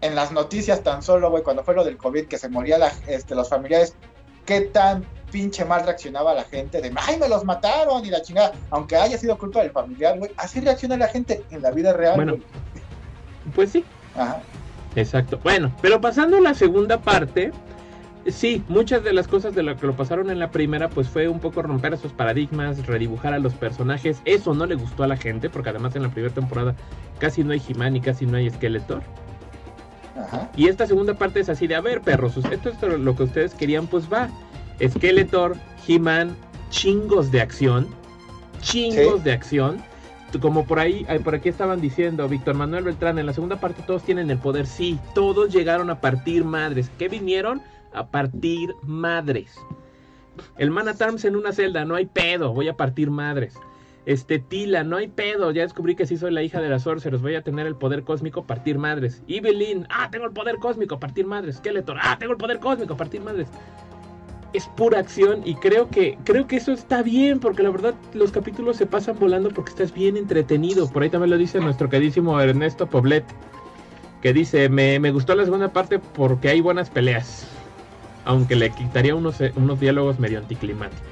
en 0.01 0.13
las 0.13 0.33
noticias 0.33 0.83
tan 0.83 1.01
solo, 1.01 1.29
güey, 1.31 1.41
cuando 1.41 1.63
fue 1.63 1.73
lo 1.73 1.85
del 1.85 1.95
COVID, 1.95 2.27
que 2.27 2.37
se 2.37 2.49
moría 2.49 2.77
la, 2.77 2.91
este, 3.07 3.33
los 3.33 3.47
familiares, 3.47 3.95
qué 4.45 4.61
tan 4.61 5.05
pinche 5.31 5.63
mal 5.63 5.85
reaccionaba 5.85 6.33
la 6.33 6.43
gente 6.43 6.81
de, 6.81 6.91
ay, 6.97 7.17
me 7.17 7.29
los 7.29 7.45
mataron 7.45 8.05
y 8.05 8.09
la 8.09 8.21
chingada, 8.21 8.51
aunque 8.71 8.97
haya 8.97 9.17
sido 9.17 9.37
culpa 9.37 9.61
del 9.61 9.71
familiar, 9.71 10.17
güey, 10.19 10.31
así 10.35 10.59
reacciona 10.59 10.97
la 10.97 11.07
gente 11.07 11.45
en 11.49 11.61
la 11.61 11.71
vida 11.71 11.93
real. 11.93 12.15
Bueno, 12.15 12.35
pues 13.55 13.71
sí. 13.71 13.85
Ajá. 14.15 14.41
Exacto. 14.95 15.39
Bueno, 15.43 15.71
pero 15.81 16.01
pasando 16.01 16.37
a 16.37 16.41
la 16.41 16.53
segunda 16.53 16.99
parte, 16.99 17.51
sí, 18.27 18.63
muchas 18.67 19.03
de 19.03 19.13
las 19.13 19.27
cosas 19.27 19.55
de 19.55 19.63
lo 19.63 19.75
que 19.75 19.87
lo 19.87 19.95
pasaron 19.95 20.29
en 20.29 20.39
la 20.39 20.51
primera, 20.51 20.89
pues 20.89 21.07
fue 21.07 21.27
un 21.27 21.39
poco 21.39 21.61
romper 21.61 21.93
esos 21.93 22.11
paradigmas, 22.11 22.85
redibujar 22.85 23.33
a 23.33 23.39
los 23.39 23.53
personajes. 23.53 24.21
Eso 24.25 24.53
no 24.53 24.65
le 24.65 24.75
gustó 24.75 25.03
a 25.03 25.07
la 25.07 25.17
gente, 25.17 25.49
porque 25.49 25.69
además 25.69 25.95
en 25.95 26.03
la 26.03 26.09
primera 26.09 26.33
temporada 26.33 26.75
casi 27.19 27.43
no 27.43 27.53
hay 27.53 27.61
He-Man 27.67 27.95
y 27.95 28.01
casi 28.01 28.25
no 28.25 28.37
hay 28.37 28.49
Skeletor. 28.49 29.01
Ajá. 30.17 30.49
Y 30.55 30.67
esta 30.67 30.85
segunda 30.85 31.13
parte 31.13 31.39
es 31.39 31.49
así 31.49 31.67
de, 31.67 31.75
a 31.75 31.81
ver, 31.81 32.01
perros, 32.01 32.35
esto 32.37 32.69
es 32.69 32.99
lo 32.99 33.15
que 33.15 33.23
ustedes 33.23 33.53
querían, 33.53 33.87
pues 33.87 34.11
va. 34.11 34.29
Skeletor, 34.85 35.55
He-Man, 35.87 36.35
chingos 36.69 37.31
de 37.31 37.41
acción, 37.41 37.87
chingos 38.61 39.23
de 39.23 39.31
acción 39.31 39.88
como 40.37 40.65
por 40.65 40.79
ahí, 40.79 41.05
por 41.23 41.33
aquí 41.33 41.49
estaban 41.49 41.81
diciendo, 41.81 42.27
Víctor 42.27 42.55
Manuel 42.55 42.83
Beltrán, 42.83 43.17
en 43.17 43.25
la 43.25 43.33
segunda 43.33 43.59
parte 43.59 43.81
todos 43.85 44.03
tienen 44.03 44.29
el 44.29 44.37
poder, 44.37 44.67
sí, 44.67 44.99
todos 45.15 45.51
llegaron 45.51 45.89
a 45.89 45.99
partir 46.01 46.43
madres. 46.43 46.91
¿Qué 46.99 47.09
vinieron? 47.09 47.61
A 47.93 48.07
partir 48.07 48.75
madres. 48.83 49.55
El 50.57 50.71
Man 50.71 50.87
en 51.23 51.35
una 51.35 51.51
celda, 51.51 51.83
no 51.85 51.95
hay 51.95 52.05
pedo, 52.05 52.53
voy 52.53 52.67
a 52.69 52.77
partir 52.77 53.09
madres. 53.09 53.55
Este 54.05 54.39
Tila, 54.39 54.83
no 54.83 54.97
hay 54.97 55.07
pedo, 55.07 55.51
ya 55.51 55.63
descubrí 55.63 55.95
que 55.95 56.05
sí 56.05 56.17
soy 56.17 56.31
la 56.31 56.41
hija 56.41 56.61
de 56.61 56.69
las 56.69 56.83
Sorcerers, 56.83 57.21
voy 57.21 57.35
a 57.35 57.41
tener 57.41 57.67
el 57.67 57.75
poder 57.75 58.03
cósmico, 58.03 58.43
partir 58.45 58.77
madres. 58.77 59.21
Evelyn, 59.27 59.87
ah, 59.89 60.09
tengo 60.11 60.25
el 60.25 60.31
poder 60.31 60.55
cósmico, 60.57 60.99
partir 60.99 61.25
madres. 61.25 61.57
Skeletor, 61.57 61.97
ah, 62.01 62.17
tengo 62.17 62.31
el 62.31 62.37
poder 62.37 62.59
cósmico, 62.59 62.95
partir 62.95 63.21
madres 63.21 63.47
es 64.53 64.67
pura 64.67 64.99
acción 64.99 65.41
y 65.45 65.55
creo 65.55 65.89
que 65.89 66.17
creo 66.23 66.47
que 66.47 66.57
eso 66.57 66.71
está 66.71 67.03
bien 67.03 67.39
porque 67.39 67.63
la 67.63 67.69
verdad 67.69 67.93
los 68.13 68.31
capítulos 68.31 68.77
se 68.77 68.85
pasan 68.85 69.17
volando 69.19 69.49
porque 69.49 69.71
estás 69.71 69.93
bien 69.93 70.17
entretenido. 70.17 70.89
Por 70.89 71.03
ahí 71.03 71.09
también 71.09 71.31
lo 71.31 71.37
dice 71.37 71.59
nuestro 71.59 71.89
queridísimo 71.89 72.39
Ernesto 72.39 72.87
Poblet 72.87 73.25
que 74.21 74.33
dice 74.33 74.69
me, 74.69 74.99
me 74.99 75.11
gustó 75.11 75.35
la 75.35 75.45
segunda 75.45 75.71
parte 75.71 75.99
porque 75.99 76.49
hay 76.49 76.61
buenas 76.61 76.89
peleas, 76.89 77.47
aunque 78.25 78.55
le 78.55 78.71
quitaría 78.71 79.15
unos 79.15 79.37
unos 79.55 79.79
diálogos 79.79 80.19
medio 80.19 80.39
anticlimáticos. 80.39 81.03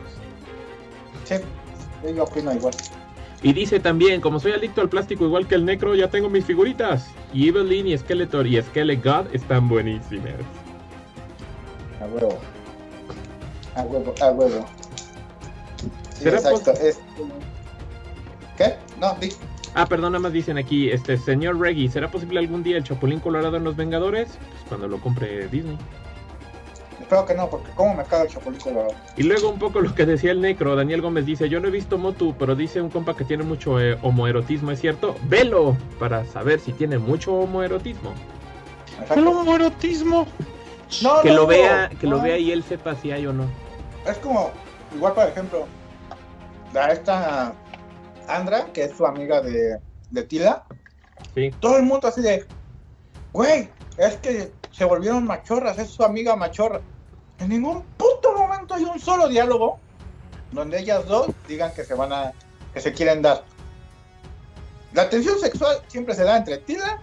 Sí, 1.26 1.36
yo 2.16 2.24
opino 2.24 2.54
igual. 2.54 2.74
Y 3.44 3.54
dice 3.54 3.80
también, 3.80 4.20
como 4.20 4.40
soy 4.40 4.54
adicto 4.54 4.82
al 4.82 4.90
plástico 4.90 5.26
igual 5.26 5.48
que 5.48 5.56
el 5.56 5.66
Necro, 5.66 5.94
ya 5.94 6.10
tengo 6.10 6.30
mis 6.30 6.44
figuritas. 6.44 7.08
Y 7.34 7.50
Evelyn 7.50 7.88
y 7.88 7.98
Skeletor 7.98 8.48
y 8.48 8.60
Skele-God 8.60 9.28
están 9.34 9.70
buenísimas. 9.70 10.34
A 12.02 12.08
a 13.78 13.84
huevo, 13.84 14.14
a 14.22 14.32
huevo. 14.32 14.66
exacto. 16.24 16.74
¿Qué? 18.58 18.76
No, 19.00 19.16
di. 19.20 19.30
Ah, 19.76 19.86
perdón, 19.86 20.14
nada 20.14 20.24
más 20.24 20.34
dicen 20.34 20.58
aquí, 20.58 20.90
este 20.90 21.18
señor 21.18 21.60
Reggie, 21.60 21.88
¿será 21.90 22.10
posible 22.10 22.40
algún 22.40 22.64
día 22.64 22.78
el 22.78 22.84
Chapulín 22.84 23.20
Colorado 23.20 23.58
en 23.58 23.64
Los 23.64 23.76
Vengadores? 23.76 24.30
Pues 24.30 24.64
cuando 24.68 24.88
lo 24.88 25.00
compre 25.00 25.48
Disney. 25.50 25.78
Espero 27.00 27.26
que 27.26 27.36
no, 27.36 27.48
porque 27.48 27.70
cómo 27.76 27.94
me 27.94 28.04
caga 28.04 28.24
el 28.24 28.30
Chapulín 28.30 28.60
Colorado. 28.60 28.96
Y 29.16 29.24
luego 29.24 29.50
un 29.50 29.60
poco 29.60 29.80
lo 29.80 29.94
que 29.94 30.08
decía 30.08 30.32
el 30.32 30.42
Necro, 30.42 30.76
Daniel 30.76 31.04
Gómez 31.04 31.28
dice, 31.28 31.48
yo 31.48 31.60
no 31.60 31.68
he 31.68 31.72
visto 31.72 32.00
Motu, 32.00 32.34
pero 32.40 32.56
dice 32.56 32.82
un 32.82 32.90
compa 32.90 33.16
que 33.16 33.24
tiene 33.24 33.44
mucho 33.44 33.80
eh, 33.80 34.00
homoerotismo, 34.02 34.72
¿es 34.72 34.82
cierto? 34.82 35.16
Velo 35.30 35.78
para 36.00 36.26
saber 36.26 36.60
si 36.60 36.74
tiene 36.74 36.98
mucho 36.98 37.34
homoerotismo. 37.34 38.14
El 39.16 39.28
homoerotismo. 39.28 40.26
No, 41.04 41.22
que 41.22 41.30
no, 41.30 41.36
lo 41.36 41.42
no, 41.44 41.48
vea, 41.48 41.90
que 41.90 42.08
lo 42.08 42.18
no. 42.18 42.24
vea 42.24 42.40
y 42.40 42.52
él 42.52 42.64
sepa 42.64 42.96
si 42.96 43.12
hay 43.12 43.28
o 43.28 43.34
no. 43.34 43.46
Es 44.08 44.18
como, 44.20 44.52
igual 44.96 45.14
por 45.14 45.28
ejemplo, 45.28 45.66
a 46.74 46.92
esta 46.92 47.54
Andra, 48.28 48.66
que 48.74 48.86
es 48.86 48.96
su 48.96 49.06
amiga 49.06 49.42
de, 49.42 49.80
de 50.12 50.24
Tila, 50.24 50.64
Sí. 51.34 51.52
todo 51.60 51.78
el 51.78 51.84
mundo 51.84 52.08
así 52.08 52.22
de, 52.22 52.46
güey, 53.34 53.70
es 53.98 54.16
que 54.18 54.52
se 54.72 54.86
volvieron 54.86 55.26
machorras, 55.26 55.78
es 55.80 55.90
su 55.90 56.04
amiga 56.04 56.36
machorra. 56.36 56.82
En 57.40 57.50
ningún 57.50 57.84
puto 57.98 58.34
momento 58.34 58.76
hay 58.76 58.84
un 58.84 59.00
solo 59.00 59.28
diálogo 59.28 59.80
donde 60.52 60.80
ellas 60.80 61.06
dos 61.06 61.28
digan 61.48 61.72
que 61.74 61.84
se 61.84 61.94
van 61.94 62.14
a, 62.14 62.34
que 62.74 62.80
se 62.82 62.94
quieren 62.94 63.22
dar. 63.22 63.44
La 64.94 65.10
tensión 65.10 65.40
sexual 65.40 65.82
siempre 65.88 66.16
se 66.16 66.24
da 66.24 66.38
entre 66.38 66.58
Tila 66.60 67.02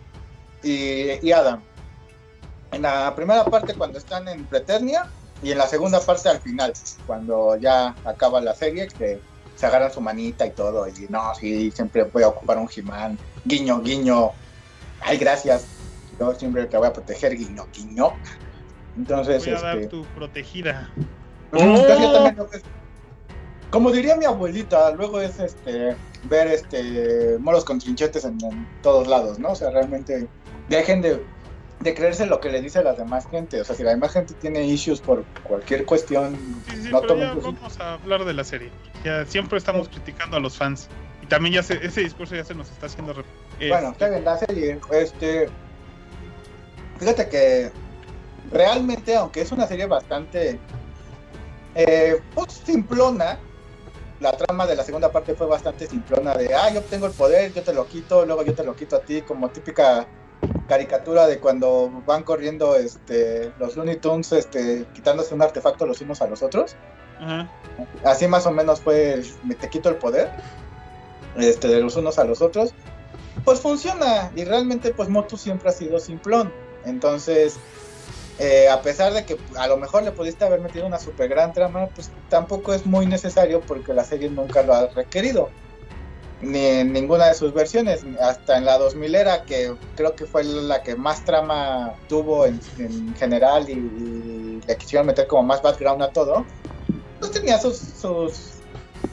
y, 0.62 1.26
y 1.26 1.32
Adam. 1.32 1.60
En 2.72 2.82
la 2.82 3.14
primera 3.14 3.44
parte 3.44 3.74
cuando 3.74 3.98
están 3.98 4.26
en 4.28 4.44
Preternia 4.46 5.06
y 5.42 5.52
en 5.52 5.58
la 5.58 5.66
segunda 5.66 6.00
parte 6.00 6.28
al 6.28 6.40
final, 6.40 6.72
cuando 7.06 7.56
ya 7.56 7.94
acaba 8.04 8.40
la 8.40 8.54
serie, 8.54 8.88
que 8.88 9.20
se 9.56 9.66
agarran 9.66 9.92
su 9.92 10.00
manita 10.00 10.46
y 10.46 10.50
todo, 10.50 10.88
y 10.88 11.06
no, 11.08 11.34
sí, 11.34 11.70
siempre 11.70 12.04
voy 12.04 12.22
a 12.22 12.28
ocupar 12.28 12.58
un 12.58 12.68
He-Man, 12.74 13.18
guiño, 13.44 13.80
guiño, 13.82 14.30
ay, 15.00 15.16
gracias, 15.18 15.66
yo 16.18 16.34
siempre 16.34 16.66
te 16.66 16.76
voy 16.76 16.86
a 16.88 16.92
proteger, 16.92 17.36
guiño, 17.36 17.66
guiño. 17.72 18.12
Entonces, 18.96 19.44
Voy 19.44 19.54
a 19.54 19.60
dar 19.60 19.76
este, 19.78 19.88
tu 19.88 20.04
protegida. 20.06 20.90
pues, 21.50 22.54
es- 22.54 22.62
como 23.70 23.90
diría 23.90 24.16
mi 24.16 24.24
abuelita, 24.24 24.92
luego 24.92 25.20
es 25.20 25.38
este 25.40 25.96
ver 26.24 26.46
este 26.46 27.36
moros 27.40 27.64
con 27.64 27.80
trinchetes 27.80 28.24
en, 28.24 28.38
en 28.44 28.66
todos 28.82 29.08
lados, 29.08 29.38
¿no? 29.38 29.50
O 29.50 29.54
sea, 29.56 29.70
realmente 29.70 30.28
dejen 30.68 31.02
de, 31.02 31.24
de 31.84 31.94
creerse 31.94 32.26
lo 32.26 32.40
que 32.40 32.48
le 32.48 32.60
dice 32.62 32.78
a 32.80 32.82
las 32.82 32.96
demás 32.96 33.28
gente. 33.30 33.60
O 33.60 33.64
sea, 33.64 33.76
si 33.76 33.82
la 33.84 33.90
demás 33.90 34.12
gente 34.12 34.34
tiene 34.34 34.64
issues 34.66 35.00
por 35.00 35.24
cualquier 35.44 35.84
cuestión, 35.84 36.34
Sí, 36.70 36.82
sí, 36.84 36.88
no 36.90 37.00
pero 37.02 37.16
ya 37.16 37.34
vamos 37.34 37.78
a 37.80 37.94
hablar 37.94 38.24
de 38.24 38.32
la 38.34 38.42
serie. 38.42 38.70
Ya 39.04 39.24
siempre 39.26 39.58
estamos 39.58 39.88
criticando 39.88 40.38
a 40.38 40.40
los 40.40 40.56
fans. 40.56 40.88
Y 41.22 41.26
también 41.26 41.54
ya 41.54 41.62
se- 41.62 41.84
ese 41.86 42.00
discurso 42.00 42.34
ya 42.34 42.44
se 42.44 42.54
nos 42.54 42.70
está 42.70 42.86
haciendo... 42.86 43.14
rep- 43.14 43.24
Bueno, 43.68 43.90
este, 43.90 43.92
está 43.92 44.08
bien, 44.08 44.24
la 44.24 44.38
serie, 44.38 44.80
este, 44.92 45.48
fíjate 46.98 47.28
que 47.28 47.70
realmente, 48.50 49.14
aunque 49.16 49.42
es 49.42 49.52
una 49.52 49.66
serie 49.66 49.86
bastante, 49.86 50.58
eh, 51.74 52.20
pues, 52.34 52.52
simplona, 52.64 53.38
la 54.20 54.32
trama 54.32 54.66
de 54.66 54.76
la 54.76 54.84
segunda 54.84 55.10
parte 55.12 55.34
fue 55.34 55.46
bastante 55.46 55.86
simplona 55.86 56.34
de, 56.34 56.54
ah, 56.54 56.70
yo 56.72 56.80
obtengo 56.80 57.06
el 57.06 57.12
poder, 57.12 57.52
yo 57.52 57.62
te 57.62 57.74
lo 57.74 57.86
quito, 57.86 58.24
luego 58.24 58.42
yo 58.42 58.54
te 58.54 58.64
lo 58.64 58.74
quito 58.74 58.96
a 58.96 59.00
ti, 59.00 59.22
como 59.22 59.48
típica 59.50 60.06
caricatura 60.68 61.26
de 61.26 61.38
cuando 61.38 61.90
van 62.06 62.22
corriendo, 62.22 62.76
este, 62.76 63.52
los 63.58 63.76
Looney 63.76 63.96
Tunes, 63.96 64.32
este, 64.32 64.86
quitándose 64.94 65.34
un 65.34 65.42
artefacto 65.42 65.86
los 65.86 66.00
unos 66.00 66.22
a 66.22 66.26
los 66.26 66.42
otros. 66.42 66.76
Así 68.04 68.26
más 68.26 68.46
o 68.46 68.50
menos 68.50 68.80
fue, 68.80 69.12
el, 69.14 69.26
me 69.44 69.54
te 69.54 69.68
quito 69.68 69.88
el 69.88 69.96
poder, 69.96 70.30
este, 71.36 71.68
de 71.68 71.80
los 71.80 71.96
unos 71.96 72.18
a 72.18 72.24
los 72.24 72.42
otros. 72.42 72.74
Pues 73.44 73.60
funciona, 73.60 74.30
y 74.36 74.44
realmente 74.44 74.92
pues 74.92 75.08
Motu 75.08 75.36
siempre 75.36 75.68
ha 75.68 75.72
sido 75.72 75.98
simplón. 75.98 76.52
Entonces, 76.84 77.58
eh, 78.38 78.68
a 78.68 78.82
pesar 78.82 79.12
de 79.12 79.24
que 79.24 79.38
a 79.56 79.66
lo 79.68 79.76
mejor 79.76 80.02
le 80.02 80.12
pudiste 80.12 80.44
haber 80.44 80.60
metido 80.60 80.86
una 80.86 80.98
super 80.98 81.28
gran 81.28 81.52
trama, 81.52 81.88
pues 81.94 82.10
tampoco 82.28 82.74
es 82.74 82.84
muy 82.84 83.06
necesario 83.06 83.60
porque 83.60 83.94
la 83.94 84.04
serie 84.04 84.28
nunca 84.28 84.62
lo 84.62 84.74
ha 84.74 84.86
requerido. 84.88 85.50
Ni 86.40 86.58
en 86.58 86.92
ninguna 86.92 87.26
de 87.26 87.34
sus 87.34 87.54
versiones, 87.54 88.04
hasta 88.20 88.58
en 88.58 88.64
la 88.64 88.76
2000 88.76 89.14
era 89.14 89.44
que 89.44 89.74
creo 89.96 90.14
que 90.14 90.26
fue 90.26 90.44
la 90.44 90.82
que 90.82 90.94
más 90.94 91.24
trama 91.24 91.94
tuvo 92.08 92.44
en, 92.44 92.60
en 92.78 93.14
general 93.16 93.68
y, 93.70 94.60
le 94.66 94.76
quisieron 94.76 95.06
meter 95.06 95.26
como 95.26 95.42
más 95.42 95.60
background 95.62 96.02
a 96.02 96.08
todo 96.10 96.44
pues 97.18 97.32
tenía 97.32 97.58
sus, 97.58 97.76
sus 97.76 98.54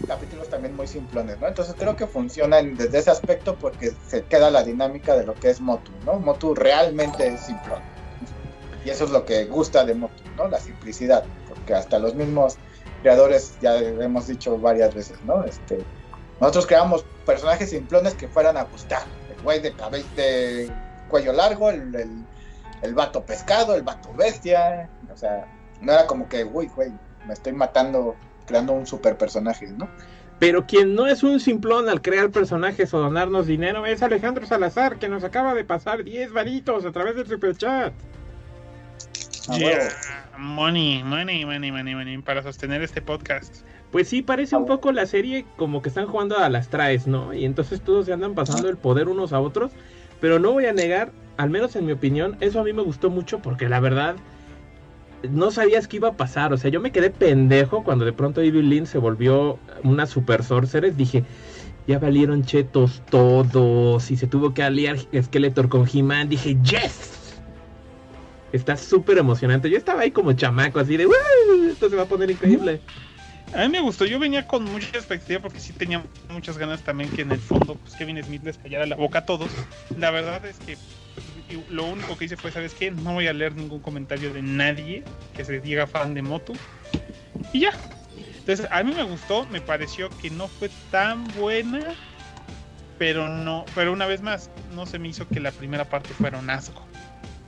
capítulos 0.08 0.50
también 0.50 0.76
muy 0.76 0.88
simplones, 0.88 1.40
¿no? 1.40 1.48
Entonces 1.48 1.76
creo 1.78 1.96
que 1.96 2.08
funciona 2.08 2.62
desde 2.62 2.98
ese 2.98 3.12
aspecto 3.12 3.56
porque 3.56 3.94
se 4.08 4.24
queda 4.24 4.52
la 4.52 4.64
dinámica 4.64 5.16
de 5.16 5.26
lo 5.26 5.34
que 5.34 5.50
es 5.50 5.62
Motu, 5.62 5.92
¿no? 6.06 6.20
Motu 6.20 6.54
realmente 6.54 7.28
es 7.28 7.42
simplón. 7.42 7.82
Y 8.84 8.90
eso 8.90 9.06
es 9.06 9.12
lo 9.12 9.26
que 9.26 9.46
gusta 9.46 9.86
de 9.86 9.94
Motu, 9.94 10.24
¿no? 10.38 10.48
La 10.48 10.60
simplicidad, 10.60 11.24
porque 11.48 11.74
hasta 11.74 12.00
los 12.00 12.16
mismos 12.16 12.58
creadores 13.02 13.56
ya 13.62 13.78
hemos 13.78 14.28
dicho 14.28 14.58
varias 14.58 14.94
veces, 14.94 15.18
¿no? 15.24 15.44
Este, 15.46 15.80
nosotros 16.42 16.66
creamos 16.66 17.06
personajes 17.26 17.70
simplones 17.70 18.16
que 18.16 18.28
fueran 18.28 18.58
a 18.58 18.64
gustar. 18.64 19.04
El 19.34 19.42
güey 19.44 19.62
de 19.62 19.72
cabello, 19.74 20.06
de 20.16 20.70
cuello 21.08 21.32
largo, 21.34 21.70
el, 21.70 21.96
el, 21.96 22.26
el 22.82 22.94
vato 22.96 23.24
pescado, 23.24 23.76
el 23.76 23.84
vato 23.84 24.12
bestia, 24.14 24.90
o 25.14 25.16
sea, 25.16 25.46
no 25.82 25.94
era 25.94 26.08
como 26.08 26.28
que, 26.28 26.44
uy, 26.44 26.68
güey, 26.76 26.92
me 27.28 27.34
estoy 27.34 27.54
matando 27.54 28.16
creando 28.48 28.74
un 28.74 28.88
super 28.88 29.18
personaje, 29.18 29.68
¿no? 29.68 29.88
Pero 30.40 30.66
quien 30.66 30.96
no 30.96 31.06
es 31.06 31.22
un 31.22 31.40
simplón 31.40 31.88
al 31.88 32.02
crear 32.02 32.32
personajes 32.32 32.92
o 32.96 33.00
donarnos 33.00 33.46
dinero 33.46 33.86
es 33.86 34.02
Alejandro 34.02 34.48
Salazar, 34.48 34.98
que 34.98 35.08
nos 35.08 35.24
acaba 35.24 35.54
de 35.54 35.64
pasar 35.64 36.04
10 36.04 36.34
varitos 36.34 36.84
a 36.84 36.92
través 36.92 37.16
del 37.16 37.28
superchat. 37.28 37.94
Yeah. 39.56 39.90
Money, 40.40 41.04
money, 41.04 41.46
money, 41.46 41.72
money, 41.72 41.94
money, 41.94 42.18
para 42.20 42.42
sostener 42.42 42.82
este 42.82 43.04
podcast. 43.04 43.58
Pues 43.92 44.08
sí, 44.08 44.22
parece 44.22 44.56
un 44.56 44.66
poco 44.66 44.92
la 44.94 45.06
serie 45.06 45.46
como 45.58 45.82
que 45.82 45.90
están 45.90 46.08
jugando 46.08 46.38
a 46.38 46.48
las 46.50 46.70
traes, 46.70 47.08
¿no? 47.08 47.34
Y 47.34 47.44
entonces 47.44 47.82
todos 47.82 48.06
se 48.06 48.14
andan 48.14 48.36
pasando 48.36 48.70
el 48.70 48.78
poder 48.78 49.10
unos 49.10 49.34
a 49.34 49.40
otros. 49.42 49.72
Pero 50.22 50.40
no 50.40 50.52
voy 50.54 50.66
a 50.66 50.74
negar, 50.74 51.12
al 51.38 51.50
menos 51.50 51.76
en 51.76 51.86
mi 51.86 51.92
opinión, 51.92 52.38
eso 52.40 52.60
a 52.60 52.64
mí 52.64 52.72
me 52.74 52.84
gustó 52.84 53.10
mucho 53.10 53.40
porque 53.40 53.68
la 53.68 53.80
verdad 53.80 54.16
no 55.30 55.52
sabías 55.52 55.88
qué 55.88 55.98
iba 55.98 56.10
a 56.10 56.18
pasar. 56.18 56.54
O 56.54 56.58
sea, 56.58 56.72
yo 56.72 56.80
me 56.80 56.92
quedé 56.92 57.10
pendejo 57.10 57.84
cuando 57.84 58.06
de 58.06 58.14
pronto 58.14 58.42
Evil 58.42 58.70
Lynn 58.70 58.86
se 58.86 58.98
volvió 58.98 59.60
una 59.84 60.06
super 60.06 60.44
sorceress. 60.44 60.96
Dije, 60.96 61.26
ya 61.88 62.00
valieron 62.00 62.44
chetos 62.44 63.02
todos 63.10 64.10
y 64.10 64.16
se 64.16 64.28
tuvo 64.28 64.54
que 64.54 64.64
aliar 64.64 64.98
Skeletor 65.00 65.68
con 65.68 65.86
He-Man. 65.92 66.30
Dije, 66.30 66.56
yes. 66.64 67.40
Está 68.54 68.78
súper 68.78 69.18
emocionante. 69.18 69.70
Yo 69.70 69.78
estaba 69.78 70.02
ahí 70.02 70.12
como 70.12 70.34
chamaco, 70.34 70.80
así 70.80 70.98
de, 70.98 71.06
"¡Woo! 71.06 71.14
esto 71.70 71.90
se 71.90 71.96
va 71.96 72.04
a 72.04 72.08
poner 72.08 72.30
increíble. 72.32 72.82
A 73.54 73.64
mí 73.64 73.70
me 73.70 73.82
gustó, 73.82 74.06
yo 74.06 74.18
venía 74.18 74.48
con 74.48 74.64
mucha 74.64 74.98
expectativa 74.98 75.42
porque 75.42 75.60
sí 75.60 75.74
tenía 75.74 76.04
muchas 76.30 76.58
ganas 76.58 76.82
también 76.82 77.10
que 77.10 77.24
en 77.24 77.32
el 77.32 77.40
fondo 77.40 77.76
pues 77.76 77.96
Kevin 77.96 78.24
Smith 78.24 78.44
les 78.44 78.58
callara 78.58 78.86
la 78.86 78.96
boca 78.96 79.20
a 79.20 79.26
todos. 79.26 79.52
La 79.98 80.10
verdad 80.10 80.46
es 80.46 80.58
que 80.60 80.78
y 81.50 81.74
lo 81.74 81.86
único 81.86 82.18
que 82.18 82.26
hice 82.26 82.38
fue, 82.38 82.52
¿sabes 82.52 82.74
qué? 82.74 82.92
No 82.92 83.14
voy 83.14 83.28
a 83.28 83.34
leer 83.34 83.56
ningún 83.56 83.82
comentario 83.82 84.34
de 84.34 84.42
nadie 84.42 85.04
que 85.36 85.44
se 85.44 85.60
diga 85.60 85.86
fan 85.86 86.14
de 86.14 86.22
Motu. 86.22 86.54
Y 87.52 87.62
ya. 87.62 87.72
Entonces, 88.38 88.68
a 88.72 88.84
mí 88.84 88.94
me 88.94 89.04
gustó, 89.04 89.46
me 89.48 89.62
pareció 89.62 90.10
que 90.22 90.30
no 90.30 90.48
fue 90.48 90.70
tan 90.90 91.28
buena, 91.34 91.94
pero 92.98 93.28
no, 93.28 93.66
pero 93.76 93.92
una 93.92 94.06
vez 94.06 94.22
más, 94.22 94.50
no 94.74 94.86
se 94.86 94.98
me 94.98 95.10
hizo 95.10 95.28
que 95.28 95.40
la 95.40 95.52
primera 95.52 95.86
parte 95.86 96.14
fuera 96.14 96.40
un 96.40 96.50
asco. 96.50 96.86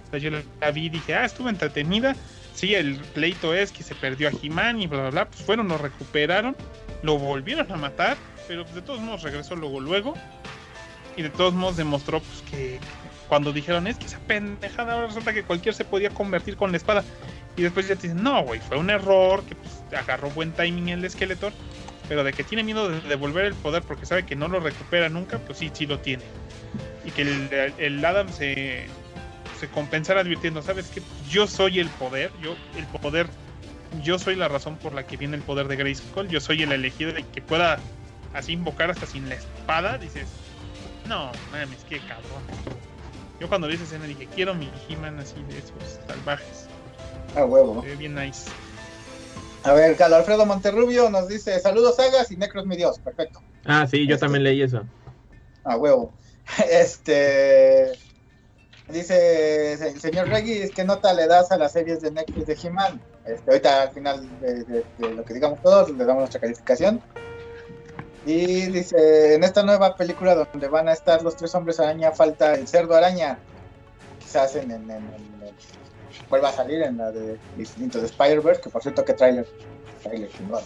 O 0.08 0.10
sea, 0.12 0.20
yo 0.20 0.30
la 0.60 0.72
vi 0.72 0.86
y 0.86 0.90
dije, 0.90 1.16
ah, 1.16 1.26
estuvo 1.26 1.50
entretenida. 1.50 2.16
Sí, 2.54 2.76
el 2.76 2.98
pleito 2.98 3.54
es 3.54 3.72
que 3.72 3.84
se 3.84 3.96
perdió 3.96 4.30
a 4.30 4.32
He-Man 4.32 4.82
y 4.82 4.88
bla, 4.88 5.02
bla, 5.02 5.10
bla. 5.10 5.26
Pues 5.26 5.42
fueron, 5.42 5.68
lo 5.68 5.78
recuperaron, 5.78 6.56
lo 7.02 7.18
volvieron 7.18 7.72
a 7.72 7.76
matar, 7.78 8.18
pero 8.48 8.64
pues, 8.64 8.76
de 8.76 8.82
todos 8.82 9.00
modos 9.00 9.24
regresó 9.24 9.56
luego, 9.56 9.80
luego. 9.80 10.14
Y 11.16 11.22
de 11.24 11.30
todos 11.30 11.54
modos 11.54 11.78
demostró 11.78 12.20
pues, 12.20 12.42
que 12.50 12.80
cuando 13.28 13.52
dijeron, 13.52 13.88
es 13.88 13.98
que 13.98 14.06
esa 14.06 14.20
pendejada 14.20 14.94
ahora 14.94 15.08
resulta 15.08 15.34
que 15.34 15.44
cualquier 15.44 15.74
se 15.74 15.86
podía 15.86 16.12
convertir 16.12 16.56
con 16.56 16.72
la 16.72 16.78
espada. 16.78 17.04
Y 17.56 17.64
después 17.64 17.88
ya 17.88 17.96
te 17.96 18.08
dicen, 18.08 18.24
no, 18.24 18.44
güey, 18.44 18.60
fue 18.60 18.78
un 18.78 18.90
error, 18.90 19.44
que 19.44 19.56
pues, 19.56 19.84
agarró 20.00 20.30
buen 20.32 20.52
timing 20.52 20.90
el 20.90 21.10
Skeletor. 21.10 21.52
Pero 22.08 22.24
de 22.24 22.34
que 22.34 22.44
tiene 22.44 22.64
miedo 22.64 22.90
de 22.90 23.00
devolver 23.02 23.46
el 23.46 23.54
poder 23.56 23.82
porque 23.82 24.06
sabe 24.06 24.26
que 24.26 24.36
no 24.36 24.48
lo 24.48 24.60
recupera 24.60 25.10
nunca, 25.10 25.40
pues 25.40 25.58
sí, 25.58 25.72
sí 25.74 25.86
lo 25.86 26.00
tiene. 26.00 26.24
Y 27.06 27.12
que 27.12 27.22
el, 27.22 27.74
el 27.78 28.04
Adam 28.04 28.30
se, 28.30 28.88
se 29.64 29.70
compensara 29.70 30.20
advirtiendo, 30.20 30.62
¿sabes 30.62 30.88
qué? 30.94 31.02
Yo 31.30 31.48
soy 31.48 31.80
el 31.80 31.88
poder, 31.88 32.32
yo, 32.42 32.54
el 32.78 32.86
poder, 32.88 33.28
yo 34.04 34.20
soy 34.20 34.36
la 34.36 34.50
razón 34.50 34.76
por 34.76 34.94
la 34.94 35.08
que 35.08 35.16
viene 35.16 35.38
el 35.38 35.42
poder 35.42 35.70
de 35.70 35.78
Grayskull, 35.78 36.28
yo 36.28 36.42
soy 36.42 36.64
el 36.64 36.74
elegido 36.74 37.14
de 37.14 37.24
que 37.24 37.42
pueda 37.42 37.80
así 38.34 38.52
invocar 38.52 38.92
hasta 38.92 39.06
sin 39.06 39.30
la 39.30 39.36
espada, 39.36 39.98
dices, 39.98 40.28
no, 41.08 41.32
mames, 41.54 41.78
qué 41.88 42.00
cabrón. 42.00 42.44
Yo 43.40 43.48
cuando 43.48 43.68
vi 43.68 43.76
esa 43.76 43.86
escena 43.86 44.06
dije, 44.06 44.28
quiero 44.36 44.54
mi 44.54 44.70
He-Man 44.90 45.18
así 45.20 45.42
de 45.48 45.60
esos 45.60 46.00
salvajes. 46.08 46.68
A 47.38 47.46
huevo. 47.46 47.82
Se 47.84 47.88
ve 47.88 47.96
bien 47.96 48.16
nice. 48.16 48.50
A 49.64 49.72
ver, 49.72 49.96
Carlos 49.96 50.20
Alfredo 50.20 50.46
Monterrubio 50.46 51.10
nos 51.10 51.30
dice, 51.30 51.58
saludos 51.62 51.96
sagas 51.96 52.30
y 52.32 52.36
Necros 52.36 52.66
mi 52.66 52.76
Dios, 52.76 53.00
perfecto. 53.00 53.42
Ah, 53.64 53.88
sí, 53.90 54.06
yo 54.08 54.16
Este- 54.16 54.26
también 54.26 54.44
leí 54.44 54.62
eso. 54.62 54.84
A 55.64 55.78
huevo. 55.78 56.14
Este. 56.70 57.94
Dice 58.90 59.74
el 59.74 60.00
señor 60.00 60.28
Regis, 60.28 60.72
¿qué 60.72 60.84
nota 60.84 61.14
le 61.14 61.28
das 61.28 61.52
a 61.52 61.58
las 61.58 61.72
series 61.72 62.02
de 62.02 62.12
Netflix 62.12 62.46
de 62.46 62.58
He-Man? 62.62 63.02
Este, 63.26 63.50
ahorita 63.50 63.82
al 63.84 63.92
final 63.92 64.40
de, 64.42 64.64
de- 64.66 64.86
de 64.98 65.14
lo 65.14 65.24
que 65.24 65.34
digamos 65.34 65.62
todos, 65.62 65.90
le 65.90 66.04
damos 66.04 66.22
nuestra 66.22 66.42
calificación. 66.42 67.02
Y 68.26 68.68
dice, 68.68 69.36
en 69.36 69.44
esta 69.44 69.64
nueva 69.64 69.96
película 69.96 70.36
donde 70.36 70.68
van 70.68 70.88
a 70.90 70.94
estar 70.94 71.22
los 71.24 71.36
tres 71.36 71.54
hombres 71.56 71.80
araña, 71.80 72.12
falta 72.12 72.54
el 72.56 72.68
cerdo 72.68 72.96
araña. 72.96 73.38
Quizás 74.20 74.56
en, 74.56 74.72
en, 74.72 74.90
en- 74.92 75.24
vuelva 76.30 76.50
a 76.50 76.54
salir 76.54 76.82
en 76.82 76.98
la 76.98 77.12
de 77.12 77.38
Into 77.78 78.00
the 78.00 78.06
Spider-Verse, 78.06 78.62
que 78.62 78.70
por 78.70 78.82
cierto 78.82 79.04
que 79.06 79.14
trailer. 79.14 79.48
Trailer 80.04 80.30
chingón, 80.32 80.62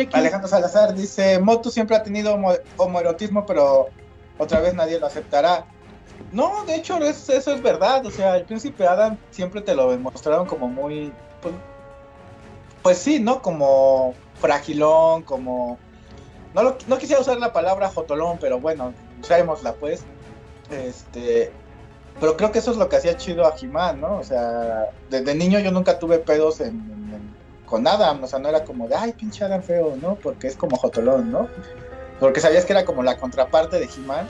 aquí. 0.00 0.16
Alejandro 0.16 0.48
Salazar 0.48 0.94
dice, 0.94 1.38
Motu 1.40 1.70
siempre 1.70 1.96
ha 1.96 2.02
tenido 2.02 2.34
homo- 2.34 2.58
homoerotismo, 2.76 3.44
pero 3.44 3.88
otra 4.38 4.60
vez 4.60 4.74
nadie 4.74 4.98
lo 4.98 5.06
aceptará. 5.06 5.64
No, 6.32 6.64
de 6.66 6.74
hecho 6.76 6.96
es- 6.98 7.28
eso 7.28 7.52
es 7.52 7.62
verdad, 7.62 8.04
o 8.04 8.10
sea, 8.10 8.36
el 8.36 8.44
príncipe 8.44 8.86
Adam 8.86 9.16
siempre 9.30 9.60
te 9.60 9.74
lo 9.74 9.90
demostraron 9.90 10.46
como 10.46 10.68
muy, 10.68 11.12
pues, 11.42 11.54
pues 12.82 12.98
sí, 12.98 13.20
¿no? 13.20 13.40
Como 13.42 14.14
fragilón, 14.40 15.22
como... 15.22 15.78
No, 16.54 16.62
lo- 16.62 16.78
no 16.86 16.98
quisiera 16.98 17.20
usar 17.20 17.38
la 17.38 17.52
palabra 17.52 17.88
jotolón, 17.90 18.38
pero 18.40 18.58
bueno, 18.60 18.92
usémosla 19.20 19.74
pues. 19.74 20.02
Este, 20.70 21.50
pero 22.20 22.36
creo 22.36 22.50
que 22.52 22.58
eso 22.58 22.70
es 22.72 22.76
lo 22.76 22.88
que 22.88 22.96
hacía 22.96 23.16
chido 23.16 23.46
a 23.46 23.54
He-Man, 23.60 24.00
¿no? 24.00 24.18
O 24.18 24.24
sea, 24.24 24.86
desde 25.08 25.34
niño 25.34 25.58
yo 25.60 25.70
nunca 25.70 25.98
tuve 25.98 26.18
pedos 26.18 26.60
en- 26.60 26.68
en- 26.68 27.36
con 27.66 27.86
Adam, 27.86 28.24
o 28.24 28.26
sea, 28.26 28.38
no 28.38 28.48
era 28.48 28.64
como 28.64 28.88
de, 28.88 28.94
ay, 28.96 29.12
pinche 29.12 29.44
Adam 29.44 29.62
feo, 29.62 29.96
¿no? 30.00 30.14
Porque 30.16 30.46
es 30.46 30.56
como 30.56 30.76
Jotolón, 30.78 31.30
¿no? 31.30 31.48
Porque 32.20 32.40
sabías 32.40 32.64
que 32.64 32.72
era 32.72 32.84
como 32.84 33.02
la 33.02 33.16
contraparte 33.16 33.78
de 33.78 33.86
He-Man. 33.86 34.28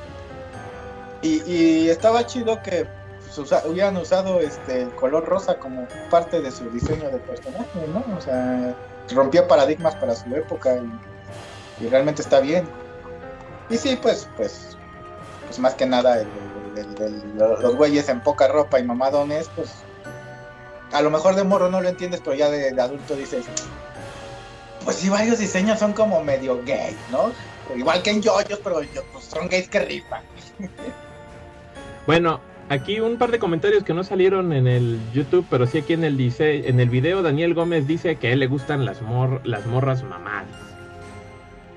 Y, 1.23 1.89
estaba 1.89 2.24
chido 2.27 2.62
que 2.62 2.86
pues, 3.35 3.65
hubieran 3.66 3.97
usado 3.97 4.40
este 4.40 4.82
el 4.82 4.90
color 4.94 5.27
rosa 5.27 5.59
como 5.59 5.89
parte 6.10 6.40
de 6.40 6.51
su 6.52 6.70
diseño 6.70 7.10
de 7.10 7.19
personaje, 7.19 7.86
¿no? 7.93 8.05
O 8.16 8.20
sea, 8.20 8.74
rompió 9.10 9.48
paradigmas 9.48 9.97
para 9.97 10.15
su 10.15 10.32
época 10.36 10.78
y, 11.81 11.89
realmente 11.89 12.23
está 12.23 12.40
bien. 12.40 12.69
Y 13.69 13.77
sí, 13.77 13.98
pues, 14.01 14.28
pues, 14.36 14.77
pues 15.47 15.59
más 15.59 15.74
que 15.74 15.86
nada 15.86 16.24
los 17.39 17.74
güeyes 17.74 18.09
en 18.09 18.20
poca 18.20 18.47
ropa 18.47 18.78
y 18.78 18.85
mamadones, 18.85 19.51
pues 19.56 19.70
a 20.93 21.02
lo 21.02 21.10
mejor 21.10 21.35
de 21.35 21.43
morro 21.43 21.69
no 21.69 21.81
lo 21.81 21.89
entiendes, 21.89 22.20
pero 22.24 22.36
ya 22.36 22.48
de 22.48 22.81
adulto 22.81 23.16
dices, 23.16 23.44
pues 24.85 24.97
sí, 24.97 25.09
varios 25.09 25.39
diseños 25.39 25.78
son 25.78 25.93
como 25.93 26.23
medio 26.23 26.62
gay, 26.65 26.97
¿no? 27.10 27.32
Igual 27.77 28.03
que 28.03 28.11
en 28.11 28.23
yoyos, 28.23 28.61
pero 28.65 28.82
yo- 28.82 29.03
pues, 29.12 29.24
son 29.24 29.49
gays 29.49 29.69
que 29.69 29.81
rifan. 29.81 30.23
Bueno, 32.07 32.40
aquí 32.70 33.01
un 33.01 33.19
par 33.19 33.31
de 33.31 33.39
comentarios 33.39 33.85
que 33.85 33.93
no 33.93 34.03
salieron 34.03 34.55
en 34.55 34.66
el 34.66 34.99
YouTube, 35.12 35.47
pero 35.51 35.66
sí 35.66 35.77
aquí 35.78 35.93
en 35.93 36.05
el 36.05 36.16
dice, 36.16 36.66
en 36.70 36.81
el 36.81 36.89
video 36.89 37.20
Daniel 37.23 37.53
Gómez 37.53 37.86
dice 37.86 38.16
que 38.16 38.28
a 38.28 38.32
él 38.32 38.39
le 38.40 38.47
gustan 38.47 38.86
las 38.86 39.03
mor, 39.03 39.43
las 39.45 39.66
morras 39.66 40.03
mamadas 40.05 40.47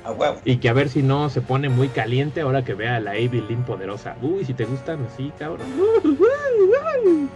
A 0.06 0.14
huevo. 0.14 0.38
y 0.46 0.56
que 0.60 0.70
a 0.70 0.74
ver 0.74 0.88
si 0.88 1.04
no 1.04 1.30
se 1.30 1.42
pone 1.42 1.68
muy 1.68 1.90
caliente 1.90 2.40
ahora 2.40 2.64
que 2.64 2.74
vea 2.76 2.96
a 2.96 3.00
la 3.02 3.18
Evelyn 3.18 3.64
poderosa. 3.66 4.16
Uy, 4.22 4.46
si 4.46 4.54
te 4.54 4.64
gustan 4.64 5.06
así, 5.12 5.34
cabrón. 5.38 5.68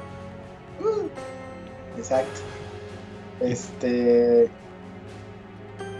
Exacto. 1.97 2.39
Este. 3.41 4.49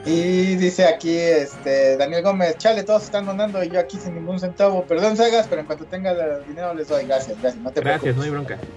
Y 0.06 0.56
dice 0.58 0.86
aquí, 0.86 1.18
este, 1.18 1.98
Daniel 1.98 2.22
Gómez, 2.22 2.58
chale, 2.60 2.84
todos 2.84 3.04
están 3.04 3.26
donando 3.26 3.64
y 3.64 3.70
yo 3.70 3.80
aquí 3.80 3.98
sin 3.98 4.14
ningún 4.16 4.40
centavo. 4.40 4.84
Perdón, 4.84 5.18
Sagas, 5.18 5.48
pero 5.50 5.62
en 5.62 5.68
cuanto 5.68 5.86
tenga 5.86 6.12
el 6.12 6.46
dinero 6.48 6.74
les 6.76 6.88
doy. 6.88 7.06
Gracias, 7.06 7.40
gracias. 7.42 7.64
No 7.64 7.72
te 7.72 7.82
Gracias, 7.82 8.16
no 8.16 8.22
hay 8.22 8.30
preocupes. 8.30 8.58
bronca. 8.60 8.72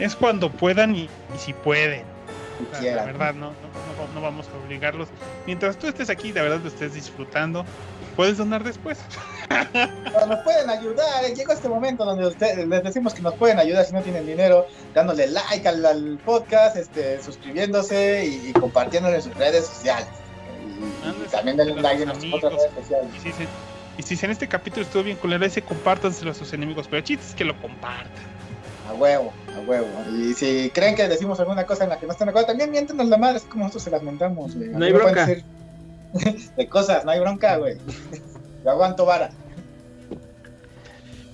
Es 0.00 0.16
cuando 0.16 0.50
puedan 0.50 0.96
y, 0.96 1.04
y 1.04 1.38
si 1.38 1.52
pueden. 1.52 2.02
Si 2.78 2.86
La, 2.86 2.96
la 2.96 3.04
verdad, 3.04 3.34
no, 3.34 3.46
no, 3.46 3.52
no- 3.52 4.14
no 4.14 4.20
vamos 4.20 4.46
a 4.48 4.64
obligarlos. 4.66 5.08
Mientras 5.46 5.76
tú 5.76 5.86
estés 5.86 6.08
aquí, 6.10 6.32
la 6.32 6.42
verdad 6.42 6.58
lo 6.62 6.68
estés 6.68 6.94
disfrutando, 6.94 7.64
puedes 8.16 8.38
donar 8.38 8.64
después. 8.64 8.98
Pero 9.72 10.26
nos 10.28 10.40
pueden 10.40 10.70
ayudar. 10.70 11.24
eh, 11.24 11.34
Llegó 11.36 11.52
este 11.52 11.68
momento 11.68 12.04
donde 12.04 12.26
ustedes 12.26 12.66
les 12.66 12.82
decimos 12.82 13.14
que 13.14 13.22
nos 13.22 13.34
pueden 13.34 13.58
ayudar 13.60 13.84
si 13.84 13.92
no 13.92 14.00
tienen 14.02 14.26
dinero, 14.26 14.66
dándole 14.94 15.26
like 15.28 15.68
al, 15.68 15.84
al 15.86 16.18
podcast, 16.24 16.76
este, 16.76 17.22
suscribiéndose 17.22 18.24
y, 18.26 18.48
y 18.48 18.52
compartiéndolo 18.54 19.14
en 19.14 19.22
sus 19.22 19.34
redes 19.36 19.66
sociales. 19.66 20.06
Y, 20.78 21.28
también 21.30 21.56
denle 21.56 21.74
a 21.78 21.82
like 21.82 22.02
en 22.02 22.08
nuestras 22.08 22.34
otras 22.34 22.52
redes 22.54 22.72
sociales. 22.74 23.10
Y 23.16 23.20
si, 23.20 23.32
se- 23.32 23.48
y 23.98 24.16
si 24.16 24.24
en 24.24 24.30
este 24.30 24.46
capítulo 24.46 24.82
estuvo 24.82 25.02
bien 25.02 25.16
culero, 25.16 25.44
ese 25.44 25.62
compártanselo 25.62 26.30
a 26.30 26.34
sus 26.34 26.52
enemigos. 26.52 26.86
Pero 26.86 26.98
el 26.98 27.04
chiste 27.04 27.26
es 27.26 27.34
que 27.34 27.44
lo 27.44 27.60
compartan. 27.60 28.10
A 28.88 28.94
huevo, 28.94 29.32
a 29.54 29.60
huevo. 29.68 29.88
Y 30.10 30.34
si 30.34 30.70
creen 30.70 30.94
que 30.94 31.08
decimos 31.08 31.38
alguna 31.40 31.66
cosa 31.66 31.84
en 31.84 31.90
la 31.90 31.98
que 31.98 32.06
no 32.06 32.12
están 32.12 32.26
de 32.26 32.30
acuerdo, 32.30 32.46
también 32.48 32.70
miéntenos 32.70 33.08
la 33.08 33.18
madre, 33.18 33.38
es 33.38 33.44
como 33.44 33.64
nosotros 33.64 33.82
se 33.82 33.90
las 33.90 34.02
mentamos, 34.02 34.54
güey. 34.54 34.68
No 34.70 34.84
hay 34.84 34.92
bronca. 34.92 35.26
De 36.56 36.68
cosas, 36.68 37.04
no 37.04 37.10
hay 37.10 37.20
bronca, 37.20 37.56
güey. 37.56 37.76
Yo 38.64 38.70
aguanto 38.70 39.04
vara. 39.04 39.30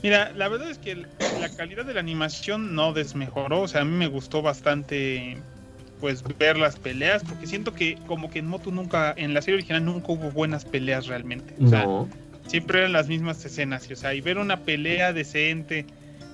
Mira, 0.02 0.32
la 0.32 0.48
verdad 0.48 0.70
es 0.70 0.78
que 0.78 1.06
la 1.40 1.48
calidad 1.56 1.84
de 1.84 1.94
la 1.94 2.00
animación 2.00 2.74
no 2.74 2.92
desmejoró. 2.92 3.62
O 3.62 3.68
sea, 3.68 3.82
a 3.82 3.84
mí 3.84 3.96
me 3.96 4.06
gustó 4.08 4.42
bastante 4.42 5.38
pues 6.05 6.22
ver 6.39 6.59
las 6.59 6.76
peleas. 6.76 7.24
Porque 7.24 7.47
siento 7.47 7.72
que 7.72 7.97
como 8.06 8.28
que 8.28 8.40
en 8.40 8.47
Moto 8.47 8.70
nunca, 8.70 9.14
en 9.16 9.32
la 9.32 9.40
serie 9.40 9.55
original 9.55 9.86
nunca 9.86 10.12
hubo 10.12 10.31
buenas 10.31 10.66
peleas 10.66 11.06
realmente. 11.06 11.55
O 11.64 11.66
sea, 11.66 11.85
No. 11.86 12.06
siempre 12.47 12.81
eran 12.81 12.93
las 12.93 13.09
mismas 13.09 13.43
escenas. 13.43 13.89
y, 13.89 13.94
O 13.94 13.97
sea, 13.97 14.12
y 14.12 14.20
ver 14.20 14.36
una 14.36 14.60
pelea 14.60 15.14
decente 15.14 15.86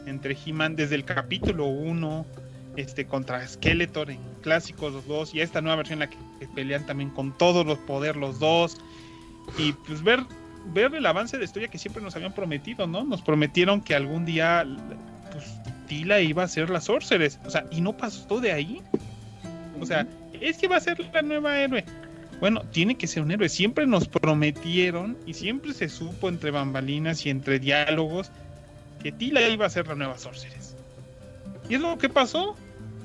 entre 0.07 0.37
He-Man 0.45 0.75
desde 0.75 0.97
el 0.97 1.05
capítulo 1.05 1.67
1 1.67 2.27
este, 2.75 3.07
contra 3.07 3.47
Skeletor 3.47 4.11
en 4.11 4.19
clásicos 4.43 4.93
los 4.93 5.07
dos. 5.07 5.33
Y 5.37 5.41
esta 5.41 5.61
nueva 5.61 5.77
versión 5.77 6.03
en 6.03 6.09
la 6.09 6.11
que, 6.11 6.17
que 6.41 6.49
pelean 6.49 6.85
también 6.85 7.11
con 7.11 7.31
todos 7.39 7.65
los 7.65 7.79
poderes 7.79 8.17
los 8.17 8.41
dos. 8.41 8.77
Y 9.57 9.71
pues 9.87 10.03
ver, 10.03 10.19
ver 10.75 10.93
el 10.97 11.07
avance 11.07 11.39
de 11.39 11.45
historia 11.45 11.69
que 11.69 11.79
siempre 11.79 12.03
nos 12.03 12.17
habían 12.17 12.33
prometido, 12.33 12.89
¿no? 12.89 13.05
Nos 13.05 13.23
prometieron 13.23 13.81
que 13.83 13.95
algún 13.95 14.25
día 14.25 14.67
pues, 15.31 15.45
Tila 15.87 16.21
iba 16.21 16.43
a 16.43 16.49
ser 16.49 16.71
la 16.71 16.81
Sorceress. 16.81 17.39
O 17.47 17.51
sea, 17.51 17.67
y 17.71 17.81
no 17.81 17.97
pasó 17.97 18.41
de 18.41 18.51
ahí. 18.51 18.83
O 19.81 19.87
sea, 19.87 20.07
es 20.41 20.59
que 20.59 20.69
va 20.69 20.77
a 20.77 20.81
ser 20.81 20.99
la 21.13 21.23
nueva 21.23 21.59
héroe. 21.59 21.85
Bueno, 22.41 22.63
tiene 22.71 22.97
que 22.97 23.07
ser 23.07 23.23
un 23.23 23.31
héroe. 23.31 23.49
Siempre 23.49 23.87
nos 23.87 24.09
prometieron 24.09 25.17
y 25.27 25.35
siempre 25.35 25.75
se 25.75 25.89
supo 25.89 26.29
entre 26.29 26.51
bambalinas 26.51 27.25
y 27.27 27.31
entre 27.31 27.59
diálogos 27.59 28.31
que 29.03 29.13
Tila 29.13 29.47
iba 29.49 29.67
a 29.67 29.71
ser 29.71 29.87
la 29.89 29.95
nueva 29.95 30.19
Sorceress. 30.19 30.77
Y 31.69 31.75
es 31.75 31.81
lo 31.81 31.99
que 31.99 32.09
pasó. 32.09 32.57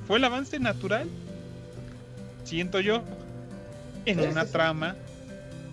Fue 0.07 0.17
el 0.17 0.23
avance 0.23 0.59
natural. 0.59 1.09
Siento 2.43 2.79
yo. 2.79 3.03
En 4.05 4.19
una 4.19 4.45
trama. 4.45 4.95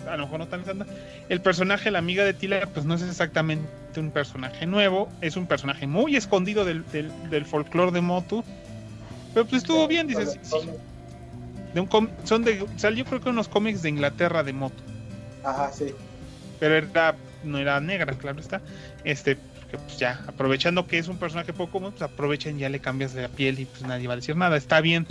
A 0.09 0.17
lo 0.17 0.25
mejor 0.25 0.41
no 0.41 0.49
tan 0.49 0.65
santa. 0.65 0.87
El 1.29 1.41
personaje, 1.41 1.91
la 1.91 1.99
amiga 1.99 2.25
de 2.25 2.35
Tila, 2.35 2.67
pues 2.67 2.85
no 2.85 2.95
es 2.95 3.03
exactamente 3.03 3.69
un 3.97 4.11
personaje 4.11 4.67
nuevo. 4.67 5.09
Es 5.21 5.37
un 5.37 5.47
personaje 5.47 5.87
muy 5.87 6.17
escondido 6.17 6.65
del, 6.65 6.85
del, 6.91 7.13
del 7.31 7.45
folclore 7.45 7.93
de 7.93 8.01
Motu. 8.01 8.43
Pero 9.35 9.47
pues 9.47 9.63
estuvo 9.63 9.87
bien, 9.87 10.07
dices. 10.09 10.39
sí, 10.43 10.57
de 11.75 11.81
un 11.81 11.87
com- 11.87 12.09
son 12.25 12.45
de 12.45 12.65
salió 12.77 13.05
creo 13.05 13.21
que 13.21 13.31
unos 13.31 13.49
cómics 13.49 13.83
de 13.83 13.89
Inglaterra 13.89 14.43
de 14.43 14.53
Moto. 14.53 14.83
Ajá, 15.45 15.73
sí. 15.73 15.95
pero 16.61 16.77
era 16.77 17.17
no 17.45 17.59
era 17.59 17.81
negra 17.81 18.13
claro 18.15 18.41
está. 18.41 18.61
Este 19.05 19.37
que 19.71 19.79
pues 19.79 19.99
ya 19.99 20.21
aprovechando 20.27 20.87
que 20.87 20.99
es 20.99 21.09
un 21.09 21.17
personaje 21.17 21.53
poco 21.53 21.73
común 21.73 21.93
pues 21.93 22.03
aprovechan 22.03 22.59
ya 22.59 22.69
le 22.69 22.79
cambias 22.79 23.15
de 23.15 23.23
la 23.23 23.29
piel 23.29 23.59
y 23.59 23.65
pues 23.65 23.83
nadie 23.83 24.07
va 24.07 24.13
a 24.13 24.17
decir 24.17 24.37
nada 24.37 24.57
está 24.57 24.81
bien. 24.81 25.07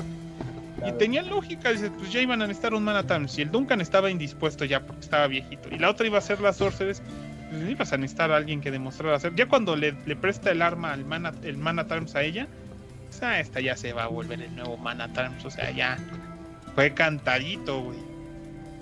Y 0.87 0.91
tenía 0.93 1.21
lógica 1.21 1.71
dices 1.71 1.91
pues 1.97 2.11
ya 2.11 2.21
iban 2.21 2.41
a 2.41 2.47
necesitar 2.47 2.73
un 2.73 2.83
Man 2.83 2.95
at 2.95 3.11
Arms 3.11 3.37
y 3.37 3.41
el 3.41 3.51
Duncan 3.51 3.81
estaba 3.81 4.09
indispuesto 4.09 4.65
ya 4.65 4.79
porque 4.79 5.01
estaba 5.01 5.27
viejito 5.27 5.69
y 5.69 5.77
la 5.77 5.89
otra 5.89 6.07
iba 6.07 6.17
a 6.17 6.21
ser 6.21 6.39
la 6.41 6.53
Sorceress 6.53 7.01
pues 7.49 7.69
ibas 7.69 7.91
a 7.91 7.97
necesitar 7.97 8.31
a 8.31 8.37
alguien 8.37 8.61
que 8.61 8.71
demostrara 8.71 9.15
hacer 9.15 9.35
ya 9.35 9.47
cuando 9.47 9.75
le, 9.75 9.93
le 10.05 10.15
presta 10.15 10.51
el 10.51 10.61
arma 10.61 10.93
al 10.93 11.05
Man 11.05 11.31
el 11.43 11.57
Man 11.57 11.79
a 11.79 12.21
ella 12.21 12.47
pues, 13.09 13.21
ah, 13.23 13.39
esta 13.39 13.59
ya 13.59 13.75
se 13.75 13.93
va 13.93 14.05
a 14.05 14.07
volver 14.07 14.41
el 14.41 14.55
nuevo 14.55 14.77
Man 14.77 15.01
at 15.01 15.17
Arms 15.17 15.43
o 15.45 15.51
sea 15.51 15.69
ya 15.71 15.97
fue 16.75 16.93
cantadito 16.93 17.81
güey 17.83 17.99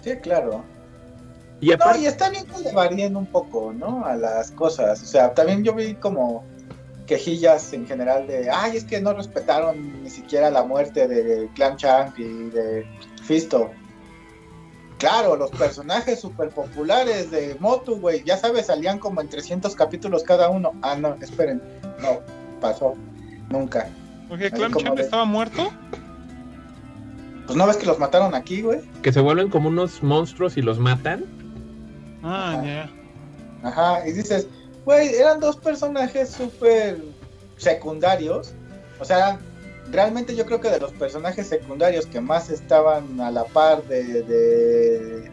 Sí, 0.04 0.16
claro. 0.18 0.64
Y 1.60 1.68
No, 1.70 1.74
aparte, 1.76 2.00
y 2.02 2.06
está 2.06 2.30
bien 2.30 2.46
que 2.46 2.62
le 2.62 2.72
varíen 2.72 3.18
un 3.18 3.26
poco, 3.26 3.74
¿no? 3.74 4.06
A 4.06 4.16
las 4.16 4.50
cosas. 4.52 5.04
O 5.04 5.06
sea, 5.06 5.34
también 5.34 5.62
yo 5.64 5.74
vi 5.76 5.94
como 5.96 6.46
quejillas 7.06 7.74
en 7.74 7.86
general 7.86 8.26
de, 8.28 8.50
ay, 8.50 8.78
es 8.78 8.86
que 8.86 9.02
no 9.02 9.14
respetaron 9.14 10.02
ni 10.04 10.10
siquiera 10.10 10.50
la 10.50 10.64
muerte 10.64 11.06
de 11.08 11.50
Clan 11.56 11.76
Champ 11.76 12.18
y 12.18 12.24
de 12.50 12.86
Fisto. 13.24 13.72
Claro, 15.00 15.36
los 15.36 15.50
personajes 15.52 16.20
super 16.22 16.50
populares 16.50 17.32
de 17.32 17.56
Motu, 17.60 18.00
güey, 18.00 18.24
ya 18.24 18.38
sabes, 18.38 18.68
salían 18.68 19.00
como 19.00 19.20
en 19.22 19.28
300 19.28 19.76
capítulos 19.76 20.24
cada 20.24 20.50
uno. 20.50 20.72
Ah, 20.82 20.96
no, 20.96 21.16
esperen, 21.22 21.62
no, 22.02 22.20
pasó, 22.62 22.96
nunca. 23.50 23.90
Porque 24.30 24.50
como 24.52 24.80
Champ 24.80 24.96
de- 24.98 25.04
estaba 25.04 25.26
muerto. 25.26 25.72
Pues 27.50 27.58
no 27.58 27.66
ves 27.66 27.78
que 27.78 27.88
los 27.88 27.98
mataron 27.98 28.36
aquí, 28.36 28.62
güey. 28.62 28.82
que 29.02 29.12
se 29.12 29.20
vuelven 29.22 29.50
como 29.50 29.70
unos 29.70 30.04
monstruos 30.04 30.56
y 30.56 30.62
los 30.62 30.78
matan. 30.78 31.26
Ah, 32.22 32.62
ya. 32.64 32.92
Ajá, 33.68 34.08
y 34.08 34.12
dices, 34.12 34.48
güey, 34.86 35.16
eran 35.16 35.40
dos 35.40 35.56
personajes 35.56 36.30
súper 36.30 37.02
secundarios. 37.58 38.54
O 39.00 39.06
sea, 39.06 39.40
realmente 39.92 40.36
yo 40.36 40.46
creo 40.46 40.62
que 40.62 40.70
de 40.70 40.80
los 40.80 40.92
personajes 40.92 41.48
secundarios 41.48 42.06
que 42.06 42.22
más 42.22 42.52
estaban 42.52 43.20
a 43.20 43.32
la 43.32 43.46
par 43.46 43.82
de, 43.86 44.22
de, 44.22 45.32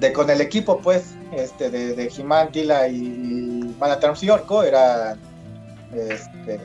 de 0.00 0.12
con 0.14 0.30
el 0.30 0.40
equipo, 0.40 0.78
pues, 0.78 1.14
este, 1.36 1.68
de, 1.68 1.94
de 1.94 2.10
He-Man, 2.16 2.52
Tila 2.52 2.88
y 2.88 3.74
Manatrams 3.78 4.22
y 4.22 4.30
Orco, 4.30 4.62
era 4.62 5.18
este, 5.92 6.58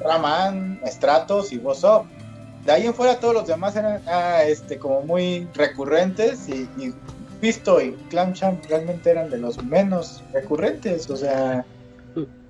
Raman, 0.00 0.80
Stratos 0.86 1.52
y 1.52 1.58
Bossop. 1.58 2.06
De 2.64 2.72
ahí 2.72 2.86
en 2.86 2.94
fuera 2.94 3.20
todos 3.20 3.34
los 3.34 3.46
demás 3.46 3.76
eran 3.76 4.00
ah, 4.06 4.42
este, 4.44 4.78
como 4.78 5.02
muy 5.02 5.46
recurrentes 5.54 6.48
y, 6.48 6.68
y 6.78 6.94
Pisto 7.40 7.80
y 7.80 7.92
Clam 8.08 8.32
Champ 8.32 8.64
realmente 8.68 9.10
eran 9.10 9.28
de 9.28 9.38
los 9.38 9.62
menos 9.62 10.22
recurrentes, 10.32 11.10
o 11.10 11.16
sea, 11.16 11.64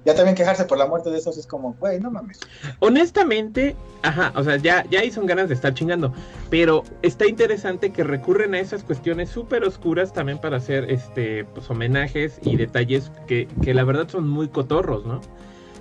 ya 0.05 0.15
también 0.15 0.36
quejarse 0.36 0.66
por 0.66 0.77
la 0.77 0.86
muerte 0.86 1.11
de 1.11 1.19
esos 1.19 1.39
es 1.39 1.47
como, 1.47 1.74
güey, 1.81 1.99
no 1.99 2.11
mames. 2.11 2.39
Honestamente, 2.81 3.74
ajá, 4.03 4.32
o 4.36 4.45
sea, 4.45 4.57
ya, 4.57 4.85
ya 4.91 5.01
ahí 5.01 5.11
son 5.11 5.27
ganas 5.27 5.49
de 5.49 5.55
estar 5.55 5.73
chingando. 5.73 6.12
Pero 6.51 6.85
está 7.03 7.27
interesante 7.27 7.91
que 7.91 8.05
recurren 8.05 8.55
a 8.55 8.61
esas 8.61 8.85
cuestiones 8.85 9.31
súper 9.31 9.65
oscuras 9.65 10.12
también 10.12 10.39
para 10.39 10.59
hacer 10.59 10.91
este 10.91 11.45
pues 11.47 11.70
homenajes 11.70 12.39
y 12.43 12.57
detalles 12.57 13.11
que, 13.27 13.49
que 13.62 13.73
la 13.73 13.85
verdad 13.85 14.07
son 14.09 14.28
muy 14.28 14.49
cotorros, 14.49 15.07
¿no? 15.07 15.23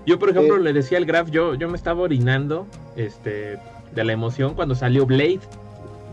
Yo, 0.06 0.20
por 0.20 0.30
ejemplo, 0.30 0.58
le 0.58 0.74
decía 0.74 0.98
al 0.98 1.06
Graf, 1.06 1.30
yo, 1.30 1.56
yo 1.56 1.70
me 1.70 1.78
estaba 1.78 2.02
orinando 2.02 2.68
este, 2.98 3.58
de 3.94 4.03
la 4.03 4.14
emoción 4.14 4.53
cuando 4.56 4.76
salió 4.76 5.06
Blade, 5.06 5.40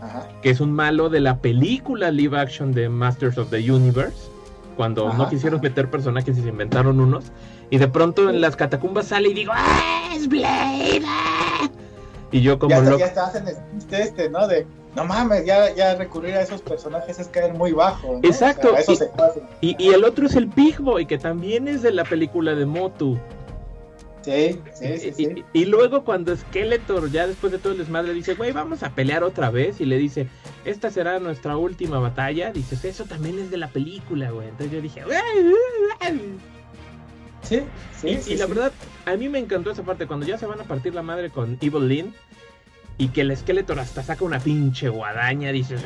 Ajá. 0.01 0.27
que 0.41 0.49
es 0.49 0.59
un 0.59 0.71
malo 0.71 1.09
de 1.09 1.19
la 1.19 1.37
película 1.37 2.11
live 2.11 2.37
action 2.39 2.71
de 2.73 2.89
Masters 2.89 3.37
of 3.37 3.49
the 3.49 3.71
Universe, 3.71 4.29
cuando 4.77 5.07
Ajá. 5.07 5.17
no 5.17 5.29
quisieron 5.29 5.61
meter 5.61 5.89
personajes 5.89 6.37
y 6.37 6.41
se 6.41 6.49
inventaron 6.49 6.99
unos, 6.99 7.25
y 7.69 7.77
de 7.77 7.87
pronto 7.87 8.29
en 8.29 8.41
las 8.41 8.55
catacumbas 8.55 9.07
sale 9.07 9.29
y 9.29 9.33
digo, 9.33 9.51
¡Ah, 9.55 10.09
es 10.15 10.27
Blade! 10.27 11.01
¡Ah!". 11.05 11.69
Y 12.31 12.41
yo 12.41 12.57
como 12.59 12.69
ya, 12.75 12.81
loco, 12.81 12.97
ya 12.99 13.07
el 13.07 13.57
chiste 13.79 14.01
este, 14.01 14.29
¿no? 14.29 14.47
De, 14.47 14.65
no 14.95 15.03
mames, 15.05 15.45
ya, 15.45 15.73
ya 15.75 15.95
recurrir 15.95 16.35
a 16.35 16.41
esos 16.41 16.61
personajes 16.61 17.19
es 17.19 17.27
caer 17.27 17.53
muy 17.53 17.71
bajo. 17.73 18.13
¿no? 18.13 18.19
Exacto, 18.23 18.69
O 18.69 18.71
sea, 18.71 18.79
eso 18.81 18.91
y- 18.93 18.95
se 18.95 19.09
y, 19.61 19.75
y 19.77 19.93
el 19.93 20.03
otro 20.05 20.27
es 20.27 20.35
el 20.35 20.45
Big 20.47 20.79
Boy, 20.79 21.05
que 21.05 21.17
también 21.17 21.67
es 21.67 21.81
de 21.81 21.91
la 21.91 22.03
película 22.05 22.55
de 22.55 22.65
Motu. 22.65 23.17
Sí, 24.23 24.59
sí, 24.73 24.97
sí, 24.99 25.07
Y- 25.07 25.13
sí. 25.13 25.45
Y, 25.53 25.61
y 25.61 25.65
luego 25.65 26.03
cuando 26.03 26.35
Skeletor, 26.35 27.09
ya 27.11 27.25
después 27.27 27.51
de 27.51 27.57
todo 27.57 27.73
el 27.73 27.79
desmadre, 27.79 28.13
dice, 28.13 28.35
güey, 28.35 28.51
vamos 28.51 28.83
a 28.83 28.91
pelear 28.91 29.23
otra 29.23 29.49
vez. 29.49 29.81
Y 29.81 29.85
le 29.85 29.97
dice, 29.97 30.27
esta 30.65 30.91
será 30.91 31.19
nuestra 31.19 31.57
última 31.57 31.99
batalla. 31.99 32.51
Dices, 32.51 32.85
eso 32.85 33.05
también 33.05 33.39
es 33.39 33.49
de 33.49 33.57
la 33.57 33.67
película, 33.69 34.29
güey. 34.31 34.47
Entonces 34.49 34.71
yo 34.71 34.81
dije. 34.81 35.03
Sí, 37.43 37.61
sí, 37.99 38.07
y, 38.09 38.17
sí, 38.21 38.33
y 38.33 38.37
la 38.37 38.45
sí. 38.45 38.51
verdad, 38.53 38.71
a 39.05 39.15
mí 39.15 39.27
me 39.27 39.39
encantó 39.39 39.71
esa 39.71 39.83
parte, 39.83 40.05
cuando 40.05 40.25
ya 40.27 40.37
se 40.37 40.45
van 40.45 40.61
a 40.61 40.63
partir 40.63 40.93
la 40.93 41.01
madre 41.01 41.29
con 41.31 41.57
Evil 41.61 41.87
Lynn. 41.87 42.13
Y 42.97 43.07
que 43.07 43.21
el 43.21 43.35
Skeletor 43.35 43.79
hasta 43.79 44.03
saca 44.03 44.23
una 44.23 44.39
pinche 44.39 44.87
guadaña, 44.89 45.51
dices. 45.51 45.83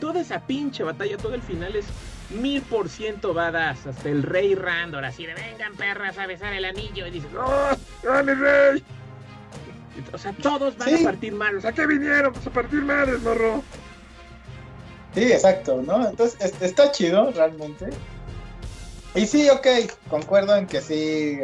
Toda 0.00 0.20
esa 0.20 0.40
pinche 0.46 0.82
batalla, 0.82 1.18
todo 1.18 1.34
el 1.34 1.42
final 1.42 1.76
es 1.76 1.84
mil 2.30 2.62
por 2.62 2.88
ciento 2.88 3.34
badass. 3.34 3.86
Hasta 3.86 4.08
el 4.08 4.22
rey 4.22 4.54
Randor, 4.54 5.04
así 5.04 5.26
de 5.26 5.34
vengan 5.34 5.74
perras 5.74 6.18
a 6.18 6.26
besar 6.26 6.52
el 6.52 6.64
anillo. 6.64 7.06
Y 7.06 7.10
dices, 7.10 7.30
¡Oh, 7.36 7.70
¡ah, 8.10 8.22
mi 8.22 8.34
rey! 8.34 8.82
O 10.12 10.18
sea, 10.18 10.32
todos 10.32 10.76
van 10.78 10.88
Sí. 10.88 11.02
a 11.02 11.04
partir 11.10 11.32
malos. 11.34 11.64
¿A 11.64 11.72
qué 11.72 11.86
vinieron? 11.86 12.32
Pues 12.32 12.46
a 12.46 12.50
partir 12.50 12.82
madres, 12.82 13.20
morro. 13.20 13.62
Sí, 15.14 15.32
exacto, 15.32 15.82
¿no? 15.84 16.08
Entonces, 16.08 16.38
es- 16.40 16.62
está 16.62 16.92
chido, 16.92 17.30
realmente. 17.32 17.90
Y 19.14 19.26
sí, 19.26 19.48
ok, 19.50 19.66
concuerdo 20.08 20.54
en 20.56 20.66
que 20.66 20.80
sí 20.80 21.38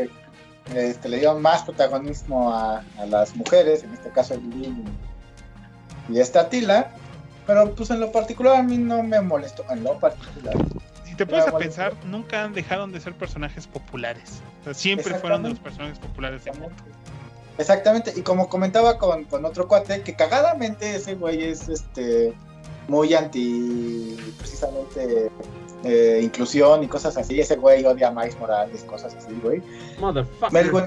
este, 0.74 1.08
le 1.08 1.18
dieron 1.18 1.42
más 1.42 1.62
protagonismo 1.64 2.52
a, 2.54 2.84
a 2.98 3.06
las 3.06 3.34
mujeres, 3.34 3.82
en 3.82 3.92
este 3.92 4.10
caso 4.10 4.36
Lili 4.36 4.84
y, 6.08 6.14
y 6.14 6.20
esta 6.20 6.48
Tila, 6.48 6.92
pero 7.46 7.72
pues 7.74 7.90
en 7.90 8.00
lo 8.00 8.10
particular 8.12 8.56
a 8.56 8.62
mí 8.62 8.76
no 8.78 9.02
me 9.02 9.20
molestó, 9.20 9.64
en 9.70 9.84
lo 9.84 9.98
particular. 9.98 10.54
Si 11.04 11.14
te 11.14 11.24
pones 11.26 11.46
Ah, 11.46 11.50
a 11.50 11.58
pensar, 11.58 11.92
nunca 12.04 12.42
han 12.44 12.52
dejado 12.52 12.86
de 12.88 13.00
ser 13.00 13.14
personajes 13.14 13.66
populares. 13.66 14.42
O 14.60 14.64
sea, 14.64 14.74
siempre 14.74 15.14
fueron 15.14 15.42
de 15.44 15.50
los 15.50 15.58
personajes 15.60 15.98
populares 15.98 16.44
de 16.44 16.52
Moto. 16.52 16.74
Exactamente, 17.58 18.12
y 18.14 18.20
como 18.20 18.48
comentaba 18.48 18.98
con, 18.98 19.24
con 19.24 19.44
otro 19.44 19.66
cuate, 19.66 20.02
que 20.02 20.14
cagadamente 20.14 20.96
ese 20.96 21.14
güey 21.14 21.42
es 21.44 21.68
este 21.68 22.34
muy 22.88 23.14
anti 23.14 24.16
precisamente 24.38 25.30
eh, 25.84 26.20
inclusión 26.22 26.82
y 26.84 26.86
cosas 26.88 27.16
así. 27.16 27.40
Ese 27.40 27.56
güey 27.56 27.84
odia 27.84 28.08
a 28.08 28.10
Miles 28.10 28.38
Morales, 28.38 28.84
cosas 28.84 29.14
así, 29.14 29.32
güey. 29.42 29.60
Me, 29.60 30.00
Motherfucker. 30.00 30.70
güey, 30.70 30.84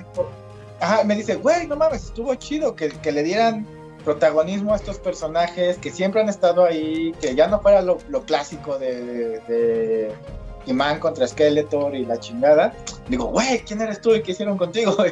ajá, 0.80 1.04
me 1.06 1.16
dice, 1.16 1.36
güey, 1.36 1.66
no 1.68 1.76
mames, 1.76 2.04
estuvo 2.06 2.36
chido 2.36 2.76
que, 2.76 2.90
que 2.90 3.12
le 3.12 3.24
dieran 3.24 3.66
protagonismo 4.10 4.74
a 4.74 4.78
estos 4.78 4.98
personajes 4.98 5.78
que 5.78 5.92
siempre 5.92 6.20
han 6.20 6.30
estado 6.30 6.66
ahí, 6.66 7.14
que 7.22 7.36
ya 7.36 7.48
no 7.48 7.62
fuera 7.62 7.84
lo, 7.84 8.00
clásico 8.26 8.80
de, 8.80 9.40
de 9.48 10.12
He-Man 10.66 11.00
contra 11.00 11.28
Skeletor 11.28 11.94
y 11.96 12.06
la 12.06 12.20
chingada. 12.20 12.74
Digo, 13.08 13.26
güey, 13.26 13.60
¿quién 13.60 13.82
eres 13.82 14.02
tú 14.02 14.16
y 14.16 14.24
qué 14.24 14.32
hicieron 14.32 14.58
contigo? 14.58 14.98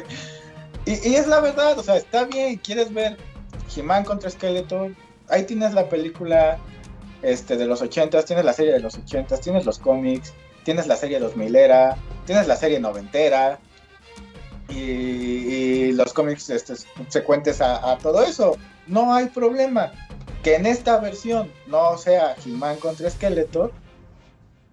Y, 0.84 1.16
es 1.16 1.26
la 1.26 1.40
verdad, 1.40 1.78
o 1.78 1.82
sea, 1.82 1.96
está 1.96 2.24
bien, 2.24 2.56
quieres 2.56 2.94
ver 2.94 3.18
He-Man 3.76 4.04
contra 4.04 4.30
Skeletor, 4.30 4.92
ahí 5.28 5.44
tienes 5.44 5.74
la 5.74 5.86
película 5.86 6.58
este, 7.20 7.58
de 7.58 7.66
los 7.66 7.82
80 7.82 8.22
tienes 8.22 8.42
la 8.42 8.54
serie 8.54 8.72
de 8.72 8.80
los 8.80 8.96
80 8.96 9.36
tienes 9.36 9.66
los 9.66 9.78
cómics, 9.78 10.32
tienes 10.64 10.86
la 10.86 10.96
serie 10.96 11.18
2000 11.18 11.56
era, 11.56 11.98
tienes 12.24 12.46
la 12.46 12.56
serie 12.56 12.80
noventera 12.80 13.58
y, 14.70 15.92
los 15.92 16.14
cómics 16.14 16.48
este, 16.48 16.76
subsecuentes 16.76 17.60
a, 17.60 17.92
a 17.92 17.98
todo 17.98 18.22
eso. 18.22 18.56
No 18.88 19.14
hay 19.14 19.26
problema. 19.26 19.92
Que 20.42 20.56
en 20.56 20.66
esta 20.66 20.98
versión 20.98 21.50
no 21.66 21.98
sea 21.98 22.34
He-Man 22.44 22.76
contra 22.78 23.10
Skeletor, 23.10 23.72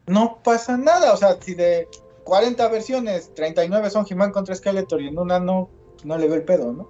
no 0.07 0.39
pasa 0.43 0.77
nada. 0.77 1.13
O 1.13 1.17
sea, 1.17 1.37
si 1.41 1.55
de 1.55 1.87
40 2.23 2.67
versiones, 2.69 3.33
39 3.33 3.89
son 3.89 4.05
He-Man 4.09 4.31
contra 4.31 4.55
Skeletor 4.55 5.01
y 5.01 5.07
en 5.07 5.17
una 5.17 5.39
no, 5.39 5.69
no 6.03 6.17
le 6.17 6.27
veo 6.27 6.35
el 6.35 6.43
pedo, 6.43 6.71
¿no? 6.71 6.89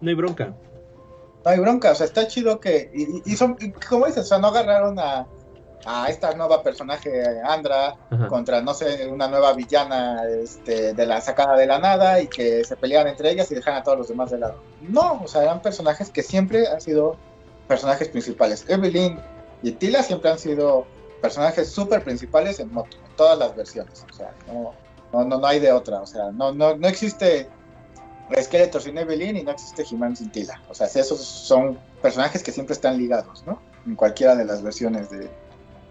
No 0.00 0.10
hay 0.10 0.14
bronca. 0.14 0.54
No 1.44 1.50
hay 1.50 1.58
bronca, 1.58 1.92
o 1.92 1.94
sea, 1.94 2.06
está 2.06 2.26
chido 2.26 2.58
que. 2.58 2.90
Y, 2.92 3.30
y 3.30 3.36
son, 3.36 3.56
y 3.60 3.70
como 3.72 4.06
dices, 4.06 4.24
o 4.24 4.26
sea, 4.26 4.38
no 4.38 4.48
agarraron 4.48 4.98
a, 4.98 5.26
a 5.84 6.08
esta 6.08 6.34
nueva 6.34 6.62
personaje, 6.62 7.10
Andra, 7.44 7.96
Ajá. 8.10 8.28
contra, 8.28 8.60
no 8.60 8.74
sé, 8.74 9.06
una 9.06 9.28
nueva 9.28 9.52
villana 9.52 10.22
este, 10.28 10.94
de 10.94 11.06
la 11.06 11.20
sacada 11.20 11.56
de 11.56 11.66
la 11.66 11.78
nada 11.78 12.20
y 12.20 12.28
que 12.28 12.64
se 12.64 12.76
pelearan 12.76 13.08
entre 13.08 13.30
ellas 13.30 13.50
y 13.50 13.54
dejaran 13.54 13.80
a 13.80 13.84
todos 13.84 13.98
los 13.98 14.08
demás 14.08 14.30
de 14.30 14.38
lado. 14.38 14.56
No, 14.80 15.20
o 15.22 15.28
sea, 15.28 15.42
eran 15.42 15.62
personajes 15.62 16.10
que 16.10 16.22
siempre 16.22 16.66
han 16.68 16.80
sido 16.80 17.16
personajes 17.68 18.08
principales. 18.08 18.64
Evelyn 18.68 19.18
y 19.62 19.72
Tila 19.72 20.02
siempre 20.02 20.30
han 20.30 20.38
sido 20.38 20.86
personajes 21.20 21.70
súper 21.70 22.02
principales 22.02 22.60
en 22.60 22.72
Moto, 22.72 22.96
en 22.96 23.16
todas 23.16 23.38
las 23.38 23.56
versiones. 23.56 24.04
O 24.10 24.14
sea, 24.14 24.32
no, 24.46 24.72
no, 25.12 25.24
no, 25.24 25.38
no 25.38 25.46
hay 25.46 25.60
de 25.60 25.72
otra. 25.72 26.00
O 26.00 26.06
sea, 26.06 26.30
no, 26.32 26.52
no, 26.52 26.76
no 26.76 26.88
existe 26.88 27.48
Skeletor 28.40 28.82
sin 28.82 28.98
Evelyn 28.98 29.36
y 29.36 29.42
no 29.42 29.50
existe 29.50 29.84
He-Man 29.90 30.16
sin 30.16 30.30
Tila. 30.30 30.60
O 30.68 30.74
sea, 30.74 30.86
esos 30.86 31.20
son 31.20 31.78
personajes 32.02 32.42
que 32.42 32.52
siempre 32.52 32.74
están 32.74 32.98
ligados, 32.98 33.44
¿no? 33.46 33.60
En 33.86 33.96
cualquiera 33.96 34.34
de 34.34 34.44
las 34.44 34.62
versiones 34.62 35.10
de, 35.10 35.30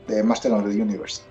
de 0.08 0.24
Master 0.24 0.52
of 0.54 0.64
the 0.64 0.82
Universe. 0.82 1.22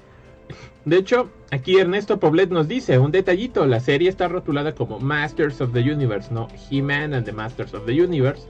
De 0.85 0.97
hecho, 0.97 1.31
aquí 1.51 1.79
Ernesto 1.79 2.19
Poblet 2.19 2.51
nos 2.51 2.67
dice 2.67 2.99
un 2.99 3.13
detallito, 3.13 3.67
la 3.67 3.79
serie 3.79 4.09
está 4.09 4.27
rotulada 4.29 4.75
como 4.75 4.99
Masters 4.99 5.61
of 5.61 5.73
the 5.73 5.81
Universe, 5.81 6.33
no 6.33 6.49
He-Man 6.71 7.15
and 7.15 7.25
the 7.25 7.33
Masters 7.33 7.73
of 7.75 7.87
the 7.87 8.03
Universe, 8.03 8.43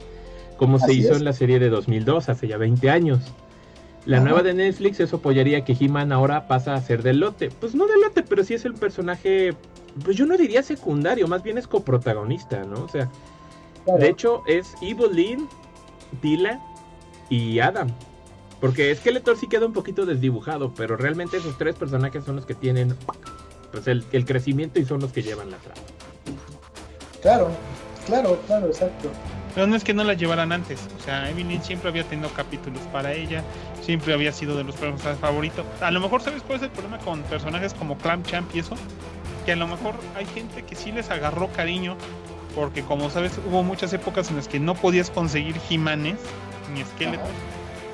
como 0.57 0.79
se 0.79 0.93
hizo 0.93 1.11
es. 1.11 1.19
en 1.19 1.25
la 1.25 1.33
serie 1.33 1.59
de 1.59 1.69
2002, 1.69 2.29
hace 2.29 2.47
ya 2.47 2.57
20 2.57 2.89
años. 2.89 3.19
La 4.05 4.17
Ajá. 4.17 4.25
nueva 4.25 4.43
de 4.43 4.53
Netflix 4.53 4.99
eso 4.99 5.17
apoyaría 5.17 5.63
que 5.63 5.77
He-Man 5.79 6.11
ahora 6.11 6.47
pasa 6.47 6.73
a 6.73 6.81
ser 6.81 7.03
del 7.03 7.19
lote. 7.19 7.49
Pues 7.59 7.75
no 7.75 7.85
del 7.87 8.01
lote, 8.01 8.23
pero 8.23 8.43
sí 8.43 8.55
es 8.55 8.65
el 8.65 8.73
personaje, 8.73 9.53
pues 10.03 10.17
yo 10.17 10.25
no 10.25 10.35
diría 10.35 10.63
secundario, 10.63 11.27
más 11.27 11.43
bien 11.43 11.57
es 11.57 11.67
coprotagonista, 11.67 12.63
¿no? 12.63 12.83
O 12.83 12.89
sea, 12.89 13.09
de 13.85 14.09
hecho 14.09 14.41
es 14.47 14.73
Evelyn, 14.81 15.47
Tila 16.21 16.59
y 17.29 17.59
Adam. 17.59 17.87
Porque 18.63 18.95
Skeletor 18.95 19.35
sí 19.35 19.47
queda 19.47 19.65
un 19.65 19.73
poquito 19.73 20.05
desdibujado, 20.05 20.73
pero 20.73 20.95
realmente 20.95 21.35
esos 21.35 21.57
tres 21.57 21.75
personajes 21.75 22.23
son 22.23 22.37
los 22.37 22.45
que 22.45 22.53
tienen 22.53 22.95
pues 23.73 23.87
el, 23.87 24.05
el 24.13 24.23
crecimiento 24.23 24.79
y 24.79 24.85
son 24.85 25.01
los 25.01 25.11
que 25.11 25.21
llevan 25.21 25.51
la 25.51 25.57
trama. 25.57 25.81
Claro, 27.21 27.49
claro, 28.05 28.39
claro, 28.47 28.67
exacto. 28.67 29.09
Pero 29.53 29.67
no 29.67 29.75
es 29.75 29.83
que 29.83 29.93
no 29.93 30.05
la 30.05 30.13
llevaran 30.13 30.53
antes. 30.53 30.79
O 30.97 31.03
sea, 31.03 31.29
Evelyn 31.29 31.61
siempre 31.61 31.89
había 31.89 32.05
tenido 32.05 32.29
capítulos 32.29 32.81
para 32.93 33.11
ella. 33.11 33.43
Siempre 33.81 34.13
había 34.13 34.31
sido 34.31 34.55
de 34.55 34.63
los 34.63 34.75
personajes 34.75 35.19
favoritos. 35.19 35.65
A 35.81 35.91
lo 35.91 35.99
mejor, 35.99 36.21
¿sabes 36.21 36.41
cuál 36.41 36.59
es 36.59 36.63
el 36.63 36.69
problema 36.69 36.99
con 36.99 37.21
personajes 37.23 37.73
como 37.73 37.97
Clam 37.97 38.23
Champ 38.23 38.49
y 38.55 38.59
eso? 38.59 38.77
Que 39.45 39.51
a 39.51 39.55
lo 39.57 39.67
mejor 39.67 39.95
hay 40.15 40.25
gente 40.27 40.63
que 40.63 40.77
sí 40.77 40.93
les 40.93 41.09
agarró 41.09 41.49
cariño. 41.49 41.97
Porque 42.55 42.81
como 42.81 43.09
sabes, 43.09 43.33
hubo 43.45 43.61
muchas 43.61 43.91
épocas 43.91 44.29
en 44.29 44.37
las 44.37 44.47
que 44.47 44.61
no 44.61 44.73
podías 44.73 45.09
conseguir 45.09 45.59
Jimanes 45.67 46.15
ni 46.73 46.79
esqueletos. 46.79 47.27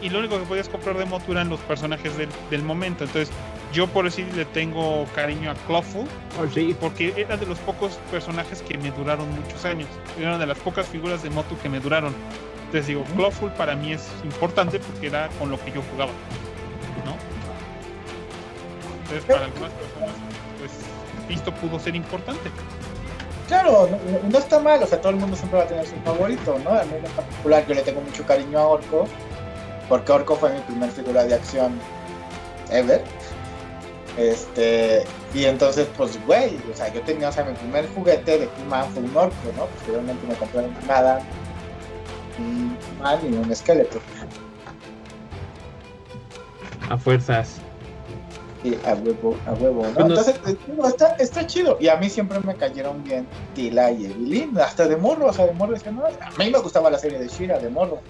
Y 0.02 0.10
lo 0.10 0.20
único 0.20 0.38
que 0.40 0.46
podías 0.46 0.70
comprar 0.70 0.98
de 0.98 1.06
moto 1.06 1.32
eran 1.32 1.50
los 1.50 1.60
personajes 1.62 2.18
del, 2.18 2.30
del 2.50 2.64
momento. 2.64 3.04
Entonces, 3.04 3.30
yo 3.74 3.86
por 3.88 4.06
decir 4.06 4.28
le 4.36 4.46
tengo 4.46 5.06
cariño 5.14 5.52
a 5.52 5.56
Clawful, 5.68 6.06
Oh, 6.40 6.48
sí. 6.54 6.76
porque 6.80 7.14
era 7.18 7.36
de 7.38 7.46
los 7.46 7.60
pocos 7.60 8.00
personajes 8.10 8.62
que 8.62 8.78
me 8.78 8.92
duraron 8.92 9.30
muchos 9.36 9.66
años. 9.66 9.88
Era 10.18 10.30
una 10.30 10.38
de 10.38 10.46
las 10.48 10.58
pocas 10.60 10.88
figuras 10.88 11.22
de 11.22 11.30
Motu 11.30 11.58
que 11.60 11.68
me 11.70 11.80
duraron. 11.80 12.14
Entonces 12.68 12.88
digo, 12.88 13.04
Clawful 13.16 13.52
para 13.54 13.76
mí 13.76 13.92
es 13.94 14.08
importante 14.24 14.80
porque 14.80 15.08
era 15.08 15.28
con 15.40 15.52
lo 15.52 15.60
que 15.60 15.72
yo 15.72 15.82
jugaba. 15.92 16.12
¿No? 17.06 17.16
Entonces 19.04 19.26
para 19.26 19.46
algunas 19.46 19.72
personas, 19.72 20.16
pues, 20.60 20.72
Pisto 21.28 21.54
pudo 21.56 21.80
ser 21.80 21.96
importante. 21.96 22.50
Claro, 23.48 23.90
no, 23.90 24.30
no 24.30 24.38
está 24.38 24.60
mal, 24.60 24.82
o 24.84 24.86
sea, 24.88 25.00
todo 25.02 25.10
el 25.12 25.16
mundo 25.18 25.36
siempre 25.36 25.58
va 25.58 25.66
a 25.66 25.68
tener 25.68 25.86
su 25.88 25.96
favorito, 26.06 26.60
¿no? 26.64 26.70
A 26.70 26.84
mí 26.84 26.92
en 27.04 27.12
particular 27.12 27.66
yo 27.68 27.74
le 27.74 27.82
tengo 27.82 28.02
mucho 28.02 28.24
cariño 28.24 28.60
a 28.60 28.68
Orco, 28.68 29.08
porque 29.90 30.12
Orco 30.12 30.36
fue 30.36 30.54
mi 30.54 30.62
primer 30.62 30.92
figura 30.92 31.26
de 31.26 31.34
acción 31.34 31.74
ever. 32.72 33.04
Este, 34.18 35.04
y 35.34 35.46
entonces, 35.46 35.88
pues, 35.98 36.24
güey, 36.26 36.58
o 36.72 36.76
sea, 36.76 36.94
yo 36.94 37.02
tenía, 37.02 37.30
o 37.30 37.32
sea, 37.32 37.44
mi 37.44 37.54
primer 37.54 37.88
juguete 37.94 38.40
de 38.40 38.50
He-Man 38.60 38.92
fue 38.94 39.04
un 39.04 39.18
Orco, 39.18 39.36
¿no? 39.58 39.66
Posteriormente 39.66 40.28
me 40.28 40.36
compraron 40.36 40.74
nada, 40.88 41.22
un 42.38 42.78
He-Man 42.98 43.20
y 43.24 43.38
un 43.38 43.52
esqueleto. 43.52 44.00
A 46.90 46.98
fuerzas. 46.98 47.58
Y 48.64 48.76
a 48.86 48.94
huevo, 48.94 49.38
a 49.48 49.54
huevo, 49.54 49.86
¿no? 49.88 49.94
Pues 49.94 50.28
Entonces, 50.28 50.58
digo, 50.68 50.86
está, 50.86 51.16
está 51.16 51.48
chido. 51.48 51.78
Y 51.80 51.88
a 51.88 51.96
mí 51.96 52.10
siempre 52.10 52.40
me 52.42 52.56
cayeron 52.56 53.02
bien 53.04 53.26
Tila 53.56 53.92
y 53.92 54.06
Evelyn, 54.06 54.58
hasta 54.60 54.86
de 54.86 54.98
morro, 54.98 55.28
o 55.28 55.34
sea, 55.34 55.46
de 55.46 55.54
morro 55.54 55.74
decía, 55.74 55.94
no, 55.94 56.06
a 56.06 56.30
mí 56.38 56.50
me 56.50 56.60
gustaba 56.60 56.90
la 56.90 57.00
serie 57.00 57.20
de 57.20 57.28
Shira, 57.30 57.58
de 57.58 57.70
morro. 57.70 58.02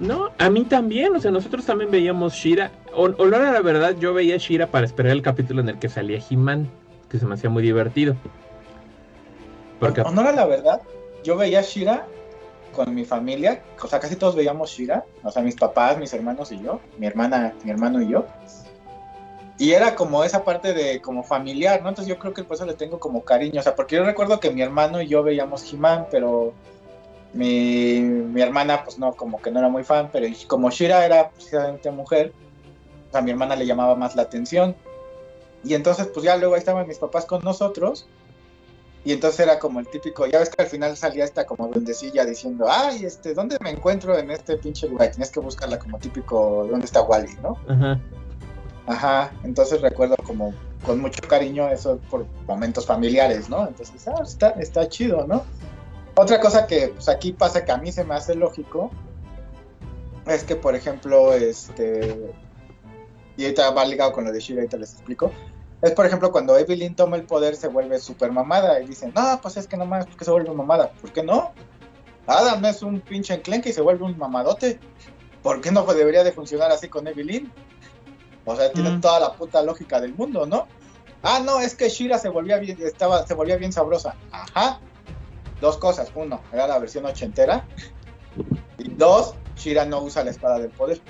No, 0.00 0.30
a 0.38 0.50
mí 0.50 0.64
también, 0.64 1.14
o 1.14 1.20
sea, 1.20 1.30
nosotros 1.30 1.64
también 1.64 1.90
veíamos 1.90 2.34
Shira. 2.34 2.72
O, 2.94 3.02
olor 3.02 3.36
a 3.36 3.52
la 3.52 3.60
verdad, 3.60 3.96
yo 3.98 4.12
veía 4.12 4.36
Shira 4.36 4.66
para 4.66 4.86
esperar 4.86 5.12
el 5.12 5.22
capítulo 5.22 5.60
en 5.60 5.68
el 5.68 5.78
que 5.78 5.88
salía 5.88 6.20
He-Man, 6.28 6.68
que 7.08 7.18
se 7.18 7.26
me 7.26 7.34
hacía 7.34 7.50
muy 7.50 7.62
divertido. 7.62 8.16
Porque 9.78 10.00
Honor 10.00 10.28
a 10.28 10.32
la 10.32 10.46
verdad, 10.46 10.80
yo 11.22 11.36
veía 11.36 11.62
Shira 11.62 12.06
con 12.72 12.92
mi 12.94 13.04
familia, 13.04 13.62
o 13.80 13.86
sea, 13.86 14.00
casi 14.00 14.16
todos 14.16 14.34
veíamos 14.34 14.70
Shira, 14.70 15.04
o 15.22 15.30
sea, 15.30 15.42
mis 15.42 15.54
papás, 15.54 15.96
mis 15.96 16.12
hermanos 16.12 16.50
y 16.50 16.60
yo, 16.60 16.80
mi 16.98 17.06
hermana, 17.06 17.54
mi 17.62 17.70
hermano 17.70 18.02
y 18.02 18.08
yo. 18.08 18.26
Y 19.56 19.72
era 19.72 19.94
como 19.94 20.24
esa 20.24 20.44
parte 20.44 20.74
de 20.74 21.00
como 21.00 21.22
familiar, 21.22 21.80
¿no? 21.82 21.88
Entonces 21.88 22.12
yo 22.12 22.18
creo 22.18 22.34
que 22.34 22.42
por 22.42 22.56
eso 22.56 22.66
le 22.66 22.74
tengo 22.74 22.98
como 22.98 23.22
cariño, 23.22 23.60
o 23.60 23.62
sea, 23.62 23.76
porque 23.76 23.94
yo 23.94 24.04
recuerdo 24.04 24.40
que 24.40 24.50
mi 24.50 24.62
hermano 24.62 25.00
y 25.00 25.06
yo 25.06 25.22
veíamos 25.22 25.72
He-Man, 25.72 26.08
pero 26.10 26.52
mi, 27.34 28.00
mi 28.00 28.40
hermana 28.40 28.84
pues 28.84 28.98
no, 28.98 29.12
como 29.12 29.40
que 29.42 29.50
no 29.50 29.58
era 29.58 29.68
muy 29.68 29.84
fan, 29.84 30.08
pero 30.12 30.26
como 30.46 30.70
Shira 30.70 31.04
era 31.04 31.30
precisamente 31.30 31.90
mujer, 31.90 32.32
a 33.12 33.20
mi 33.20 33.30
hermana 33.30 33.56
le 33.56 33.66
llamaba 33.66 33.94
más 33.94 34.16
la 34.16 34.22
atención. 34.22 34.74
Y 35.62 35.74
entonces 35.74 36.06
pues 36.06 36.24
ya 36.24 36.36
luego 36.36 36.54
ahí 36.54 36.60
estaban 36.60 36.86
mis 36.86 36.98
papás 36.98 37.26
con 37.26 37.42
nosotros 37.42 38.06
y 39.04 39.12
entonces 39.12 39.40
era 39.40 39.58
como 39.58 39.80
el 39.80 39.86
típico, 39.86 40.26
ya 40.26 40.38
ves 40.38 40.48
que 40.48 40.62
al 40.62 40.68
final 40.68 40.96
salía 40.96 41.24
esta 41.24 41.44
como 41.44 41.68
duendecilla 41.68 42.24
diciendo, 42.24 42.66
ay, 42.68 43.04
este, 43.04 43.34
¿dónde 43.34 43.58
me 43.60 43.70
encuentro 43.70 44.16
en 44.18 44.30
este 44.30 44.56
pinche 44.56 44.88
lugar? 44.88 45.10
Tienes 45.10 45.30
que 45.30 45.40
buscarla 45.40 45.78
como 45.78 45.98
típico, 45.98 46.66
¿dónde 46.70 46.86
está 46.86 47.02
Wally, 47.02 47.36
no? 47.42 47.58
Ajá. 47.68 48.00
Ajá, 48.86 49.32
entonces 49.44 49.82
recuerdo 49.82 50.16
como 50.24 50.54
con 50.86 51.00
mucho 51.00 51.20
cariño 51.28 51.68
eso 51.68 51.98
por 52.10 52.26
momentos 52.46 52.86
familiares, 52.86 53.48
¿no? 53.48 53.66
Entonces, 53.66 54.06
ah, 54.08 54.22
está, 54.22 54.50
está 54.50 54.88
chido, 54.88 55.26
¿no? 55.26 55.44
Otra 56.16 56.40
cosa 56.40 56.66
que 56.66 56.88
pues 56.88 57.08
aquí 57.08 57.32
pasa 57.32 57.64
que 57.64 57.72
a 57.72 57.76
mí 57.76 57.90
se 57.90 58.04
me 58.04 58.14
hace 58.14 58.34
lógico 58.34 58.90
es 60.26 60.44
que, 60.44 60.56
por 60.56 60.74
ejemplo, 60.74 61.32
este, 61.34 62.32
y 63.36 63.42
ahorita 63.44 63.70
va 63.70 63.84
ligado 63.84 64.12
con 64.12 64.24
lo 64.24 64.32
de 64.32 64.40
Shira, 64.40 64.60
ahorita 64.60 64.76
les 64.76 64.92
explico, 64.92 65.32
es 65.82 65.90
por 65.92 66.06
ejemplo 66.06 66.30
cuando 66.32 66.56
Evelyn 66.56 66.94
toma 66.94 67.16
el 67.16 67.24
poder 67.24 67.56
se 67.56 67.68
vuelve 67.68 67.98
super 67.98 68.32
mamada 68.32 68.80
y 68.80 68.86
dicen, 68.86 69.12
no, 69.14 69.38
pues 69.42 69.56
es 69.56 69.66
que 69.66 69.76
nomás 69.76 70.06
porque 70.06 70.24
se 70.24 70.30
vuelve 70.30 70.50
mamada, 70.52 70.90
¿por 70.92 71.12
qué 71.12 71.22
no? 71.22 71.52
Adam 72.26 72.64
es 72.64 72.82
un 72.82 73.00
pinche 73.00 73.34
enclenque 73.34 73.68
y 73.68 73.72
se 73.72 73.82
vuelve 73.82 74.04
un 74.04 74.16
mamadote, 74.16 74.78
¿por 75.42 75.60
qué 75.60 75.70
no 75.70 75.84
debería 75.84 76.24
de 76.24 76.32
funcionar 76.32 76.70
así 76.70 76.88
con 76.88 77.06
Evelyn? 77.06 77.52
O 78.46 78.56
sea, 78.56 78.72
tiene 78.72 78.90
Mm. 78.90 79.00
toda 79.00 79.20
la 79.20 79.32
puta 79.32 79.62
lógica 79.62 80.00
del 80.00 80.14
mundo, 80.14 80.46
¿no? 80.46 80.66
Ah, 81.22 81.40
no, 81.44 81.60
es 81.60 81.74
que 81.74 81.88
Shira 81.88 82.18
se 82.18 82.28
volvía 82.28 82.58
bien, 82.58 82.78
estaba, 82.80 83.26
se 83.26 83.34
volvía 83.34 83.56
bien 83.56 83.72
sabrosa. 83.72 84.14
Ajá. 84.30 84.78
Dos 85.64 85.78
cosas. 85.78 86.12
Uno, 86.14 86.42
era 86.52 86.66
la 86.66 86.78
versión 86.78 87.06
ochentera. 87.06 87.64
Y 88.76 88.90
dos, 88.90 89.34
Shira 89.56 89.86
no 89.86 90.00
usa 90.02 90.22
la 90.22 90.30
espada 90.30 90.58
del 90.58 90.68
poder. 90.68 91.00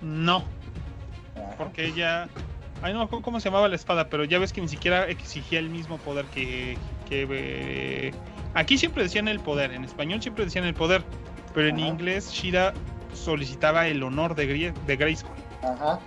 No, 0.00 0.44
Ajá. 1.34 1.54
porque 1.58 1.86
ella. 1.86 2.28
Ay, 2.82 2.92
no 2.94 3.08
cómo 3.08 3.40
se 3.40 3.48
llamaba 3.48 3.66
la 3.66 3.74
espada, 3.74 4.08
pero 4.08 4.22
ya 4.22 4.38
ves 4.38 4.52
que 4.52 4.60
ni 4.60 4.68
siquiera 4.68 5.08
exigía 5.08 5.58
el 5.58 5.70
mismo 5.70 5.98
poder 5.98 6.26
que. 6.26 6.78
que 7.08 7.26
eh, 7.28 8.14
aquí 8.54 8.78
siempre 8.78 9.02
decían 9.02 9.26
el 9.26 9.40
poder, 9.40 9.72
en 9.72 9.82
español 9.84 10.22
siempre 10.22 10.44
decían 10.44 10.64
el 10.64 10.74
poder, 10.74 11.02
pero 11.52 11.66
en 11.66 11.80
inglés 11.80 12.30
Shira 12.30 12.74
solicitaba 13.12 13.88
el 13.88 14.04
honor 14.04 14.36
de, 14.36 14.46
Grie- 14.46 14.74
de 14.86 14.96
Grayskull. 14.96 15.34
Ajá. 15.64 15.98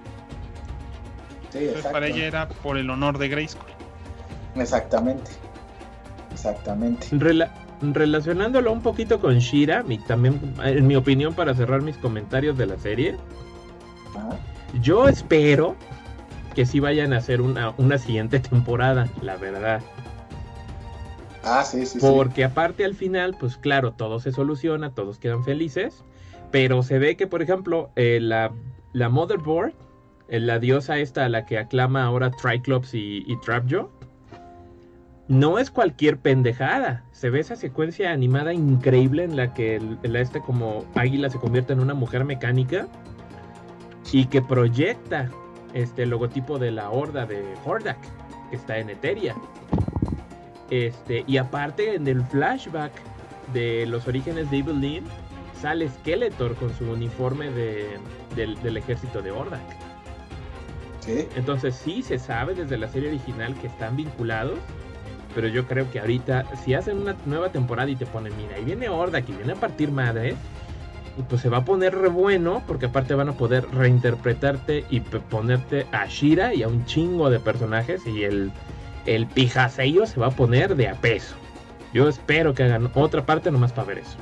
Sí, 1.52 1.60
Entonces 1.66 1.92
para 1.92 2.08
ella 2.08 2.26
era 2.28 2.48
por 2.48 2.78
el 2.78 2.90
honor 2.90 3.18
de 3.18 3.28
Grayskull. 3.28 3.72
Exactamente. 4.56 5.32
Exactamente. 6.38 7.08
Rela- 7.18 7.50
relacionándolo 7.82 8.72
un 8.72 8.82
poquito 8.82 9.20
con 9.20 9.40
Shira, 9.40 9.82
mi, 9.84 9.98
también, 9.98 10.40
en 10.64 10.86
mi 10.86 10.96
opinión, 10.96 11.34
para 11.34 11.56
cerrar 11.56 11.82
mis 11.82 11.98
comentarios 11.98 12.58
de 12.58 12.68
la 12.68 12.78
serie, 12.78 13.16
Ajá. 14.16 14.38
yo 14.82 15.10
espero 15.10 15.76
que 16.54 16.66
sí 16.66 16.80
vayan 16.80 17.14
a 17.14 17.18
hacer 17.18 17.42
una, 17.42 17.74
una 17.78 17.98
siguiente 17.98 18.40
temporada, 18.52 19.08
la 19.22 19.36
verdad. 19.38 19.82
Ah, 21.44 21.64
sí, 21.64 21.86
sí, 21.86 22.00
sí. 22.00 22.06
Porque 22.06 22.44
aparte 22.44 22.86
al 22.86 22.94
final, 22.94 23.36
pues 23.40 23.58
claro, 23.58 23.94
todo 23.94 24.20
se 24.20 24.32
soluciona, 24.32 24.92
todos 24.92 25.18
quedan 25.18 25.44
felices, 25.44 26.04
pero 26.52 26.84
se 26.84 27.00
ve 27.00 27.16
que, 27.16 27.26
por 27.26 27.42
ejemplo, 27.42 27.90
eh, 27.96 28.20
la, 28.22 28.52
la 28.94 29.10
Motherboard, 29.10 29.74
eh, 30.28 30.40
la 30.40 30.60
diosa 30.60 30.98
esta 31.00 31.26
a 31.26 31.30
la 31.30 31.46
que 31.46 31.58
aclama 31.58 32.04
ahora 32.04 32.30
Triclops 32.32 32.94
y, 32.94 33.24
y 33.26 33.40
Trapjaw, 33.42 33.90
no 35.28 35.60
es 35.60 35.70
cualquier 35.72 36.18
pendejada. 36.18 37.04
Se 37.12 37.30
ve 37.30 37.40
esa 37.40 37.56
secuencia 37.56 38.12
animada 38.12 38.54
increíble 38.54 39.24
en 39.24 39.36
la 39.36 39.54
que 39.54 39.76
el, 39.76 39.98
el- 40.04 40.16
este 40.16 40.40
como 40.42 40.86
águila 40.96 41.30
se 41.30 41.38
convierte 41.40 41.74
en 41.74 41.80
una 41.80 41.94
mujer 41.94 42.24
mecánica 42.26 42.88
y 44.12 44.26
que 44.26 44.42
proyecta 44.42 45.30
este 45.74 46.04
el 46.04 46.10
logotipo 46.12 46.60
de 46.60 46.72
la 46.72 46.90
horda 46.90 47.26
de 47.26 47.44
Hordak, 47.66 47.98
que 48.50 48.56
está 48.56 48.78
en 48.78 48.90
Eteria. 48.90 49.36
Este, 50.70 51.24
y 51.28 51.38
aparte 51.38 51.96
en 51.96 52.08
el 52.08 52.22
flashback 52.24 52.92
de 53.54 53.86
los 53.86 54.08
orígenes 54.08 54.50
de 54.52 54.58
Evelyn 54.58 55.04
sale 55.62 55.90
Skeletor 55.90 56.56
con 56.56 56.74
su 56.74 56.86
uniforme 56.92 57.50
de- 57.52 57.98
del, 58.36 58.62
del 58.62 58.78
ejército 58.78 59.22
de 59.22 59.32
Hordak. 59.32 59.62
Sí. 61.00 61.28
Entonces 61.36 61.76
sí 61.76 62.02
se 62.02 62.20
sabe 62.20 62.54
desde 62.54 62.78
la 62.78 62.88
serie 62.90 63.10
original 63.10 63.56
que 63.56 63.68
están 63.68 63.96
vinculados, 63.96 64.60
pero 65.36 65.48
yo 65.48 65.68
creo 65.68 65.90
que 65.92 66.00
ahorita 66.00 66.46
si 66.64 66.74
hacen 66.74 66.98
una 66.98 67.16
nueva 67.26 67.50
temporada 67.50 67.90
y 67.90 67.96
te 67.96 68.06
ponen, 68.06 68.36
mira, 68.38 68.56
ahí 68.56 68.64
viene 68.64 68.90
Hordak 68.90 69.28
y 69.30 69.34
viene 69.34 69.54
a 69.54 69.56
partir 69.56 69.92
madre, 69.92 70.36
y 71.18 71.22
pues 71.24 71.42
se 71.42 71.50
va 71.50 71.58
a 71.58 71.66
poner 71.66 71.96
re 71.96 72.10
bueno 72.10 72.64
porque 72.68 72.88
aparte 72.88 73.16
van 73.16 73.30
a 73.30 73.34
poder 73.34 73.68
reinterpretarte 73.72 74.86
y 74.90 75.00
ponerte 75.00 75.88
a 75.92 76.06
Shira 76.06 76.54
y 76.54 76.64
a 76.64 76.68
un 76.68 76.86
chingo 76.86 77.30
de 77.30 77.40
personajes 77.40 78.06
y 78.06 78.24
el 78.24 78.52
el 79.08 79.26
pijaseillo 79.26 80.06
se 80.06 80.20
va 80.20 80.28
a 80.28 80.32
poner 80.32 80.76
de 80.76 80.90
a 80.90 80.96
peso. 80.96 81.36
Yo 81.94 82.08
espero 82.08 82.54
que 82.54 82.64
hagan 82.64 82.92
otra 82.94 83.26
parte 83.26 83.50
nomás 83.50 83.72
para 83.72 83.88
ver 83.88 84.00
eso. 84.00 84.18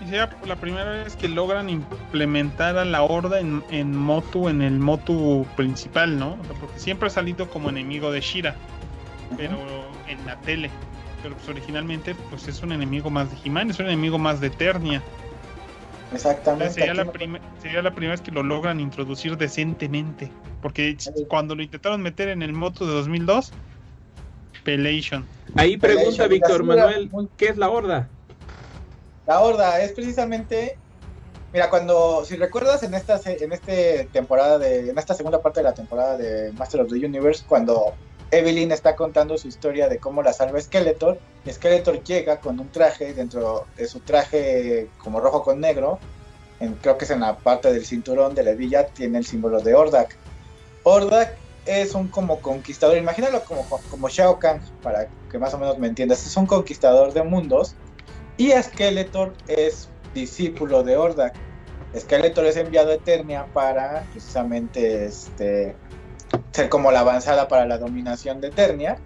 Y 0.00 0.04
sería 0.06 0.30
la 0.46 0.56
primera 0.56 0.90
vez 0.90 1.14
que 1.14 1.28
logran 1.28 1.68
implementar 1.68 2.78
a 2.78 2.86
la 2.86 3.02
horda 3.02 3.38
en, 3.38 3.62
en 3.70 3.94
Motu, 3.94 4.48
en 4.48 4.62
el 4.62 4.78
Motu 4.78 5.46
principal, 5.56 6.18
¿no? 6.18 6.38
Sea, 6.46 6.54
porque 6.58 6.78
siempre 6.78 7.08
ha 7.08 7.10
salido 7.10 7.50
como 7.50 7.68
enemigo 7.68 8.10
de 8.10 8.22
Shira, 8.22 8.56
pero 9.36 9.56
en 10.08 10.24
la 10.26 10.36
tele. 10.40 10.70
Pero 11.22 11.34
pues 11.34 11.48
originalmente 11.48 12.14
pues 12.30 12.48
es 12.48 12.62
un 12.62 12.72
enemigo 12.72 13.10
más 13.10 13.30
de 13.30 13.36
He-Man, 13.44 13.70
es 13.70 13.78
un 13.78 13.86
enemigo 13.86 14.18
más 14.18 14.40
de 14.40 14.46
Eternia. 14.48 15.02
Exactamente. 16.12 16.74
sería, 16.74 16.94
la 16.94 17.04
no- 17.04 17.12
sería 17.62 17.82
la 17.82 17.90
primera 17.92 18.12
vez 18.14 18.20
que 18.20 18.32
lo 18.32 18.42
logran 18.42 18.80
introducir 18.80 19.36
decentemente. 19.36 20.30
Porque 20.60 20.96
cuando 21.28 21.54
lo 21.54 21.62
intentaron 21.62 22.02
meter 22.02 22.28
en 22.28 22.42
el 22.42 22.52
Motu 22.52 22.84
de 22.86 22.92
2002, 22.92 23.52
Pelation. 24.64 25.24
Ahí 25.56 25.76
pregunta 25.76 26.26
Víctor 26.26 26.64
Manuel, 26.64 27.10
¿qué 27.36 27.48
es 27.48 27.56
la 27.56 27.70
horda? 27.70 28.08
La 29.26 29.40
horda 29.40 29.80
es 29.82 29.92
precisamente, 29.92 30.76
mira, 31.52 31.70
cuando, 31.70 32.24
si 32.24 32.36
recuerdas 32.36 32.82
en 32.82 32.94
esta, 32.94 33.18
se- 33.18 33.42
en 33.42 33.52
este 33.52 34.08
temporada 34.12 34.58
de, 34.58 34.90
en 34.90 34.98
esta 34.98 35.14
segunda 35.14 35.40
parte 35.40 35.60
de 35.60 35.64
la 35.64 35.74
temporada 35.74 36.16
de 36.18 36.52
Master 36.52 36.80
of 36.82 36.88
the 36.88 36.96
Universe, 37.06 37.44
cuando 37.46 37.94
Evelyn 38.30 38.70
está 38.70 38.94
contando 38.94 39.36
su 39.38 39.48
historia 39.48 39.88
de 39.88 39.98
cómo 39.98 40.22
la 40.22 40.32
salva 40.32 40.60
Skeletor, 40.60 41.18
Skeletor 41.48 42.02
llega 42.04 42.40
con 42.40 42.60
un 42.60 42.68
traje 42.70 43.12
dentro 43.12 43.66
de 43.76 43.88
su 43.88 44.00
traje 44.00 44.88
como 44.98 45.20
rojo 45.20 45.42
con 45.42 45.60
negro, 45.60 45.98
creo 46.80 46.96
que 46.96 47.06
es 47.06 47.10
en 47.10 47.20
la 47.20 47.38
parte 47.38 47.72
del 47.72 47.84
cinturón 47.84 48.34
de 48.34 48.44
la 48.44 48.50
hebilla, 48.50 48.86
tiene 48.86 49.18
el 49.18 49.26
símbolo 49.26 49.60
de 49.60 49.74
Ordak. 49.74 50.16
Ordak 50.84 51.36
es 51.66 51.94
un 51.94 52.08
como 52.08 52.40
conquistador, 52.40 52.96
imagínalo 52.96 53.42
como, 53.44 53.66
como 53.90 54.08
Shao 54.08 54.38
Kahn, 54.38 54.60
para 54.82 55.08
que 55.30 55.38
más 55.38 55.52
o 55.54 55.58
menos 55.58 55.78
me 55.78 55.88
entiendas, 55.88 56.24
es 56.24 56.36
un 56.36 56.46
conquistador 56.46 57.12
de 57.12 57.22
mundos 57.22 57.74
y 58.36 58.50
Skeletor 58.52 59.34
es 59.48 59.88
discípulo 60.14 60.82
de 60.82 60.96
Ordak. 60.96 61.34
Skeletor 61.98 62.46
es 62.46 62.56
enviado 62.56 62.92
a 62.92 62.94
Eternia 62.94 63.46
para 63.52 64.04
precisamente 64.12 65.06
este, 65.06 65.74
ser 66.52 66.68
como 66.68 66.90
la 66.90 67.00
avanzada 67.00 67.48
para 67.48 67.66
la 67.66 67.78
dominación 67.78 68.40
de 68.40 68.48
Eternia. 68.48 68.98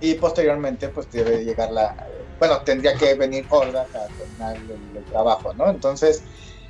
Y 0.00 0.14
posteriormente 0.14 0.88
pues 0.88 1.10
debe 1.10 1.44
llegar 1.44 1.70
la 1.70 1.94
bueno 2.38 2.58
tendría 2.62 2.94
que 2.94 3.14
venir 3.14 3.44
Ordak 3.50 3.94
a 3.94 4.06
terminar 4.06 4.56
el, 4.56 5.04
trabajo 5.04 5.52
no 5.52 5.68
entonces 5.68 6.22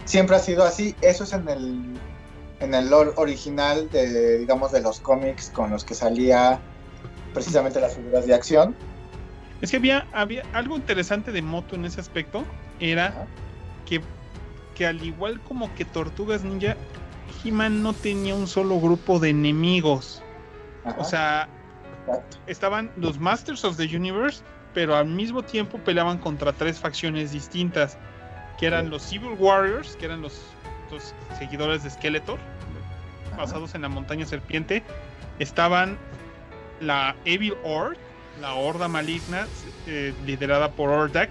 siempre 0.05 0.35
ha 0.37 0.41
sido 0.41 0.65
así. 0.65 0.97
Eso 1.01 1.25
es 1.25 1.33
en 1.33 1.49
el 1.49 2.01
en 2.61 2.75
el 2.75 2.91
lore 2.91 3.13
original 3.17 3.89
de, 3.91 4.39
digamos, 4.39 4.71
de 4.71 4.83
los 4.83 5.01
cómics 5.01 5.51
con 5.51 5.71
los 5.71 5.85
que 5.85 5.95
salía 5.95 6.61
precisamente 7.33 7.81
las 7.81 7.95
figuras 7.97 8.27
de 8.27 8.35
acción. 8.35 8.77
Es 9.61 9.71
que 9.71 9.79
había, 9.79 10.07
había 10.13 10.43
algo 10.53 10.77
interesante 10.77 11.33
de 11.33 11.43
Moto 11.43 11.75
en 11.75 11.85
ese 11.85 12.01
aspecto, 12.01 12.45
era 12.79 13.27
que, 13.87 14.01
que 14.75 14.87
al 14.87 15.03
igual 15.03 15.41
como 15.41 15.75
que 15.75 15.85
Tortugas 15.85 16.43
Ninja, 16.43 16.77
He-Man 17.43 17.83
no 17.83 17.93
tenía 17.93 18.35
un 18.35 18.47
solo 18.47 18.81
grupo 18.81 19.19
de 19.19 19.31
enemigos. 19.31 20.23
O 20.99 21.05
sea, 21.05 21.49
estaban 22.47 22.91
los 22.97 23.19
Masters 23.19 23.65
of 23.65 23.77
the 23.77 23.85
Universe, 23.85 24.43
pero 24.75 24.97
al 24.97 25.07
mismo 25.07 25.43
tiempo 25.43 25.79
peleaban 25.79 26.19
contra 26.19 26.53
tres 26.53 26.79
facciones 26.79 27.33
distintas, 27.33 27.99
que 28.59 28.67
eran 28.67 28.91
los 28.91 29.03
Civil 29.03 29.37
Warriors, 29.39 29.97
que 29.97 30.07
eran 30.07 30.23
los 30.23 30.41
seguidores 31.39 31.85
de 31.85 31.91
Skeletor, 31.91 32.39
basados 33.37 33.75
en 33.75 33.83
la 33.83 33.89
montaña 33.89 34.27
serpiente, 34.27 34.83
estaban 35.39 35.99
la 36.81 37.15
Evil 37.25 37.55
Horde, 37.65 37.99
la 38.41 38.55
horda 38.55 38.89
maligna, 38.89 39.47
eh, 39.87 40.15
liderada 40.25 40.71
por 40.73 40.91
Ordak, 40.91 41.31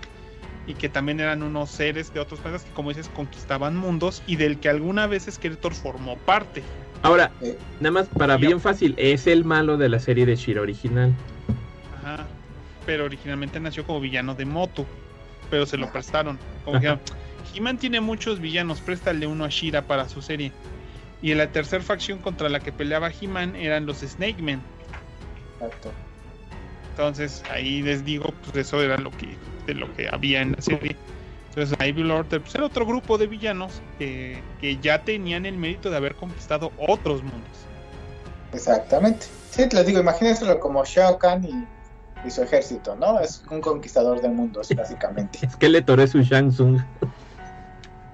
y 0.70 0.76
que 0.76 0.88
también 0.88 1.20
eran 1.20 1.42
unos 1.42 1.72
seres 1.72 2.14
de 2.14 2.20
otros 2.20 2.40
planetas 2.40 2.64
que, 2.64 2.72
como 2.74 2.90
dices, 2.90 3.10
conquistaban 3.10 3.76
mundos 3.76 4.22
y 4.28 4.36
del 4.36 4.60
que 4.60 4.70
alguna 4.70 5.08
vez 5.08 5.28
Skeletor 5.30 5.74
formó 5.74 6.16
parte. 6.16 6.62
Ahora, 7.02 7.32
nada 7.80 7.92
más 7.92 8.08
para 8.08 8.38
bien 8.38 8.62
fácil, 8.62 8.94
es 8.98 9.26
el 9.26 9.44
malo 9.44 9.78
de 9.78 9.90
la 9.90 10.00
serie 10.00 10.28
de 10.28 10.36
Shira 10.36 10.62
original. 10.62 11.12
Ajá, 11.98 12.28
pero 12.86 13.06
originalmente 13.06 13.60
nació 13.60 13.84
como 13.84 14.00
villano 14.00 14.36
de 14.36 14.46
Moto, 14.46 14.86
pero 15.50 15.66
se 15.66 15.76
lo 15.76 15.92
prestaron. 15.92 16.38
Como 16.64 16.80
que 16.80 16.96
He-Man 17.56 17.80
tiene 17.80 18.00
muchos 18.00 18.40
villanos, 18.40 18.80
préstale 18.80 19.26
uno 19.26 19.46
a 19.46 19.50
Shira 19.50 19.82
para 19.82 20.08
su 20.08 20.22
serie. 20.22 20.52
Y 21.24 21.32
en 21.32 21.40
la 21.40 21.52
tercera 21.52 21.84
facción 21.84 22.20
contra 22.20 22.48
la 22.48 22.60
que 22.60 22.72
peleaba 22.72 23.10
He-Man 23.10 23.56
eran 23.56 23.88
los 23.88 24.02
Snake 24.02 24.40
Men. 24.40 24.62
Exacto. 25.56 25.92
Entonces 26.92 27.44
ahí 27.50 27.82
les 27.82 28.06
digo, 28.06 28.32
pues 28.44 28.68
eso 28.68 28.84
era 28.84 28.98
lo 28.98 29.10
que, 29.12 29.36
de 29.70 29.76
lo 29.76 29.94
que 29.96 30.08
había 30.10 30.42
en 30.42 30.54
la 30.54 30.62
serie. 30.62 30.96
Entonces 31.50 31.78
Evil 31.80 32.12
Order 32.12 32.42
pues, 32.42 32.56
era 32.56 32.66
otro 32.66 32.86
grupo 32.86 33.18
de 33.18 33.28
villanos 33.28 33.82
que, 33.98 34.42
ya 34.82 35.04
tenían 35.04 35.46
el 35.46 35.58
mérito 35.58 35.90
de 35.90 35.98
haber 35.98 36.16
conquistado 36.16 36.72
otros 36.78 37.24
mundos. 37.24 37.50
Exactamente. 38.54 39.26
Sí, 39.52 39.68
les 39.72 39.86
digo, 39.86 40.00
imagínenselo 40.00 40.60
como 40.60 40.84
Shao 40.86 41.18
Kahn 41.18 41.44
y, 41.44 42.28
y, 42.28 42.32
su 42.32 42.44
ejército, 42.44 42.96
¿no? 42.96 43.20
Es 43.20 43.44
un 43.50 43.62
conquistador 43.62 44.22
de 44.22 44.30
mundos, 44.30 44.70
básicamente. 44.76 45.40
es 45.42 45.56
que 45.56 45.70
le 45.70 45.82
toré 45.82 46.08
su 46.08 46.22
Shang 46.22 46.52
Tsung. 46.52 46.80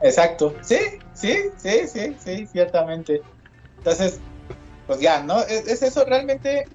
Exacto, 0.01 0.55
sí, 0.61 0.77
sí, 1.13 1.35
sí, 1.57 1.87
sí, 1.87 2.15
sí, 2.19 2.47
ciertamente. 2.47 3.21
Entonces, 3.77 4.19
pues 4.87 4.99
ya, 4.99 5.23
¿no? 5.23 5.41
Es, 5.41 5.81
eso 5.81 6.05
realmente. 6.05 6.65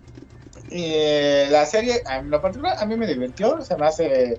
Eh, 0.73 1.49
la 1.51 1.67
serie, 1.67 2.01
en 2.09 2.31
lo 2.31 2.41
particular, 2.41 2.77
a 2.79 2.87
mí 2.87 2.97
me 2.97 3.05
divirtió, 3.05 3.61
se 3.61 3.77
me 3.77 3.87
hace 3.87 4.39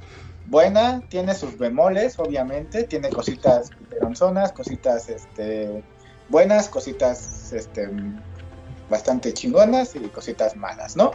buena, 0.51 1.01
tiene 1.07 1.33
sus 1.33 1.57
bemoles, 1.57 2.19
obviamente, 2.19 2.83
tiene 2.83 3.09
cositas 3.09 3.71
peronzonas, 3.89 4.51
cositas 4.51 5.07
este, 5.07 5.81
buenas, 6.27 6.67
cositas 6.67 7.53
este, 7.53 7.89
bastante 8.89 9.33
chingonas 9.33 9.95
y 9.95 9.99
cositas 10.09 10.57
malas, 10.57 10.97
¿no? 10.97 11.11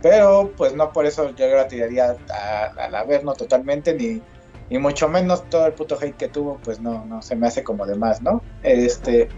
Pero 0.00 0.52
pues 0.56 0.74
no 0.74 0.92
por 0.92 1.06
eso 1.06 1.34
yo 1.34 1.48
la 1.48 1.66
tiraría 1.66 2.16
a, 2.32 2.88
la 2.88 3.02
ver, 3.02 3.24
no 3.24 3.34
totalmente, 3.34 3.94
ni, 3.94 4.22
y 4.70 4.78
mucho 4.78 5.08
menos 5.08 5.48
todo 5.50 5.66
el 5.66 5.72
puto 5.72 5.98
hate 6.00 6.16
que 6.16 6.28
tuvo, 6.28 6.60
pues 6.62 6.80
no, 6.80 7.04
no 7.04 7.20
se 7.20 7.34
me 7.34 7.48
hace 7.48 7.64
como 7.64 7.84
de 7.84 7.96
más, 7.96 8.22
¿no? 8.22 8.42
Este, 8.62 9.28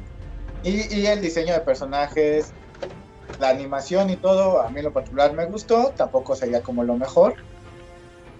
y, 0.63 1.07
el 1.07 1.23
diseño 1.23 1.55
de 1.55 1.61
personajes, 1.61 2.53
la 3.41 3.49
animación 3.49 4.11
y 4.11 4.17
todo, 4.17 4.61
a 4.61 4.69
mí 4.69 4.81
en 4.81 4.85
lo 4.85 4.93
particular 4.93 5.33
me 5.33 5.47
gustó, 5.47 5.95
tampoco 5.97 6.37
sería 6.37 6.63
como 6.63 6.85
lo 6.85 6.97
mejor, 6.97 7.37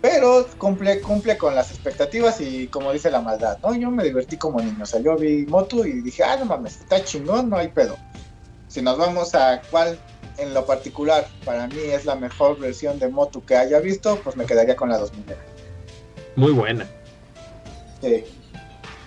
pero 0.05 0.47
cumple, 0.59 1.01
cumple 1.01 1.39
con 1.39 1.55
las 1.55 1.71
expectativas 1.71 2.39
y 2.39 2.67
como 2.67 2.93
dice 2.93 3.11
la 3.11 3.23
maldad, 3.23 3.57
¿no? 3.63 3.75
Yo 3.75 3.91
me 3.91 4.05
divertí 4.05 4.37
como 4.37 4.61
niño, 4.61 4.83
o 4.83 4.87
sea, 4.87 5.01
yo 5.01 5.17
vi 5.17 5.47
Motu 5.47 5.83
y 5.83 6.03
dije, 6.03 6.23
ah, 6.23 6.37
no 6.37 6.45
mames, 6.45 6.81
está 6.81 7.03
chingón, 7.03 7.49
no 7.49 7.57
hay 7.57 7.69
pedo. 7.69 7.97
Si 8.69 8.83
nos 8.83 8.99
vamos 8.99 9.35
a 9.35 9.63
cuál 9.71 9.99
en 10.37 10.53
lo 10.53 10.67
particular 10.67 11.27
para 11.47 11.69
mí 11.69 11.79
es 11.79 12.05
la 12.05 12.17
mejor 12.17 12.59
versión 12.59 12.99
de 12.99 13.09
Motu 13.09 13.43
que 13.47 13.57
haya 13.57 13.81
visto, 13.81 14.21
pues 14.23 14.37
me 14.37 14.45
quedaría 14.45 14.77
con 14.77 14.91
la 14.91 14.99
2000 14.99 15.25
muy 16.37 16.53
buena. 16.53 16.87
Sí, 18.03 18.25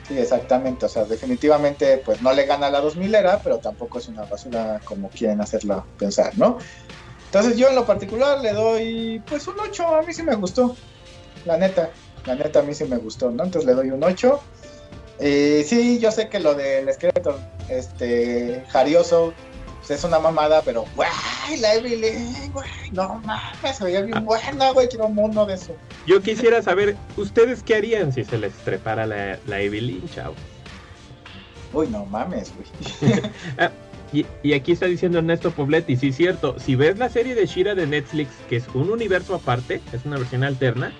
sí, 0.07 0.17
exactamente. 0.17 0.87
O 0.87 0.89
sea, 0.89 1.05
definitivamente, 1.05 2.01
pues 2.03 2.23
no 2.23 2.33
le 2.33 2.47
gana 2.47 2.67
a 2.67 2.71
la 2.71 2.81
2000 2.81 3.13
era, 3.13 3.39
pero 3.43 3.59
tampoco 3.59 3.99
es 3.99 4.07
una 4.07 4.23
basura 4.23 4.81
como 4.83 5.09
quieren 5.09 5.41
hacerla 5.41 5.85
pensar, 5.99 6.35
¿no? 6.39 6.57
Entonces 7.37 7.59
yo 7.59 7.69
en 7.69 7.75
lo 7.75 7.85
particular 7.85 8.41
le 8.41 8.51
doy, 8.51 9.21
pues 9.27 9.47
un 9.47 9.59
8, 9.59 9.87
a 9.95 10.01
mí 10.01 10.11
sí 10.11 10.23
me 10.23 10.33
gustó. 10.33 10.75
La 11.45 11.55
neta, 11.55 11.91
la 12.25 12.33
neta 12.33 12.61
a 12.61 12.63
mí 12.63 12.73
sí 12.73 12.83
me 12.85 12.97
gustó, 12.97 13.29
¿no? 13.29 13.43
Entonces 13.43 13.67
le 13.67 13.75
doy 13.75 13.91
un 13.91 14.03
8. 14.03 14.41
Y 15.21 15.63
sí, 15.63 15.99
yo 15.99 16.11
sé 16.11 16.29
que 16.29 16.39
lo 16.39 16.55
del 16.55 16.89
esqueleto, 16.89 17.39
este, 17.69 18.63
jarioso, 18.69 19.35
pues, 19.77 19.91
es 19.91 20.03
una 20.03 20.17
mamada, 20.17 20.63
pero, 20.63 20.85
güey, 20.95 21.09
la 21.59 21.75
Evelyn, 21.75 22.51
güey, 22.51 22.67
no 22.91 23.21
mames, 23.23 23.77
se 23.77 23.83
veía 23.83 24.01
bien 24.01 24.17
ah. 24.17 24.21
buena, 24.21 24.71
güey, 24.71 24.87
quiero 24.87 25.05
un 25.05 25.13
mundo 25.13 25.45
de 25.45 25.53
eso. 25.53 25.75
Yo 26.07 26.19
quisiera 26.23 26.63
saber, 26.63 26.97
¿ustedes 27.17 27.61
qué 27.61 27.75
harían 27.75 28.11
si 28.13 28.23
se 28.23 28.39
les 28.39 28.53
trepara 28.53 29.05
la, 29.05 29.37
la 29.45 29.61
Evelyn, 29.61 30.09
chao? 30.09 30.33
Uy, 31.71 31.87
no 31.89 32.03
mames, 32.07 32.51
güey. 32.55 33.21
Ah, 34.13 34.25
y, 34.43 34.53
aquí 34.53 34.71
está 34.71 34.85
diciendo 34.85 35.19
Ernesto 35.19 35.51
Pobletti, 35.51 35.97
sí, 35.97 36.11
cierto, 36.11 36.59
si 36.59 36.75
ves 36.75 36.97
la 36.97 37.09
serie 37.09 37.35
de 37.35 37.45
Shira 37.45 37.75
de 37.75 37.87
Netflix, 37.87 38.29
que 38.49 38.57
es 38.57 38.67
un 38.73 38.89
universo 38.89 39.35
aparte, 39.35 39.81
es 39.93 40.05
una 40.05 40.17
versión 40.17 40.43
alterna, 40.43 40.93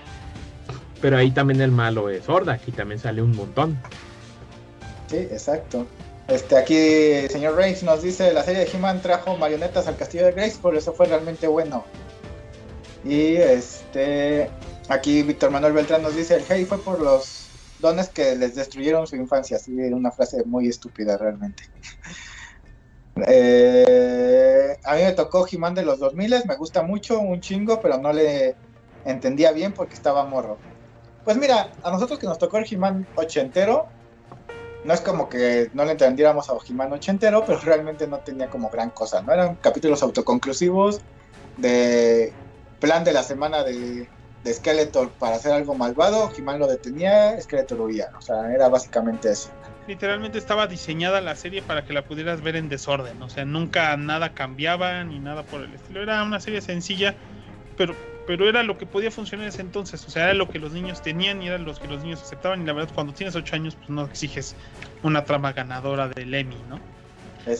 pero 1.01 1.17
ahí 1.17 1.31
también 1.31 1.61
el 1.61 1.71
malo 1.71 2.09
es 2.09 2.27
Horda, 2.27 2.53
aquí 2.53 2.71
también 2.71 2.99
sale 2.99 3.21
un 3.21 3.35
montón. 3.35 3.77
Sí, 5.09 5.17
exacto. 5.17 5.87
Este, 6.27 6.57
aquí 6.57 7.31
señor 7.31 7.55
Reigns 7.55 7.83
nos 7.83 8.01
dice, 8.01 8.33
la 8.33 8.43
serie 8.43 8.65
de 8.65 8.71
He-Man 8.71 9.01
trajo 9.01 9.37
marionetas 9.37 9.87
al 9.87 9.95
castillo 9.95 10.25
de 10.25 10.33
Grace, 10.33 10.57
por 10.61 10.75
eso 10.75 10.91
fue 10.93 11.05
realmente 11.05 11.47
bueno. 11.47 11.85
Y 13.05 13.35
este, 13.35 14.49
aquí 14.89 15.23
Víctor 15.23 15.51
Manuel 15.51 15.73
Beltrán 15.73 16.01
nos 16.01 16.15
dice, 16.15 16.35
el 16.35 16.43
hey 16.49 16.65
fue 16.65 16.79
por 16.79 16.99
los 16.99 17.47
dones 17.79 18.09
que 18.09 18.35
les 18.35 18.55
destruyeron 18.55 19.07
su 19.07 19.15
infancia. 19.15 19.59
Sí, 19.59 19.71
una 19.71 20.11
frase 20.11 20.43
muy 20.45 20.67
estúpida 20.67 21.15
realmente. 21.17 21.63
Eh, 23.25 24.77
a 24.83 24.95
mí 24.95 25.03
me 25.03 25.11
tocó 25.13 25.47
He-Man 25.49 25.75
de 25.75 25.83
los 25.83 25.99
2000, 25.99 26.43
me 26.45 26.55
gusta 26.55 26.83
mucho, 26.83 27.19
un 27.19 27.41
chingo, 27.41 27.81
pero 27.81 27.97
no 27.97 28.13
le 28.13 28.55
entendía 29.05 29.51
bien 29.51 29.73
porque 29.73 29.95
estaba 29.95 30.25
morro. 30.25 30.57
Pues 31.23 31.37
mira, 31.37 31.71
a 31.83 31.91
nosotros 31.91 32.19
que 32.19 32.27
nos 32.27 32.37
tocó 32.37 32.57
el 32.57 32.65
He-Man 32.69 33.07
ochentero, 33.15 33.87
no 34.87 34.93
es 34.93 35.01
como 35.01 35.27
que 35.27 35.69
no 35.73 35.83
le 35.83 35.91
entendiéramos 35.91 36.49
a 36.49 36.53
Ojimán 36.53 36.93
ochentero, 36.93 37.43
pero 37.45 37.59
realmente 37.59 38.07
no 38.07 38.19
tenía 38.19 38.49
como 38.49 38.69
gran 38.69 38.89
cosa, 38.91 39.21
¿no? 39.21 39.33
Eran 39.33 39.55
capítulos 39.55 40.01
autoconclusivos 40.01 41.01
de 41.57 42.31
plan 42.79 43.03
de 43.03 43.11
la 43.11 43.23
semana 43.23 43.63
de, 43.63 44.07
de 44.45 44.53
Skeletor 44.53 45.09
para 45.11 45.35
hacer 45.35 45.51
algo 45.51 45.75
malvado, 45.75 46.23
Ojimán 46.23 46.59
lo 46.59 46.67
detenía, 46.67 47.39
Skeletor 47.41 47.81
huía, 47.81 48.11
o 48.17 48.21
sea, 48.21 48.53
era 48.53 48.69
básicamente 48.69 49.29
eso. 49.29 49.49
Literalmente 49.87 50.37
estaba 50.37 50.67
diseñada 50.67 51.21
la 51.21 51.35
serie 51.35 51.61
para 51.61 51.85
que 51.85 51.93
la 51.93 52.03
pudieras 52.03 52.41
ver 52.41 52.57
en 52.57 52.67
desorden, 52.67 53.21
o 53.21 53.29
sea, 53.29 53.45
nunca 53.45 53.95
nada 53.95 54.33
cambiaba 54.33 55.03
ni 55.05 55.17
nada 55.19 55.43
por 55.43 55.61
el 55.61 55.73
estilo, 55.73 56.03
era 56.03 56.23
una 56.23 56.39
serie 56.39 56.61
sencilla, 56.61 57.15
pero 57.77 57.95
pero 58.27 58.49
era 58.49 58.61
lo 58.61 58.77
que 58.77 58.85
podía 58.85 59.09
funcionar 59.09 59.45
en 59.45 59.49
ese 59.49 59.61
entonces, 59.61 60.05
o 60.05 60.09
sea, 60.09 60.25
era 60.25 60.33
lo 60.33 60.49
que 60.49 60.59
los 60.59 60.73
niños 60.73 61.01
tenían 61.01 61.41
y 61.41 61.47
era 61.47 61.57
lo 61.57 61.73
que 61.73 61.87
los 61.87 62.03
niños 62.03 62.21
aceptaban 62.21 62.61
y 62.61 62.65
la 62.65 62.73
verdad 62.73 62.91
cuando 62.93 63.13
tienes 63.13 63.35
8 63.37 63.55
años 63.55 63.75
pues 63.75 63.89
no 63.89 64.03
exiges 64.03 64.53
una 65.03 65.23
trama 65.23 65.53
ganadora 65.53 66.09
del 66.09 66.33
Emmy, 66.33 66.57
¿no? 66.69 66.81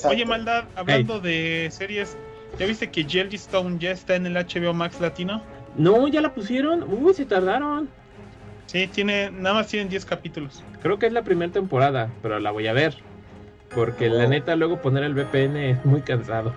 Oye, 0.04 0.26
maldad, 0.26 0.66
hablando 0.76 1.22
de 1.22 1.70
series, 1.72 2.18
¿ya 2.60 2.66
viste 2.66 2.92
que 2.92 3.06
Jellystone 3.06 3.80
ya 3.80 3.92
está 3.92 4.16
en 4.16 4.26
el 4.26 4.36
HBO 4.36 4.74
Max 4.74 5.00
Latino? 5.00 5.42
No, 5.78 6.10
ya 6.10 6.20
la 6.20 6.34
pusieron. 6.34 6.84
Uy, 6.84 7.14
se 7.14 7.26
tardaron. 7.26 7.90
Sí, 8.68 8.88
tiene, 8.88 9.32
nada 9.32 9.56
más 9.56 9.68
tienen 9.68 9.90
10 9.90 10.06
capítulos. 10.06 10.62
Creo 10.82 11.00
que 11.00 11.08
es 11.08 11.14
la 11.14 11.24
primera 11.24 11.52
temporada, 11.52 12.10
pero 12.22 12.40
la 12.40 12.52
voy 12.52 12.68
a 12.68 12.74
ver. 12.74 12.96
Porque 13.74 14.10
la 14.10 14.26
Oh. 14.26 14.30
neta, 14.30 14.56
luego 14.56 14.82
poner 14.82 15.04
el 15.04 15.14
VPN 15.14 15.72
es 15.72 15.86
muy 15.86 16.02
cansado. 16.02 16.54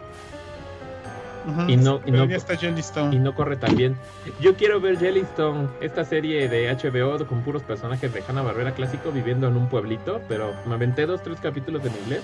Y 1.67 1.77
no- 1.77 2.01
y 2.05 2.11
no- 2.11 2.27
ya 2.27 2.37
está 2.37 2.57
Jellystone. 2.57 3.17
Y 3.17 3.19
no 3.19 3.35
corre 3.35 3.57
tan 3.57 3.75
bien. 3.75 3.97
Yo 4.41 4.55
quiero 4.57 4.81
ver 4.81 4.99
Jellystone, 4.99 5.69
esta 5.81 6.05
serie 6.05 6.49
de 6.49 6.69
HBO 6.69 7.25
con 7.27 7.41
puros 7.43 7.63
personajes 7.63 8.13
de 8.13 8.23
Hanna 8.29 8.43
Barbera 8.43 8.73
clásico 8.73 9.11
viviendo 9.11 9.49
en 9.49 9.57
un 9.57 9.69
pueblito, 9.69 10.21
pero 10.29 10.53
me 10.67 10.75
aventé 10.75 11.07
dos, 11.07 11.23
tres 11.23 11.41
capítulos 11.41 11.83
en 11.85 11.93
inglés. 12.05 12.23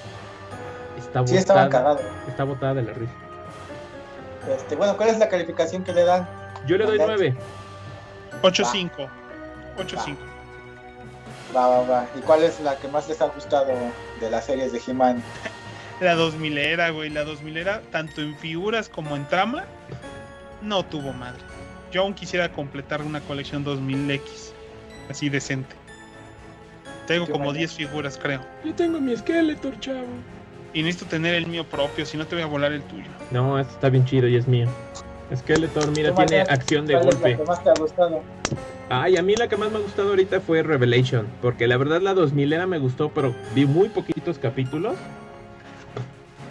Está 0.99 1.27
Sí, 1.27 1.37
estaba 1.37 1.65
botada, 1.65 1.83
cagado. 1.97 2.01
está 2.29 2.45
botada 2.45 2.75
de 2.75 2.83
la 2.83 2.93
risa. 2.93 3.13
Este, 4.55 4.77
bueno, 4.77 4.97
¿cuál 4.97 5.09
es 5.09 5.19
la 5.19 5.29
calificación 5.29 5.83
que 5.83 5.93
le 5.93 6.05
dan? 6.05 6.29
Yo 6.67 6.77
le 6.77 6.85
doy 6.85 6.99
Mandar. 6.99 7.17
9. 7.19 7.37
8-5. 8.43 9.09
8-5. 9.77 10.17
Va, 11.55 11.69
va, 11.69 11.83
va. 11.83 12.07
¿Y 12.17 12.21
cuál 12.21 12.43
es 12.43 12.61
la 12.61 12.77
que 12.77 12.89
más 12.89 13.09
les 13.09 13.21
ha 13.21 13.27
gustado 13.27 13.67
de 14.21 14.31
las 14.31 14.47
series 14.47 14.73
de 14.73 14.81
He-Man? 14.87 15.23
La 16.01 16.15
2000 16.15 16.59
era, 16.59 16.91
güey. 16.91 17.09
La 17.09 17.25
2000 17.25 17.57
era, 17.57 17.81
tanto 17.91 18.21
en 18.21 18.37
figuras 18.37 18.89
como 18.89 19.17
en 19.17 19.27
trama, 19.29 19.65
no 20.61 20.85
tuvo 20.85 21.13
madre. 21.15 21.41
Yo 21.91 22.03
aún 22.03 22.13
quisiera 22.13 22.53
completar 22.53 23.01
una 23.01 23.21
colección 23.21 23.65
2000X. 23.65 24.21
Así 25.09 25.29
decente. 25.31 25.75
Tengo 27.07 27.27
como 27.27 27.45
bueno. 27.45 27.59
10 27.59 27.73
figuras, 27.73 28.19
creo. 28.21 28.41
Yo 28.65 28.75
tengo 28.75 29.01
mi 29.01 29.17
Skeletor, 29.17 29.79
chavo. 29.81 30.05
Y 30.75 30.83
necesito 30.83 31.07
tener 31.09 31.35
el 31.35 31.47
mío 31.47 31.65
propio, 31.65 32.05
si 32.05 32.19
no 32.19 32.27
te 32.27 32.35
voy 32.35 32.43
a 32.43 32.47
volar 32.47 32.73
el 32.73 32.83
tuyo. 32.83 33.09
No, 33.31 33.59
este 33.59 33.73
está 33.73 33.89
bien 33.89 34.05
chido 34.05 34.29
y 34.29 34.37
es 34.37 34.47
mío. 34.47 34.69
Skeletor, 35.35 35.91
mira, 35.93 36.15
¿Qué 36.15 36.27
tiene 36.27 36.43
acción 36.43 36.87
de 36.87 36.95
¿Cuál 36.95 37.09
es 37.09 37.15
golpe. 37.15 37.31
la 37.31 37.37
que 37.39 37.45
más 37.45 37.65
te 37.65 37.71
ha 37.71 37.75
gustado? 37.75 38.23
Ay, 38.89 39.17
a 39.17 39.23
mí 39.23 39.35
la 39.35 39.49
que 39.49 39.57
más 39.57 39.71
me 39.73 39.79
ha 39.79 39.81
gustado 39.81 40.11
ahorita 40.11 40.41
fue 40.41 40.63
Revelation, 40.63 41.27
porque 41.43 41.67
la 41.67 41.77
verdad 41.77 42.01
la 42.01 42.15
2000 42.15 42.53
era 42.53 42.67
me 42.69 42.79
gustó, 42.79 43.09
pero 43.09 43.35
vi 43.55 43.67
muy 43.67 43.89
poquitos 43.89 44.39
capítulos. 44.39 44.95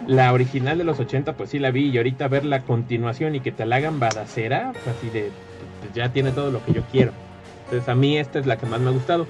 La 0.06 0.32
original 0.32 0.76
de 0.76 0.84
los 0.84 1.00
80 1.00 1.32
pues 1.32 1.50
sí 1.50 1.58
la 1.58 1.70
vi 1.70 1.88
y 1.88 1.96
ahorita 1.96 2.28
ver 2.28 2.44
la 2.44 2.60
continuación 2.60 3.34
y 3.34 3.40
que 3.40 3.52
te 3.52 3.64
la 3.64 3.76
hagan 3.76 3.98
badacera, 3.98 4.72
pues, 4.72 4.96
así 4.96 5.08
de 5.08 5.30
pues, 5.80 5.94
ya 5.94 6.12
tiene 6.12 6.30
todo 6.30 6.50
lo 6.50 6.62
que 6.64 6.74
yo 6.74 6.82
quiero. 6.92 7.12
Entonces 7.64 7.88
a 7.88 7.94
mí 7.94 8.18
esta 8.18 8.38
es 8.38 8.46
la 8.46 8.58
que 8.58 8.66
más 8.66 8.80
me 8.80 8.90
ha 8.90 8.92
gustado. 8.92 9.26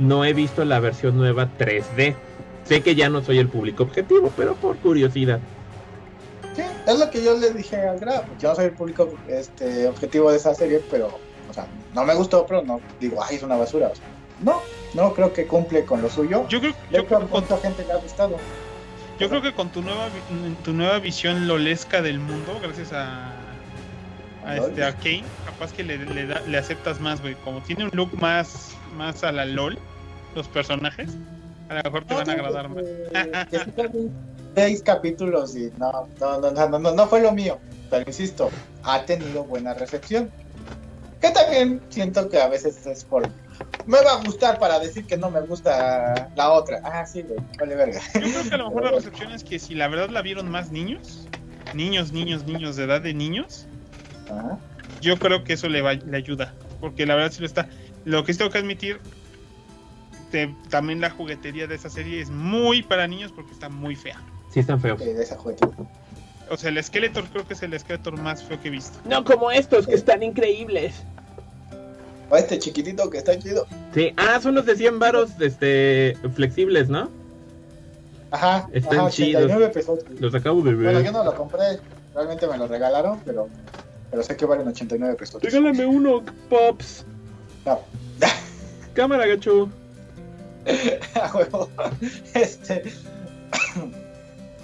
No 0.00 0.24
he 0.24 0.34
visto 0.34 0.64
la 0.64 0.80
versión 0.80 1.16
nueva 1.16 1.48
3D. 1.58 2.14
Sé 2.64 2.82
que 2.82 2.94
ya 2.94 3.08
no 3.08 3.22
soy 3.22 3.38
el 3.38 3.48
público 3.48 3.84
objetivo, 3.84 4.32
pero 4.36 4.54
por 4.56 4.76
curiosidad. 4.78 5.38
Sí, 6.54 6.62
es 6.86 6.98
lo 6.98 7.08
que 7.08 7.24
yo 7.24 7.38
le 7.38 7.52
dije 7.52 7.76
al 7.76 7.98
Graf. 7.98 8.24
Yo 8.38 8.50
no 8.50 8.54
soy 8.56 8.66
el 8.66 8.72
público 8.72 9.08
este, 9.28 9.86
objetivo 9.86 10.30
de 10.30 10.36
esa 10.36 10.54
serie, 10.54 10.82
pero, 10.90 11.18
o 11.48 11.52
sea, 11.54 11.66
no 11.94 12.04
me 12.04 12.14
gustó, 12.14 12.46
pero 12.46 12.62
no 12.62 12.80
digo, 13.00 13.22
ay, 13.22 13.36
es 13.36 13.42
una 13.42 13.56
basura. 13.56 13.88
O 13.88 13.94
sea, 13.94 14.04
no, 14.42 14.60
no 14.94 15.14
creo 15.14 15.32
que 15.32 15.46
cumple 15.46 15.84
con 15.84 16.02
lo 16.02 16.08
suyo. 16.10 16.46
Yo 16.48 16.60
creo, 16.60 16.72
yo 16.90 17.06
creo 17.06 17.18
a 17.18 17.22
que 17.22 17.28
con, 17.28 17.42
mucha 17.42 17.58
gente 17.58 17.84
le 17.84 17.92
ha 17.92 17.96
gustado. 17.96 18.36
yo 19.18 19.28
creo 19.28 19.42
que 19.42 19.52
con 19.52 19.68
tu 19.70 19.82
nueva 19.82 20.08
tu 20.64 20.72
nueva 20.72 20.98
visión 20.98 21.48
lolesca 21.48 22.02
del 22.02 22.18
mundo, 22.20 22.58
gracias 22.62 22.92
a, 22.92 23.32
a 24.46 24.56
este 24.56 24.84
Arcane, 24.84 25.24
capaz 25.44 25.72
que 25.72 25.82
le, 25.84 25.98
le, 25.98 26.26
da- 26.26 26.40
le 26.46 26.58
aceptas 26.58 27.00
más, 27.00 27.20
güey. 27.20 27.34
Como 27.44 27.60
tiene 27.62 27.84
un 27.84 27.90
look 27.92 28.10
más, 28.20 28.70
más 28.96 29.24
a 29.24 29.32
la 29.32 29.44
LOL, 29.44 29.78
los 30.34 30.46
personajes, 30.48 31.10
a 31.68 31.74
lo 31.74 31.82
mejor 31.82 32.04
te 32.04 32.14
van 32.14 32.28
a 32.30 32.32
agradar 32.32 32.68
más. 32.68 32.84
Seis 34.54 34.82
capítulos 34.82 35.54
y 35.56 35.70
no, 35.78 36.08
no, 36.20 36.40
no, 36.40 36.50
no, 36.50 36.78
no, 36.78 36.92
no 36.92 37.06
fue 37.06 37.20
lo 37.20 37.32
mío. 37.32 37.58
Pero 37.90 38.04
insisto, 38.06 38.50
ha 38.82 39.04
tenido 39.04 39.44
buena 39.44 39.74
recepción. 39.74 40.30
Que 41.20 41.30
también 41.30 41.80
siento 41.88 42.28
que 42.28 42.40
a 42.40 42.48
veces 42.48 42.86
es 42.86 43.04
por. 43.04 43.28
Me 43.86 44.00
va 44.02 44.12
a 44.12 44.22
gustar 44.22 44.58
para 44.58 44.78
decir 44.78 45.06
que 45.06 45.16
no 45.16 45.30
me 45.30 45.40
gusta 45.40 46.28
la 46.36 46.50
otra. 46.52 46.80
Ah, 46.84 47.06
sí, 47.06 47.22
güey, 47.22 47.40
vale 47.58 47.74
verga. 47.74 48.00
Yo 48.14 48.20
creo 48.20 48.42
que 48.48 48.54
a 48.54 48.58
lo 48.58 48.68
mejor 48.68 48.84
la 48.84 48.90
recepción 48.96 49.32
es 49.32 49.42
que 49.42 49.58
si 49.58 49.74
la 49.74 49.88
verdad 49.88 50.10
la 50.10 50.22
vieron 50.22 50.48
más 50.50 50.70
niños, 50.70 51.28
niños, 51.72 52.12
niños, 52.12 52.44
niños 52.44 52.76
de 52.76 52.84
edad 52.84 53.00
de 53.00 53.14
niños, 53.14 53.66
Ajá. 54.28 54.58
yo 55.00 55.18
creo 55.18 55.42
que 55.44 55.54
eso 55.54 55.68
le, 55.68 55.80
va, 55.82 55.94
le 55.94 56.16
ayuda. 56.16 56.54
Porque 56.80 57.06
la 57.06 57.14
verdad 57.14 57.32
sí 57.32 57.40
lo 57.40 57.46
está. 57.46 57.68
Lo 58.04 58.24
que 58.24 58.32
sí 58.32 58.38
tengo 58.38 58.50
que 58.52 58.58
admitir, 58.58 59.00
te- 60.30 60.54
también 60.70 61.00
la 61.00 61.10
juguetería 61.10 61.66
de 61.66 61.74
esa 61.74 61.88
serie 61.90 62.20
es 62.20 62.30
muy 62.30 62.82
para 62.82 63.08
niños 63.08 63.32
porque 63.32 63.52
está 63.52 63.68
muy 63.68 63.96
fea. 63.96 64.20
Sí 64.52 64.60
están 64.60 64.80
feos. 64.80 65.00
Eh, 65.00 65.14
de 65.14 65.22
esa 65.22 65.36
juguete. 65.36 65.66
O 66.50 66.56
sea, 66.56 66.70
el 66.70 66.82
Skeletor 66.82 67.24
creo 67.24 67.46
que 67.46 67.54
es 67.54 67.62
el 67.62 67.78
Skeletor 67.78 68.18
más 68.18 68.42
feo 68.42 68.60
que 68.60 68.68
he 68.68 68.70
visto. 68.70 68.98
No 69.04 69.24
como 69.24 69.50
estos 69.50 69.86
que 69.86 69.94
están 69.94 70.22
increíbles. 70.22 70.94
O 72.30 72.36
este 72.36 72.58
chiquitito 72.58 73.08
que 73.10 73.18
está 73.18 73.38
chido. 73.38 73.66
Sí, 73.94 74.12
ah, 74.16 74.38
son 74.40 74.54
los 74.54 74.66
de 74.66 74.76
100 74.76 74.98
varos 74.98 75.30
este, 75.40 76.16
flexibles, 76.34 76.88
¿no? 76.88 77.08
Ajá, 78.30 78.68
Están 78.72 79.00
ajá, 79.00 79.10
chidos. 79.10 79.44
89 79.44 79.72
pesos. 79.72 80.00
Los 80.20 80.34
acabo 80.34 80.60
de 80.60 80.74
Bueno, 80.74 80.92
yo 80.98 81.04
ver. 81.04 81.12
no 81.12 81.24
lo 81.24 81.34
compré. 81.34 81.80
Realmente 82.14 82.46
me 82.46 82.58
lo 82.58 82.66
regalaron, 82.66 83.20
pero, 83.24 83.48
pero 84.10 84.22
sé 84.22 84.36
que 84.36 84.44
valen 84.44 84.68
89 84.68 85.14
pesos. 85.14 85.42
Regálame 85.42 85.86
uno, 85.86 86.22
Pops. 86.50 87.06
No. 87.64 87.80
Cámara, 88.94 89.26
gacho. 89.26 89.70
A 91.14 91.36
huevo. 91.36 91.70
Este. 92.34 92.82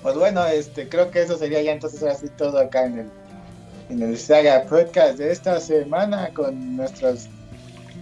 Pues 0.05 0.17
bueno, 0.17 0.45
este, 0.47 0.89
creo 0.89 1.11
que 1.11 1.23
eso 1.23 1.37
sería 1.39 1.63
ya 1.63 1.73
entonces 1.73 2.03
ahora 2.03 2.15
sí 2.15 2.29
todo 2.37 2.59
acá 2.59 2.85
en 2.85 2.99
el, 2.99 3.07
en 3.89 4.03
el 4.03 4.19
Saga 4.19 4.65
Podcast 4.65 5.17
de 5.19 5.33
esta 5.33 5.59
semana 5.59 6.29
con 6.35 6.77
nuestras 6.77 7.29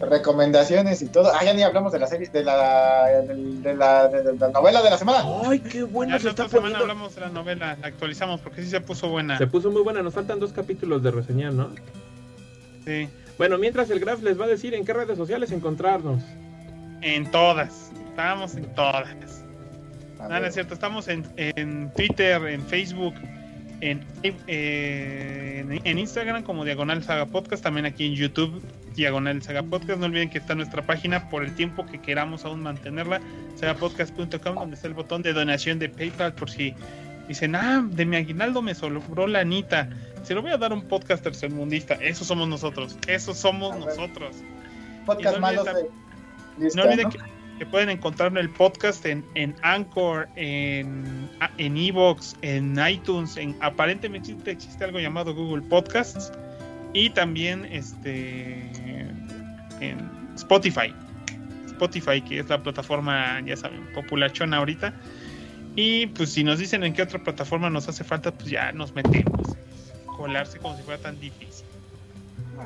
recomendaciones 0.00 1.00
y 1.00 1.06
todo. 1.06 1.30
Ah, 1.32 1.44
ya 1.44 1.54
ni 1.54 1.62
hablamos 1.62 1.92
de 1.92 2.00
la 2.00 2.08
serie, 2.08 2.28
de 2.28 2.42
la, 2.42 3.06
de 3.06 3.74
la, 3.76 4.08
de 4.08 4.36
la 4.36 4.48
novela 4.48 4.82
de 4.82 4.90
la 4.90 4.98
semana. 4.98 5.24
Ay, 5.46 5.60
qué 5.60 5.86
se 5.86 6.06
la 6.08 6.16
está 6.16 6.30
otra 6.30 6.48
semana 6.48 6.50
poniendo. 6.50 6.78
hablamos 6.80 7.14
de 7.14 7.20
la 7.20 7.28
novela, 7.28 7.78
la 7.80 7.86
actualizamos 7.86 8.40
porque 8.40 8.62
sí 8.64 8.68
se 8.70 8.80
puso 8.80 9.08
buena. 9.08 9.38
Se 9.38 9.46
puso 9.46 9.70
muy 9.70 9.82
buena, 9.82 10.02
nos 10.02 10.14
faltan 10.14 10.40
dos 10.40 10.52
capítulos 10.52 11.04
de 11.04 11.12
reseñar, 11.12 11.52
¿no? 11.52 11.70
Sí, 12.84 13.08
Bueno, 13.38 13.58
mientras 13.58 13.90
el 13.90 14.00
Graf 14.00 14.22
les 14.22 14.40
va 14.40 14.46
a 14.46 14.48
decir 14.48 14.74
en 14.74 14.84
qué 14.84 14.92
redes 14.92 15.16
sociales 15.16 15.52
encontrarnos. 15.52 16.20
en 17.00 17.30
todas. 17.30 17.92
Estamos 18.08 18.56
en 18.56 18.66
todas. 18.74 19.41
Nada, 20.28 20.46
es 20.48 20.54
cierto, 20.54 20.74
estamos 20.74 21.08
en, 21.08 21.24
en 21.36 21.92
Twitter, 21.94 22.46
en 22.46 22.62
Facebook, 22.62 23.14
en, 23.80 24.04
eh, 24.22 25.64
en, 25.68 25.80
en 25.84 25.98
Instagram 25.98 26.42
como 26.42 26.64
Diagonal 26.64 27.02
Saga 27.02 27.26
Podcast, 27.26 27.62
también 27.62 27.86
aquí 27.86 28.06
en 28.06 28.14
YouTube, 28.14 28.62
Diagonal 28.94 29.42
Saga 29.42 29.62
Podcast. 29.62 29.98
No 29.98 30.06
olviden 30.06 30.30
que 30.30 30.38
está 30.38 30.54
nuestra 30.54 30.82
página 30.82 31.28
por 31.28 31.44
el 31.44 31.54
tiempo 31.54 31.84
que 31.86 32.00
queramos 32.00 32.44
aún 32.44 32.62
mantenerla, 32.62 33.20
sagapodcast.com, 33.56 34.54
donde 34.54 34.76
está 34.76 34.88
el 34.88 34.94
botón 34.94 35.22
de 35.22 35.32
donación 35.32 35.78
de 35.78 35.88
PayPal 35.88 36.34
por 36.34 36.50
si 36.50 36.74
dicen, 37.28 37.54
ah, 37.54 37.84
de 37.84 38.04
mi 38.04 38.16
aguinaldo 38.16 38.62
me 38.62 38.74
sobró 38.74 39.26
la 39.26 39.40
anita. 39.40 39.88
Se 40.22 40.34
lo 40.34 40.42
voy 40.42 40.52
a 40.52 40.56
dar 40.56 40.72
a 40.72 40.74
un 40.74 40.82
podcast 40.82 41.24
tercermundista. 41.24 41.94
Eso 41.94 42.24
somos 42.24 42.48
nosotros. 42.48 42.96
Eso 43.08 43.34
somos 43.34 43.76
nosotros. 43.76 44.36
Podcast 45.04 45.38
no 45.38 45.46
olviden 45.46 45.64
malos 45.64 45.90
de. 46.58 46.76
No 46.76 46.82
olviden 46.82 47.04
¿no? 47.04 47.10
que, 47.10 47.18
pueden 47.66 47.90
encontrar 47.90 48.36
el 48.36 48.50
podcast 48.50 49.04
en, 49.06 49.24
en 49.34 49.54
Anchor, 49.62 50.28
en 50.36 51.30
en 51.58 51.76
Evox, 51.76 52.36
en 52.42 52.78
iTunes, 52.86 53.36
en 53.36 53.56
aparentemente 53.60 54.30
existe, 54.30 54.50
existe 54.52 54.84
algo 54.84 55.00
llamado 55.00 55.34
Google 55.34 55.62
Podcasts 55.62 56.32
y 56.92 57.10
también 57.10 57.64
este 57.66 58.70
en 59.80 60.10
Spotify. 60.36 60.94
Spotify, 61.66 62.20
que 62.20 62.38
es 62.38 62.48
la 62.48 62.62
plataforma, 62.62 63.40
ya 63.44 63.56
saben, 63.56 63.86
populachona 63.94 64.58
ahorita. 64.58 64.94
Y 65.74 66.06
pues 66.08 66.32
si 66.32 66.44
nos 66.44 66.58
dicen 66.58 66.84
en 66.84 66.92
qué 66.92 67.02
otra 67.02 67.22
plataforma 67.22 67.70
nos 67.70 67.88
hace 67.88 68.04
falta, 68.04 68.30
pues 68.30 68.50
ya 68.50 68.72
nos 68.72 68.94
metemos. 68.94 69.56
Colarse 70.16 70.58
como 70.58 70.76
si 70.76 70.82
fuera 70.82 71.00
tan 71.00 71.18
difícil. 71.18 71.66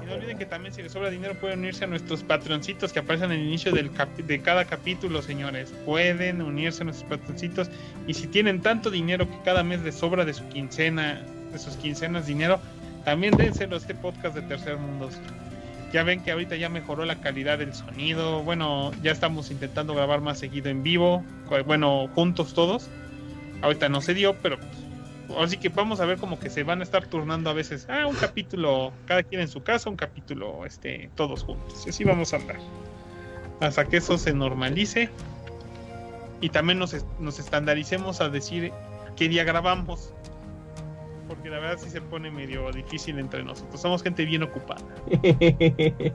Y 0.03 0.07
no 0.07 0.15
olviden 0.15 0.39
que 0.39 0.47
también 0.47 0.75
si 0.75 0.83
les 0.83 0.93
sobra 0.93 1.11
dinero 1.11 1.35
pueden 1.35 1.61
unirse 1.61 1.85
a 1.85 1.87
nuestros 1.87 2.23
patroncitos 2.23 2.93
que 2.93 2.99
aparecen 2.99 3.31
al 3.31 3.39
inicio 3.39 3.73
del 3.73 3.91
de 4.19 4.41
cada 4.41 4.65
capítulo, 4.65 5.23
señores. 5.23 5.73
Pueden 5.85 6.43
unirse 6.43 6.83
a 6.83 6.85
nuestros 6.85 7.09
patroncitos. 7.09 7.71
Y 8.07 8.15
si 8.15 8.27
tienen 8.27 8.61
tanto 8.61 8.91
dinero 8.91 9.29
que 9.29 9.37
cada 9.45 9.63
mes 9.63 9.83
les 9.83 9.95
sobra 9.95 10.25
de 10.25 10.35
su 10.35 10.47
quincena, 10.49 11.23
de 11.53 11.59
sus 11.59 11.77
quincenas 11.77 12.27
dinero, 12.27 12.61
también 13.05 13.37
dénselo 13.37 13.77
a 13.77 13.79
este 13.79 13.95
podcast 13.95 14.35
de 14.35 14.43
Tercer 14.43 14.77
Mundos. 14.77 15.15
Ya 15.93 16.03
ven 16.03 16.23
que 16.23 16.33
ahorita 16.33 16.57
ya 16.57 16.69
mejoró 16.69 17.05
la 17.05 17.21
calidad 17.21 17.59
del 17.59 17.73
sonido. 17.73 18.43
Bueno, 18.43 18.91
ya 19.03 19.13
estamos 19.13 19.51
intentando 19.51 19.95
grabar 19.95 20.21
más 20.21 20.39
seguido 20.39 20.69
en 20.69 20.83
vivo. 20.83 21.25
Bueno, 21.65 22.09
juntos 22.15 22.55
todos. 22.55 22.89
Ahorita 23.63 23.89
no 23.89 24.01
se 24.01 24.13
dio, 24.13 24.35
pero 24.43 24.59
Así 25.39 25.57
que 25.57 25.69
vamos 25.69 26.01
a 26.01 26.07
ver 26.07 26.19
como 26.19 26.39
que 26.39 26.51
se 26.51 26.63
van 26.63 26.81
a 26.81 26.83
estar 26.85 27.07
turnando 27.07 27.51
a 27.51 27.53
veces. 27.53 27.87
Ah, 27.91 28.07
un 28.07 28.15
capítulo, 28.17 28.93
cada 29.07 29.23
quien 29.23 29.41
en 29.41 29.49
su 29.49 29.63
casa, 29.63 29.91
un 29.91 29.97
capítulo, 29.97 30.65
este, 30.67 31.11
todos 31.15 31.43
juntos. 31.43 31.85
Y 31.87 31.91
así 31.91 32.05
vamos 32.05 32.33
a 32.33 32.37
andar. 32.37 32.57
Hasta 33.61 33.85
que 33.87 33.97
eso 33.99 34.19
se 34.19 34.33
normalice. 34.33 35.11
Y 36.41 36.51
también 36.51 36.79
nos, 36.79 36.95
nos 37.19 37.39
estandaricemos 37.39 38.21
a 38.21 38.29
decir 38.29 38.73
qué 39.17 39.29
día 39.29 39.45
grabamos. 39.45 40.13
Porque 41.29 41.51
la 41.51 41.59
verdad 41.59 41.79
sí 41.83 41.91
se 41.91 42.01
pone 42.01 42.31
medio 42.31 42.71
difícil 42.71 43.19
entre 43.19 43.43
nosotros. 43.43 43.81
Somos 43.81 44.03
gente 44.03 44.25
bien 44.25 44.43
ocupada. 44.45 44.83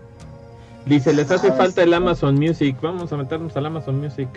Dice, 0.85 1.13
les 1.13 1.29
hace 1.29 1.49
Ah, 1.49 1.53
falta 1.53 1.81
sí. 1.81 1.87
el 1.87 1.93
Amazon 1.93 2.35
Music. 2.35 2.75
Vamos 2.81 3.11
a 3.13 3.17
meternos 3.17 3.55
al 3.57 3.65
Amazon 3.65 3.99
Music. 3.99 4.29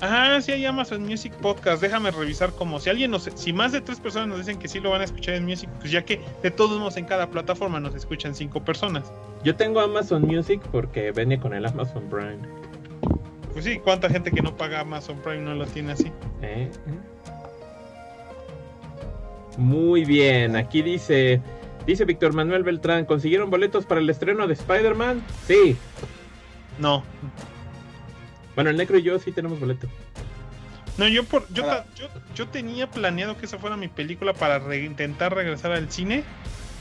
Ajá, 0.00 0.40
sí 0.40 0.52
hay 0.52 0.66
Amazon 0.66 1.02
Music 1.02 1.32
Podcast. 1.34 1.80
Déjame 1.80 2.10
revisar 2.10 2.52
como 2.52 2.80
si 2.80 2.90
alguien 2.90 3.10
nos, 3.10 3.30
si 3.34 3.52
más 3.52 3.72
de 3.72 3.80
tres 3.80 4.00
personas 4.00 4.28
nos 4.28 4.38
dicen 4.38 4.58
que 4.58 4.68
sí 4.68 4.80
lo 4.80 4.90
van 4.90 5.00
a 5.00 5.04
escuchar 5.04 5.34
en 5.34 5.44
Music, 5.44 5.68
pues 5.78 5.90
ya 5.90 6.04
que 6.04 6.20
de 6.42 6.50
todos 6.50 6.78
modos 6.78 6.96
en 6.96 7.04
cada 7.04 7.30
plataforma 7.30 7.80
nos 7.80 7.94
escuchan 7.94 8.34
cinco 8.34 8.64
personas. 8.64 9.12
Yo 9.44 9.54
tengo 9.56 9.80
Amazon 9.80 10.22
Music 10.22 10.60
porque 10.72 11.12
venía 11.12 11.38
con 11.38 11.54
el 11.54 11.64
Amazon 11.64 12.08
Prime. 12.10 12.38
Pues 13.52 13.64
sí, 13.64 13.78
cuánta 13.78 14.10
gente 14.10 14.32
que 14.32 14.42
no 14.42 14.56
paga 14.56 14.80
Amazon 14.80 15.16
Prime 15.18 15.42
no 15.42 15.54
lo 15.54 15.64
tiene 15.66 15.92
así. 15.92 16.10
¿Eh? 16.42 16.68
Muy 19.56 20.04
bien, 20.04 20.56
aquí 20.56 20.82
dice, 20.82 21.40
dice 21.86 22.04
Víctor 22.04 22.32
Manuel 22.32 22.64
Beltrán, 22.64 23.04
¿consiguieron 23.04 23.50
boletos 23.50 23.86
para 23.86 24.00
el 24.00 24.10
estreno 24.10 24.48
de 24.48 24.54
Spider-Man? 24.54 25.22
Sí. 25.46 25.76
No, 26.80 27.04
Bueno, 28.54 28.70
el 28.70 28.76
Necro 28.76 28.98
y 28.98 29.02
yo 29.02 29.18
sí 29.18 29.32
tenemos 29.32 29.58
boleto. 29.60 29.88
no, 30.96 31.08
yo 31.08 31.24
por, 31.24 31.46
yo, 31.52 31.64
ta- 31.64 31.84
yo, 31.96 32.08
yo 32.34 32.48
tenía 32.48 32.88
planeado 32.90 33.36
que 33.36 33.46
esa 33.46 33.58
fuera 33.58 33.76
mi 33.76 33.88
película 33.88 34.32
para 34.32 34.58
re- 34.58 34.84
intentar 34.84 35.34
regresar 35.34 35.72
al 35.72 35.90
cine, 35.90 36.22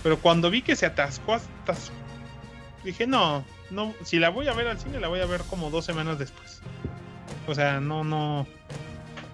pero 0.03 0.19
cuando 0.19 0.49
vi 0.49 0.61
que 0.61 0.75
se 0.75 0.85
atascó 0.85 1.33
hasta, 1.35 1.73
dije 2.83 3.07
no, 3.07 3.43
no, 3.71 3.93
si 4.03 4.19
la 4.19 4.29
voy 4.29 4.47
a 4.47 4.53
ver 4.53 4.67
al 4.67 4.79
cine 4.79 4.99
la 4.99 5.07
voy 5.07 5.19
a 5.21 5.25
ver 5.25 5.41
como 5.49 5.69
dos 5.71 5.85
semanas 5.85 6.19
después. 6.19 6.61
O 7.47 7.55
sea, 7.55 7.79
no, 7.79 8.03
no. 8.03 8.47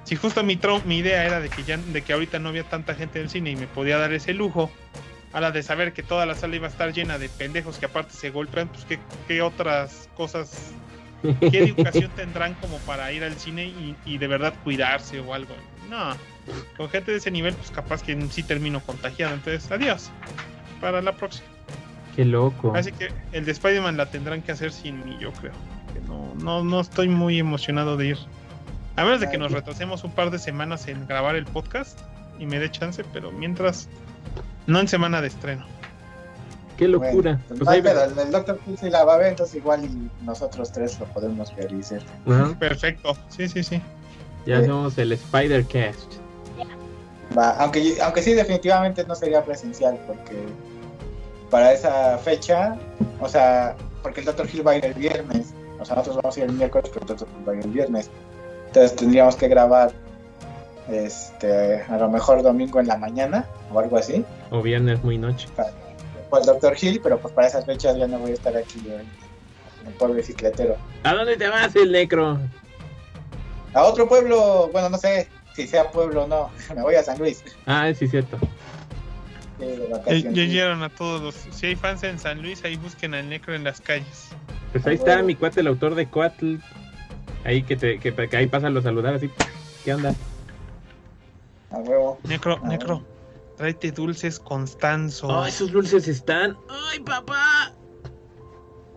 Si 0.05 0.15
justo 0.15 0.43
mi, 0.43 0.55
tro- 0.57 0.83
mi 0.85 0.97
idea 0.99 1.25
era 1.25 1.39
de 1.39 1.49
que 1.49 1.63
ya, 1.63 1.77
de 1.77 2.01
que 2.01 2.13
ahorita 2.13 2.39
no 2.39 2.49
había 2.49 2.63
tanta 2.63 2.95
gente 2.95 3.19
en 3.19 3.25
el 3.25 3.29
cine 3.29 3.51
y 3.51 3.55
me 3.55 3.67
podía 3.67 3.97
dar 3.97 4.11
ese 4.13 4.33
lujo, 4.33 4.71
a 5.33 5.41
la 5.41 5.51
de 5.51 5.61
saber 5.61 5.93
que 5.93 6.01
toda 6.01 6.25
la 6.25 6.33
sala 6.33 6.55
iba 6.55 6.65
a 6.67 6.71
estar 6.71 6.91
llena 6.93 7.19
de 7.19 7.29
pendejos 7.29 7.77
que 7.77 7.85
aparte 7.85 8.13
se 8.15 8.31
golpean, 8.31 8.67
pues 8.69 8.85
qué, 8.85 8.97
qué 9.27 9.43
otras 9.43 10.09
cosas, 10.17 10.71
qué 11.51 11.59
educación 11.63 12.11
tendrán 12.15 12.53
como 12.55 12.77
para 12.79 13.11
ir 13.11 13.23
al 13.23 13.35
cine 13.35 13.65
y, 13.65 13.95
y 14.05 14.17
de 14.17 14.27
verdad 14.27 14.53
cuidarse 14.63 15.19
o 15.19 15.33
algo. 15.33 15.53
No, 15.89 16.15
con 16.77 16.89
gente 16.89 17.11
de 17.11 17.17
ese 17.17 17.31
nivel, 17.31 17.53
pues 17.55 17.71
capaz 17.71 18.03
que 18.03 18.19
sí 18.29 18.43
termino 18.43 18.79
contagiado. 18.81 19.33
Entonces, 19.33 19.69
adiós. 19.71 20.11
Para 20.81 21.01
la 21.01 21.13
próxima. 21.13 21.47
Qué 22.15 22.25
loco. 22.25 22.73
Así 22.75 22.91
que 22.91 23.11
el 23.31 23.45
de 23.45 23.51
Spider-Man 23.51 23.97
la 23.97 24.07
tendrán 24.07 24.41
que 24.41 24.51
hacer 24.51 24.71
sin 24.71 25.03
mí, 25.05 25.17
yo 25.19 25.31
creo. 25.33 25.53
Que 25.93 25.99
no, 26.01 26.33
no, 26.35 26.63
no 26.63 26.81
estoy 26.81 27.09
muy 27.09 27.39
emocionado 27.39 27.97
de 27.97 28.07
ir. 28.07 28.17
A 28.95 29.03
menos 29.03 29.19
de 29.19 29.29
que 29.29 29.37
nos 29.37 29.51
retrasemos 29.51 30.03
un 30.03 30.11
par 30.11 30.29
de 30.29 30.39
semanas 30.39 30.87
en 30.87 31.07
grabar 31.07 31.35
el 31.35 31.45
podcast 31.45 31.99
y 32.37 32.45
me 32.45 32.59
dé 32.59 32.69
chance, 32.69 33.03
pero 33.13 33.31
mientras, 33.31 33.89
no 34.67 34.79
en 34.79 34.87
semana 34.87 35.21
de 35.21 35.27
estreno. 35.27 35.65
Qué 36.79 36.87
locura. 36.87 37.11
Bueno, 37.11 37.39
pues 37.45 37.59
Pues 37.59 37.59
no 37.59 37.71
hay 37.71 37.77
ahí 37.79 37.83
pedo, 37.83 38.23
el, 38.23 38.31
Doctor 38.31 38.59
Who 38.65 38.77
sí 38.77 38.89
la 38.89 39.03
va 39.03 39.15
a 39.15 39.17
ver, 39.17 39.27
entonces 39.27 39.55
igual 39.55 39.83
y 39.83 40.09
nosotros 40.23 40.71
tres 40.71 40.97
lo 40.97 41.07
podemos 41.07 41.53
ver 41.53 41.73
y 41.73 41.83
ser. 41.83 42.01
Ajá, 42.25 42.55
Perfecto. 42.57 43.17
Sí, 43.27 43.49
sí, 43.49 43.63
sí. 43.63 43.81
ya 44.45 44.65
somos 44.65 44.97
el 44.97 45.11
Spider-Cast. 45.11 46.13
Va, 47.37 47.49
aunque, 47.57 47.97
aunque 48.01 48.21
sí, 48.21 48.33
definitivamente 48.33 49.03
no 49.05 49.13
sería 49.13 49.43
presencial, 49.43 49.99
porque 50.07 50.37
para 51.49 51.73
esa 51.73 52.17
fecha, 52.17 52.77
o 53.19 53.27
sea, 53.27 53.75
porque 54.01 54.21
el 54.21 54.27
Doctor 54.27 54.47
Hill 54.49 54.65
va 54.65 54.71
a 54.71 54.77
ir 54.77 54.85
el 54.85 54.93
viernes, 54.93 55.53
o 55.81 55.83
sea, 55.83 55.97
nosotros 55.97 56.23
vamos 56.23 56.37
a 56.37 56.39
ir 56.39 56.45
el 56.45 56.53
miércoles, 56.53 56.89
pero 56.93 57.01
el 57.01 57.07
Doctor 57.09 57.27
Hill 57.27 57.49
va 57.49 57.51
a 57.51 57.55
ir 57.57 57.65
el 57.65 57.71
viernes. 57.71 58.09
Entonces 58.67 58.95
tendríamos 58.95 59.35
que 59.35 59.49
grabar, 59.49 59.91
este, 60.89 61.81
a 61.81 61.97
lo 61.97 62.09
mejor 62.09 62.41
domingo 62.41 62.79
en 62.79 62.87
la 62.87 62.95
mañana 62.95 63.45
o 63.69 63.79
algo 63.79 63.97
así, 63.97 64.23
O 64.49 64.61
viernes 64.61 65.03
muy 65.03 65.17
noche. 65.17 65.49
El 66.37 66.45
Doctor 66.45 66.75
Hill, 66.79 66.99
pero 67.01 67.19
pues 67.19 67.33
para 67.33 67.47
esas 67.47 67.65
fechas 67.65 67.97
ya 67.97 68.07
no 68.07 68.19
voy 68.19 68.31
a 68.31 68.33
estar 68.33 68.55
aquí 68.55 68.79
en 68.85 69.87
el 69.87 69.93
pueblo 69.97 70.15
bicicletero. 70.15 70.77
¿A 71.03 71.13
dónde 71.13 71.37
te 71.37 71.47
vas, 71.47 71.75
el 71.75 71.91
Necro? 71.91 72.37
A 73.73 73.83
otro 73.83 74.07
pueblo, 74.07 74.69
bueno, 74.71 74.89
no 74.89 74.97
sé 74.97 75.27
si 75.55 75.67
sea 75.67 75.89
pueblo 75.91 76.23
o 76.23 76.27
no, 76.27 76.49
me 76.75 76.81
voy 76.81 76.95
a 76.95 77.03
San 77.03 77.17
Luis. 77.19 77.43
Ah, 77.65 77.91
sí, 77.93 78.07
cierto. 78.07 78.37
Ya, 79.59 80.07
oyeron 80.07 80.83
a 80.83 80.89
todos 80.89 81.21
los. 81.21 81.35
Si 81.53 81.65
hay 81.65 81.75
fans 81.75 82.03
en 82.03 82.17
San 82.17 82.41
Luis, 82.41 82.63
ahí 82.63 82.77
busquen 82.77 83.13
al 83.13 83.27
Necro 83.27 83.53
en 83.53 83.65
las 83.65 83.81
calles. 83.81 84.29
Pues 84.71 84.87
ahí 84.87 84.95
está 84.95 85.21
mi 85.21 85.35
cuate, 85.35 85.59
el 85.59 85.67
autor 85.67 85.95
de 85.95 86.07
Coatl. 86.07 86.55
Ahí 87.43 87.63
que, 87.63 87.75
te, 87.75 87.99
que, 87.99 88.13
que 88.13 88.37
ahí 88.37 88.47
pasa 88.47 88.67
a 88.67 88.81
saludar 88.81 89.15
así. 89.15 89.29
¿Qué 89.83 89.93
onda? 89.93 90.13
A 91.71 91.77
huevo. 91.77 92.19
Necro, 92.23 92.59
Ah. 92.63 92.67
Necro, 92.67 93.03
tráete 93.59 93.91
dulces 93.91 94.39
Constanzo. 94.39 95.27
¡Oh, 95.27 95.45
esos 95.45 95.69
dulces 95.71 96.07
están! 96.07 96.57
¡Ay, 96.69 96.99
papá! 97.01 97.75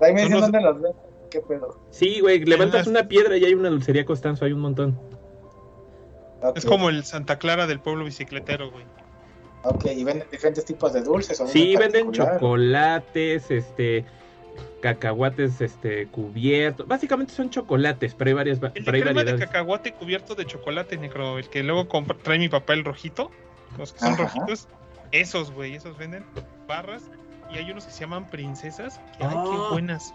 Ahí 0.01 0.15
me 0.15 0.21
dicen 0.23 0.33
los- 0.35 0.43
dónde 0.43 0.61
los 0.61 0.81
ven. 0.81 0.93
¿Qué 1.31 1.41
pedo? 1.41 1.81
Sí, 1.91 2.21
güey, 2.21 2.45
levantas 2.45 2.83
las- 2.83 2.87
una 2.87 3.09
piedra 3.09 3.37
y 3.37 3.45
hay 3.45 3.55
una 3.55 3.71
dulcería 3.71 4.05
Costanzo, 4.05 4.45
hay 4.45 4.53
un 4.53 4.61
montón. 4.61 4.99
Es 6.55 6.65
como 6.65 6.91
el 6.91 7.05
Santa 7.05 7.39
Clara 7.39 7.67
del 7.67 7.81
pueblo 7.81 8.05
bicicletero, 8.05 8.71
güey. 8.71 8.85
Ok, 9.65 9.87
y 9.97 10.05
venden 10.05 10.29
diferentes 10.31 10.65
tipos 10.65 10.93
de 10.93 11.03
dulces. 11.03 11.41
o 11.41 11.47
Sí, 11.49 11.73
en 11.75 11.79
venden 11.81 12.13
chocolates, 12.13 13.51
este, 13.51 14.05
cacahuates, 14.81 15.61
este, 15.61 16.07
cubiertos. 16.09 16.87
Básicamente 16.87 17.33
son 17.33 17.51
chocolates, 17.51 18.15
pero 18.15 18.29
hay 18.29 18.35
varias, 18.35 18.63
va- 18.63 18.73
El 18.75 18.85
pero 18.85 18.93
de 18.93 18.99
hay 18.99 19.03
crema 19.03 19.25
de 19.25 19.39
cacahuate 19.39 19.93
cubierto 19.95 20.35
de 20.37 20.47
chocolate, 20.47 20.97
Necro. 20.99 21.39
El 21.39 21.49
que 21.49 21.63
luego 21.65 21.87
trae 22.23 22.39
mi 22.39 22.49
papá 22.49 22.75
el 22.75 22.85
rojito. 22.85 23.31
Los 23.79 23.93
que 23.93 23.99
son 24.01 24.13
Ajá. 24.15 24.23
rojitos. 24.25 24.69
Esos, 25.13 25.51
güey, 25.51 25.75
esos 25.75 25.97
venden 25.99 26.25
barras. 26.67 27.03
Y 27.53 27.59
hay 27.59 27.71
unos 27.71 27.85
que 27.85 27.91
se 27.93 28.01
llaman 28.01 28.29
princesas. 28.31 28.99
Que, 29.19 29.25
ay, 29.25 29.35
Ah. 29.37 29.45
qué 29.51 29.73
buenas. 29.75 30.15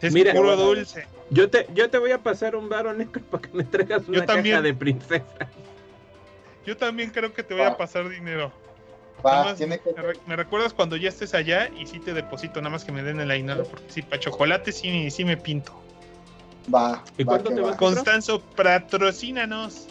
Es 0.00 0.12
Mira. 0.12 0.32
puro 0.34 0.56
dulce. 0.56 1.06
Yo 1.30 1.48
te, 1.50 1.66
yo 1.74 1.88
te 1.90 1.98
voy 1.98 2.10
a 2.12 2.18
pasar 2.22 2.54
un 2.56 2.68
varo 2.68 2.92
negro 2.92 3.22
para 3.30 3.42
que 3.42 3.48
me 3.56 3.64
traigas 3.64 4.06
una 4.08 4.24
también. 4.26 4.56
caja 4.56 4.62
de 4.62 4.74
princesa. 4.74 5.24
Yo 6.66 6.76
también 6.76 7.10
creo 7.10 7.32
que 7.32 7.42
te 7.42 7.54
voy 7.54 7.62
Ah. 7.64 7.68
a 7.68 7.76
pasar 7.76 8.08
dinero. 8.08 8.52
Va, 9.24 9.30
Nada 9.32 9.44
más 9.46 9.56
tiene 9.56 9.78
que 9.78 9.92
me, 9.92 10.02
re- 10.02 10.18
me 10.26 10.34
recuerdas 10.36 10.72
cuando 10.74 10.96
ya 10.96 11.08
estés 11.08 11.34
allá 11.34 11.68
y 11.78 11.86
sí 11.86 12.00
te 12.00 12.12
deposito, 12.12 12.60
nada 12.60 12.70
más 12.70 12.84
que 12.84 12.90
me 12.92 13.02
den 13.04 13.20
el 13.20 13.30
aguinaldo. 13.30 13.64
Porque 13.64 13.84
sí, 13.88 14.02
para 14.02 14.18
chocolate 14.20 14.72
sí, 14.72 15.10
sí 15.10 15.24
me 15.24 15.36
pinto. 15.36 15.72
Va. 16.72 17.02
¿Y 17.18 17.24
va 17.24 17.38
cuánto 17.40 17.70
te 17.70 17.76
Constanzo, 17.76 18.40
patrocínanos. 18.40 19.86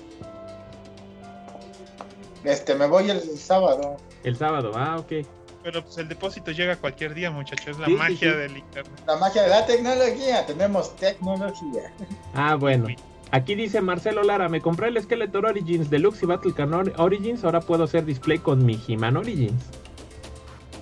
Este, 2.44 2.76
me 2.76 2.88
voy 2.88 3.10
el 3.10 3.22
sábado. 3.38 3.98
El 4.24 4.36
sábado, 4.36 4.72
ah, 4.76 4.98
ok. 5.00 5.26
Pero 5.64 5.84
pues 5.84 5.98
el 6.00 6.08
depósito 6.10 6.52
llega 6.52 6.76
cualquier 6.76 7.14
día, 7.14 7.30
muchachos. 7.30 7.68
Es 7.68 7.78
la 7.80 7.86
Sí, 7.86 7.94
magia 7.94 8.18
sí. 8.18 8.38
del 8.38 8.58
internet. 8.58 9.02
La 9.06 9.16
magia 9.18 9.44
de 9.44 9.50
la 9.50 9.66
tecnología. 9.66 10.46
Tenemos 10.48 10.96
tecnología. 10.96 11.94
Ah, 12.34 12.56
bueno. 12.56 12.88
Aquí 13.34 13.56
dice 13.56 13.80
Marcelo 13.80 14.24
Lara, 14.24 14.50
me 14.50 14.60
compré 14.60 14.88
el 14.90 15.02
Skeletor 15.02 15.46
Origins 15.46 15.90
Deluxe 15.90 16.24
y 16.24 16.26
Battle 16.26 16.54
Can 16.54 16.74
Or- 16.74 16.94
Origins, 16.98 17.44
ahora 17.46 17.62
puedo 17.62 17.84
hacer 17.86 18.04
display 18.06 18.40
con 18.40 18.66
mi 18.66 18.78
He-Man 18.88 19.16
Origins. 19.18 19.64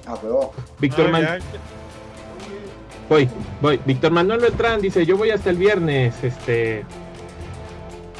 A 0.07 0.15
huevo. 0.15 0.51
Víctor 0.79 1.07
Ah, 1.07 1.11
Man- 1.11 1.21
ya, 1.23 1.39
Voy, 3.07 3.29
voy. 3.61 3.79
Víctor 3.85 4.11
Manuel 4.11 4.39
Beltrán 4.39 4.81
dice, 4.81 5.05
yo 5.05 5.17
voy 5.17 5.31
hasta 5.31 5.49
el 5.49 5.57
viernes, 5.57 6.23
este... 6.23 6.85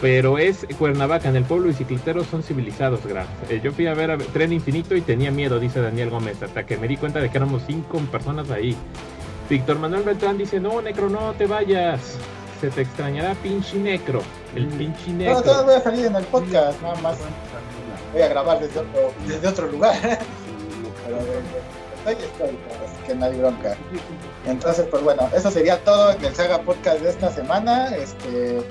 Pero 0.02 0.38
es 0.38 0.66
Cuernavaca, 0.78 1.28
en 1.28 1.36
el 1.36 1.44
pueblo 1.44 1.68
bicicletero 1.68 2.24
son 2.24 2.42
civilizados, 2.42 3.06
Graf. 3.06 3.28
Eh, 3.50 3.60
yo 3.62 3.74
fui 3.74 3.86
a 3.88 3.94
ver 3.94 4.12
a 4.12 4.18
Tren 4.18 4.54
Infinito 4.54 4.96
y 4.96 5.02
tenía 5.02 5.30
miedo, 5.30 5.60
dice 5.60 5.82
Daniel 5.82 6.10
Gómez, 6.10 6.42
hasta 6.42 6.66
que 6.66 6.78
me 6.78 6.88
di 6.88 6.96
cuenta 6.96 7.20
de 7.20 7.30
que 7.30 7.38
éramos 7.38 7.64
cinco 7.68 8.00
personas 8.12 8.50
ahí. 8.50 8.78
Víctor 9.50 9.80
Manuel 9.80 10.04
Beltrán 10.04 10.38
dice, 10.38 10.60
no, 10.60 10.82
Necro, 10.82 11.10
no 11.10 11.34
te 11.34 11.48
vayas. 11.48 12.16
Se 12.62 12.70
te 12.70 12.82
extrañará 12.82 13.34
pinche 13.36 13.78
Necro. 13.78 14.22
El 14.56 14.68
pinche 14.68 15.12
No, 15.12 15.42
todo 15.42 15.54
Necro. 15.54 15.64
voy 15.66 15.74
a 15.74 15.82
salir 15.82 16.06
en 16.06 16.16
el 16.16 16.26
podcast, 16.26 16.82
nada 16.82 16.96
más. 17.02 17.18
Voy 18.14 18.22
a 18.22 18.28
grabar 18.28 18.60
desde 18.60 18.80
otro, 18.80 19.14
desde 19.28 19.48
otro 19.48 19.68
lugar. 19.68 19.96
Pero 21.06 21.18
eh, 21.18 21.42
estoy, 21.98 22.14
estoy, 22.26 22.58
así 22.86 23.08
que 23.08 23.16
no 23.16 23.26
hay 23.26 23.38
bronca. 23.38 23.76
Entonces, 24.46 24.86
pues 24.90 25.04
bueno, 25.04 25.30
eso 25.36 25.52
sería 25.52 25.84
todo 25.84 26.12
en 26.12 26.24
el 26.24 26.36
Saga 26.36 26.62
Podcast 26.62 27.02
de 27.02 27.10
esta 27.10 27.32
semana. 27.32 27.96
Este, 27.96 28.62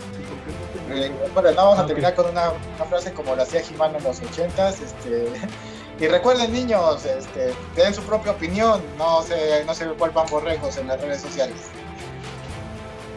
eh, 0.90 1.12
bueno, 1.35 1.51
no 1.52 1.56
vamos 1.56 1.78
a 1.78 1.86
terminar 1.86 2.15
con 2.15 2.27
una, 2.31 2.51
una 2.77 2.85
frase 2.86 3.12
como 3.12 3.35
la 3.36 3.43
hacía 3.44 3.60
Jimán 3.62 3.94
en 3.97 4.05
los 4.05 4.20
ochentas. 4.20 4.81
Este, 4.81 5.28
y 6.01 6.06
recuerden, 6.09 6.52
niños, 6.52 7.05
este, 7.05 7.55
den 7.77 7.94
su 7.94 8.02
propia 8.02 8.32
opinión. 8.32 8.82
No 8.97 9.23
se, 9.23 9.65
no 9.65 9.74
se 9.74 9.86
vuelvan 9.86 10.27
borregos 10.31 10.77
en 10.77 10.89
las 10.89 11.01
redes 11.01 11.20
sociales. 11.20 11.56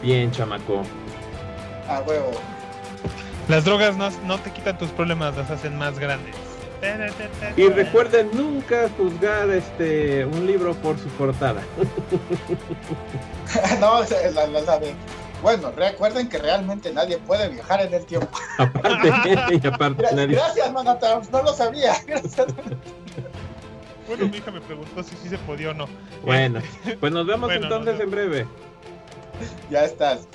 Bien, 0.02 0.30
chamaco. 0.32 0.82
A 1.88 2.00
huevo. 2.00 2.30
Las 3.48 3.64
drogas 3.64 3.96
no, 3.96 4.08
no 4.24 4.38
te 4.38 4.50
quitan 4.52 4.78
tus 4.78 4.90
problemas, 4.90 5.36
las 5.36 5.50
hacen 5.50 5.76
más 5.76 5.98
grandes. 5.98 6.34
Y 7.56 7.68
recuerden 7.68 8.30
nunca 8.32 8.88
juzgar 8.96 9.48
este 9.50 10.24
un 10.24 10.46
libro 10.48 10.74
por 10.74 10.98
su 10.98 11.06
portada. 11.10 11.62
no, 13.80 14.00
la, 14.02 14.46
la- 14.46 14.60
la 14.60 14.78
de- 14.78 14.94
Bueno, 15.42 15.72
recuerden 15.72 16.28
que 16.28 16.38
realmente 16.38 16.92
nadie 16.92 17.18
puede 17.18 17.48
viajar 17.48 17.82
en 17.82 17.92
el 17.92 18.06
tiempo. 18.06 18.28
Aparte, 18.58 19.08
y 19.60 19.66
aparte 19.66 20.02
Gra- 20.04 20.12
nadie. 20.12 20.36
Gracias, 20.36 20.72
Manatams, 20.72 21.30
no 21.30 21.42
lo 21.42 21.52
sabía. 21.52 21.94
Gracias. 22.06 22.46
Bueno, 24.06 24.28
mi 24.28 24.36
hija 24.36 24.50
me 24.50 24.60
preguntó 24.60 25.02
si 25.02 25.16
sí 25.16 25.28
se 25.28 25.38
podía 25.38 25.70
o 25.70 25.74
no. 25.74 25.86
Bueno, 26.22 26.60
pues 27.00 27.12
nos 27.12 27.26
vemos 27.26 27.48
Bueno, 27.48 27.64
entonces 27.64 27.94
nos 27.94 28.02
en 28.02 28.10
breve. 28.10 28.46
Ya 29.70 29.84
estás. 29.84 30.28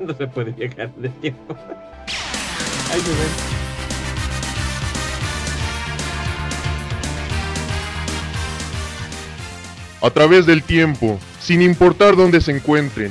No 0.00 0.14
se 0.14 0.26
puede 0.26 0.50
viajar 0.52 0.92
de 0.96 1.08
tiempo. 1.08 1.56
Ahí 2.92 3.00
se 3.00 3.10
ven. 3.10 3.54
A 10.02 10.10
través 10.10 10.44
del 10.44 10.62
tiempo, 10.62 11.18
sin 11.40 11.62
importar 11.62 12.14
dónde 12.14 12.40
se 12.40 12.52
encuentren, 12.52 13.10